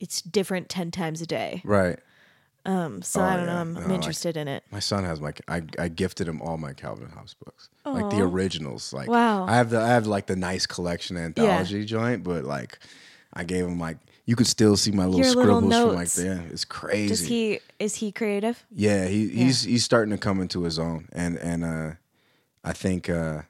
it's 0.02 0.22
different 0.22 0.70
10 0.70 0.92
times 0.92 1.22
a 1.22 1.26
day 1.26 1.62
Right. 1.64 2.00
Um 2.66 3.02
so 3.02 3.22
Oh, 3.22 3.24
i 3.24 3.36
don't 3.38 3.46
yeah. 3.46 3.54
know 3.54 3.60
i'm, 3.62 3.74
No, 3.74 3.82
I'm 3.82 3.92
interested 3.92 4.36
in 4.38 4.48
it 4.48 4.64
My 4.72 4.80
son 4.80 5.04
has 5.04 5.20
my 5.22 5.34
I, 5.48 5.62
I 5.78 5.88
gifted 5.88 6.28
him 6.28 6.42
all 6.42 6.58
my 6.58 6.74
Calvin 6.74 7.06
and 7.06 7.14
Hobbes 7.14 7.34
books. 7.36 7.70
Like 7.86 8.10
the 8.10 8.22
originals. 8.22 8.92
Like 8.94 9.08
Wow. 9.10 9.46
I 9.46 9.56
have 9.56 9.70
the 9.70 9.80
I 9.80 9.90
have 9.90 10.08
like 10.08 10.26
the 10.26 10.36
nice 10.36 10.66
collection 10.66 11.18
anthology 11.18 11.86
joint, 11.86 12.24
but 12.24 12.44
like 12.44 12.80
I 13.34 13.44
gave 13.44 13.64
him 13.66 13.80
like 13.80 13.98
you 14.26 14.36
could 14.36 14.48
still 14.48 14.76
see 14.76 14.92
my 14.92 15.06
little 15.06 15.20
Your 15.20 15.36
little 15.36 15.72
scribbles 15.72 15.82
from 15.82 15.96
like 15.96 16.10
there. 16.14 16.44
It's 16.52 16.66
crazy. 16.66 17.08
does 17.10 17.20
he 17.28 17.60
is 17.80 17.96
he 17.98 18.12
creative 18.12 18.66
Yeah, 18.72 19.06
he 19.06 19.28
he's 19.30 19.62
he's 19.64 19.84
starting 19.86 20.12
to 20.12 20.18
come 20.18 20.42
into 20.42 20.64
his 20.64 20.80
own, 20.80 21.08
and 21.14 21.38
and 21.38 21.64
uh, 21.64 21.92
I 22.64 22.74
think 22.74 23.08
uh, 23.10 23.44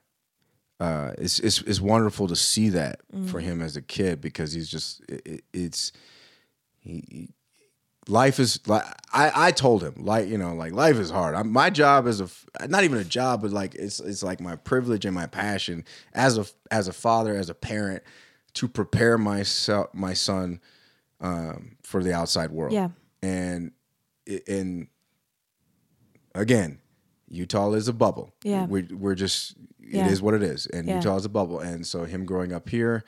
uh, 0.81 1.13
it's 1.17 1.39
it's 1.39 1.61
it's 1.61 1.79
wonderful 1.79 2.27
to 2.27 2.35
see 2.35 2.69
that 2.69 2.99
for 3.27 3.39
him 3.39 3.61
as 3.61 3.77
a 3.77 3.81
kid 3.81 4.19
because 4.19 4.51
he's 4.51 4.67
just 4.69 5.01
it, 5.07 5.21
it- 5.25 5.43
it's 5.53 5.91
he- 6.79 7.29
life 8.07 8.39
is 8.39 8.59
like 8.67 8.83
I 9.13 9.47
I 9.47 9.51
told 9.51 9.83
him 9.83 9.95
like 9.97 10.27
you 10.27 10.37
know 10.37 10.53
like 10.53 10.73
life 10.73 10.97
is 10.97 11.09
hard. 11.09 11.35
I'm, 11.35 11.51
my 11.51 11.69
job 11.69 12.07
is 12.07 12.21
a 12.21 12.27
not 12.67 12.83
even 12.83 12.97
a 12.99 13.03
job, 13.03 13.41
but 13.41 13.51
like 13.51 13.75
it's 13.75 13.99
it's 13.99 14.23
like 14.23 14.39
my 14.39 14.55
privilege 14.55 15.05
and 15.05 15.15
my 15.15 15.25
passion 15.27 15.83
as 16.13 16.37
a 16.37 16.45
as 16.71 16.87
a 16.87 16.93
father 16.93 17.35
as 17.35 17.49
a 17.49 17.55
parent 17.55 18.03
to 18.53 18.67
prepare 18.67 19.17
myself 19.17 19.87
my 19.93 20.13
son 20.13 20.61
um, 21.21 21.77
for 21.83 22.03
the 22.03 22.13
outside 22.13 22.51
world. 22.51 22.73
Yeah. 22.73 22.89
and 23.21 23.71
and 24.47 24.87
again, 26.33 26.79
Utah 27.27 27.71
is 27.73 27.87
a 27.87 27.93
bubble. 27.93 28.33
Yeah. 28.43 28.65
we're, 28.65 28.87
we're 28.91 29.15
just 29.15 29.55
Yeah. 29.79 30.05
it 30.05 30.11
is 30.11 30.21
what 30.21 30.33
it 30.33 30.43
is, 30.43 30.67
and 30.67 30.87
Yeah. 30.87 30.95
Utah 30.95 31.15
is 31.17 31.25
a 31.25 31.29
bubble. 31.29 31.59
And 31.59 31.85
so 31.85 32.05
him 32.05 32.25
growing 32.25 32.51
up 32.53 32.69
here, 32.69 33.03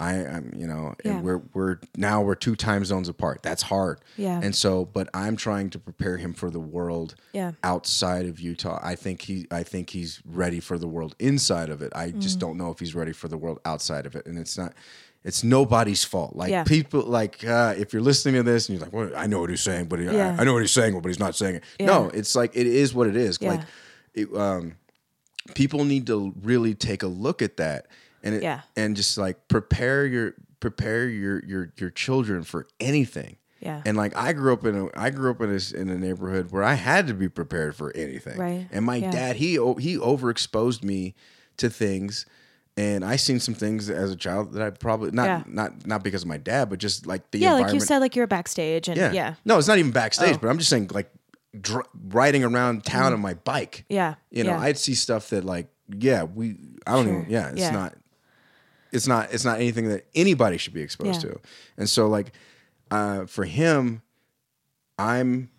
I 0.00 0.14
am 0.14 0.52
you 0.56 0.66
know, 0.66 0.94
Yeah. 1.04 1.12
and 1.12 1.22
we're 1.24 1.42
we're 1.54 1.78
now 1.96 2.22
we're 2.22 2.34
two 2.34 2.56
time 2.56 2.84
zones 2.84 3.08
apart. 3.08 3.42
That's 3.42 3.62
hard. 3.62 4.00
Yeah. 4.16 4.40
and 4.42 4.54
so 4.56 4.84
but 4.86 5.08
I'm 5.14 5.36
trying 5.36 5.70
to 5.70 5.78
prepare 5.78 6.16
him 6.16 6.32
for 6.32 6.50
the 6.50 6.58
world 6.60 7.14
Yeah. 7.32 7.52
outside 7.62 8.26
of 8.26 8.40
Utah. 8.40 8.80
I 8.82 8.94
think 8.94 9.22
he 9.22 9.46
I 9.50 9.62
think 9.62 9.90
he's 9.90 10.20
ready 10.24 10.58
for 10.60 10.78
the 10.78 10.88
world 10.88 11.14
inside 11.18 11.68
of 11.68 11.82
it. 11.82 11.92
I 11.94 12.10
just 12.10 12.38
Mm. 12.38 12.40
don't 12.40 12.56
know 12.58 12.70
if 12.70 12.78
he's 12.80 12.94
ready 12.94 13.12
for 13.12 13.28
the 13.28 13.36
world 13.36 13.58
outside 13.64 14.06
of 14.06 14.16
it. 14.16 14.26
And 14.26 14.38
it's 14.38 14.56
not 14.58 14.72
it's 15.22 15.44
nobody's 15.44 16.02
fault. 16.02 16.34
Like 16.34 16.50
Yeah. 16.50 16.64
people 16.64 17.02
like 17.02 17.44
uh, 17.46 17.74
if 17.76 17.92
you're 17.92 18.00
listening 18.00 18.36
to 18.36 18.42
this 18.42 18.70
and 18.70 18.78
you're 18.78 18.84
like, 18.86 18.94
well, 18.94 19.10
I 19.14 19.26
know 19.26 19.40
what 19.40 19.50
he's 19.50 19.60
saying, 19.60 19.84
but 19.86 19.98
he, 19.98 20.06
Yeah. 20.06 20.34
I, 20.38 20.40
I 20.40 20.44
know 20.44 20.54
what 20.54 20.62
he's 20.62 20.70
saying, 20.72 20.98
but 20.98 21.08
he's 21.08 21.18
not 21.20 21.34
saying 21.36 21.56
it. 21.56 21.64
Yeah. 21.78 21.86
No, 21.86 22.08
it's 22.14 22.34
like 22.34 22.52
it 22.56 22.66
is 22.66 22.94
what 22.94 23.06
it 23.06 23.16
is. 23.16 23.36
Yeah. 23.38 23.50
Like 23.50 23.60
it, 24.14 24.34
um, 24.34 24.76
people 25.54 25.84
need 25.84 26.06
to 26.06 26.32
really 26.42 26.74
take 26.74 27.02
a 27.02 27.06
look 27.06 27.42
at 27.42 27.56
that 27.58 27.86
and 28.22 28.34
it, 28.34 28.42
Yeah. 28.42 28.60
and 28.76 28.96
just 28.96 29.16
like 29.18 29.48
prepare 29.48 30.06
your 30.06 30.34
prepare 30.60 31.08
your 31.08 31.42
your 31.44 31.72
your 31.78 31.90
children 31.90 32.42
for 32.42 32.66
anything. 32.78 33.36
Yeah. 33.60 33.82
And 33.84 33.96
like 33.96 34.16
I 34.16 34.32
grew 34.32 34.52
up 34.52 34.64
in 34.64 34.74
a 34.76 34.88
I 34.94 35.10
grew 35.10 35.30
up 35.30 35.40
in 35.42 35.50
a, 35.50 35.76
in 35.78 35.88
a 35.90 35.98
neighborhood 35.98 36.50
where 36.50 36.62
I 36.62 36.74
had 36.74 37.06
to 37.08 37.14
be 37.14 37.28
prepared 37.28 37.76
for 37.76 37.94
anything. 37.96 38.38
Right. 38.38 38.66
And 38.72 38.84
my 38.84 38.96
Yeah. 38.96 39.10
dad 39.10 39.36
he 39.36 39.52
he 39.78 39.96
overexposed 39.98 40.82
me 40.82 41.14
to 41.58 41.68
things 41.70 42.24
and 42.76 43.04
I 43.04 43.16
seen 43.16 43.40
some 43.40 43.54
things 43.54 43.90
as 43.90 44.10
a 44.10 44.16
child 44.16 44.52
that 44.52 44.62
I 44.62 44.70
probably 44.70 45.10
not 45.10 45.24
Yeah. 45.26 45.42
not 45.46 45.86
not 45.86 46.02
because 46.02 46.22
of 46.22 46.28
my 46.28 46.38
dad 46.38 46.70
but 46.70 46.78
just 46.78 47.06
like 47.06 47.30
the 47.32 47.38
yeah, 47.38 47.52
like 47.54 47.74
you 47.74 47.80
said, 47.80 47.98
like 47.98 48.16
you're 48.16 48.26
backstage 48.26 48.88
and 48.88 48.96
yeah. 48.96 49.12
yeah. 49.12 49.34
No, 49.44 49.58
it's 49.58 49.68
not 49.68 49.78
even 49.78 49.90
backstage, 49.92 50.36
Oh. 50.36 50.38
but 50.40 50.48
I'm 50.48 50.56
just 50.58 50.70
saying 50.70 50.90
like 50.94 51.10
dr- 51.60 51.86
riding 52.08 52.44
around 52.44 52.84
town 52.84 53.12
on 53.12 53.20
my 53.20 53.34
bike. 53.34 53.78
Mm. 53.90 53.94
Yeah. 53.96 54.14
You 54.30 54.44
know. 54.44 54.56
I'd 54.56 54.78
see 54.78 54.94
stuff 54.94 55.30
that 55.30 55.44
like 55.44 55.66
yeah, 55.98 56.22
we 56.22 56.56
I 56.86 56.92
don't 56.94 57.04
Sure. 57.06 57.18
even 57.20 57.30
yeah, 57.30 57.50
it's 57.50 57.72
not 57.72 57.94
it's 58.92 59.06
not 59.06 59.32
it's 59.32 59.44
not 59.44 59.56
anything 59.58 59.88
that 59.88 60.06
anybody 60.14 60.56
should 60.58 60.74
be 60.74 60.82
exposed 60.82 61.22
Yeah. 61.24 61.30
to. 61.32 61.40
And 61.76 61.88
so 61.88 62.08
like 62.08 62.32
uh 62.90 63.26
for 63.26 63.44
him 63.44 64.02
I'm 64.98 65.50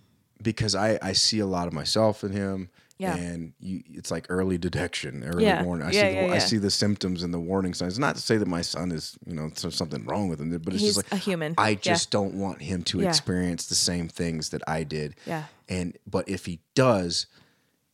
because 0.42 0.76
I 0.76 1.00
I 1.02 1.14
see 1.14 1.40
a 1.40 1.46
lot 1.48 1.68
of 1.68 1.74
myself 1.74 2.24
in 2.24 2.32
him 2.32 2.70
Yeah. 2.98 3.16
and 3.16 3.54
you 3.60 3.84
it's 3.90 4.12
like 4.12 4.26
early 4.30 4.58
detection, 4.58 5.24
early 5.24 5.46
Yeah. 5.46 5.64
warning. 5.64 5.88
I 5.88 5.92
Yeah, 5.92 6.02
see 6.02 6.08
the, 6.16 6.28
yeah, 6.28 6.34
I 6.34 6.38
see 6.40 6.58
the 6.58 6.72
symptoms 6.72 7.24
and 7.24 7.34
the 7.34 7.40
warning 7.40 7.74
signs. 7.74 7.98
Not 7.98 8.16
to 8.16 8.22
say 8.22 8.38
that 8.38 8.48
my 8.48 8.62
son 8.62 8.92
is, 8.92 9.18
you 9.26 9.34
know, 9.34 9.50
something 9.56 10.06
wrong 10.06 10.30
with 10.30 10.40
him, 10.42 10.50
but 10.64 10.74
it's 10.74 10.82
He's 10.84 10.96
just 10.96 11.12
like 11.12 11.20
a 11.20 11.24
human. 11.24 11.54
I 11.58 11.76
just 11.76 12.12
don't 12.12 12.36
want 12.36 12.62
him 12.62 12.84
to 12.84 13.02
experience 13.02 13.68
the 13.68 13.76
same 13.76 14.08
things 14.08 14.50
that 14.50 14.62
I 14.68 14.84
did. 14.84 15.16
Yeah. 15.26 15.46
And 15.70 15.98
but 16.06 16.28
if 16.30 16.46
he 16.46 16.60
does, 16.76 17.28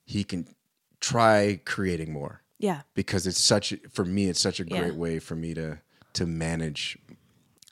he 0.05 0.23
can 0.23 0.47
try 0.99 1.59
creating 1.65 2.11
more 2.11 2.41
Yeah. 2.59 2.81
because 2.95 3.27
it's 3.27 3.39
such 3.39 3.73
for 3.91 4.03
me 4.05 4.27
it's 4.29 4.39
such 4.39 4.59
a 4.59 4.65
Yeah. 4.67 4.79
great 4.79 4.95
way 4.95 5.19
for 5.19 5.35
me 5.35 5.53
to 5.53 5.79
to 6.13 6.25
manage 6.25 6.97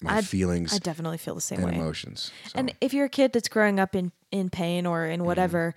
my 0.01 0.17
I'd- 0.17 0.27
feelings 0.27 0.73
I 0.73 0.77
definitely 0.79 1.17
feel 1.17 1.35
the 1.35 1.41
same 1.41 1.59
and 1.63 1.71
way. 1.71 1.75
emotions. 1.75 2.31
So, 2.45 2.51
And 2.55 2.73
if 2.81 2.93
you're 2.93 3.05
a 3.05 3.09
kid 3.09 3.33
that's 3.33 3.47
growing 3.49 3.79
up 3.79 3.95
in 3.95 4.11
in 4.31 4.49
pain 4.49 4.85
or 4.85 5.03
Mm-hmm. 5.03 5.13
in 5.13 5.23
whatever, 5.23 5.73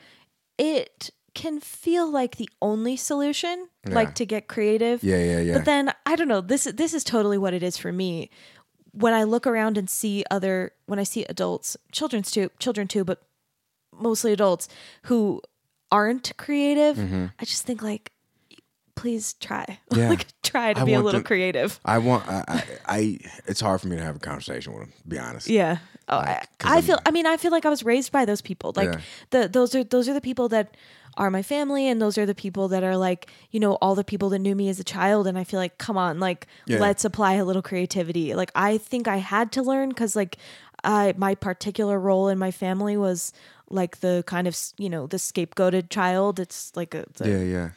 it 0.58 1.10
can 1.34 1.60
feel 1.60 2.10
like 2.10 2.36
the 2.36 2.48
only 2.60 2.96
solution, 2.96 3.68
Yeah. 3.86 3.94
like 3.94 4.14
to 4.16 4.26
get 4.26 4.48
creative. 4.48 5.02
yeah, 5.04 5.22
yeah, 5.22 5.40
yeah. 5.40 5.54
But 5.54 5.64
then 5.66 5.92
I 6.04 6.16
don't 6.16 6.28
know. 6.28 6.40
This 6.40 6.64
this 6.64 6.92
is 6.94 7.04
totally 7.04 7.38
what 7.38 7.54
it 7.54 7.62
is 7.62 7.76
for 7.76 7.92
me. 7.92 8.28
When 8.92 9.14
I 9.14 9.22
look 9.24 9.46
around 9.46 9.78
and 9.78 9.88
see 9.88 10.24
other, 10.30 10.72
when 10.86 10.98
I 10.98 11.04
see 11.04 11.24
adults, 11.28 11.76
children's 11.92 12.30
too, 12.30 12.50
children 12.58 12.88
too, 12.88 13.04
but 13.04 13.22
mostly 13.92 14.32
adults 14.32 14.66
who 15.04 15.40
aren't 15.92 16.32
creative, 16.36 16.98
I 17.38 17.44
just 17.44 17.64
think 17.64 17.82
like, 17.82 18.10
please 18.98 19.34
try. 19.34 19.78
Yeah. 19.94 20.08
like 20.10 20.26
try 20.42 20.72
to 20.74 20.80
I 20.80 20.84
be 20.84 20.94
a 20.94 20.98
little 21.00 21.12
them- 21.20 21.24
creative. 21.24 21.78
I 21.84 21.98
want 21.98 22.28
I, 22.28 22.44
I, 22.48 22.64
I 22.86 23.18
it's 23.46 23.60
hard 23.60 23.80
for 23.80 23.88
me 23.88 23.96
to 23.96 24.02
have 24.04 24.16
a 24.16 24.20
conversation 24.20 24.72
with 24.74 24.82
him, 24.84 24.92
to 25.02 25.08
be 25.08 25.18
honest. 25.18 25.48
Yeah. 25.48 25.78
Oh, 26.08 26.16
Like, 26.18 26.48
I 26.64 26.74
I'm- 26.74 26.82
feel. 26.82 26.98
I 27.06 27.10
mean, 27.10 27.26
I 27.26 27.36
feel 27.36 27.50
like 27.50 27.66
I 27.66 27.70
was 27.70 27.84
raised 27.84 28.12
by 28.12 28.24
those 28.24 28.40
people. 28.40 28.72
Like 28.76 28.92
Yeah. 28.92 29.00
the 29.30 29.48
those 29.48 29.74
are 29.74 29.84
those 29.84 30.08
are 30.08 30.14
the 30.14 30.20
people 30.20 30.48
that 30.50 30.74
are 31.16 31.30
my 31.30 31.42
family, 31.42 31.88
and 31.88 32.00
those 32.00 32.16
are 32.16 32.26
the 32.26 32.34
people 32.34 32.68
that 32.68 32.82
are 32.84 32.96
like 32.96 33.26
you 33.50 33.60
know 33.60 33.74
all 33.82 33.94
the 33.94 34.04
people 34.04 34.28
that 34.30 34.38
knew 34.38 34.54
me 34.54 34.68
as 34.68 34.78
a 34.80 34.84
child. 34.84 35.26
And 35.26 35.36
I 35.38 35.44
feel 35.44 35.60
like, 35.60 35.76
come 35.78 35.98
on, 35.98 36.20
like 36.20 36.46
Yeah. 36.66 36.78
let's 36.78 37.04
apply 37.04 37.34
a 37.34 37.44
little 37.44 37.62
creativity. 37.62 38.34
Like 38.34 38.52
I 38.54 38.78
think 38.78 39.08
I 39.08 39.16
had 39.18 39.52
to 39.52 39.62
learn 39.62 39.88
because 39.90 40.14
like 40.16 40.36
I 40.84 41.12
my 41.16 41.34
particular 41.34 41.98
role 41.98 42.28
in 42.28 42.38
my 42.38 42.50
family 42.52 42.96
was 42.96 43.32
like 43.70 43.98
the 44.00 44.22
kind 44.26 44.46
of 44.48 44.56
you 44.78 44.88
know 44.88 45.06
the 45.06 45.18
scapegoated 45.18 45.90
child. 45.90 46.38
It's 46.40 46.72
like 46.76 46.94
a, 46.94 47.00
it's 47.00 47.20
a 47.20 47.28
Yeah, 47.28 47.42
yeah. 47.42 47.68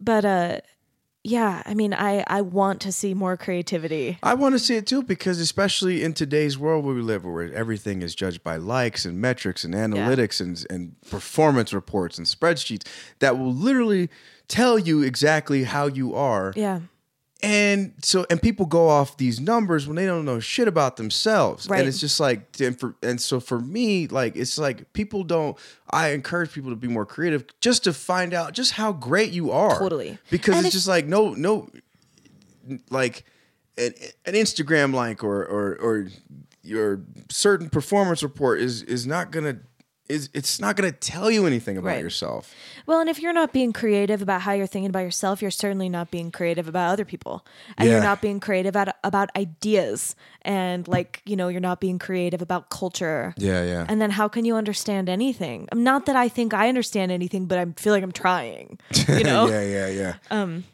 But 0.00 0.24
uh 0.24 0.60
yeah. 1.22 1.62
I 1.66 1.74
mean, 1.74 1.92
I 1.92 2.24
I 2.26 2.40
want 2.40 2.80
to 2.82 2.92
see 2.92 3.12
more 3.12 3.36
creativity. 3.36 4.18
I 4.22 4.34
want 4.34 4.54
to 4.54 4.58
see 4.58 4.76
it 4.76 4.86
too 4.86 5.02
because 5.02 5.38
especially 5.38 6.02
in 6.02 6.14
today's 6.14 6.56
world 6.56 6.84
where 6.84 6.94
we 6.94 7.02
live 7.02 7.24
where 7.24 7.52
everything 7.52 8.02
is 8.02 8.14
judged 8.14 8.42
by 8.42 8.56
likes 8.56 9.04
and 9.04 9.20
metrics 9.20 9.64
and 9.64 9.74
analytics 9.74 10.40
and 10.40 10.64
and 10.70 11.00
performance 11.10 11.72
reports 11.74 12.16
and 12.16 12.26
spreadsheets 12.26 12.86
that 13.18 13.38
will 13.38 13.52
literally 13.52 14.08
tell 14.48 14.78
you 14.78 15.02
exactly 15.02 15.64
how 15.64 15.86
you 15.86 16.14
are. 16.14 16.54
Yeah. 16.56 16.80
And 17.42 17.94
so 18.02 18.26
and 18.28 18.40
people 18.40 18.66
go 18.66 18.88
off 18.88 19.16
these 19.16 19.40
numbers 19.40 19.86
when 19.86 19.96
they 19.96 20.06
don't 20.06 20.24
know 20.24 20.40
shit 20.40 20.68
about 20.68 20.96
themselves. 20.96 21.68
Right. 21.68 21.80
And 21.80 21.88
it's 21.88 22.00
just 22.00 22.20
like 22.20 22.60
and, 22.60 22.78
for, 22.78 22.94
and 23.02 23.20
so 23.20 23.40
for 23.40 23.58
me 23.58 24.06
like 24.08 24.36
it's 24.36 24.58
like 24.58 24.92
people 24.92 25.24
don't 25.24 25.56
I 25.90 26.08
encourage 26.08 26.52
people 26.52 26.70
to 26.70 26.76
be 26.76 26.88
more 26.88 27.06
creative 27.06 27.44
just 27.60 27.84
to 27.84 27.92
find 27.92 28.34
out 28.34 28.52
just 28.52 28.72
how 28.72 28.92
great 28.92 29.32
you 29.32 29.50
are. 29.52 29.78
Totally. 29.78 30.18
Because 30.30 30.64
it's 30.64 30.74
just 30.74 30.88
like 30.88 31.06
no 31.06 31.34
no 31.34 31.68
like 32.90 33.24
an, 33.78 33.94
an 34.26 34.34
Instagram 34.34 34.94
like 34.94 35.24
or 35.24 35.44
or 35.44 35.76
or 35.76 36.08
your 36.62 37.00
certain 37.30 37.70
performance 37.70 38.22
report 38.22 38.60
is 38.60 38.82
is 38.82 39.06
not 39.06 39.30
gonna 39.30 39.58
is 40.10 40.28
it's 40.34 40.60
not 40.60 40.76
gonna 40.76 40.92
tell 40.92 41.30
you 41.30 41.46
anything 41.46 41.76
about 41.76 41.88
Right. 41.90 42.02
yourself. 42.02 42.52
Well, 42.86 43.00
and 43.00 43.08
if 43.08 43.20
you're 43.20 43.32
not 43.32 43.52
being 43.52 43.72
creative 43.72 44.20
about 44.20 44.40
how 44.42 44.52
you're 44.52 44.66
thinking 44.66 44.90
about 44.90 45.00
yourself, 45.00 45.40
you're 45.40 45.50
certainly 45.50 45.88
not 45.88 46.10
being 46.10 46.30
creative 46.30 46.66
about 46.68 46.90
other 46.92 47.04
people. 47.04 47.46
And 47.78 47.88
you're 47.88 48.02
not 48.02 48.20
being 48.20 48.40
creative 48.40 48.70
about, 48.70 48.88
about 49.04 49.30
ideas. 49.36 50.16
And 50.42 50.88
like, 50.88 51.22
you 51.24 51.36
know, 51.36 51.48
you're 51.48 51.60
not 51.60 51.80
being 51.80 51.98
creative 51.98 52.42
about 52.42 52.68
culture. 52.70 53.34
Yeah, 53.36 53.62
yeah. 53.64 53.86
And 53.88 54.00
then 54.02 54.10
how 54.10 54.26
can 54.28 54.44
you 54.44 54.56
understand 54.56 55.08
anything? 55.08 55.68
I'm 55.70 55.84
Not 55.84 56.06
that 56.06 56.16
I 56.16 56.28
think 56.28 56.52
I 56.52 56.68
understand 56.68 57.12
anything, 57.12 57.46
but 57.46 57.58
I 57.58 57.66
feel 57.76 57.92
like 57.92 58.02
I'm 58.02 58.12
trying. 58.12 58.78
You 59.08 59.24
know? 59.24 59.48
yeah, 59.48 59.62
yeah, 59.62 59.88
yeah. 59.88 60.14
Um 60.30 60.64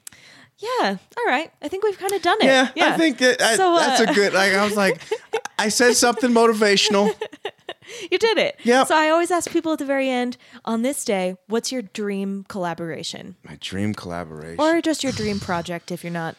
yeah. 0.58 0.96
All 1.18 1.24
right. 1.26 1.50
I 1.60 1.68
think 1.68 1.84
we've 1.84 1.98
kind 1.98 2.12
of 2.12 2.22
done 2.22 2.38
it. 2.40 2.46
yeah, 2.46 2.70
I 2.94 2.96
think 2.96 3.18
that, 3.18 3.42
I, 3.42 3.56
So, 3.56 3.76
that's 3.76 4.00
uh, 4.00 4.06
a 4.10 4.14
good. 4.14 4.32
Like 4.32 4.54
I 4.54 4.64
was 4.64 4.74
like, 4.76 5.02
I 5.58 5.68
said 5.68 5.94
something 5.96 6.30
motivational. 6.30 7.14
you 8.10 8.18
did 8.18 8.38
it. 8.38 8.56
Yep. 8.64 8.88
So 8.88 8.96
I 8.96 9.10
always 9.10 9.30
ask 9.30 9.50
people 9.50 9.72
at 9.72 9.78
the 9.78 9.84
very 9.84 10.08
end 10.08 10.36
on 10.64 10.82
this 10.82 11.04
day, 11.04 11.36
what's 11.48 11.72
your 11.72 11.82
dream 11.82 12.44
collaboration? 12.48 13.36
My 13.44 13.56
dream 13.60 13.94
collaboration. 13.94 14.60
Or 14.60 14.80
just 14.80 15.02
your 15.02 15.12
dream 15.12 15.40
project 15.40 15.90
if 15.90 16.02
you're 16.04 16.12
not 16.12 16.36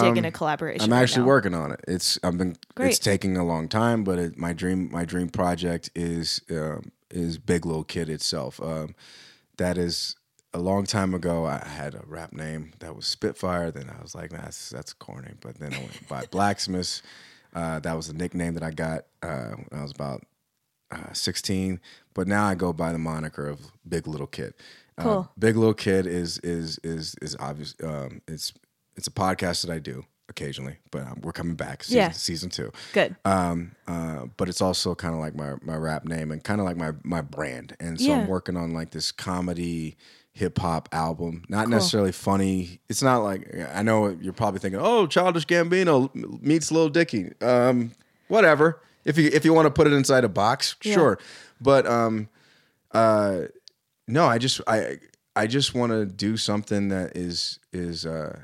digging 0.00 0.24
a 0.24 0.32
collaboration. 0.32 0.82
Um, 0.82 0.90
I'm 0.90 0.96
right 0.96 1.02
actually 1.02 1.22
now. 1.22 1.28
working 1.28 1.54
on 1.54 1.72
it. 1.72 1.80
It's 1.86 2.18
I've 2.22 2.36
been 2.36 2.56
Great. 2.74 2.90
it's 2.90 2.98
taking 2.98 3.36
a 3.36 3.44
long 3.44 3.68
time, 3.68 4.04
but 4.04 4.18
it, 4.18 4.36
my 4.36 4.52
dream 4.52 4.90
my 4.90 5.04
dream 5.04 5.28
project 5.28 5.90
is 5.94 6.40
um, 6.50 6.90
is 7.10 7.38
Big 7.38 7.64
Little 7.64 7.84
Kid 7.84 8.08
itself. 8.08 8.60
Um, 8.60 8.94
that 9.56 9.78
is 9.78 10.16
a 10.54 10.58
long 10.58 10.84
time 10.84 11.14
ago. 11.14 11.46
I 11.46 11.64
had 11.66 11.94
a 11.94 12.02
rap 12.06 12.32
name 12.32 12.72
that 12.80 12.96
was 12.96 13.06
Spitfire. 13.06 13.70
Then 13.70 13.90
I 13.90 14.02
was 14.02 14.14
like, 14.14 14.32
nah, 14.32 14.42
that's 14.42 14.70
that's 14.70 14.92
corny. 14.92 15.32
But 15.40 15.58
then 15.58 15.74
I 15.74 15.78
went 15.78 16.08
by 16.08 16.24
Blacksmith. 16.30 17.02
Uh, 17.58 17.80
that 17.80 17.94
was 17.96 18.08
a 18.08 18.14
nickname 18.14 18.54
that 18.54 18.62
I 18.62 18.70
got 18.70 19.06
uh, 19.22 19.54
when 19.68 19.80
I 19.80 19.82
was 19.82 19.90
about 19.90 20.22
uh, 20.92 21.12
16. 21.12 21.80
But 22.14 22.28
now 22.28 22.44
I 22.46 22.54
go 22.54 22.72
by 22.72 22.92
the 22.92 22.98
moniker 22.98 23.46
of 23.48 23.60
Big 23.88 24.06
Little 24.06 24.26
Kid. 24.28 24.54
Uh, 24.96 25.02
Cool. 25.02 25.32
Big 25.38 25.56
Little 25.56 25.74
Kid 25.74 26.06
is 26.06 26.38
is 26.38 26.78
is 26.84 27.14
is 27.20 27.36
obvious. 27.40 27.74
Um, 27.82 28.22
it's 28.28 28.52
it's 28.96 29.06
a 29.08 29.10
podcast 29.12 29.64
that 29.66 29.72
I 29.72 29.78
do 29.80 30.04
occasionally, 30.28 30.76
but 30.90 31.02
um, 31.02 31.20
we're 31.22 31.32
coming 31.32 31.54
back 31.56 31.82
season, 31.84 31.98
Yeah. 31.98 32.10
season 32.12 32.50
two. 32.50 32.70
Good. 32.92 33.16
Um, 33.24 33.72
uh, 33.86 34.26
but 34.36 34.48
it's 34.48 34.60
also 34.60 34.94
kind 34.94 35.14
of 35.14 35.20
like 35.20 35.34
my 35.34 35.54
my 35.62 35.76
rap 35.76 36.04
name 36.04 36.30
and 36.30 36.42
kind 36.44 36.60
of 36.60 36.64
like 36.66 36.76
my 36.76 36.92
my 37.02 37.22
brand. 37.22 37.74
And 37.80 37.98
so 38.00 38.06
Yeah. 38.08 38.20
I'm 38.22 38.28
working 38.28 38.56
on 38.56 38.72
like 38.72 38.90
this 38.90 39.10
comedy 39.12 39.96
hip 40.38 40.58
hop 40.58 40.88
album. 40.92 41.44
Not 41.48 41.68
necessarily 41.68 42.12
funny. 42.12 42.80
It's 42.88 43.02
not 43.02 43.18
like 43.18 43.52
I 43.74 43.82
know 43.82 44.08
you're 44.08 44.32
probably 44.32 44.60
thinking, 44.60 44.80
oh, 44.82 45.06
Childish 45.06 45.46
Gambino 45.46 46.14
meets 46.40 46.70
Lil 46.70 46.88
Dicky. 46.88 47.32
Um, 47.40 47.92
whatever. 48.28 48.80
If 49.04 49.18
you 49.18 49.30
if 49.32 49.44
you 49.44 49.52
want 49.52 49.66
to 49.66 49.70
put 49.70 49.86
it 49.86 49.92
inside 49.92 50.24
a 50.24 50.28
box, 50.28 50.76
Yeah. 50.84 50.94
sure. 50.94 51.18
But 51.60 51.86
um, 51.86 52.28
uh, 52.92 53.42
no, 54.06 54.26
I 54.26 54.38
just 54.38 54.60
I 54.66 54.98
I 55.34 55.46
just 55.46 55.74
want 55.74 55.92
to 55.92 56.06
do 56.06 56.36
something 56.36 56.88
that 56.88 57.16
is 57.16 57.58
is 57.72 58.06
uh 58.06 58.40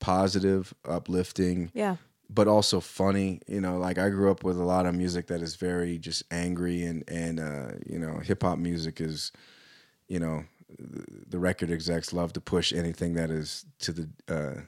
positive, 0.00 0.72
uplifting, 0.88 1.70
Yeah. 1.74 1.96
but 2.30 2.46
also 2.48 2.80
funny. 2.80 3.40
You 3.46 3.60
know, 3.60 3.78
like 3.78 3.98
I 3.98 4.08
grew 4.10 4.30
up 4.30 4.44
with 4.44 4.56
a 4.58 4.64
lot 4.64 4.86
of 4.86 4.94
music 4.94 5.26
that 5.28 5.42
is 5.42 5.56
very 5.56 5.98
just 5.98 6.22
angry 6.30 6.84
and 6.84 7.04
and 7.08 7.40
uh, 7.40 7.72
you 7.86 7.98
know, 7.98 8.18
hip 8.18 8.42
hop 8.42 8.58
music 8.58 9.00
is 9.00 9.32
you 10.08 10.18
know, 10.18 10.44
the 10.78 11.38
record 11.38 11.70
execs 11.70 12.12
love 12.12 12.32
to 12.34 12.40
push 12.40 12.72
anything 12.72 13.14
that 13.14 13.30
is 13.30 13.64
to 13.80 13.92
the 13.92 14.08
uh, 14.28 14.60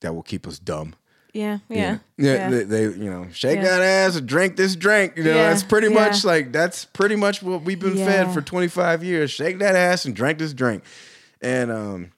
that 0.00 0.14
will 0.14 0.22
keep 0.22 0.46
us 0.46 0.58
dumb. 0.58 0.94
Yeah, 1.32 1.58
yeah, 1.68 1.98
yeah. 2.16 2.32
yeah. 2.34 2.48
They, 2.50 2.62
they, 2.62 2.82
you 2.84 3.10
know, 3.10 3.26
shake 3.32 3.56
Yeah. 3.56 3.64
that 3.64 3.82
ass 3.82 4.16
and 4.16 4.26
drink 4.28 4.54
this 4.56 4.76
drink. 4.76 5.16
You 5.16 5.24
know, 5.24 5.34
Yeah, 5.34 5.48
that's 5.48 5.64
pretty 5.64 5.88
much 5.88 6.24
like 6.24 6.52
that's 6.52 6.84
pretty 6.84 7.16
much 7.16 7.42
what 7.42 7.62
we've 7.62 7.80
been 7.80 7.96
fed 7.96 8.32
for 8.32 8.40
25 8.40 9.02
years. 9.02 9.32
Shake 9.32 9.58
that 9.58 9.74
ass 9.74 10.04
and 10.04 10.14
drink 10.14 10.38
this 10.38 10.52
drink. 10.52 10.84
And 11.40 11.72
um, 11.72 12.12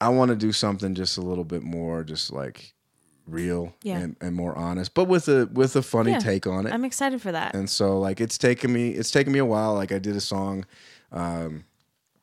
I 0.00 0.08
want 0.08 0.30
to 0.30 0.36
do 0.36 0.50
something 0.50 0.96
just 0.96 1.16
a 1.16 1.20
little 1.20 1.44
bit 1.44 1.62
more, 1.62 2.02
just 2.02 2.32
like 2.32 2.74
real 3.24 3.72
and, 3.84 4.16
and 4.20 4.34
more 4.34 4.56
honest, 4.56 4.94
but 4.94 5.04
with 5.04 5.28
a 5.28 5.46
with 5.52 5.76
a 5.76 5.82
funny 5.82 6.18
take 6.18 6.48
on 6.48 6.66
it. 6.66 6.72
I'm 6.74 6.84
excited 6.84 7.22
for 7.22 7.30
that. 7.30 7.54
and 7.54 7.70
so 7.70 8.00
like 8.00 8.20
it's 8.20 8.36
taken 8.36 8.72
me 8.72 8.90
it's 8.90 9.12
taken 9.12 9.32
me 9.32 9.38
a 9.38 9.44
while. 9.46 9.74
Like 9.74 9.92
I 9.92 10.00
did 10.00 10.16
a 10.16 10.20
song 10.20 10.64
um, 11.12 11.64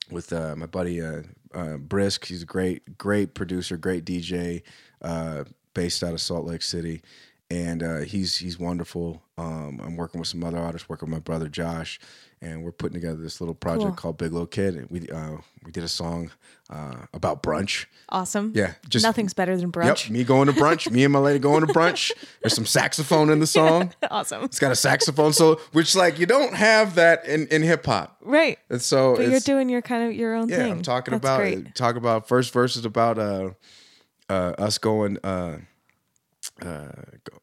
with 0.10 0.32
uh, 0.34 0.56
my 0.56 0.66
buddy 0.66 1.02
uh, 1.02 1.24
uh, 1.54 1.78
Brisk. 1.78 2.26
He's 2.26 2.44
a 2.44 2.46
great 2.46 2.98
great 2.98 3.34
producer, 3.34 3.78
great 3.78 4.06
DJ, 4.06 4.64
uh, 5.02 5.46
based 5.74 6.04
out 6.04 6.14
of 6.14 6.22
Salt 6.22 6.46
Lake 6.46 6.62
City, 6.62 7.02
and 7.50 7.84
uh, 7.84 7.98
he's 8.00 8.38
he's 8.38 8.60
wonderful. 8.60 9.22
Um, 9.38 9.80
I'm 9.84 9.96
working 9.96 10.20
with 10.20 10.28
some 10.28 10.44
other 10.44 10.58
artists, 10.58 10.90
working 10.90 11.10
with 11.10 11.18
my 11.18 11.22
brother 11.22 11.48
Josh, 11.48 12.00
and 12.42 12.64
we're 12.64 12.72
putting 12.72 12.94
together 12.94 13.18
this 13.18 13.42
little 13.42 13.56
project 13.56 13.88
Cool. 13.88 13.96
called 13.96 14.18
Big 14.18 14.32
Little 14.32 14.48
Kid. 14.48 14.76
And 14.76 14.90
we 14.90 15.08
uh, 15.10 15.38
we 15.66 15.72
did 15.72 15.84
a 15.84 15.88
song 15.88 16.32
uh, 16.70 17.06
about 17.14 17.42
brunch. 17.44 17.86
Awesome. 18.10 18.52
Yeah, 18.56 18.74
just 18.88 19.04
nothing's 19.04 19.34
better 19.34 19.58
than 19.58 19.72
brunch. 19.72 20.06
Yep, 20.06 20.12
me 20.12 20.24
going 20.24 20.48
to 20.48 20.54
brunch. 20.54 20.90
me 20.92 21.04
and 21.04 21.12
my 21.12 21.20
lady 21.20 21.40
going 21.40 21.66
to 21.66 21.74
brunch. 21.74 22.12
There's 22.42 22.54
some 22.54 22.66
saxophone 22.66 23.30
in 23.30 23.40
the 23.40 23.48
song. 23.48 23.94
awesome. 24.12 24.44
It's 24.44 24.60
got 24.60 24.72
a 24.72 24.76
saxophone 24.76 25.34
solo, 25.34 25.56
which 25.74 25.96
like 25.96 26.20
you 26.20 26.26
don't 26.26 26.54
have 26.54 26.96
that 26.96 27.26
in, 27.26 27.48
in 27.48 27.64
hip 27.64 27.86
hop. 27.86 28.18
Right. 28.22 28.60
And 28.70 28.82
so 28.82 29.16
But 29.16 29.30
you're 29.30 29.40
doing 29.40 29.68
your 29.70 29.82
kind 29.82 30.08
of 30.10 30.16
your 30.16 30.36
own 30.36 30.50
yeah, 30.50 30.58
thing. 30.58 30.72
I'm 30.72 30.82
talking 30.84 31.14
That's 31.14 31.22
about 31.24 31.38
great. 31.40 31.76
talk 31.76 31.96
about 31.96 32.28
first 32.28 32.54
verse 32.54 32.76
is 32.76 32.86
about 32.86 33.18
uh 33.18 33.52
uh 34.30 34.54
us 34.58 34.78
going 34.78 35.18
uh 35.24 35.58
uh, 36.66 36.88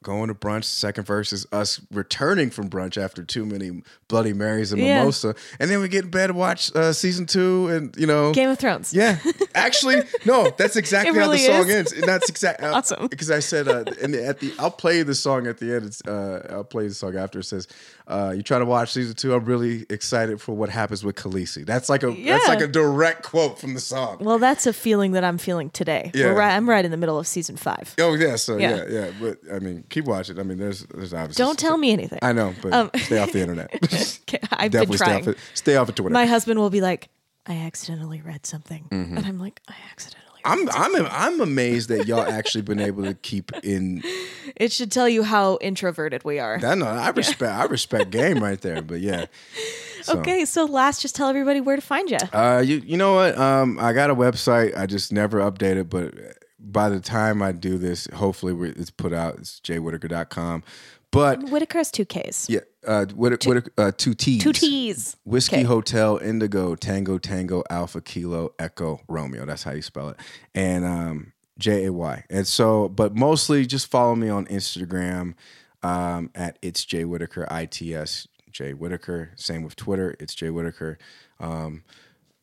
going 0.02 0.28
to 0.28 0.34
brunch. 0.34 0.64
Second 0.64 1.04
verse 1.06 1.32
is 1.32 1.46
us 1.52 1.80
returning 1.90 2.50
from 2.50 2.68
brunch 2.68 2.96
after 3.00 3.22
too 3.24 3.44
many 3.46 3.82
Bloody 4.08 4.32
Marys 4.32 4.72
and 4.72 4.80
Yeah. 4.80 4.98
mimosa, 5.00 5.34
and 5.58 5.70
then 5.70 5.80
we 5.80 5.88
get 5.88 6.04
in 6.04 6.10
bed 6.10 6.30
and 6.30 6.38
watch 6.38 6.74
uh, 6.74 6.92
season 6.92 7.26
two, 7.26 7.68
and 7.68 7.94
you 7.96 8.06
know, 8.06 8.32
Game 8.32 8.50
of 8.50 8.58
Thrones. 8.58 8.92
yeah, 8.94 9.18
actually, 9.54 10.02
no, 10.24 10.52
that's 10.56 10.76
exactly 10.76 11.18
how 11.18 11.28
the 11.30 11.38
song 11.38 11.68
is. 11.68 11.74
ends. 11.74 11.92
And 11.92 12.04
that's 12.04 12.28
exactly 12.28 12.66
Awesome. 12.74 13.06
Because 13.08 13.30
I 13.30 13.38
said, 13.40 13.68
uh, 13.68 13.84
and 14.02 14.14
at 14.14 14.40
the, 14.40 14.52
I'll 14.58 14.70
play 14.70 15.02
the 15.02 15.14
song 15.14 15.46
at 15.46 15.58
the 15.58 15.74
end. 15.74 15.86
It's, 15.86 16.02
uh, 16.06 16.46
I'll 16.50 16.64
play 16.64 16.88
the 16.88 16.94
song 16.94 17.16
after. 17.16 17.38
It 17.40 17.44
says, 17.44 17.66
uh, 18.08 18.32
"You 18.36 18.42
try 18.42 18.58
to 18.58 18.64
watch 18.64 18.92
season 18.92 19.14
two. 19.14 19.34
I'm 19.34 19.44
really 19.44 19.86
excited 19.90 20.40
for 20.40 20.54
what 20.54 20.68
happens 20.70 21.04
with 21.04 21.16
Khaleesi." 21.16 21.64
That's 21.64 21.88
like 21.88 22.02
a 22.02 22.10
that's 22.24 22.48
like 22.48 22.60
a 22.60 22.66
direct 22.68 23.22
quote 23.22 23.58
from 23.58 23.74
the 23.74 23.80
song. 23.80 24.18
Well, 24.20 24.38
that's 24.38 24.66
a 24.66 24.72
feeling 24.72 25.12
that 25.12 25.24
I'm 25.24 25.38
feeling 25.38 25.70
today. 25.70 26.10
Yeah. 26.14 26.26
We're 26.26 26.38
right, 26.38 26.54
I'm 26.54 26.68
right 26.68 26.84
in 26.84 26.90
the 26.90 26.96
middle 26.96 27.18
of 27.18 27.26
season 27.26 27.56
five. 27.56 27.94
Oh 27.98 28.14
yeah, 28.14 28.36
so 28.36 28.56
yeah. 28.56 28.76
Yeah. 28.76 28.84
yeah, 28.88 29.03
But 29.20 29.38
I 29.52 29.58
mean, 29.58 29.84
keep 29.88 30.04
watching. 30.06 30.38
I 30.38 30.42
mean, 30.42 30.58
there's 30.58 30.84
there's 30.86 31.12
obviously 31.14 31.42
Don't 31.44 31.58
tell 31.58 31.76
me 31.76 31.92
anything. 31.92 32.18
I 32.22 32.32
know, 32.32 32.54
but 32.62 32.72
Um, 32.72 32.90
stay 32.96 33.18
off 33.18 33.32
the 33.32 33.40
internet. 33.40 33.70
I've 34.52 34.70
Definitely 34.70 34.86
been 34.86 34.96
stay 34.96 34.96
trying. 34.96 35.20
off 35.22 35.28
it. 35.28 35.38
Stay 35.54 35.76
off 35.76 35.88
of 35.88 35.94
Twitter. 35.94 36.12
My 36.12 36.26
husband 36.26 36.58
will 36.60 36.70
be 36.70 36.80
like, 36.80 37.08
"I 37.46 37.54
accidentally 37.56 38.20
read 38.22 38.46
something," 38.46 38.86
and 38.90 39.18
I'm 39.20 39.38
like, 39.38 39.60
"I 39.68 39.74
accidentally." 39.90 40.20
Read 40.20 40.24
I'm 40.46 40.68
I'm 40.70 41.06
I'm 41.10 41.40
amazed 41.40 41.88
that 41.88 42.06
y'all 42.06 42.20
actually 42.20 42.60
been 42.62 42.78
able 42.80 43.02
to 43.04 43.14
keep 43.14 43.50
in 43.62 44.02
It 44.56 44.72
should 44.72 44.92
tell 44.92 45.08
you 45.08 45.22
how 45.22 45.56
introverted 45.62 46.22
we 46.22 46.38
are. 46.38 46.58
That 46.60 46.76
no, 46.76 46.84
I 46.86 47.08
respect 47.10 47.50
I 47.50 47.64
respect 47.64 48.10
game 48.10 48.42
right 48.44 48.60
there. 48.60 48.82
But 48.82 49.00
yeah. 49.00 49.26
So, 50.02 50.18
okay, 50.18 50.44
so 50.44 50.66
last, 50.66 51.00
just 51.00 51.16
tell 51.16 51.30
everybody 51.30 51.62
where 51.62 51.76
to 51.76 51.80
find 51.80 52.10
you. 52.10 52.18
Uh, 52.30 52.62
you 52.62 52.82
you 52.84 52.98
know 52.98 53.14
what? 53.14 53.38
Um, 53.38 53.78
I 53.80 53.94
got 53.94 54.10
a 54.10 54.14
website. 54.14 54.76
I 54.76 54.84
just 54.84 55.14
never 55.14 55.38
update 55.40 55.76
it, 55.78 55.88
but 55.88 56.12
by 56.72 56.88
the 56.88 57.00
time 57.00 57.42
I 57.42 57.52
do 57.52 57.78
this, 57.78 58.08
hopefully 58.14 58.70
it's 58.76 58.90
put 58.90 59.12
out. 59.12 59.36
It's 59.38 59.60
jwhittaker.com. 59.60 60.62
But 61.10 61.44
Whittaker 61.50 61.78
has 61.78 61.92
two 61.92 62.04
Ks. 62.04 62.50
yeah, 62.50 62.60
uh, 62.84 63.06
Whit- 63.14 63.46
Whittaker, 63.46 63.70
uh, 63.78 63.92
two 63.96 64.14
T's. 64.14 64.42
Two 64.42 64.52
T's. 64.52 65.16
Whiskey 65.24 65.56
Okay. 65.58 65.62
Hotel 65.64 66.18
Indigo 66.18 66.74
Tango 66.74 67.18
Tango 67.18 67.62
Alpha 67.70 68.00
Kilo 68.00 68.52
Echo 68.58 69.00
Romeo. 69.08 69.46
That's 69.46 69.62
how 69.62 69.70
you 69.72 69.82
spell 69.82 70.08
it. 70.08 70.16
And 70.56 70.84
um, 70.84 71.32
J 71.56 71.84
A 71.86 71.92
Y. 71.92 72.24
And 72.28 72.46
so, 72.48 72.88
but 72.88 73.14
mostly 73.14 73.64
just 73.64 73.88
follow 73.88 74.16
me 74.16 74.28
on 74.28 74.46
Instagram 74.46 75.34
um, 75.84 76.30
at 76.34 76.58
it's 76.62 76.84
Jay 76.84 77.04
Whittaker 77.04 77.46
I 77.48 77.66
T 77.66 77.94
S 77.94 78.26
Jay 78.50 78.72
Whittaker. 78.72 79.30
Same 79.36 79.62
with 79.62 79.76
Twitter. 79.76 80.16
It's 80.18 80.34
Jay 80.34 80.50
Whittaker. 80.50 80.98
Um, 81.38 81.84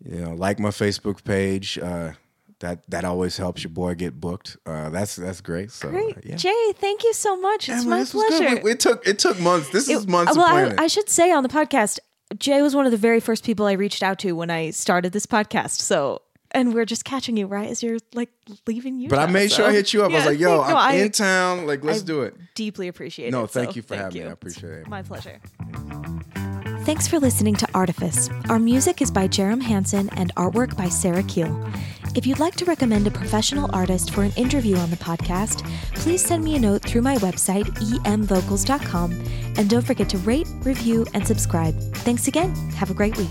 you 0.02 0.22
know, 0.22 0.34
like 0.34 0.60
my 0.60 0.70
Facebook 0.70 1.26
page. 1.26 1.78
Uh, 1.78 2.14
that 2.62 2.90
that 2.90 3.04
always 3.06 3.38
helps 3.38 3.64
your 3.64 3.72
boy 3.72 3.94
get 3.96 4.20
booked. 4.20 4.58
Uh, 4.66 4.90
that's 4.90 5.16
that's 5.18 5.42
great. 5.42 5.70
So 5.72 5.90
Great. 5.90 6.18
uh, 6.18 6.22
yeah. 6.24 6.36
Jay, 6.38 6.72
thank 6.76 7.04
you 7.04 7.14
so 7.14 7.36
much. 7.36 7.70
It's 7.70 7.84
Yeah, 7.84 7.90
my 7.90 8.00
this 8.00 8.14
was 8.14 8.24
good. 8.30 8.42
pleasure. 8.42 8.62
We- 8.64 8.72
It 8.72 8.80
took 8.80 9.06
it 9.08 9.20
took 9.20 9.40
months. 9.40 9.70
This 9.70 9.90
is 9.90 10.08
months 10.08 10.36
well, 10.38 10.68
of 10.68 10.80
I. 10.80 10.84
I 10.84 10.88
should 10.88 11.10
say 11.10 11.32
on 11.32 11.44
the 11.44 11.50
podcast, 11.50 12.00
Jay 12.40 12.62
was 12.62 12.74
one 12.76 12.86
of 12.86 12.92
the 12.92 12.98
very 12.98 13.20
first 13.20 13.44
people 13.44 13.66
I 13.68 13.74
reached 13.74 14.02
out 14.02 14.18
to 14.20 14.32
when 14.32 14.50
I 14.50 14.70
started 14.72 15.12
this 15.12 15.26
podcast. 15.26 15.80
So, 15.82 16.22
and 16.52 16.74
we're 16.74 16.86
just 16.86 17.04
catching 17.04 17.36
you 17.38 17.46
right 17.48 17.70
as 17.70 17.84
you're 17.84 18.00
like 18.14 18.30
leaving 18.68 19.00
you. 19.00 19.10
but 19.10 19.20
I 19.20 19.26
made 19.26 19.52
sure 19.52 19.66
I 19.66 19.72
hit 19.74 19.92
you 19.94 20.04
up. 20.04 20.12
I 20.12 20.16
was 20.16 20.26
like, 20.26 20.40
"Yo, 20.40 20.62
I'm 20.62 20.76
I 20.78 20.94
in 20.94 21.12
town. 21.12 21.68
Like, 21.68 21.84
let's 21.84 22.02
I 22.02 22.06
do 22.06 22.22
it." 22.22 22.36
deeply 22.56 22.88
appreciate 22.88 23.32
No, 23.32 23.40
it. 23.40 23.42
No, 23.42 23.48
thank 23.48 23.72
so 23.72 23.76
you 23.78 23.82
for 23.82 23.96
having 23.96 24.24
me. 24.24 24.30
I 24.30 24.32
appreciate 24.32 24.72
it. 24.74 24.88
My 24.88 25.02
pleasure. 25.02 25.40
Thanks 26.84 27.08
for 27.08 27.20
listening 27.20 27.54
to 27.56 27.68
Artifice. 27.76 28.28
Our 28.50 28.58
music 28.58 29.04
is 29.04 29.12
by 29.12 29.28
Jerem 29.28 29.62
Hanson 29.62 30.10
and 30.14 30.34
artwork 30.34 30.76
by 30.76 30.90
Sarah 30.90 31.22
Keel. 31.22 31.64
If 32.16 32.26
you'd 32.26 32.40
like 32.40 32.56
to 32.56 32.66
recommend 32.66 33.06
a 33.06 33.12
professional 33.12 33.70
artist 33.72 34.12
for 34.12 34.24
an 34.24 34.32
interview 34.36 34.76
on 34.78 34.90
the 34.90 34.96
podcast, 34.98 35.64
please 35.94 36.26
send 36.26 36.44
me 36.44 36.56
a 36.56 36.60
note 36.60 36.82
through 36.82 37.04
my 37.04 37.18
website, 37.18 37.66
emvocals.com, 38.04 39.12
and 39.58 39.70
don't 39.70 39.86
forget 39.86 40.10
to 40.10 40.18
rate, 40.20 40.48
review, 40.64 41.06
and 41.14 41.26
subscribe. 41.26 41.80
Thanks 41.98 42.28
again. 42.28 42.54
Have 42.72 42.90
a 42.90 42.96
great 42.96 43.16
week. 43.16 43.30